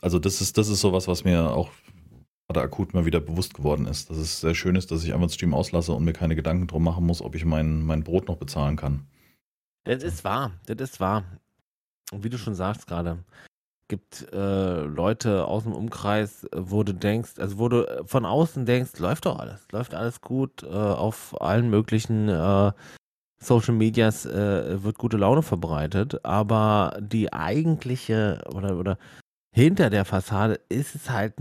Also 0.00 0.18
das 0.18 0.40
ist, 0.40 0.58
das 0.58 0.68
ist 0.68 0.80
sowas, 0.80 1.08
was 1.08 1.24
mir 1.24 1.50
auch 1.50 1.70
gerade 2.48 2.62
akut 2.62 2.94
mal 2.94 3.06
wieder 3.06 3.20
bewusst 3.20 3.54
geworden 3.54 3.86
ist. 3.86 4.10
Dass 4.10 4.16
es 4.16 4.40
sehr 4.40 4.54
schön 4.54 4.76
ist, 4.76 4.90
dass 4.90 5.04
ich 5.04 5.12
einfach 5.12 5.28
den 5.28 5.32
Stream 5.32 5.54
auslasse 5.54 5.92
und 5.92 6.04
mir 6.04 6.12
keine 6.12 6.36
Gedanken 6.36 6.66
drum 6.66 6.82
machen 6.82 7.06
muss, 7.06 7.22
ob 7.22 7.34
ich 7.34 7.44
mein, 7.44 7.84
mein 7.84 8.02
Brot 8.02 8.28
noch 8.28 8.36
bezahlen 8.36 8.76
kann. 8.76 9.06
Das 9.84 10.02
ist 10.02 10.24
wahr, 10.24 10.52
das 10.66 10.78
ist 10.78 11.00
wahr. 11.00 11.24
Und 12.12 12.24
wie 12.24 12.30
du 12.30 12.38
schon 12.38 12.54
sagst 12.54 12.86
gerade, 12.86 13.24
gibt 13.88 14.32
äh, 14.32 14.82
Leute 14.82 15.46
aus 15.46 15.64
dem 15.64 15.72
Umkreis, 15.72 16.46
wo 16.54 16.82
du 16.84 16.94
denkst, 16.94 17.38
also 17.38 17.58
wo 17.58 17.68
du 17.68 17.86
äh, 17.86 18.04
von 18.04 18.24
außen 18.24 18.66
denkst, 18.66 18.98
läuft 18.98 19.26
doch 19.26 19.38
alles, 19.38 19.66
läuft 19.72 19.94
alles 19.94 20.20
gut, 20.20 20.62
äh, 20.62 20.66
auf 20.66 21.40
allen 21.40 21.70
möglichen 21.70 22.28
äh, 22.28 22.72
Social 23.42 23.74
Medias 23.74 24.26
äh, 24.26 24.82
wird 24.82 24.98
gute 24.98 25.16
Laune 25.16 25.42
verbreitet, 25.42 26.24
aber 26.24 26.96
die 27.00 27.32
eigentliche 27.32 28.42
oder, 28.54 28.76
oder 28.76 28.98
hinter 29.52 29.90
der 29.90 30.04
Fassade 30.04 30.60
ist 30.68 30.94
es 30.94 31.10
halt, 31.10 31.34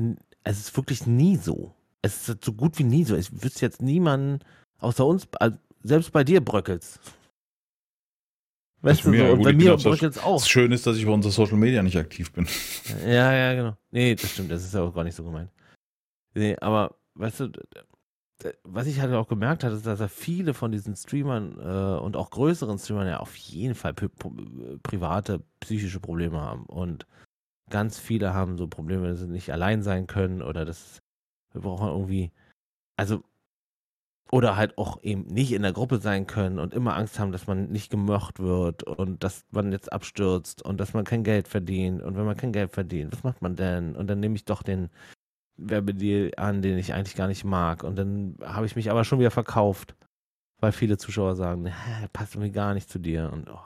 es 0.44 0.60
ist 0.60 0.76
wirklich 0.76 1.06
nie 1.06 1.36
so. 1.36 1.74
Es 2.02 2.30
ist 2.30 2.46
so 2.46 2.54
gut 2.54 2.80
wie 2.80 2.86
nie 2.86 3.04
so. 3.04 3.16
Ich 3.16 3.44
wüsste 3.44 3.66
jetzt 3.66 3.82
niemanden 3.82 4.40
außer 4.80 5.06
uns, 5.06 5.28
also 5.40 5.58
selbst 5.84 6.14
bei 6.14 6.24
dir 6.24 6.44
bröckelt's. 6.44 7.00
Weißt 8.82 9.04
du, 9.04 9.10
mir, 9.10 9.18
so, 9.18 9.24
ja 9.26 9.30
und 9.32 9.38
gut, 9.38 9.46
bei 9.46 9.54
mir 9.54 9.72
Social- 9.78 9.92
bröckelt's 9.92 10.18
auch. 10.20 10.40
Das 10.40 10.50
Schöne 10.50 10.76
ist, 10.76 10.88
dass 10.88 10.98
ich 10.98 11.06
bei 11.06 11.12
unserer 11.12 11.32
Social 11.32 11.58
Media 11.58 11.84
nicht 11.84 11.98
aktiv 11.98 12.32
bin. 12.32 12.48
Ja, 13.06 13.34
ja, 13.34 13.54
genau. 13.54 13.78
Nee, 13.92 14.16
das 14.16 14.32
stimmt, 14.32 14.52
das 14.52 14.64
ist 14.64 14.74
ja 14.74 14.82
auch 14.82 14.94
gar 14.94 15.04
nicht 15.04 15.16
so 15.16 15.24
gemeint. 15.24 15.50
Nee, 16.34 16.56
aber 16.62 16.96
weißt 17.16 17.42
du, 17.42 17.52
was 18.64 18.88
ich 18.88 19.02
halt 19.02 19.14
auch 19.14 19.28
gemerkt 19.28 19.64
habe, 19.66 19.76
ist, 19.76 19.86
dass 19.86 20.00
er 20.00 20.08
viele 20.08 20.54
von 20.54 20.72
diesen 20.72 20.96
Streamern 20.96 21.60
äh, 21.60 22.00
und 22.00 22.16
auch 22.16 22.30
größeren 22.30 22.80
Streamern 22.80 23.08
ja 23.08 23.18
auf 23.20 23.36
jeden 23.36 23.76
Fall 23.76 23.94
pri 23.94 24.08
private 24.82 25.44
psychische 25.60 26.00
Probleme 26.00 26.40
haben. 26.40 26.66
Und 26.66 27.06
ganz 27.70 28.00
viele 28.00 28.34
haben 28.34 28.58
so 28.58 28.68
Probleme, 28.68 29.10
dass 29.10 29.20
sie 29.20 29.28
nicht 29.28 29.52
allein 29.52 29.84
sein 29.84 30.08
können 30.08 30.42
oder 30.42 30.64
dass 30.64 31.00
wir 31.52 31.62
brauchen 31.62 31.90
irgendwie, 31.90 32.32
also 32.96 33.24
oder 34.32 34.56
halt 34.56 34.78
auch 34.78 35.02
eben 35.02 35.24
nicht 35.24 35.52
in 35.54 35.64
der 35.64 35.74
Gruppe 35.74 36.00
sein 36.00 36.28
können 36.28 36.60
und 36.60 36.74
immer 36.74 36.96
Angst 36.96 37.18
haben, 37.20 37.32
dass 37.32 37.48
man 37.48 37.70
nicht 37.70 37.90
gemocht 37.90 38.40
wird 38.40 38.84
und 38.84 39.24
dass 39.24 39.44
man 39.52 39.72
jetzt 39.72 39.92
abstürzt 39.92 40.62
und 40.64 40.80
dass 40.80 40.94
man 40.94 41.04
kein 41.04 41.24
Geld 41.24 41.48
verdient. 41.48 42.04
Und 42.04 42.16
wenn 42.16 42.26
man 42.26 42.38
kein 42.38 42.52
Geld 42.54 42.72
verdient, 42.72 43.12
was 43.14 43.24
macht 43.24 43.42
man 43.42 43.56
denn? 43.56 43.96
Und 43.96 44.08
dann 44.08 44.20
nehme 44.20 44.36
ich 44.36 44.46
doch 44.46 44.62
den 44.62 44.90
Werbedeal 45.58 46.32
an, 46.38 46.62
den 46.62 46.78
ich 46.78 46.94
eigentlich 46.94 47.16
gar 47.16 47.28
nicht 47.28 47.44
mag. 47.44 47.84
Und 47.84 47.96
dann 47.98 48.36
habe 48.44 48.66
ich 48.66 48.76
mich 48.76 48.92
aber 48.92 49.04
schon 49.04 49.20
wieder 49.20 49.32
verkauft, 49.32 49.96
weil 50.62 50.72
viele 50.72 50.98
Zuschauer 50.98 51.36
sagen, 51.36 51.66
"Hä, 51.66 52.08
passt 52.14 52.36
irgendwie 52.36 52.52
gar 52.52 52.74
nicht 52.74 52.90
zu 52.90 53.00
dir. 53.00 53.32
Und 53.34 53.50
oh. 53.50 53.60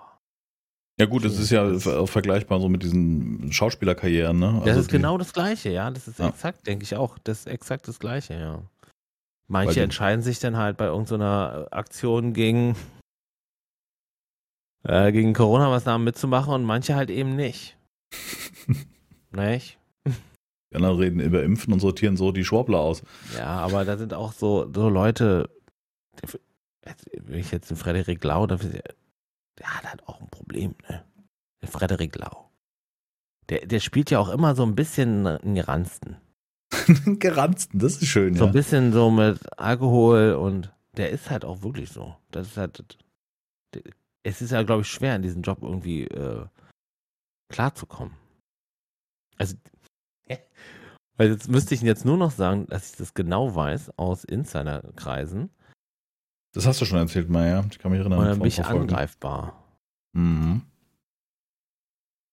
Ja 0.99 1.07
gut, 1.07 1.25
das 1.25 1.37
ist 1.39 1.49
ja 1.49 1.67
das- 1.67 1.87
auch 1.87 2.07
vergleichbar 2.07 2.59
so 2.59 2.69
mit 2.69 2.83
diesen 2.83 3.51
Schauspielerkarrieren, 3.51 4.37
ne? 4.39 4.53
Das 4.59 4.69
Also 4.69 4.79
ist 4.81 4.91
die- 4.91 4.97
genau 4.97 5.17
das 5.17 5.33
Gleiche, 5.33 5.69
ja. 5.71 5.89
Das 5.91 6.07
ist 6.07 6.19
Ja. 6.19 6.29
exakt, 6.29 6.65
denke 6.67 6.83
ich 6.83 6.95
auch. 6.95 7.17
Das 7.23 7.39
ist 7.39 7.47
exakt 7.47 7.87
das 7.87 7.99
Gleiche, 7.99 8.35
ja. 8.35 8.61
Manche 9.47 9.75
du- 9.75 9.83
entscheiden 9.83 10.21
sich 10.21 10.39
dann 10.39 10.57
halt 10.57 10.77
bei 10.77 10.85
irgendeiner 10.85 11.67
Aktion 11.71 12.33
gegen, 12.33 12.75
äh, 14.83 15.11
gegen 15.11 15.33
Corona-Maßnahmen 15.33 16.03
mitzumachen 16.03 16.53
und 16.53 16.63
manche 16.63 16.95
halt 16.95 17.09
eben 17.09 17.35
nicht. 17.35 17.77
nicht? 19.31 19.77
Die 20.07 20.75
anderen 20.77 20.97
reden 20.97 21.19
über 21.19 21.43
Impfen 21.43 21.71
und 21.73 21.79
sortieren 21.79 22.17
so 22.17 22.31
die 22.31 22.43
Schwurbler 22.43 22.79
aus. 22.79 23.03
Ja, 23.37 23.59
aber 23.59 23.85
da 23.85 23.97
sind 23.97 24.13
auch 24.13 24.33
so, 24.33 24.71
so 24.73 24.89
Leute, 24.89 25.49
wenn 27.21 27.39
ich 27.39 27.51
jetzt 27.51 27.69
den 27.69 27.77
Frederik 27.77 28.23
Lau, 28.23 28.47
der, 28.47 28.57
der 28.57 29.77
hat 29.77 29.87
halt 29.87 30.07
auch 30.07 30.19
ein 30.19 30.29
Problem, 30.29 30.73
ne? 30.89 31.05
Der 31.61 31.69
Frederik 31.69 32.15
Lau. 32.17 32.49
Der, 33.49 33.65
der 33.67 33.79
spielt 33.79 34.09
ja 34.09 34.19
auch 34.19 34.29
immer 34.29 34.55
so 34.55 34.63
ein 34.63 34.75
bisschen 34.75 35.27
einen 35.27 35.55
Geranzten. 35.55 36.17
Geranzten, 37.19 37.79
das 37.79 37.97
ist 37.97 38.07
schön, 38.07 38.35
So 38.35 38.45
ja. 38.45 38.49
ein 38.49 38.53
bisschen 38.53 38.93
so 38.93 39.11
mit 39.11 39.39
Alkohol 39.59 40.33
und 40.33 40.73
der 40.97 41.09
ist 41.09 41.29
halt 41.29 41.45
auch 41.45 41.63
wirklich 41.63 41.89
so. 41.91 42.15
Das 42.31 42.47
ist 42.47 42.57
halt. 42.57 42.97
Es 44.23 44.41
ist 44.41 44.51
ja, 44.51 44.63
glaube 44.63 44.83
ich, 44.83 44.87
schwer, 44.87 45.15
in 45.15 45.21
diesem 45.21 45.41
Job 45.41 45.59
irgendwie 45.61 46.03
äh, 46.03 46.45
klarzukommen. 47.49 48.13
Also, 49.37 49.55
weil 51.17 51.31
jetzt 51.31 51.49
müsste 51.49 51.75
ich 51.75 51.81
jetzt 51.81 52.05
nur 52.05 52.17
noch 52.17 52.31
sagen, 52.31 52.67
dass 52.67 52.91
ich 52.91 52.97
das 52.97 53.13
genau 53.13 53.55
weiß 53.55 53.97
aus 53.97 54.23
Insiderkreisen 54.23 55.49
Das 56.53 56.65
hast 56.65 56.79
du 56.79 56.85
schon 56.85 56.99
erzählt, 56.99 57.29
Maya. 57.29 57.65
Ich 57.69 57.79
kann 57.79 57.91
mich 57.91 57.99
erinnern. 57.99 58.19
und 58.19 58.25
dann 58.25 58.39
bin 58.39 58.47
ich 58.47 58.63
angreifbar. 58.63 59.63
Mhm. 60.13 60.61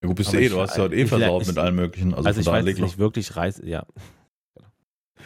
Ja 0.02 0.06
gut, 0.06 0.16
bist 0.16 0.30
Aber 0.30 0.38
du 0.38 0.44
eh, 0.44 0.48
du 0.48 0.60
hast 0.60 0.76
ja 0.76 0.82
heute 0.84 0.94
eh 0.94 1.06
versaut 1.06 1.46
mit 1.46 1.58
allem 1.58 1.74
möglichen. 1.74 2.14
Also, 2.14 2.26
Also, 2.28 2.42
von 2.42 2.52
ich 2.52 2.58
weiß 2.58 2.64
leg 2.64 2.78
nicht 2.78 2.98
wirklich 2.98 3.36
reiß, 3.36 3.62
ja. 3.64 3.84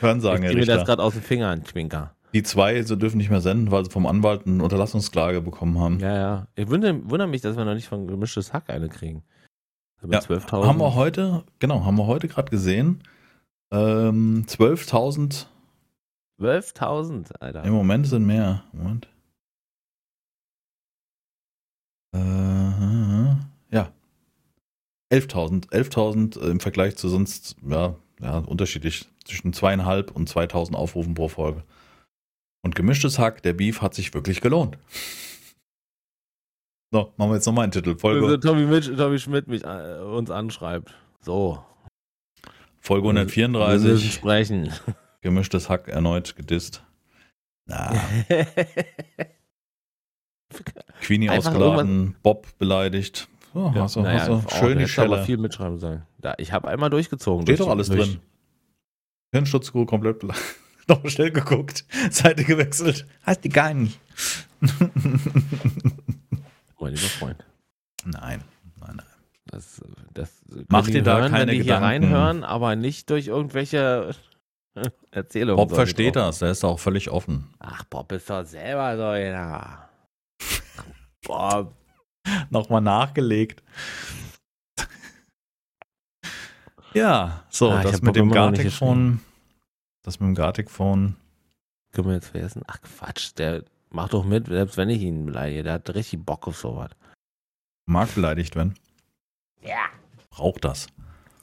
Hörensagen, 0.01 0.42
ich 0.42 0.51
Herr 0.51 0.51
ziehe 0.51 0.61
mir 0.61 0.78
das 0.78 0.86
gerade 0.86 1.03
aus 1.03 1.14
den 1.14 1.22
Fingern, 1.22 1.64
Schwinker. 1.66 2.14
Die 2.34 2.42
zwei 2.42 2.82
sie 2.82 2.97
dürfen 2.97 3.18
nicht 3.18 3.30
mehr 3.30 3.40
senden, 3.40 3.70
weil 3.70 3.84
sie 3.84 3.90
vom 3.90 4.07
Anwalt 4.07 4.47
eine 4.47 4.62
Unterlassungsklage 4.62 5.40
bekommen 5.40 5.78
haben. 5.78 6.01
Ja, 6.01 6.16
ja. 6.16 6.47
Ich 6.57 6.68
wundere, 6.68 7.09
wundere 7.09 7.28
mich, 7.28 7.42
dass 7.42 7.57
wir 7.57 7.64
noch 7.64 7.74
nicht 7.74 7.86
von 7.86 8.09
gemischtes 8.09 8.53
Hack 8.53 8.70
eine 8.70 8.88
kriegen. 8.88 9.22
Ja, 10.07 10.20
haben 10.51 10.78
wir 10.78 10.95
heute, 10.95 11.45
genau, 11.61 11.84
haben 11.84 11.97
wir 11.97 12.07
heute 12.07 12.28
gerade 12.28 12.51
gesehen. 12.51 13.03
Ähm, 13.72 14.45
12.000. 14.47 15.47
12.000, 16.40 17.36
Alter. 17.40 17.64
Im 17.64 17.72
Moment 17.72 18.07
sind 18.07 18.26
mehr. 18.26 18.64
Moment. 18.72 19.09
Äh, 22.14 22.18
ja. 23.74 23.92
11.000. 25.12 25.70
11.000 25.70 26.38
im 26.40 26.61
Vergleich 26.61 26.97
zu 26.97 27.09
sonst, 27.09 27.57
ja, 27.66 27.95
ja, 28.20 28.38
unterschiedlich. 28.38 29.09
Zwischen 29.24 29.52
zweieinhalb 29.52 30.10
und 30.10 30.28
2.000 30.30 30.74
Aufrufen 30.74 31.14
pro 31.14 31.28
Folge. 31.28 31.64
Und 32.62 32.74
gemischtes 32.74 33.18
Hack, 33.18 33.42
der 33.42 33.52
Beef 33.52 33.82
hat 33.82 33.94
sich 33.94 34.12
wirklich 34.14 34.40
gelohnt. 34.40 34.78
So, 36.90 37.12
machen 37.16 37.30
wir 37.30 37.34
jetzt 37.34 37.46
nochmal 37.46 37.64
einen 37.64 37.72
Titel. 37.72 37.96
Folge. 37.96 38.24
Also, 38.24 38.36
Tommy, 38.36 38.66
Mitch, 38.66 38.94
Tommy 38.96 39.18
Schmidt 39.18 39.48
mich, 39.48 39.64
äh, 39.64 39.98
uns 39.98 40.30
anschreibt. 40.30 40.94
So. 41.20 41.64
Folge 42.78 43.08
134. 43.08 43.90
Wir 43.90 43.98
sprechen. 43.98 44.72
Gemischtes 45.20 45.68
Hack 45.68 45.88
erneut 45.88 46.36
gedisst. 46.36 46.84
Na. 47.66 47.92
Queenie 51.00 51.30
ausgeladen, 51.30 52.14
Bob 52.22 52.46
beleidigt. 52.58 53.28
Oh, 53.54 53.72
ja, 53.74 53.82
hast 53.82 53.96
du, 53.96 54.02
naja, 54.02 54.20
hast 54.20 54.28
du 54.28 54.56
schön 54.56 54.78
die 54.78 54.88
Schelle. 54.88 55.24
viel 55.24 55.36
mitschreiben 55.38 55.78
sollen. 55.78 56.02
Da, 56.18 56.34
ich 56.38 56.52
habe 56.52 56.68
einmal 56.68 56.90
durchgezogen. 56.90 57.46
Steht 57.46 57.60
doch 57.60 57.68
alles 57.68 57.88
durch. 57.88 58.10
drin. 58.12 58.20
Hirnschutzguru 59.35 59.85
komplett. 59.85 60.22
Nochmal 60.89 61.11
schnell 61.11 61.30
geguckt, 61.32 61.85
Seite 62.11 62.45
gewechselt. 62.45 63.07
Heißt 63.26 63.43
die 63.43 63.49
gar 63.49 63.74
nicht. 63.74 63.99
mein 66.78 66.93
lieber 66.93 67.09
Freund. 67.18 67.45
Nein, 68.05 68.45
nein, 68.80 68.97
nein. 68.97 69.07
Das, 69.47 69.80
das 70.12 70.30
Mach 70.68 70.87
dir 70.87 71.03
da 71.03 71.18
hören, 71.18 71.32
keine 71.32 71.47
wenn 71.47 71.59
die 71.59 71.64
Gedanken. 71.64 72.03
hier 72.03 72.11
reinhören, 72.11 72.45
aber 72.45 72.76
nicht 72.76 73.11
durch 73.11 73.26
irgendwelche 73.26 74.14
Erzählungen. 75.11 75.57
Bob 75.57 75.74
versteht 75.74 76.16
das, 76.16 76.39
der 76.39 76.51
ist 76.51 76.64
auch 76.64 76.78
völlig 76.78 77.11
offen. 77.11 77.49
Ach, 77.59 77.85
Bob 77.85 78.12
ist 78.12 78.30
doch 78.30 78.45
selber 78.45 78.97
so 78.97 79.05
einer. 79.05 79.89
Bob. 81.26 81.74
Nochmal 82.51 82.80
nachgelegt. 82.82 83.62
Ja, 86.95 87.45
so, 87.51 87.70
ah, 87.70 87.82
das 87.82 88.03
mit 88.03 88.16
dem 88.16 88.30
Gartic-Phone. 88.30 89.20
Das 90.03 90.20
mit 90.20 90.28
dem 90.28 90.34
Gartic-Phone. 90.34 91.16
Können 91.92 92.09
wir 92.09 92.14
jetzt 92.14 92.28
vergessen? 92.28 92.62
Ach 92.66 92.78
Quatsch, 92.80 93.32
der 93.36 93.64
Mach 93.95 94.09
doch 94.09 94.24
mit, 94.24 94.49
selbst 94.49 94.76
wenn 94.76 94.90
ich 94.90 95.03
ihn 95.03 95.24
beleidige. 95.24 95.62
Der 95.62 95.74
hat 95.74 95.95
richtig 95.95 96.26
Bock 96.26 96.49
auf 96.49 96.59
sowas. 96.59 96.90
Mag 97.86 98.12
beleidigt 98.12 98.57
werden. 98.57 98.74
Ja. 99.62 99.86
Braucht 100.30 100.64
das. 100.64 100.88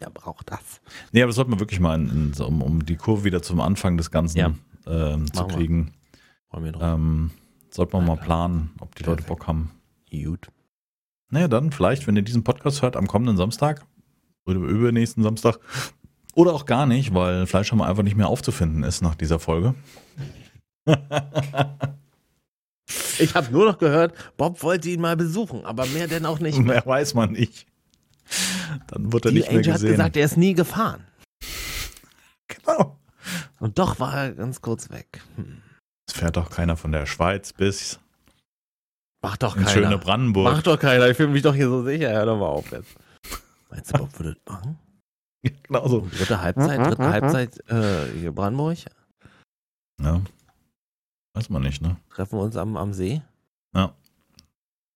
Ja, 0.02 0.10
braucht 0.14 0.52
das. 0.52 0.82
Nee, 1.14 1.22
aber 1.22 1.30
das 1.30 1.38
sollte 1.38 1.52
man 1.52 1.62
wirklich 1.62 1.80
mal, 1.80 1.95
in, 1.95 2.34
in, 2.34 2.43
um, 2.43 2.62
um 2.62 2.86
die 2.86 2.97
Kurve 2.97 3.24
wieder 3.24 3.41
zum 3.41 3.62
Anfang 3.62 3.95
des 3.95 4.12
Ganzen 4.12 4.38
ja. 4.38 4.52
ähm, 4.86 5.32
zu 5.32 5.47
kriegen. 5.47 5.93
Ähm, 6.54 7.32
sollte 7.70 7.95
man 7.95 8.06
mal 8.06 8.18
planen, 8.18 8.72
ob 8.82 8.95
die 8.95 9.04
Perfekt. 9.04 9.22
Leute 9.22 9.28
Bock 9.30 9.47
haben. 9.47 9.72
Gut. 10.12 10.49
Naja, 11.30 11.47
dann 11.47 11.72
vielleicht, 11.72 12.06
wenn 12.06 12.18
ihr 12.18 12.22
diesen 12.22 12.43
Podcast 12.43 12.82
hört, 12.82 12.97
am 12.97 13.08
kommenden 13.08 13.38
Samstag 13.38 13.86
oder 14.46 14.60
übernächsten 14.60 15.24
Samstag 15.24 15.60
oder 16.34 16.54
auch 16.54 16.66
gar 16.66 16.86
nicht, 16.86 17.14
weil 17.14 17.46
Fleischhammer 17.46 17.88
einfach 17.88 18.04
nicht 18.04 18.16
mehr 18.16 18.28
aufzufinden 18.28 18.84
ist 18.84 19.02
nach 19.02 19.16
dieser 19.16 19.39
Folge. 19.39 19.76
Ich 23.20 23.36
habe 23.36 23.52
nur 23.52 23.66
noch 23.66 23.78
gehört, 23.78 24.14
Bob 24.36 24.64
wollte 24.64 24.89
ihn 24.89 25.00
mal 25.00 25.16
besuchen, 25.16 25.64
aber 25.66 25.86
mehr 25.86 26.08
denn 26.08 26.26
auch 26.26 26.39
nicht. 26.39 26.58
Mehr 26.58 26.84
weiß 26.86 27.14
man 27.14 27.32
nicht. 27.32 27.68
Dann 28.88 29.14
wird 29.14 29.26
er 29.26 29.32
Die 29.32 29.38
nicht 29.38 29.50
mehr 29.52 29.60
Angel 29.60 29.74
gesehen. 29.74 29.89
hat 29.89 29.98
gesagt, 29.98 30.18
er 30.18 30.26
ist 30.26 30.38
nie 30.38 30.54
gefahren. 30.54 31.06
Genau. 32.48 32.98
Und 33.60 33.78
doch 33.80 34.00
war 34.00 34.14
er 34.16 34.32
ganz 34.34 34.62
kurz 34.62 34.89
weg. 34.89 35.22
Hm. 35.36 35.62
Es 36.08 36.16
fährt 36.16 36.36
doch 36.36 36.50
keiner 36.50 36.76
von 36.76 36.92
der 36.92 37.06
Schweiz 37.06 37.54
bis 37.54 38.00
Macht 39.24 39.44
doch 39.44 39.56
keiner. 39.56 39.70
schöne 39.70 39.98
Brandenburg. 39.98 40.52
Macht 40.52 40.68
doch 40.68 40.80
keiner. 40.80 41.08
Ich 41.08 41.16
fühle 41.18 41.30
mich 41.30 41.44
doch 41.44 41.54
hier 41.54 41.68
so 41.70 41.84
sicher. 41.84 42.10
Hör 42.12 42.26
doch 42.26 42.39
mal 42.39 42.48
auf 42.48 42.72
jetzt. 42.72 42.89
Meinst 43.72 43.93
du, 43.93 43.97
Bob 43.97 44.19
würde 44.19 44.36
das 44.36 44.53
machen? 44.53 44.78
genau 45.63 45.88
so. 45.88 46.01
Dritte 46.01 46.41
Halbzeit, 46.41 46.80
dritte 46.80 47.09
Halbzeit 47.09 47.69
äh, 47.69 48.07
hier 48.19 48.32
Brandenburg. 48.34 48.78
Ja. 49.99 50.22
Weiß 51.34 51.49
man 51.49 51.61
nicht, 51.61 51.82
ne? 51.82 51.95
Treffen 52.09 52.38
wir 52.38 52.43
uns 52.43 52.57
am, 52.57 52.76
am 52.76 52.93
See? 52.93 53.22
Ja. 53.74 53.95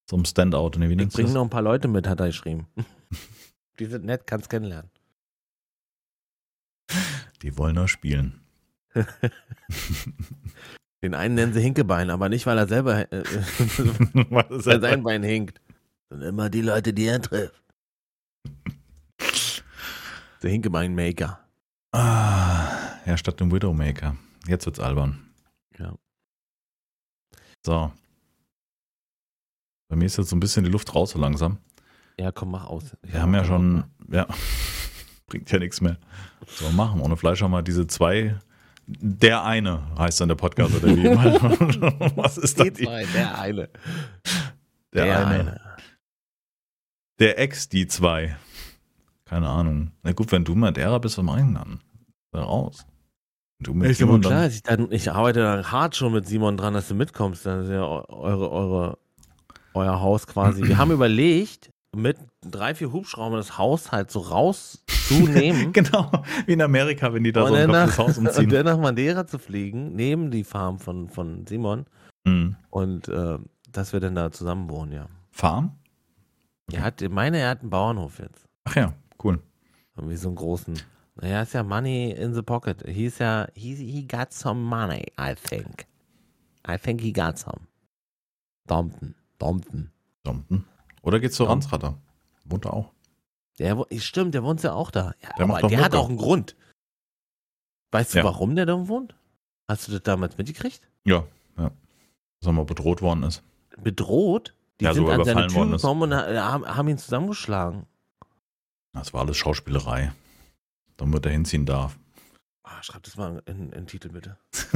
Zum 0.08 0.26
Standout. 0.26 0.78
Ne, 0.78 0.90
wie 0.90 1.02
ich 1.02 1.10
bringe 1.10 1.32
noch 1.32 1.44
ein 1.44 1.50
paar 1.50 1.62
Leute 1.62 1.88
mit, 1.88 2.08
hat 2.08 2.20
er 2.20 2.28
geschrieben. 2.28 2.68
Die 3.80 3.86
sind 3.86 4.06
nett, 4.06 4.28
kannst 4.28 4.50
kennenlernen. 4.50 4.92
Die 7.42 7.58
wollen 7.58 7.76
nur 7.76 7.88
spielen. 7.88 8.42
Den 11.02 11.14
einen 11.14 11.36
nennen 11.36 11.54
sie 11.54 11.62
Hinkebein, 11.62 12.10
aber 12.10 12.30
nicht, 12.30 12.46
weil 12.46 12.58
er 12.58 12.68
selber 12.68 13.12
äh, 13.12 13.24
weil 14.30 14.62
sein 14.62 15.04
Bein 15.04 15.24
hinkt. 15.24 15.62
Sind 16.10 16.22
immer 16.22 16.50
die 16.50 16.62
Leute, 16.62 16.94
die 16.94 17.06
er 17.06 17.22
trifft. 17.22 17.65
Der 20.42 20.52
Hinkebein-Maker. 20.52 21.40
Ah, 21.92 22.68
ja, 23.06 23.18
statt 23.18 23.40
dem 23.40 23.52
Widowmaker. 23.52 24.16
Jetzt 24.48 24.66
wird's 24.66 24.80
albern. 24.80 25.30
Ja. 25.80 25.94
So. 27.66 27.92
Bei 29.88 29.96
mir 29.96 30.06
ist 30.06 30.18
jetzt 30.18 30.30
so 30.30 30.36
ein 30.36 30.40
bisschen 30.40 30.66
die 30.66 30.72
Luft 30.72 30.94
raus 30.94 31.12
so 31.12 31.20
langsam. 31.20 31.58
Ja, 32.20 32.32
komm, 32.32 32.52
mach 32.52 32.66
aus. 32.66 32.96
Wir 33.04 33.22
haben 33.22 33.34
ja 33.34 33.44
schon, 33.44 33.84
ja, 34.10 34.28
bringt 35.28 35.52
ja 35.52 35.60
nichts 35.60 35.82
mehr. 35.82 35.98
So, 36.48 36.70
machen. 36.72 37.02
Ohne 37.02 37.18
Fleisch 37.18 37.42
haben 37.42 37.52
wir 37.52 37.62
diese 37.62 37.88
zwei. 37.88 38.38
Der 38.88 39.44
eine 39.44 39.82
heißt 39.98 40.22
dann 40.22 40.28
der 40.28 40.36
Podcast 40.36 40.76
oder 40.76 40.96
wie? 40.96 41.06
Was 42.16 42.38
ist 42.38 42.60
das? 42.60 42.68
Die 42.74 42.86
zwei, 42.86 43.06
der 43.06 43.40
eine. 43.40 43.70
Der, 44.94 45.06
der 45.06 45.28
eine. 45.28 45.40
eine. 45.40 45.62
Der 47.20 47.40
Ex, 47.40 47.68
die 47.70 47.88
zwei. 47.88 48.38
Keine 49.26 49.50
Ahnung. 49.50 49.92
Na 50.04 50.12
gut, 50.14 50.32
wenn 50.32 50.44
du 50.44 50.56
mal 50.56 50.72
derer 50.72 51.00
bist, 51.00 51.18
was 51.18 51.26
machen 51.26 51.56
dann? 51.56 51.80
Da 52.32 52.44
raus. 52.44 52.86
Du 53.60 53.74
mit 53.74 53.92
ich 53.92 53.98
Simon 53.98 54.22
klar, 54.22 54.48
ich, 54.48 54.62
dann, 54.64 54.92
ich, 54.92 55.12
arbeite 55.12 55.40
dann 55.40 55.72
hart 55.72 55.96
schon 55.96 56.14
mit 56.14 56.28
Simon 56.28 56.58
dran, 56.58 56.74
dass 56.74 56.90
du 56.90 56.96
mitkommst. 56.96 57.46
Das 57.46 57.66
ist 57.66 57.72
ja 57.72 57.84
eure, 57.84 58.52
eure, 58.52 58.98
euer 59.74 60.02
Haus 60.02 60.28
quasi. 60.28 60.64
Wir 60.64 60.78
haben 60.78 60.92
überlegt, 60.92 61.72
mit 61.96 62.18
drei, 62.42 62.76
vier 62.76 62.92
Hubschraubern 62.92 63.38
das 63.38 63.58
Haus 63.58 63.92
halt 63.92 64.12
so 64.12 64.20
rauszunehmen. 64.20 65.72
genau, 65.74 66.12
wie 66.46 66.54
in 66.54 66.62
Amerika, 66.62 67.14
wenn 67.14 67.24
die 67.24 67.32
da 67.32 67.48
so 67.48 67.54
ein 67.54 67.70
nach, 67.70 67.98
Haus 67.98 68.18
umziehen. 68.18 68.44
Und 68.46 68.54
dann 68.54 68.66
nach 68.66 68.78
Madeira 68.78 69.26
zu 69.26 69.40
fliegen, 69.40 69.96
neben 69.96 70.30
die 70.30 70.44
Farm 70.44 70.80
von, 70.80 71.10
von 71.10 71.48
Simon. 71.48 71.86
Mhm. 72.26 72.58
Und 72.70 73.08
äh, 73.08 73.38
dass 73.72 73.94
wir 73.94 74.02
dann 74.02 74.16
da 74.16 74.32
zusammen 74.32 74.70
wohnen, 74.70 74.92
ja. 74.92 75.08
Farm? 75.32 75.78
Okay. 76.68 76.78
Er 76.78 76.84
hat, 76.84 77.02
meine, 77.10 77.40
er 77.40 77.50
hat 77.50 77.62
einen 77.62 77.70
Bauernhof 77.70 78.20
jetzt. 78.20 78.46
Ach 78.66 78.76
ja, 78.76 78.94
cool. 79.26 79.40
Irgendwie 79.96 80.16
so 80.16 80.30
einen 80.30 80.36
großen. 80.36 80.80
Naja, 81.16 81.42
ist 81.42 81.54
ja 81.54 81.64
Money 81.64 82.12
in 82.12 82.34
the 82.34 82.42
Pocket. 82.42 82.84
He's 82.88 83.20
ja, 83.20 83.48
he, 83.54 83.76
he 83.76 84.06
got 84.06 84.34
some 84.34 84.62
money, 84.62 85.06
I 85.20 85.34
think. 85.34 85.86
I 86.68 86.78
think 86.78 87.02
he 87.02 87.12
got 87.12 87.38
some. 87.38 87.68
Dompton. 88.68 89.16
Dompton. 89.40 89.92
Dompton. 90.24 90.66
Oder 91.02 91.20
geht's 91.20 91.36
zu 91.36 91.44
Ransratter? 91.44 91.98
Wohnt 92.46 92.66
er 92.66 92.74
auch. 92.74 92.92
Der, 93.60 93.86
stimmt, 93.98 94.34
der 94.34 94.44
wohnt 94.44 94.62
ja 94.64 94.74
auch 94.74 94.92
da. 94.92 95.14
Ja, 95.22 95.30
der 95.38 95.46
aber 95.46 95.68
der 95.68 95.84
hat 95.84 95.96
auch 95.96 96.10
einen 96.10 96.18
Grund. 96.18 96.56
Weißt 97.92 98.14
du, 98.14 98.18
ja. 98.20 98.24
warum 98.24 98.56
der 98.56 98.66
da 98.66 98.88
wohnt? 98.88 99.16
Hast 99.68 99.88
du 99.88 99.94
das 99.94 100.04
damals 100.04 100.38
mitgekriegt? 100.38 100.82
Ja, 101.06 101.26
ja. 101.58 101.72
Dass 102.40 102.48
er 102.48 102.52
mal 102.52 102.66
bedroht 102.66 103.02
worden 103.02 103.24
ist. 103.24 103.44
Bedroht? 103.82 104.54
Die 104.80 104.86
ja, 104.86 104.94
sind 104.94 105.10
an 105.10 105.24
seine 105.24 105.48
Tür 105.48 105.68
gekommen 105.68 106.12
und 106.12 106.14
haben 106.14 106.88
ihn 106.90 106.98
zusammengeschlagen. 106.98 107.86
Das 108.96 109.14
war 109.14 109.22
alles 109.22 109.38
Schauspielerei 109.38 110.12
damit 110.98 111.26
er 111.26 111.32
hinziehen 111.32 111.66
darf. 111.66 111.98
Ah, 112.64 112.82
schreib 112.82 113.04
das 113.04 113.16
mal 113.18 113.42
in, 113.46 113.72
den 113.72 113.88
Titel 113.88 114.10
bitte. 114.10 114.38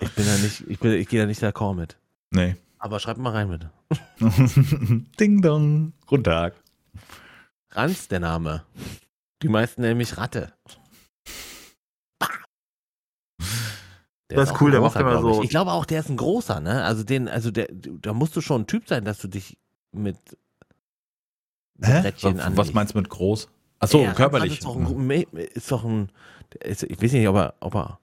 ich 0.00 0.12
bin 0.12 0.26
da 0.26 0.38
nicht, 0.38 0.64
ich, 0.68 0.78
bin, 0.78 0.92
ich 0.92 1.08
gehe 1.08 1.20
da 1.20 1.26
nicht 1.26 1.42
d'accord 1.42 1.74
mit. 1.74 1.98
Nee. 2.30 2.56
Aber 2.78 3.00
schreib 3.00 3.16
mal 3.18 3.32
rein 3.32 3.50
bitte. 3.50 3.70
Ding 5.20 5.42
dong. 5.42 5.92
Guten 6.06 6.24
Tag. 6.24 6.54
Ranz, 7.70 8.08
der 8.08 8.20
Name. 8.20 8.64
Die 9.42 9.48
meisten 9.48 9.82
nennen 9.82 9.98
mich 9.98 10.16
Ratte. 10.16 10.52
Der 14.30 14.38
das 14.38 14.50
ist, 14.50 14.60
cool, 14.60 14.70
der 14.70 14.80
macht 14.80 14.96
immer 14.96 15.20
so. 15.20 15.38
Ich. 15.40 15.44
ich 15.44 15.50
glaube 15.50 15.72
auch, 15.72 15.84
der 15.84 16.00
ist 16.00 16.08
ein 16.08 16.16
großer, 16.16 16.60
ne? 16.60 16.84
Also 16.84 17.02
den, 17.02 17.28
also 17.28 17.50
der, 17.50 17.68
da 17.70 18.14
musst 18.14 18.34
du 18.36 18.40
schon 18.40 18.62
ein 18.62 18.66
Typ 18.66 18.88
sein, 18.88 19.04
dass 19.04 19.18
du 19.18 19.28
dich 19.28 19.58
mit 19.90 20.16
Hä? 21.80 22.12
Was, 22.20 22.56
was 22.56 22.72
meinst 22.72 22.94
du 22.94 22.98
mit 22.98 23.08
groß? 23.08 23.48
Achso, 23.78 24.02
ja, 24.02 24.14
körperlich. 24.14 24.54
Ist 24.54 24.64
doch, 24.64 24.76
ein, 24.76 25.10
ist 25.10 25.70
doch 25.70 25.84
ein, 25.84 26.10
ist, 26.60 26.84
ich 26.84 27.02
weiß 27.02 27.12
nicht, 27.12 27.26
ob 27.28 27.36
er, 27.36 27.54
ob 27.60 27.74
er 27.74 27.98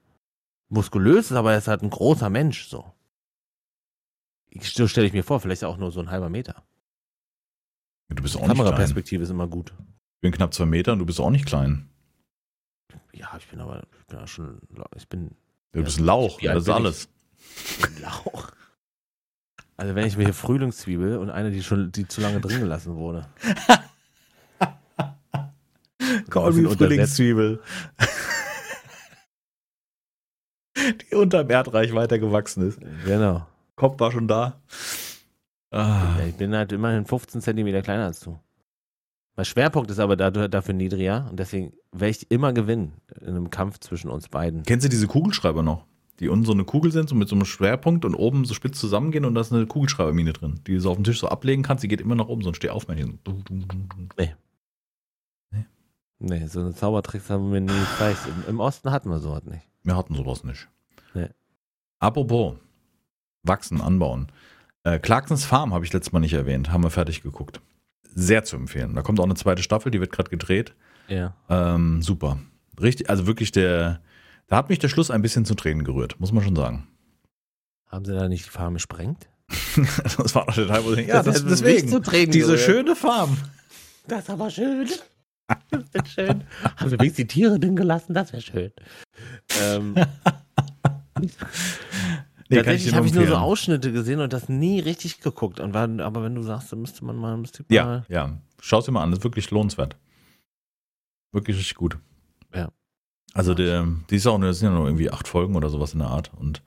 muskulös 0.68 1.26
ist, 1.30 1.36
aber 1.36 1.52
er 1.52 1.58
ist 1.58 1.68
halt 1.68 1.82
ein 1.82 1.90
großer 1.90 2.28
Mensch, 2.28 2.68
so. 2.68 2.92
Ich, 4.50 4.72
so 4.72 4.88
stelle 4.88 5.06
ich 5.06 5.12
mir 5.12 5.24
vor, 5.24 5.40
vielleicht 5.40 5.64
auch 5.64 5.78
nur 5.78 5.92
so 5.92 6.00
ein 6.00 6.10
halber 6.10 6.28
Meter. 6.28 6.62
Du 8.08 8.22
bist 8.22 8.36
auch 8.36 8.40
nicht 8.40 8.54
klein. 8.54 8.58
Kameraperspektive 8.58 9.22
ist 9.22 9.30
immer 9.30 9.46
gut. 9.46 9.72
Ich 10.16 10.20
bin 10.22 10.32
knapp 10.32 10.52
zwei 10.52 10.66
Meter 10.66 10.92
und 10.92 10.98
du 10.98 11.06
bist 11.06 11.20
auch 11.20 11.30
nicht 11.30 11.46
klein. 11.46 11.88
Ja, 13.12 13.34
ich 13.38 13.46
bin 13.46 13.60
aber, 13.60 13.84
ich 13.98 14.06
bin 14.06 14.18
ja 14.18 14.26
schon, 14.26 14.60
ich 14.96 15.08
bin. 15.08 15.30
Du 15.72 15.82
bist 15.84 15.98
ein 15.98 16.04
Lauch, 16.04 16.40
alt 16.42 16.56
das 16.56 16.62
ist 16.62 16.68
ich? 16.68 16.74
alles. 16.74 17.08
Ein 17.82 18.02
Lauch. 18.02 18.50
Also 19.80 19.94
wenn 19.94 20.06
ich 20.06 20.18
mir 20.18 20.24
hier 20.24 20.34
Frühlingszwiebel 20.34 21.16
und 21.16 21.30
eine, 21.30 21.50
die 21.50 21.62
schon, 21.62 21.90
die 21.90 22.06
zu 22.06 22.20
lange 22.20 22.38
drin 22.42 22.60
gelassen 22.60 22.96
wurde. 22.96 23.26
Call 26.28 26.52
me 26.52 26.68
Frühlingszwiebel. 26.68 27.62
Die 30.76 31.14
unterm 31.14 31.48
Erdreich 31.48 31.94
weitergewachsen 31.94 32.68
ist. 32.68 32.78
Genau. 33.06 33.46
Kopf 33.76 33.98
war 34.00 34.12
schon 34.12 34.28
da. 34.28 34.60
Ah, 35.70 36.18
ich 36.28 36.34
bin 36.34 36.54
halt 36.54 36.72
immerhin 36.72 37.06
15 37.06 37.40
Zentimeter 37.40 37.80
kleiner 37.80 38.04
als 38.04 38.20
du. 38.20 38.38
Mein 39.34 39.46
Schwerpunkt 39.46 39.90
ist 39.90 39.98
aber 39.98 40.16
dafür 40.16 40.74
niedriger 40.74 41.26
und 41.30 41.38
deswegen 41.40 41.72
werde 41.92 42.10
ich 42.10 42.30
immer 42.30 42.52
gewinnen 42.52 43.00
in 43.20 43.28
einem 43.28 43.48
Kampf 43.48 43.78
zwischen 43.78 44.10
uns 44.10 44.28
beiden. 44.28 44.62
Kennst 44.64 44.84
du 44.84 44.90
diese 44.90 45.06
Kugelschreiber 45.06 45.62
noch? 45.62 45.86
Die 46.20 46.28
unten 46.28 46.44
so 46.44 46.52
eine 46.52 46.64
Kugel 46.64 46.92
sind, 46.92 47.08
so 47.08 47.14
mit 47.14 47.28
so 47.28 47.34
einem 47.34 47.46
Schwerpunkt 47.46 48.04
und 48.04 48.14
oben 48.14 48.44
so 48.44 48.52
spitz 48.52 48.78
zusammengehen 48.78 49.24
und 49.24 49.34
da 49.34 49.40
ist 49.40 49.52
eine 49.52 49.66
Kugelschreibermine 49.66 50.34
drin, 50.34 50.60
die 50.66 50.74
du 50.74 50.80
so 50.80 50.90
auf 50.90 50.96
dem 50.96 51.04
Tisch 51.04 51.18
so 51.18 51.28
ablegen 51.28 51.62
kannst, 51.62 51.82
die 51.82 51.88
geht 51.88 52.02
immer 52.02 52.14
nach 52.14 52.28
oben, 52.28 52.42
so 52.42 52.50
ein 52.50 52.54
Stehaufmännchen. 52.54 53.18
Nee, 56.22 56.46
so 56.46 56.60
eine 56.60 56.74
Zaubertricks 56.74 57.30
haben 57.30 57.50
wir 57.50 57.60
nie 57.62 57.68
gezeigt. 57.68 58.18
Im, 58.26 58.50
Im 58.50 58.60
Osten 58.60 58.90
hatten 58.90 59.08
wir 59.08 59.18
sowas 59.18 59.44
nicht. 59.44 59.66
Wir 59.82 59.96
hatten 59.96 60.14
sowas 60.14 60.44
nicht. 60.44 60.68
Nee. 61.14 61.30
Apropos, 61.98 62.56
wachsen, 63.42 63.80
anbauen. 63.80 64.30
Äh, 64.84 64.98
Clarksons 64.98 65.46
Farm 65.46 65.72
habe 65.72 65.86
ich 65.86 65.92
letztes 65.94 66.12
Mal 66.12 66.20
nicht 66.20 66.34
erwähnt, 66.34 66.70
haben 66.70 66.82
wir 66.82 66.90
fertig 66.90 67.22
geguckt. 67.22 67.62
Sehr 68.02 68.44
zu 68.44 68.56
empfehlen. 68.56 68.94
Da 68.94 69.00
kommt 69.00 69.18
auch 69.20 69.24
eine 69.24 69.34
zweite 69.34 69.62
Staffel, 69.62 69.90
die 69.90 70.00
wird 70.00 70.12
gerade 70.12 70.28
gedreht. 70.28 70.74
Ja. 71.08 71.34
Ähm, 71.48 72.02
super. 72.02 72.38
Richtig, 72.78 73.08
also 73.08 73.26
wirklich 73.26 73.52
der, 73.52 74.00
da 74.50 74.56
hat 74.56 74.68
mich 74.68 74.78
der 74.78 74.88
Schluss 74.88 75.10
ein 75.10 75.22
bisschen 75.22 75.46
zu 75.46 75.54
Tränen 75.54 75.84
gerührt, 75.84 76.20
muss 76.20 76.32
man 76.32 76.44
schon 76.44 76.54
sagen. 76.56 76.86
Haben 77.86 78.04
sie 78.04 78.12
da 78.14 78.28
nicht 78.28 78.44
die 78.44 78.50
Farm 78.50 78.74
gesprengt? 78.74 79.28
das 80.16 80.34
war 80.34 80.44
doch 80.46 80.54
der 80.54 80.66
Teil, 80.68 80.84
wo 80.84 80.92
ich, 80.92 81.06
ja, 81.08 81.22
Das 81.22 81.42
das, 81.42 81.44
deswegen. 81.46 81.88
zu 81.88 82.00
Tränen 82.00 82.30
Diese 82.30 82.46
gerührt. 82.52 82.60
schöne 82.60 82.94
Farm. 82.96 83.36
Das 84.06 84.24
ist 84.24 84.30
aber 84.30 84.50
schön. 84.50 84.88
Das 85.70 85.82
wird 85.92 86.08
schön. 86.08 86.44
Haben 86.76 86.90
sie 86.90 86.98
wenigstens 86.98 87.16
die 87.16 87.26
Tiere 87.26 87.58
drin 87.58 87.74
gelassen? 87.74 88.14
Das 88.14 88.32
wäre 88.32 88.42
schön. 88.42 88.72
Ähm, 89.62 89.94
Nee, 92.48 92.56
tatsächlich 92.56 92.94
habe 92.94 93.06
ich 93.06 93.14
nur 93.14 93.26
so. 93.28 93.36
Ausschnitte 93.36 93.92
gesehen 93.92 94.18
und 94.20 94.32
das 94.32 94.48
nie 94.48 94.80
richtig 94.80 95.20
geguckt. 95.20 95.60
Und 95.60 95.72
war, 95.72 95.88
aber 96.00 96.24
wenn 96.24 96.34
du 96.34 96.42
sagst, 96.42 96.72
dann 96.72 96.80
müsste 96.80 97.04
man 97.04 97.14
mal, 97.16 97.36
müsste 97.36 97.64
Ja, 97.68 97.84
mal 97.84 98.04
ja. 98.08 98.36
Schau 98.60 98.80
dir 98.82 98.90
mal 98.90 99.02
an, 99.04 99.10
das 99.10 99.18
ist 99.20 99.24
wirklich 99.24 99.50
lohnenswert. 99.52 99.96
Wirklich 101.32 101.56
richtig 101.56 101.76
gut. 101.76 101.98
Ja. 102.52 102.70
Also 103.34 103.54
der, 103.54 103.86
die 104.10 104.16
ist 104.16 104.26
auch 104.26 104.38
nur, 104.38 104.48
das 104.48 104.58
sind 104.58 104.70
ja 104.70 104.74
nur 104.74 104.86
irgendwie 104.86 105.10
acht 105.10 105.28
Folgen 105.28 105.56
oder 105.56 105.70
sowas 105.70 105.92
in 105.92 106.00
der 106.00 106.08
Art. 106.08 106.32
Und 106.36 106.62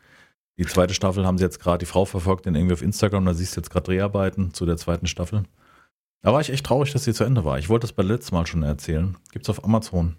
die 0.57 0.65
zweite 0.65 0.93
Staffel 0.93 1.25
haben 1.25 1.37
sie 1.37 1.43
jetzt 1.43 1.59
gerade, 1.59 1.79
die 1.79 1.85
Frau 1.85 2.05
verfolgt 2.05 2.45
den 2.45 2.55
irgendwie 2.55 2.73
auf 2.73 2.81
Instagram, 2.81 3.25
da 3.25 3.33
siehst 3.33 3.55
du 3.55 3.59
jetzt 3.59 3.69
gerade 3.69 3.85
Dreharbeiten 3.85 4.53
zu 4.53 4.65
der 4.65 4.77
zweiten 4.77 5.07
Staffel. 5.07 5.43
Da 6.21 6.31
war 6.31 6.39
ich 6.39 6.51
echt 6.51 6.65
traurig, 6.65 6.93
dass 6.93 7.03
sie 7.03 7.13
zu 7.13 7.25
Ende 7.25 7.43
war. 7.43 7.59
Ich 7.59 7.67
wollte 7.67 7.85
das 7.85 7.93
bei 7.93 8.03
letztes 8.03 8.31
Mal 8.31 8.47
schon 8.47 8.63
erzählen. 8.63 9.17
Gibt's 9.31 9.49
auf 9.49 9.63
Amazon. 9.65 10.15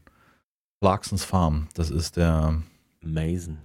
Clarksons 0.80 1.24
Farm. 1.24 1.68
Das 1.74 1.90
ist 1.90 2.16
der 2.18 2.62
Mason. 3.00 3.58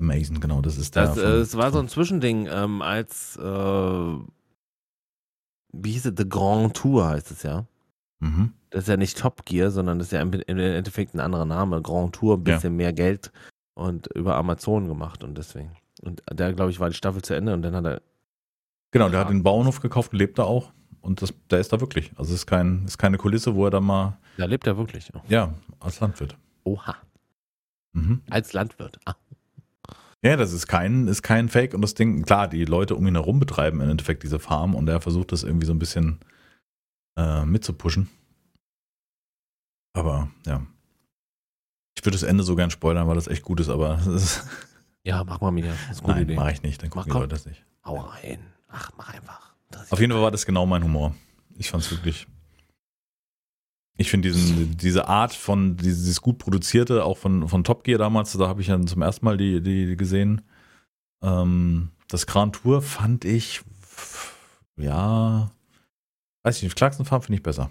Amazing, 0.00 0.40
genau. 0.40 0.62
Das 0.62 0.78
ist 0.78 0.96
der. 0.96 1.06
Das, 1.06 1.18
äh, 1.18 1.36
es 1.36 1.56
war 1.56 1.70
so 1.70 1.78
ein 1.78 1.88
Zwischending, 1.88 2.48
ähm, 2.50 2.82
als, 2.82 3.36
äh, 3.36 3.42
wie 5.72 5.92
hieß 5.92 6.06
es, 6.06 6.14
The 6.16 6.28
Grand 6.28 6.74
Tour 6.74 7.08
heißt 7.08 7.30
es 7.30 7.42
ja. 7.42 7.66
Mhm. 8.22 8.52
Das 8.70 8.82
ist 8.84 8.88
ja 8.88 8.96
nicht 8.96 9.18
Top 9.18 9.44
Gear, 9.44 9.70
sondern 9.70 9.98
das 9.98 10.08
ist 10.08 10.12
ja 10.12 10.20
im 10.22 10.32
Endeffekt 10.32 11.14
ein 11.14 11.20
anderer 11.20 11.44
Name. 11.44 11.82
Grand 11.82 12.14
Tour, 12.14 12.36
ein 12.38 12.44
bisschen 12.44 12.76
mehr 12.76 12.92
Geld 12.92 13.32
und 13.74 14.06
über 14.14 14.36
Amazon 14.36 14.86
gemacht 14.88 15.24
und 15.24 15.36
deswegen. 15.36 15.72
Und 16.02 16.22
da, 16.26 16.52
glaube 16.52 16.70
ich, 16.70 16.80
war 16.80 16.88
die 16.88 16.94
Staffel 16.94 17.22
zu 17.22 17.34
Ende 17.34 17.52
und 17.52 17.62
dann 17.62 17.74
hat 17.74 17.84
er, 17.84 18.02
Genau, 18.92 19.08
der 19.08 19.20
hat 19.20 19.30
den 19.30 19.42
Bauernhof 19.42 19.80
gekauft 19.80 20.12
und 20.12 20.18
lebt 20.18 20.38
da 20.38 20.44
auch. 20.44 20.72
Und 21.00 21.20
das, 21.22 21.32
der 21.50 21.58
ist 21.60 21.72
da 21.72 21.80
wirklich. 21.80 22.10
Also 22.16 22.32
es 22.32 22.40
ist, 22.40 22.46
kein, 22.46 22.84
ist 22.84 22.98
keine 22.98 23.16
Kulisse, 23.18 23.54
wo 23.54 23.64
er 23.64 23.70
da 23.70 23.80
mal, 23.80 24.18
da 24.36 24.44
lebt 24.44 24.66
er 24.66 24.76
wirklich. 24.76 25.10
ja, 25.28 25.52
als 25.80 25.98
Landwirt. 26.00 26.36
Oha, 26.64 26.94
Mhm. 27.94 28.22
als 28.30 28.52
Landwirt. 28.52 28.98
Ah, 29.04 29.14
Ja, 30.22 30.36
das 30.36 30.52
ist 30.52 30.66
kein, 30.68 31.08
ist 31.08 31.22
kein 31.22 31.48
Fake. 31.48 31.74
Und 31.74 31.80
das 31.82 31.94
Ding, 31.94 32.22
klar, 32.24 32.46
die 32.48 32.64
Leute 32.64 32.94
um 32.94 33.06
ihn 33.06 33.14
herum 33.16 33.40
betreiben 33.40 33.80
im 33.80 33.90
Endeffekt 33.90 34.22
diese 34.22 34.38
Farm 34.38 34.74
und 34.74 34.88
er 34.88 35.00
versucht 35.00 35.32
das 35.32 35.42
irgendwie 35.42 35.66
so 35.66 35.72
ein 35.72 35.78
bisschen 35.80 36.20
äh, 37.16 37.44
mitzupushen. 37.44 38.08
Aber 39.94 40.30
ja. 40.46 40.66
Ich 41.96 42.04
würde 42.04 42.16
das 42.16 42.22
Ende 42.22 42.42
so 42.42 42.56
gern 42.56 42.70
spoilern, 42.70 43.06
weil 43.08 43.14
das 43.14 43.28
echt 43.28 43.42
gut 43.42 43.60
ist, 43.60 43.68
aber 43.68 44.00
ist, 44.06 44.44
ja, 45.04 45.24
mach 45.24 45.40
mal 45.40 45.50
mir. 45.50 45.74
Nein, 46.06 46.22
Idee. 46.22 46.34
mache 46.34 46.52
ich 46.52 46.62
nicht. 46.62 46.82
Dann 46.82 46.90
Mach, 46.90 47.04
gucken 47.04 47.04
die 47.06 47.10
komm. 47.12 47.20
Leute 47.22 47.34
das 47.34 47.46
nicht. 47.46 47.64
Hau 47.84 47.96
rein. 47.96 48.40
Ach, 48.68 48.90
mach 48.96 49.12
einfach. 49.12 49.52
Auf 49.90 50.00
jeden 50.00 50.12
Fall 50.12 50.22
war 50.22 50.30
das 50.30 50.46
genau 50.46 50.66
mein 50.66 50.84
Humor. 50.84 51.14
Ich 51.56 51.70
fand 51.70 51.82
es 51.82 51.90
wirklich. 51.90 52.26
Ich 53.96 54.10
finde 54.10 54.32
diese 54.32 55.06
Art 55.08 55.34
von, 55.34 55.76
dieses 55.76 56.20
gut 56.22 56.38
produzierte, 56.38 57.04
auch 57.04 57.18
von, 57.18 57.48
von 57.48 57.62
Top 57.62 57.84
Gear 57.84 57.98
damals, 57.98 58.32
da 58.32 58.48
habe 58.48 58.62
ich 58.62 58.68
ja 58.68 58.80
zum 58.86 59.02
ersten 59.02 59.24
Mal 59.24 59.36
die, 59.36 59.60
die 59.62 59.96
gesehen. 59.96 60.40
Ähm, 61.22 61.90
das 62.08 62.26
Grand 62.26 62.56
Tour 62.56 62.80
fand 62.80 63.24
ich, 63.24 63.60
ja, 64.76 65.50
weiß 66.42 66.56
ich 66.58 66.62
nicht, 66.64 66.76
Clarkson 66.76 67.04
Farm 67.06 67.22
finde 67.22 67.36
ich 67.36 67.42
besser. 67.42 67.70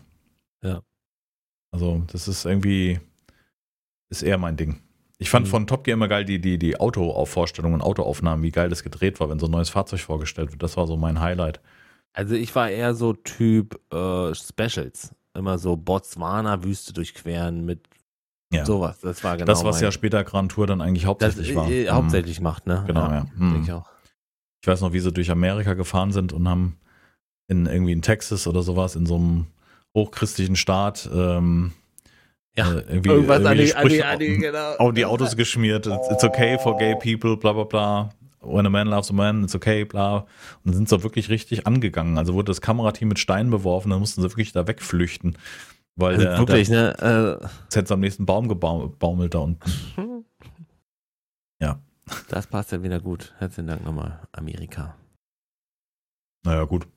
Ja. 0.64 0.82
Also, 1.74 2.04
das 2.12 2.28
ist 2.28 2.46
irgendwie, 2.46 3.00
ist 4.10 4.24
eher 4.24 4.38
mein 4.38 4.58
Ding. 4.58 4.82
Ich 5.18 5.30
fand 5.30 5.46
Mhm. 5.46 5.52
von 5.52 5.68
Top 5.68 5.84
Gear 5.84 5.94
immer 5.94 6.08
geil 6.08 6.26
die, 6.26 6.40
die, 6.42 6.58
die 6.58 6.80
Autovorstellungen, 6.80 7.82
Autoaufnahmen, 7.82 8.44
wie 8.44 8.52
geil 8.52 8.70
das 8.70 8.84
gedreht 8.84 9.20
war, 9.20 9.30
wenn 9.30 9.40
so 9.40 9.46
ein 9.46 9.52
neues 9.52 9.70
Fahrzeug 9.70 10.00
vorgestellt 10.02 10.52
wird. 10.52 10.64
Das 10.64 10.78
war 10.78 10.88
so 10.88 10.98
mein 10.98 11.20
Highlight. 11.22 11.62
Also 12.14 12.36
ich 12.36 12.54
war 12.56 12.70
eher 12.70 12.94
so 12.96 13.14
Typ 13.14 13.80
äh, 13.94 14.34
Specials. 14.36 15.16
Immer 15.34 15.58
so 15.60 15.78
Botswana-Wüste 15.78 16.92
durchqueren 16.92 17.64
mit 17.66 17.88
Ja. 18.52 18.66
sowas. 18.66 19.00
Das 19.00 19.24
war 19.24 19.38
genau 19.38 19.46
das, 19.46 19.64
was 19.64 19.80
ja 19.80 19.92
später 19.94 20.24
Grand 20.26 20.52
Tour 20.52 20.68
dann 20.68 20.82
eigentlich 20.82 21.04
das 21.04 21.10
hauptsächlich 21.10 21.56
war. 21.56 21.70
äh, 21.70 21.86
Mhm. 21.86 21.92
hauptsächlich 21.96 22.42
macht, 22.42 22.68
ne? 22.68 22.84
Genau, 22.88 23.10
ja. 23.10 23.26
Mhm. 23.38 23.52
Denke 23.54 23.64
ich 23.68 23.72
auch. 23.72 23.90
Ich 24.62 24.68
weiß 24.68 24.82
noch, 24.82 24.92
wie 24.92 25.00
sie 25.00 25.12
durch 25.14 25.32
Amerika 25.32 25.74
gefahren 25.76 26.12
sind 26.12 26.34
und 26.34 26.48
haben 26.50 26.78
in 27.52 27.66
irgendwie 27.66 27.92
in 27.92 28.02
Texas 28.02 28.48
oder 28.48 28.64
sowas, 28.64 28.96
in 28.96 29.06
so 29.06 29.16
einem 29.16 29.46
hochchristlichen 29.94 30.56
Staat, 30.56 31.10
ähm, 31.14 31.74
Ja, 32.56 32.72
äh, 32.74 32.84
irgendwie, 32.88 33.10
Irgendwas 33.10 33.46
an 33.46 33.58
irgendwie 33.58 33.66
die, 33.66 33.76
an 33.76 33.88
die, 33.88 33.90
Sprüche 33.96 34.06
an 34.08 34.20
die, 34.20 34.38
genau. 34.38 34.76
auf 34.78 34.94
die 34.94 35.06
Autos 35.06 35.36
geschmiert. 35.36 35.86
It's, 35.86 36.10
it's 36.10 36.24
okay 36.24 36.58
for 36.58 36.78
gay 36.78 36.96
people, 36.96 37.38
bla 37.38 37.54
bla 37.54 37.66
bla. 37.66 38.10
When 38.44 38.66
a 38.66 38.70
man 38.70 38.88
loves 38.88 39.12
a 39.12 39.14
man, 39.14 39.44
it's 39.44 39.54
okay, 39.54 39.86
bla. 39.86 40.18
Und 40.18 40.28
dann 40.66 40.74
sind 40.74 40.90
sie 40.90 41.04
wirklich 41.04 41.30
richtig 41.30 41.68
angegangen. 41.68 42.18
Also 42.18 42.34
wurde 42.34 42.48
das 42.48 42.60
Kamerateam 42.62 43.10
mit 43.10 43.20
Steinen 43.20 43.52
beworfen, 43.52 43.92
dann 43.92 44.00
mussten 44.00 44.22
sie 44.22 44.30
wirklich 44.30 44.52
da 44.52 44.66
wegflüchten. 44.68 45.38
Weil 45.96 46.16
Also 46.16 46.26
der, 46.26 46.38
wirklich, 46.40 46.70
der 46.70 46.96
ne? 47.00 47.40
Äh, 47.42 47.76
jetzt 47.76 47.92
am 47.92 48.00
nächsten 48.00 48.26
Baum 48.26 48.48
gebaumelt 48.48 49.34
da 49.34 49.40
unten. 49.40 49.72
Ja. 51.62 51.80
Das 52.30 52.48
passt 52.48 52.72
ja 52.72 52.82
wieder 52.82 53.00
gut. 53.00 53.36
Herzlichen 53.38 53.68
Dank 53.68 53.86
nochmal, 53.86 54.20
Amerika. 54.32 54.96
Naja, 56.44 56.64
gut. 56.64 56.88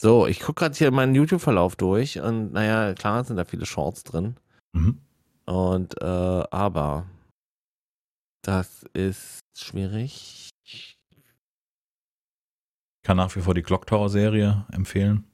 So, 0.00 0.26
ich 0.26 0.40
gucke 0.40 0.60
gerade 0.60 0.74
hier 0.74 0.90
meinen 0.90 1.14
YouTube-Verlauf 1.14 1.76
durch 1.76 2.20
und 2.20 2.52
naja, 2.52 2.94
klar 2.94 3.24
sind 3.24 3.36
da 3.36 3.44
viele 3.44 3.66
Shorts 3.66 4.02
drin. 4.02 4.36
Mhm. 4.72 5.00
Und 5.46 6.00
äh, 6.00 6.04
aber 6.04 7.06
das 8.42 8.84
ist 8.92 9.40
schwierig. 9.56 10.50
Ich 10.64 10.98
kann 13.02 13.16
nach 13.16 13.34
wie 13.36 13.40
vor 13.40 13.54
die 13.54 13.62
Clock 13.62 13.86
Tower 13.86 14.08
Serie 14.08 14.66
empfehlen. 14.72 15.24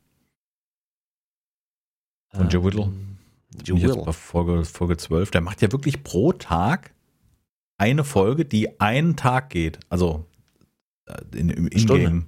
Von 2.32 2.48
Joe 2.48 2.64
Whittle. 2.64 2.82
Ähm, 2.82 3.18
Joe 3.64 3.76
ich 3.76 3.82
jetzt 3.82 3.92
Whittle. 3.92 4.04
bei 4.06 4.12
Folge, 4.12 4.64
Folge 4.64 4.96
12. 4.96 5.30
Der 5.30 5.40
macht 5.40 5.62
ja 5.62 5.72
wirklich 5.72 6.02
pro 6.04 6.32
Tag 6.32 6.92
eine 7.78 8.04
Folge, 8.04 8.44
die 8.44 8.80
einen 8.80 9.16
Tag 9.16 9.50
geht. 9.50 9.80
Also 9.88 10.26
äh, 11.06 11.20
in, 11.36 11.50
im. 11.50 11.68
Ingame. 11.68 12.26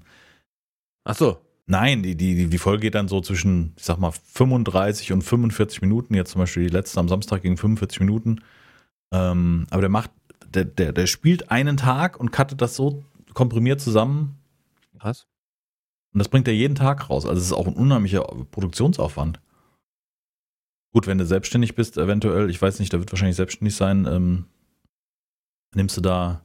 Ach 1.05 1.17
so. 1.17 1.39
Nein, 1.67 2.03
die, 2.03 2.17
die, 2.17 2.49
die 2.49 2.59
Folge 2.59 2.83
geht 2.83 2.95
dann 2.95 3.09
so 3.09 3.21
zwischen, 3.21 3.75
ich 3.77 3.85
sag 3.85 3.99
mal, 3.99 4.11
35 4.11 5.13
und 5.13 5.23
45 5.23 5.81
Minuten. 5.81 6.15
Jetzt 6.15 6.33
zum 6.33 6.41
Beispiel 6.41 6.67
die 6.67 6.73
letzte 6.73 6.99
am 7.01 7.09
Samstag 7.09 7.43
ging 7.43 7.57
45 7.57 8.01
Minuten. 8.01 8.41
Ähm, 9.13 9.67
aber 9.71 9.81
der 9.83 9.91
macht, 9.91 10.11
der, 10.47 10.65
der, 10.65 10.93
der 10.93 11.07
spielt 11.07 11.51
einen 11.51 11.77
Tag 11.77 12.19
und 12.19 12.33
cuttet 12.33 12.61
das 12.61 12.75
so 12.75 13.05
komprimiert 13.35 13.81
zusammen. 13.81 14.39
Was? 14.95 15.27
Und 16.13 16.19
das 16.19 16.29
bringt 16.29 16.49
er 16.49 16.55
jeden 16.55 16.75
Tag 16.75 17.09
raus. 17.09 17.27
Also 17.27 17.39
es 17.39 17.47
ist 17.47 17.53
auch 17.53 17.67
ein 17.67 17.75
unheimlicher 17.75 18.23
Produktionsaufwand. 18.51 19.41
Gut, 20.93 21.07
wenn 21.07 21.19
du 21.19 21.25
selbstständig 21.25 21.75
bist, 21.75 21.97
eventuell, 21.97 22.51
ich 22.51 22.61
weiß 22.61 22.79
nicht, 22.79 22.93
da 22.93 22.99
wird 22.99 23.11
wahrscheinlich 23.13 23.37
selbstständig 23.37 23.75
sein, 23.75 24.07
ähm, 24.07 24.45
nimmst 25.75 25.97
du 25.97 26.03
da 26.03 26.45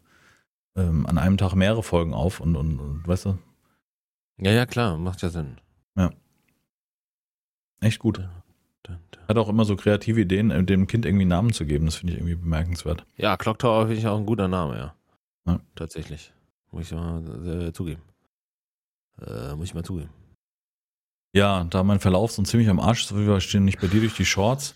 ähm, 0.77 1.05
an 1.05 1.17
einem 1.17 1.37
Tag 1.37 1.53
mehrere 1.53 1.83
Folgen 1.83 2.13
auf 2.13 2.39
und, 2.39 2.55
und, 2.55 2.79
und, 2.79 3.07
weißt 3.07 3.25
du? 3.25 3.37
Ja, 4.39 4.51
ja, 4.51 4.65
klar, 4.65 4.97
macht 4.97 5.21
ja 5.21 5.29
Sinn. 5.29 5.57
Ja. 5.95 6.11
Echt 7.79 7.99
gut. 7.99 8.27
Hat 9.27 9.37
auch 9.37 9.49
immer 9.49 9.65
so 9.65 9.75
kreative 9.75 10.21
Ideen, 10.21 10.51
äh, 10.51 10.63
dem 10.63 10.87
Kind 10.87 11.05
irgendwie 11.05 11.25
Namen 11.25 11.51
zu 11.51 11.65
geben. 11.65 11.85
Das 11.85 11.95
finde 11.95 12.13
ich 12.13 12.19
irgendwie 12.19 12.35
bemerkenswert. 12.35 13.05
Ja, 13.17 13.35
Clock 13.35 13.59
Tower 13.59 13.87
finde 13.87 13.99
ich 13.99 14.07
auch 14.07 14.17
ein 14.17 14.25
guter 14.25 14.47
Name, 14.47 14.77
ja. 14.77 14.95
Ja. 15.45 15.59
Tatsächlich. 15.75 16.31
Muss 16.71 16.85
ich 16.85 16.91
mal 16.93 17.67
äh, 17.67 17.73
zugeben. 17.73 18.01
Äh, 19.21 19.55
muss 19.55 19.67
ich 19.67 19.73
mal 19.73 19.83
zugeben. 19.83 20.09
Ja, 21.33 21.65
da 21.65 21.83
mein 21.83 21.99
Verlauf 21.99 22.31
so 22.31 22.41
ziemlich 22.43 22.69
am 22.69 22.79
Arsch 22.79 23.03
ist, 23.03 23.15
wir 23.15 23.41
stehen 23.41 23.65
nicht 23.65 23.81
bei 23.81 23.87
dir 23.87 23.99
durch 23.99 24.15
die 24.15 24.25
Shorts. 24.25 24.75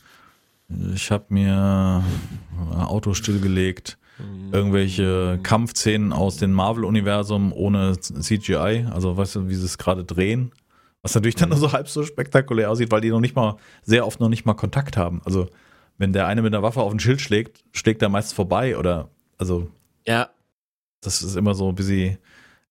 Ich 0.93 1.11
habe 1.11 1.25
mir 1.29 2.03
ein 2.59 2.81
Auto 2.81 3.13
stillgelegt, 3.13 3.97
irgendwelche 4.51 5.39
Kampfszenen 5.43 6.13
aus 6.13 6.37
dem 6.37 6.51
Marvel-Universum 6.53 7.53
ohne 7.53 7.97
CGI, 7.99 8.87
also 8.91 9.15
weißt 9.17 9.35
du, 9.35 9.49
wie 9.49 9.55
sie 9.55 9.65
es 9.65 9.77
gerade 9.77 10.03
drehen. 10.03 10.51
Was 11.01 11.15
natürlich 11.15 11.35
dann 11.35 11.49
nur 11.49 11.57
so 11.57 11.71
halb 11.71 11.87
so 11.89 12.03
spektakulär 12.03 12.69
aussieht, 12.69 12.91
weil 12.91 13.01
die 13.01 13.09
noch 13.09 13.19
nicht 13.21 13.35
mal, 13.35 13.57
sehr 13.81 14.05
oft 14.05 14.19
noch 14.19 14.29
nicht 14.29 14.45
mal 14.45 14.53
Kontakt 14.53 14.97
haben. 14.97 15.21
Also, 15.25 15.47
wenn 15.97 16.13
der 16.13 16.27
eine 16.27 16.41
mit 16.41 16.53
einer 16.53 16.63
Waffe 16.63 16.81
auf 16.81 16.91
ein 16.91 16.99
Schild 16.99 17.21
schlägt, 17.21 17.63
schlägt 17.71 18.01
er 18.01 18.09
meist 18.09 18.33
vorbei 18.33 18.77
oder, 18.77 19.09
also, 19.37 19.69
Ja, 20.07 20.29
das 21.01 21.23
ist 21.23 21.35
immer 21.35 21.55
so 21.55 21.69
ein 21.69 21.75
bisschen 21.75 22.17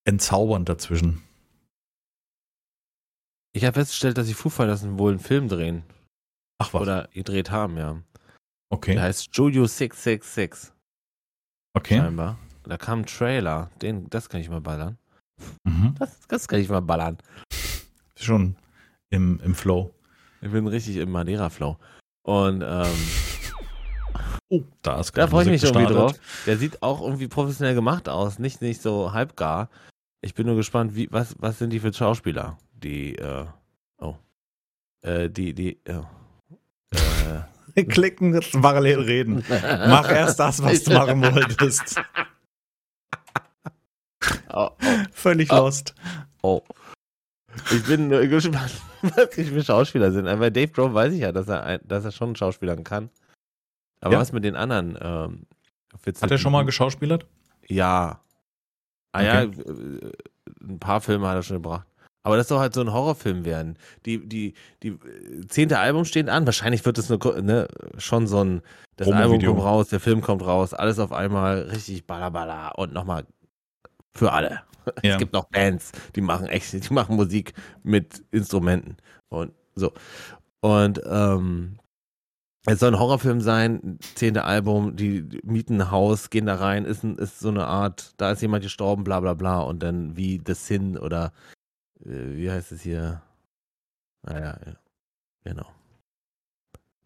entzaubernd 0.04 0.68
dazwischen. 0.68 1.22
ich 3.52 3.64
habe 3.64 3.74
festgestellt, 3.74 4.16
dass 4.16 4.28
die 4.28 4.34
Foo 4.34 4.48
Fighters 4.48 4.86
wohl 4.96 5.10
einen 5.10 5.20
Film 5.20 5.48
drehen. 5.48 5.82
Ach 6.58 6.72
was, 6.72 6.82
Oder 6.82 7.08
gedreht 7.12 7.50
haben, 7.50 7.76
ja. 7.76 7.94
Der 7.94 8.02
okay, 8.70 8.98
heißt 8.98 9.30
Jojo 9.32 9.66
666, 9.66 10.72
okay. 11.74 11.98
scheinbar. 11.98 12.38
Da 12.64 12.76
kam 12.76 13.00
ein 13.00 13.06
Trailer. 13.06 13.70
Den, 13.82 14.08
das 14.10 14.28
kann 14.28 14.40
ich 14.40 14.50
mal 14.50 14.60
ballern. 14.60 14.98
Mhm. 15.64 15.94
Das, 15.98 16.20
das 16.28 16.48
kann 16.48 16.60
ich 16.60 16.68
mal 16.68 16.82
ballern. 16.82 17.18
Schon 18.16 18.56
im, 19.10 19.40
im 19.42 19.54
Flow. 19.54 19.94
Ich 20.42 20.50
bin 20.50 20.66
richtig 20.66 20.96
im 20.96 21.10
Madeira-Flow. 21.10 21.76
Und 22.22 22.62
ähm, 22.62 22.86
Oh, 24.52 24.62
da 24.82 24.98
ist 24.98 25.16
da 25.16 25.28
freue 25.28 25.44
ich 25.44 25.50
mich 25.50 25.62
Musik 25.62 25.76
irgendwie 25.76 25.94
gestartet. 25.94 26.18
drauf. 26.18 26.44
Der 26.46 26.56
sieht 26.56 26.82
auch 26.82 27.00
irgendwie 27.00 27.28
professionell 27.28 27.74
gemacht 27.76 28.08
aus. 28.08 28.40
Nicht, 28.40 28.60
nicht 28.60 28.82
so 28.82 29.12
halbgar. 29.12 29.70
Ich 30.22 30.34
bin 30.34 30.46
nur 30.46 30.56
gespannt, 30.56 30.96
wie, 30.96 31.08
was, 31.12 31.36
was 31.38 31.58
sind 31.58 31.70
die 31.70 31.78
für 31.78 31.92
Schauspieler? 31.92 32.58
Die, 32.72 33.14
äh, 33.14 33.46
oh. 33.98 34.16
Äh, 35.02 35.30
die, 35.30 35.54
die, 35.54 35.78
ja. 35.86 36.10
Äh, 36.90 37.42
Klicken, 37.88 38.38
parallel 38.62 39.00
reden. 39.00 39.44
Mach 39.48 40.10
erst 40.10 40.38
das, 40.40 40.62
was 40.62 40.84
du 40.84 40.92
machen 40.94 41.22
wolltest. 41.34 42.00
oh, 44.52 44.70
Völlig 45.12 45.50
Ah. 45.50 45.58
lost. 45.58 45.94
oh. 46.42 46.62
Ich 47.72 47.84
bin 47.84 48.08
nur 48.08 48.24
gespannt, 48.26 48.80
was 49.02 49.30
die 49.30 49.44
für 49.44 49.62
Schauspieler 49.64 50.12
sind. 50.12 50.24
Bei 50.26 50.50
Dave 50.50 50.68
Grohl 50.72 50.94
weiß 50.94 51.12
ich 51.12 51.20
ja, 51.20 51.32
dass 51.32 51.48
er, 51.48 51.64
ein, 51.64 51.80
dass 51.84 52.04
er 52.04 52.12
schon 52.12 52.36
Schauspielern 52.36 52.84
kann. 52.84 53.10
Aber 54.00 54.14
Ja. 54.14 54.20
was 54.20 54.32
mit 54.32 54.44
den 54.44 54.56
anderen? 54.56 54.96
Ähm, 55.00 55.46
Hat 56.20 56.30
er 56.30 56.38
schon 56.38 56.52
mal 56.52 56.64
geschauspielert? 56.64 57.26
Ja. 57.66 58.20
Ah 59.12 59.22
ja, 59.22 59.42
äh, 59.42 59.50
ein 60.62 60.78
paar 60.78 61.00
Filme 61.00 61.26
hat 61.28 61.34
er 61.36 61.42
schon 61.42 61.56
gebracht. 61.56 61.86
Aber 62.22 62.36
das 62.36 62.48
soll 62.48 62.58
halt 62.58 62.74
so 62.74 62.82
ein 62.82 62.92
Horrorfilm 62.92 63.44
werden. 63.44 63.78
Die, 64.04 64.26
die, 64.26 64.54
die 64.82 64.88
äh, 64.88 65.46
zehnte 65.48 65.78
Album 65.78 66.04
steht 66.04 66.28
an. 66.28 66.46
Wahrscheinlich 66.46 66.84
wird 66.84 66.98
es 66.98 67.08
ne, 67.08 67.68
schon 67.96 68.26
so 68.26 68.44
ein, 68.44 68.62
das 68.96 69.08
Album 69.10 69.40
kommt 69.42 69.60
raus, 69.60 69.88
der 69.88 70.00
Film 70.00 70.20
kommt 70.20 70.42
raus, 70.42 70.74
alles 70.74 70.98
auf 70.98 71.12
einmal 71.12 71.62
richtig 71.62 72.06
balabala 72.06 72.68
und 72.72 72.92
nochmal 72.92 73.24
für 74.12 74.32
alle. 74.32 74.62
Ja. 75.02 75.12
Es 75.12 75.18
gibt 75.18 75.34
noch 75.34 75.44
Bands, 75.44 75.92
die 76.16 76.22
machen 76.22 76.46
echt, 76.46 76.72
die 76.72 76.92
machen 76.92 77.14
Musik 77.14 77.52
mit 77.82 78.24
Instrumenten 78.30 78.96
und 79.28 79.52
so. 79.74 79.92
Und 80.60 81.00
ähm, 81.04 81.78
es 82.66 82.80
soll 82.80 82.92
ein 82.92 82.98
Horrorfilm 82.98 83.40
sein, 83.42 83.98
zehnte 84.14 84.44
Album, 84.44 84.96
die 84.96 85.28
mieten 85.44 85.80
ein 85.80 85.90
Haus, 85.90 86.30
gehen 86.30 86.46
da 86.46 86.56
rein, 86.56 86.86
ist, 86.86 87.04
ist 87.04 87.40
so 87.40 87.48
eine 87.50 87.66
Art, 87.66 88.14
da 88.16 88.32
ist 88.32 88.42
jemand 88.42 88.62
gestorben, 88.62 89.04
bla 89.04 89.20
bla 89.20 89.34
bla, 89.34 89.60
und 89.60 89.82
dann 89.82 90.16
wie 90.16 90.40
The 90.44 90.54
Sin 90.54 90.98
oder 90.98 91.32
wie 92.04 92.50
heißt 92.50 92.72
es 92.72 92.82
hier? 92.82 93.22
Naja, 94.22 94.58
ja, 94.66 94.76
genau. 95.44 95.70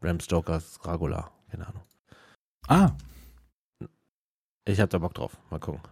Bram 0.00 0.20
Stokers 0.20 0.78
Dracula, 0.78 1.30
keine 1.50 1.66
Ahnung. 1.66 1.82
Ah, 2.68 2.92
Ich 4.66 4.80
hab 4.80 4.90
da 4.90 4.98
Bock 4.98 5.14
drauf, 5.14 5.36
mal 5.50 5.60
gucken. 5.60 5.82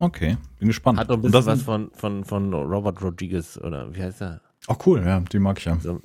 okay. 0.00 0.36
Bin 0.58 0.68
gespannt. 0.68 0.98
Hat 0.98 1.08
doch 1.10 1.14
ein 1.16 1.22
bisschen 1.22 1.32
das 1.32 1.46
was 1.46 1.62
von, 1.62 1.90
von, 1.92 2.24
von 2.24 2.52
Robert 2.52 3.00
Rodriguez 3.02 3.56
oder 3.58 3.94
wie 3.94 4.02
heißt 4.02 4.22
er? 4.22 4.40
Oh, 4.68 4.76
cool, 4.86 5.02
ja, 5.04 5.20
die 5.20 5.38
mag 5.38 5.58
ich 5.58 5.64
ja. 5.66 5.78
So, 5.78 6.00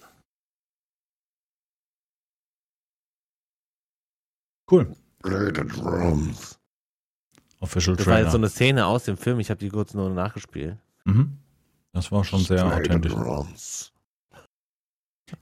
Cool. 4.70 4.96
Drums. 5.24 6.60
Official 7.60 7.96
Das 7.96 8.06
war 8.06 8.14
Trailer. 8.14 8.24
jetzt 8.26 8.32
so 8.32 8.38
eine 8.38 8.50
Szene 8.50 8.86
aus 8.86 9.04
dem 9.06 9.18
Film, 9.18 9.40
ich 9.40 9.50
habe 9.50 9.60
die 9.60 9.70
kurz 9.70 9.94
nur 9.94 10.10
nachgespielt. 10.12 10.78
Mhm. 11.06 11.38
Das 11.92 12.12
war 12.12 12.24
schon 12.24 12.40
sehr 12.42 12.66
authentisch. 12.66 13.14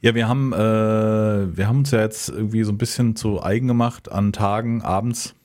Ja, 0.01 0.15
wir 0.15 0.27
haben, 0.27 0.53
äh, 0.53 1.57
wir 1.57 1.67
haben 1.67 1.79
uns 1.79 1.91
ja 1.91 2.01
jetzt 2.01 2.29
irgendwie 2.29 2.63
so 2.63 2.71
ein 2.71 2.77
bisschen 2.77 3.15
zu 3.15 3.41
eigen 3.41 3.67
gemacht, 3.67 4.11
an 4.11 4.33
Tagen 4.33 4.81
abends 4.81 5.35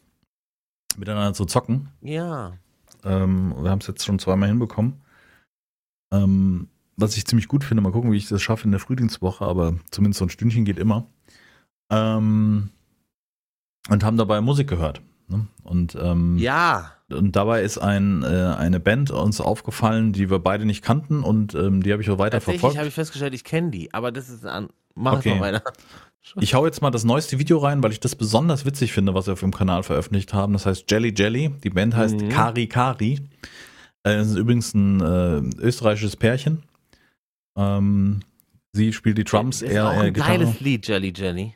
miteinander 0.97 1.35
zu 1.35 1.45
zocken. 1.45 1.89
Ja. 2.01 2.53
Ähm, 3.05 3.55
wir 3.61 3.71
haben 3.71 3.81
es 3.81 3.87
jetzt 3.87 4.05
schon 4.05 4.19
zweimal 4.19 4.49
hinbekommen. 4.49 5.01
Ähm, 6.13 6.69
was 6.97 7.17
ich 7.17 7.27
ziemlich 7.27 7.49
gut 7.49 7.65
finde, 7.65 7.83
mal 7.83 7.93
gucken, 7.93 8.13
wie 8.13 8.17
ich 8.17 8.29
das 8.29 8.43
schaffe 8.43 8.65
in 8.65 8.71
der 8.71 8.81
Frühlingswoche, 8.81 9.45
aber 9.45 9.75
zumindest 9.91 10.19
so 10.19 10.27
ein 10.27 10.31
Stündchen 10.31 10.65
geht 10.65 10.79
immer. 10.79 11.07
Ähm, 11.91 12.71
und 13.89 14.05
haben 14.05 14.17
dabei 14.17 14.41
Musik 14.41 14.69
gehört. 14.69 15.03
Ne? 15.33 15.47
Und, 15.65 15.97
ähm, 16.01 16.39
Ja. 16.39 16.93
und 17.11 17.35
dabei 17.35 17.63
ist 17.63 17.79
ein, 17.79 18.23
äh, 18.23 18.27
eine 18.27 18.79
Band 18.79 19.11
uns 19.11 19.41
aufgefallen, 19.41 20.13
die 20.13 20.31
wir 20.31 20.39
beide 20.39 20.65
nicht 20.65 20.83
kannten 20.83 21.23
und 21.25 21.55
ähm, 21.55 21.83
die 21.83 21.93
habe 21.93 22.03
ich 22.03 22.11
auch 22.11 22.19
weiter 22.19 22.37
Tatsächlich 22.39 22.61
verfolgt. 22.61 22.79
habe 22.79 22.89
ich 22.89 22.95
festgestellt, 22.95 23.35
ich 23.35 23.45
kenne 23.45 23.71
die, 23.71 23.93
aber 23.93 24.13
das 24.13 24.29
ist 24.29 24.45
an. 24.47 24.69
Mach 24.95 25.15
Okay. 25.15 25.31
es 25.33 25.41
mal 25.41 25.53
weiter. 25.53 25.63
Ich 26.41 26.55
hau 26.55 26.65
jetzt 26.67 26.81
mal 26.83 26.91
das 26.93 27.03
neueste 27.03 27.39
Video 27.41 27.59
rein, 27.59 27.83
weil 27.83 27.91
ich 27.91 27.99
das 27.99 28.15
besonders 28.15 28.65
witzig 28.65 28.93
finde, 28.93 29.13
was 29.15 29.27
wir 29.27 29.33
auf 29.33 29.41
dem 29.41 29.53
Kanal 29.53 29.83
veröffentlicht 29.83 30.33
haben. 30.33 30.53
Das 30.53 30.67
heißt 30.67 30.89
Jelly 30.89 31.13
Jelly. 31.17 31.51
Die 31.65 31.71
Band 31.71 31.97
heißt 31.97 32.21
Mhm. 32.21 32.29
Kari 32.29 32.69
Kari. 32.69 33.15
Äh, 34.05 34.17
Das 34.19 34.29
ist 34.29 34.37
übrigens 34.37 34.73
ein 34.75 35.01
äh, 35.01 35.39
österreichisches 35.61 36.15
Pärchen. 36.17 36.63
Ähm, 37.57 38.21
sie 38.73 38.93
spielt 38.93 39.19
die 39.19 39.25
Drums, 39.25 39.63
ist 39.63 39.73
er, 39.73 39.89
auch 39.89 39.95
er 39.95 40.01
ein 40.03 40.13
Gitarre. 40.15 40.39
geiles 40.39 40.61
Lied, 40.61 40.87
Jelly 40.87 41.13
Jelly. 41.17 41.55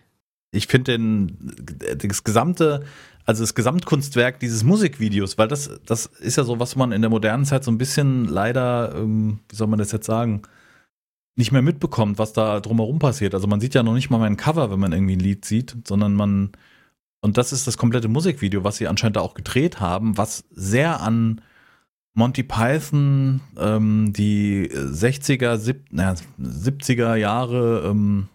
Ich 0.52 0.66
finde 0.66 0.92
den 0.92 1.54
das 1.98 2.24
gesamte, 2.24 2.84
also 3.26 3.42
das 3.42 3.54
Gesamtkunstwerk 3.54 4.38
dieses 4.38 4.62
Musikvideos, 4.62 5.36
weil 5.36 5.48
das, 5.48 5.80
das 5.84 6.06
ist 6.06 6.36
ja 6.36 6.44
so, 6.44 6.60
was 6.60 6.76
man 6.76 6.92
in 6.92 7.02
der 7.02 7.10
modernen 7.10 7.44
Zeit 7.44 7.64
so 7.64 7.72
ein 7.72 7.78
bisschen 7.78 8.24
leider, 8.24 8.94
ähm, 8.96 9.40
wie 9.48 9.56
soll 9.56 9.66
man 9.66 9.80
das 9.80 9.90
jetzt 9.90 10.06
sagen, 10.06 10.42
nicht 11.34 11.52
mehr 11.52 11.60
mitbekommt, 11.60 12.18
was 12.18 12.32
da 12.32 12.60
drumherum 12.60 13.00
passiert. 13.00 13.34
Also 13.34 13.48
man 13.48 13.60
sieht 13.60 13.74
ja 13.74 13.82
noch 13.82 13.94
nicht 13.94 14.10
mal 14.10 14.18
mein 14.18 14.36
Cover, 14.36 14.70
wenn 14.70 14.78
man 14.78 14.92
irgendwie 14.92 15.16
ein 15.16 15.20
Lied 15.20 15.44
sieht, 15.44 15.76
sondern 15.86 16.14
man, 16.14 16.52
und 17.20 17.36
das 17.36 17.52
ist 17.52 17.66
das 17.66 17.76
komplette 17.76 18.08
Musikvideo, 18.08 18.62
was 18.64 18.76
sie 18.76 18.86
anscheinend 18.88 19.16
da 19.16 19.20
auch 19.20 19.34
gedreht 19.34 19.80
haben, 19.80 20.16
was 20.16 20.44
sehr 20.50 21.00
an 21.02 21.42
Monty 22.14 22.44
Python, 22.44 23.40
ähm, 23.58 24.12
die 24.14 24.70
60er, 24.70 25.58
sieb, 25.58 25.84
na, 25.90 26.14
70er 26.40 27.16
Jahre, 27.16 27.82
ähm, 27.90 28.28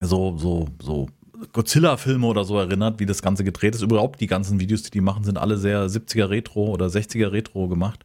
so, 0.00 0.36
so, 0.36 0.68
so 0.82 1.08
Godzilla-Filme 1.52 2.26
oder 2.26 2.44
so 2.44 2.58
erinnert, 2.58 3.00
wie 3.00 3.06
das 3.06 3.22
Ganze 3.22 3.44
gedreht 3.44 3.74
ist. 3.74 3.82
Überhaupt 3.82 4.20
die 4.20 4.26
ganzen 4.26 4.60
Videos, 4.60 4.82
die 4.82 4.90
die 4.90 5.00
machen, 5.00 5.24
sind 5.24 5.38
alle 5.38 5.56
sehr 5.58 5.88
70er 5.88 6.30
Retro 6.30 6.66
oder 6.66 6.86
60er 6.86 7.32
Retro 7.32 7.68
gemacht. 7.68 8.04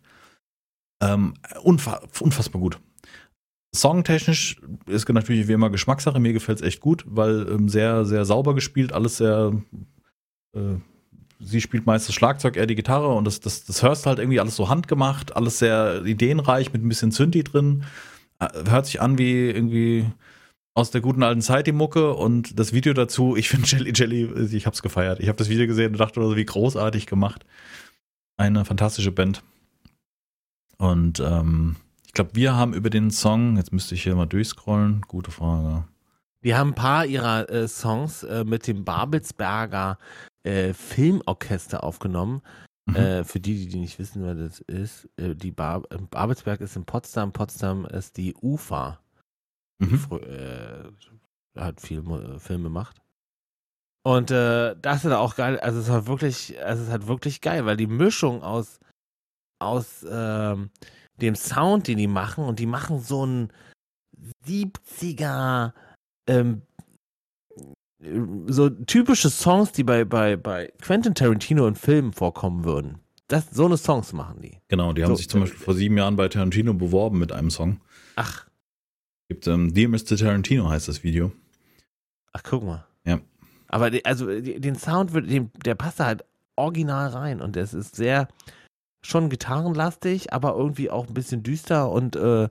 Ähm, 1.02 1.34
unfa 1.64 2.02
unfassbar 2.20 2.62
gut. 2.62 2.80
Songtechnisch 3.76 4.60
ist 4.88 5.08
natürlich 5.08 5.48
wie 5.48 5.54
immer 5.54 5.70
Geschmackssache. 5.70 6.20
Mir 6.20 6.34
gefällt 6.34 6.60
es 6.60 6.66
echt 6.66 6.82
gut, 6.82 7.04
weil 7.06 7.48
ähm, 7.50 7.70
sehr, 7.70 8.06
sehr 8.06 8.26
sauber 8.26 8.56
gespielt, 8.56 8.94
alles 8.94 9.18
sehr. 9.18 9.54
Äh, 10.56 10.78
sie 11.40 11.62
spielt 11.62 11.86
meist 11.86 12.08
das 12.08 12.16
Schlagzeug, 12.16 12.58
er 12.58 12.68
die 12.68 12.76
Gitarre 12.76 13.14
und 13.14 13.26
das, 13.26 13.40
das, 13.40 13.64
das 13.64 13.84
hörst 13.84 14.06
halt 14.06 14.20
irgendwie 14.20 14.40
alles 14.40 14.56
so 14.56 14.70
handgemacht, 14.70 15.36
alles 15.36 15.60
sehr 15.60 16.04
ideenreich 16.06 16.74
mit 16.74 16.84
ein 16.84 16.90
bisschen 16.90 17.12
Synthi 17.12 17.44
drin. 17.44 17.84
Äh, 18.40 18.48
Hört 18.70 18.88
sich 18.88 19.02
an 19.02 19.18
wie 19.18 19.50
irgendwie 19.50 20.08
aus 20.80 20.92
der 20.92 21.02
guten 21.02 21.24
alten 21.24 21.42
Zeit 21.42 21.68
die 21.68 21.74
Mucke 21.74 22.14
und 22.14 22.58
das 22.58 22.72
Video 22.72 22.94
dazu. 22.94 23.36
Ich 23.36 23.50
finde 23.50 23.68
Jelly 23.68 23.92
Jelly, 23.94 24.56
ich 24.56 24.66
hab's 24.66 24.82
gefeiert. 24.82 25.20
Ich 25.20 25.28
habe 25.28 25.38
das 25.38 25.50
Video 25.50 25.68
gesehen 25.68 25.92
und 25.92 26.00
dachte, 26.00 26.22
wie 26.38 26.46
großartig 26.46 27.06
gemacht. 27.06 27.46
Eine 28.38 28.64
fantastische 28.64 29.12
Band. 29.12 29.44
Und 30.78 31.20
ähm, 31.20 31.76
ich 32.08 32.14
glaube, 32.14 32.32
wir 32.34 32.56
haben 32.56 32.74
über 32.74 32.90
den 32.90 33.12
Song, 33.12 33.58
jetzt 33.58 33.74
müsste 33.74 33.94
ich 33.94 34.04
hier 34.04 34.16
mal 34.16 34.26
durchscrollen, 34.26 35.02
gute 35.02 35.32
Frage. 35.32 35.84
Die 36.46 36.56
haben 36.56 36.70
ein 36.70 36.76
paar 36.76 37.06
ihrer 37.06 37.50
äh, 37.50 37.68
Songs 37.68 38.24
äh, 38.24 38.46
mit 38.46 38.66
dem 38.66 38.86
Babelsberger 38.86 39.98
äh, 40.44 40.72
Filmorchester 40.72 41.84
aufgenommen. 41.84 42.42
Mhm. 42.86 42.96
Äh, 42.96 43.24
für 43.26 43.42
die, 43.42 43.68
die 43.68 43.80
nicht 43.80 44.00
wissen, 44.00 44.24
wer 44.24 44.36
das 44.36 44.62
ist, 44.62 45.10
äh, 45.18 45.36
die 45.36 45.52
Bar 45.52 45.82
Babelsberg 46.10 46.62
ist 46.62 46.78
in 46.78 46.86
Potsdam, 46.86 47.34
Potsdam 47.34 47.86
ist 47.86 48.16
die 48.16 48.34
UFA. 48.42 49.02
Mhm. 49.80 50.00
Äh, 50.12 51.60
hat 51.60 51.82
viel 51.82 52.02
Mu- 52.02 52.38
Film 52.40 52.64
gemacht. 52.64 53.02
Und 54.04 54.32
äh, 54.32 54.76
das 54.82 55.04
ist 55.06 55.12
auch 55.12 55.36
geil. 55.36 55.60
Also 55.60 55.80
es 55.80 55.90
war 55.90 56.08
wirklich, 56.08 56.58
also 56.64 56.82
es 56.82 56.88
ist 56.88 56.92
halt 56.92 57.08
wirklich 57.08 57.42
geil, 57.42 57.66
weil 57.66 57.78
die 57.78 57.88
Mischung 57.88 58.44
aus 58.44 58.80
aus 59.62 60.06
ähm, 60.10 60.70
dem 61.18 61.36
Sound, 61.36 61.88
den 61.88 61.98
die 61.98 62.08
machen, 62.08 62.46
und 62.46 62.60
die 62.60 62.66
machen 62.66 63.00
so 63.02 63.24
einen 63.24 63.52
70er 64.48 65.74
ähm, 66.28 66.62
so 68.48 68.70
typische 68.70 69.30
Songs, 69.30 69.74
die 69.74 69.84
bei, 69.84 70.06
bei, 70.06 70.38
bei 70.38 70.72
Quentin 70.82 71.14
Tarantino 71.16 71.68
in 71.68 71.76
Filmen 71.76 72.14
vorkommen 72.14 72.64
würden. 72.64 73.00
Das, 73.28 73.50
so 73.52 73.66
eine 73.66 73.76
Songs 73.78 74.14
machen 74.14 74.42
die. 74.42 74.58
Genau, 74.70 74.94
die 74.94 75.04
haben 75.04 75.12
So, 75.12 75.16
sich 75.18 75.30
zum 75.30 75.42
äh, 75.42 75.44
Beispiel 75.44 75.60
vor 75.60 75.74
sieben 75.74 75.98
Jahren 75.98 76.16
bei 76.16 76.30
Tarantino 76.30 76.74
beworben 76.74 77.20
mit 77.20 77.32
einem 77.34 77.50
Song. 77.52 77.82
Ach, 78.16 78.48
Gibt 79.30 79.48
ähm, 79.48 79.74
Dear 79.74 79.90
Mr. 79.90 80.18
Tarantino 80.18 80.70
heißt 80.70 80.88
das 80.88 81.04
Video. 81.04 81.32
ach, 82.34 82.44
guck 82.44 82.64
mal. 82.64 82.86
Ja. 83.06 83.20
Aber 83.68 83.92
die, 83.92 84.04
also 84.04 84.28
die, 84.28 84.60
den 84.60 84.76
Sound, 84.76 85.14
wird, 85.14 85.30
den, 85.30 85.52
der 85.64 85.76
passt 85.76 86.00
da 86.00 86.06
halt 86.06 86.26
original 86.56 87.10
rein 87.10 87.40
und 87.40 87.56
es 87.56 87.74
ist 87.74 87.96
sehr 87.96 88.28
schon 89.06 89.30
gitarrenlastig, 89.30 90.34
aber 90.34 90.56
irgendwie 90.56 90.90
auch 90.90 91.08
ein 91.08 91.14
bisschen 91.14 91.44
düster 91.44 91.90
und 91.90 92.16
äh, 92.16 92.50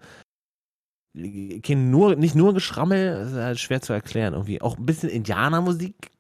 kein 1.63 1.91
nur, 1.91 2.15
nicht 2.15 2.37
nur 2.37 2.55
Geschrammel, 2.55 3.15
das 3.15 3.33
ist 3.33 3.39
halt 3.39 3.59
schwer 3.59 3.83
zu 3.83 3.93
erklären. 3.93 4.35
Irgendwie 4.35 4.63
auch 4.63 4.79
ein 4.79 4.87
bisschen 4.87 5.09
Indianermusik, 5.09 6.13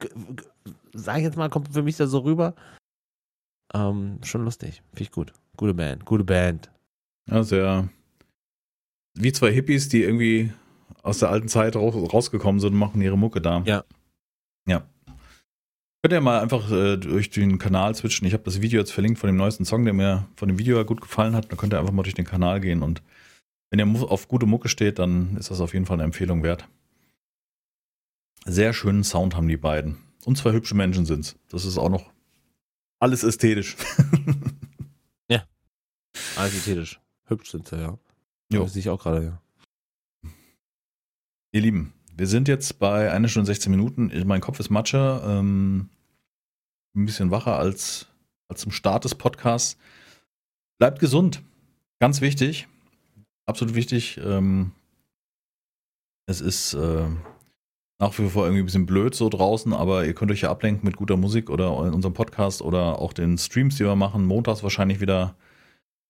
sag 0.92 1.18
ich 1.18 1.22
jetzt 1.22 1.36
mal, 1.36 1.48
kommt 1.48 1.72
für 1.72 1.82
mich 1.82 1.96
da 1.96 2.06
so 2.08 2.18
rüber. 2.18 2.54
Ähm, 3.72 4.18
schon 4.24 4.44
lustig, 4.44 4.82
finde 4.90 5.02
ich 5.02 5.12
gut. 5.12 5.32
Gute 5.56 5.74
Band, 5.74 6.04
gute 6.04 6.24
Band. 6.24 6.70
Ja, 7.30 7.44
sehr. 7.44 7.88
Wie 9.20 9.32
zwei 9.32 9.52
Hippies, 9.52 9.88
die 9.88 10.02
irgendwie 10.02 10.52
aus 11.02 11.18
der 11.18 11.30
alten 11.30 11.48
Zeit 11.48 11.76
raus, 11.76 11.94
rausgekommen 11.94 12.60
sind 12.60 12.72
und 12.72 12.78
machen 12.78 13.00
ihre 13.00 13.18
Mucke 13.18 13.40
da. 13.40 13.62
Ja. 13.66 13.84
Ja. 14.66 14.86
Könnt 16.02 16.12
ihr 16.12 16.20
mal 16.20 16.40
einfach 16.40 16.70
äh, 16.70 16.96
durch 16.96 17.30
den 17.30 17.58
Kanal 17.58 17.94
switchen. 17.94 18.26
Ich 18.26 18.32
habe 18.32 18.44
das 18.44 18.60
Video 18.60 18.78
jetzt 18.78 18.92
verlinkt 18.92 19.18
von 19.18 19.28
dem 19.28 19.36
neuesten 19.36 19.64
Song, 19.64 19.84
der 19.84 19.94
mir 19.94 20.28
von 20.36 20.48
dem 20.48 20.58
Video 20.58 20.84
gut 20.84 21.00
gefallen 21.00 21.34
hat. 21.34 21.50
Dann 21.50 21.58
könnt 21.58 21.74
ihr 21.74 21.80
einfach 21.80 21.92
mal 21.92 22.04
durch 22.04 22.14
den 22.14 22.24
Kanal 22.24 22.60
gehen 22.60 22.82
und 22.82 23.02
wenn 23.70 23.80
ihr 23.80 24.10
auf 24.10 24.28
gute 24.28 24.46
Mucke 24.46 24.68
steht, 24.68 24.98
dann 24.98 25.36
ist 25.36 25.50
das 25.50 25.60
auf 25.60 25.74
jeden 25.74 25.84
Fall 25.84 25.96
eine 25.96 26.04
Empfehlung 26.04 26.42
wert. 26.42 26.66
Sehr 28.46 28.72
schönen 28.72 29.04
Sound 29.04 29.36
haben 29.36 29.48
die 29.48 29.58
beiden. 29.58 29.98
Und 30.24 30.38
zwei 30.38 30.52
hübsche 30.52 30.74
Menschen 30.74 31.04
sind's. 31.04 31.36
Das 31.50 31.64
ist 31.64 31.76
auch 31.76 31.90
noch 31.90 32.10
alles 33.00 33.24
ästhetisch. 33.24 33.76
Alles 36.36 36.54
ästhetisch. 36.54 37.00
Hübsch 37.26 37.50
sind 37.50 37.68
sie, 37.68 37.76
ja. 37.80 37.98
Jo. 38.52 38.62
Das 38.62 38.72
sehe 38.72 38.80
ich 38.80 38.88
auch 38.88 39.02
gerade, 39.02 39.24
ja. 39.24 40.30
Ihr 41.52 41.60
Lieben, 41.60 41.92
wir 42.16 42.26
sind 42.26 42.48
jetzt 42.48 42.78
bei 42.78 43.10
1 43.10 43.30
Stunde 43.30 43.46
16 43.46 43.70
Minuten. 43.70 44.10
Mein 44.26 44.40
Kopf 44.40 44.60
ist 44.60 44.70
Matsche. 44.70 45.22
Ähm, 45.24 45.88
ein 46.96 47.06
bisschen 47.06 47.30
wacher 47.30 47.58
als, 47.58 48.06
als 48.48 48.60
zum 48.60 48.72
Start 48.72 49.04
des 49.04 49.14
Podcasts. 49.14 49.78
Bleibt 50.78 51.00
gesund. 51.00 51.42
Ganz 52.00 52.20
wichtig. 52.20 52.68
Absolut 53.46 53.74
wichtig. 53.74 54.18
Ähm, 54.22 54.72
es 56.26 56.40
ist 56.40 56.74
äh, 56.74 57.06
nach 58.00 58.18
wie 58.18 58.28
vor 58.28 58.44
irgendwie 58.44 58.62
ein 58.62 58.66
bisschen 58.66 58.86
blöd 58.86 59.14
so 59.14 59.28
draußen, 59.28 59.72
aber 59.72 60.04
ihr 60.04 60.14
könnt 60.14 60.30
euch 60.30 60.42
ja 60.42 60.50
ablenken 60.50 60.86
mit 60.86 60.96
guter 60.96 61.16
Musik 61.16 61.50
oder 61.50 61.68
in 61.86 61.94
unserem 61.94 62.14
Podcast 62.14 62.62
oder 62.62 62.98
auch 62.98 63.12
den 63.12 63.38
Streams, 63.38 63.76
die 63.76 63.84
wir 63.84 63.96
machen. 63.96 64.24
Montags 64.26 64.62
wahrscheinlich 64.62 65.00
wieder 65.00 65.34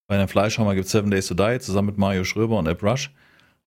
bei 0.09 0.17
der 0.17 0.27
Fleischhammer 0.27 0.73
gibt 0.73 0.87
es 0.87 0.91
Seven 0.91 1.11
Days 1.11 1.27
to 1.27 1.35
Die 1.35 1.59
zusammen 1.59 1.85
mit 1.85 1.97
Mario 1.99 2.23
Schröber 2.23 2.57
und 2.57 2.67
Ed 2.67 2.81
Rush. 2.83 3.11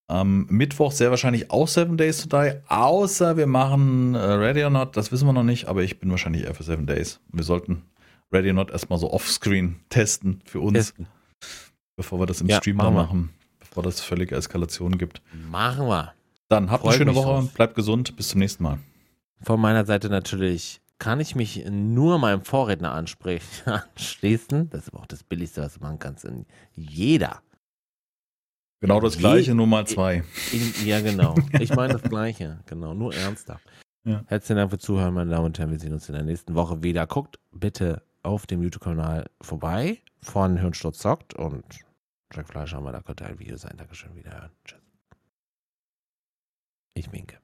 Am 0.09 0.44
Mittwoch 0.51 0.90
sehr 0.93 1.09
wahrscheinlich 1.10 1.51
auch 1.51 1.69
Seven 1.69 1.97
Days 1.97 2.27
to 2.27 2.28
Die, 2.36 2.55
außer 2.69 3.36
wir 3.36 3.47
machen 3.47 4.14
äh, 4.14 4.19
Ready 4.19 4.64
or 4.64 4.70
Not, 4.70 4.97
das 4.97 5.12
wissen 5.12 5.27
wir 5.27 5.32
noch 5.32 5.44
nicht, 5.44 5.69
aber 5.69 5.82
ich 5.85 6.01
bin 6.01 6.10
wahrscheinlich 6.10 6.43
eher 6.44 6.55
für 6.55 6.64
Seven 6.64 6.86
Days. 6.86 7.20
Wir 7.32 7.44
sollten 7.44 7.82
Ready 8.32 8.48
or 8.48 8.55
Not 8.55 8.70
erstmal 8.73 8.98
so 8.98 9.10
offscreen 9.12 9.77
testen 9.89 10.43
für 10.44 10.59
uns, 10.60 10.74
Testen. 10.74 11.06
bevor 11.97 12.19
wir 12.20 12.27
das 12.27 12.40
im 12.40 12.48
Ja, 12.48 12.56
Stream 12.59 12.77
machen 12.77 12.94
machen, 12.94 13.31
bevor 13.60 13.85
das 13.85 14.01
völlige 14.01 14.35
Eskalationen 14.35 14.98
gibt. 14.98 15.23
Machen 15.48 15.86
wir. 15.86 16.12
Dann 16.48 16.70
habt 16.73 16.82
eine 16.82 16.90
Freut 16.90 16.98
schöne 16.98 17.10
mich 17.12 17.16
Woche, 17.19 17.27
drauf. 17.44 17.55
bleibt 17.55 17.74
gesund, 17.77 18.16
bis 18.16 18.28
zum 18.28 18.40
nächsten 18.40 18.64
Mal. 18.64 18.78
Von 19.43 19.60
meiner 19.60 19.86
Seite 19.86 20.09
natürlich 20.10 20.81
kann 21.02 21.18
ich 21.18 21.34
mich 21.34 21.64
nur 21.68 22.16
meinem 22.20 22.42
Vorredner 22.44 22.92
ansprechen, 22.92 23.68
anschließen. 23.96 24.70
Das 24.70 24.82
ist 24.84 24.88
aber 24.94 25.00
auch 25.02 25.06
das 25.06 25.24
Billigste, 25.24 25.60
was 25.60 25.74
du 25.74 25.80
machen 25.80 25.98
kannst. 25.98 26.24
In 26.24 26.46
jeder. 26.76 27.42
Genau 28.80 29.00
das 29.00 29.14
Je- 29.14 29.20
gleiche, 29.20 29.52
nur 29.52 29.66
mal 29.66 29.84
zwei. 29.84 30.22
In, 30.52 30.86
ja, 30.86 31.00
genau. 31.00 31.34
Ich 31.58 31.74
meine 31.74 31.94
das 31.94 32.02
Gleiche. 32.02 32.60
Genau, 32.66 32.94
nur 32.94 33.12
ernster. 33.14 33.60
Ja. 34.04 34.24
Herzlichen 34.26 34.56
Dank 34.56 34.70
fürs 34.70 34.82
Zuhören, 34.82 35.14
meine 35.14 35.30
Damen 35.30 35.46
und 35.46 35.58
Herren. 35.60 35.70
Wir 35.70 35.78
sehen 35.78 35.92
uns 35.92 36.08
in 36.08 36.14
der 36.16 36.24
nächsten 36.24 36.56
Woche 36.56 36.82
wieder. 36.82 37.06
Guckt 37.06 37.38
bitte 37.52 38.02
auf 38.24 38.46
dem 38.48 38.60
YouTube-Kanal 38.60 39.30
vorbei 39.40 40.02
von 40.20 40.56
Hirnsturz 40.56 40.98
zockt 40.98 41.34
und 41.34 41.64
Jack 42.34 42.48
Fleisch 42.48 42.74
haben 42.74 42.82
wir, 42.84 42.90
da 42.90 43.00
könnte 43.00 43.24
ein 43.26 43.38
Video 43.38 43.56
sein. 43.56 43.76
Dankeschön, 43.76 44.12
wiederhören. 44.16 44.50
Tschüss. 44.64 44.80
Ich 46.94 47.12
winke. 47.12 47.41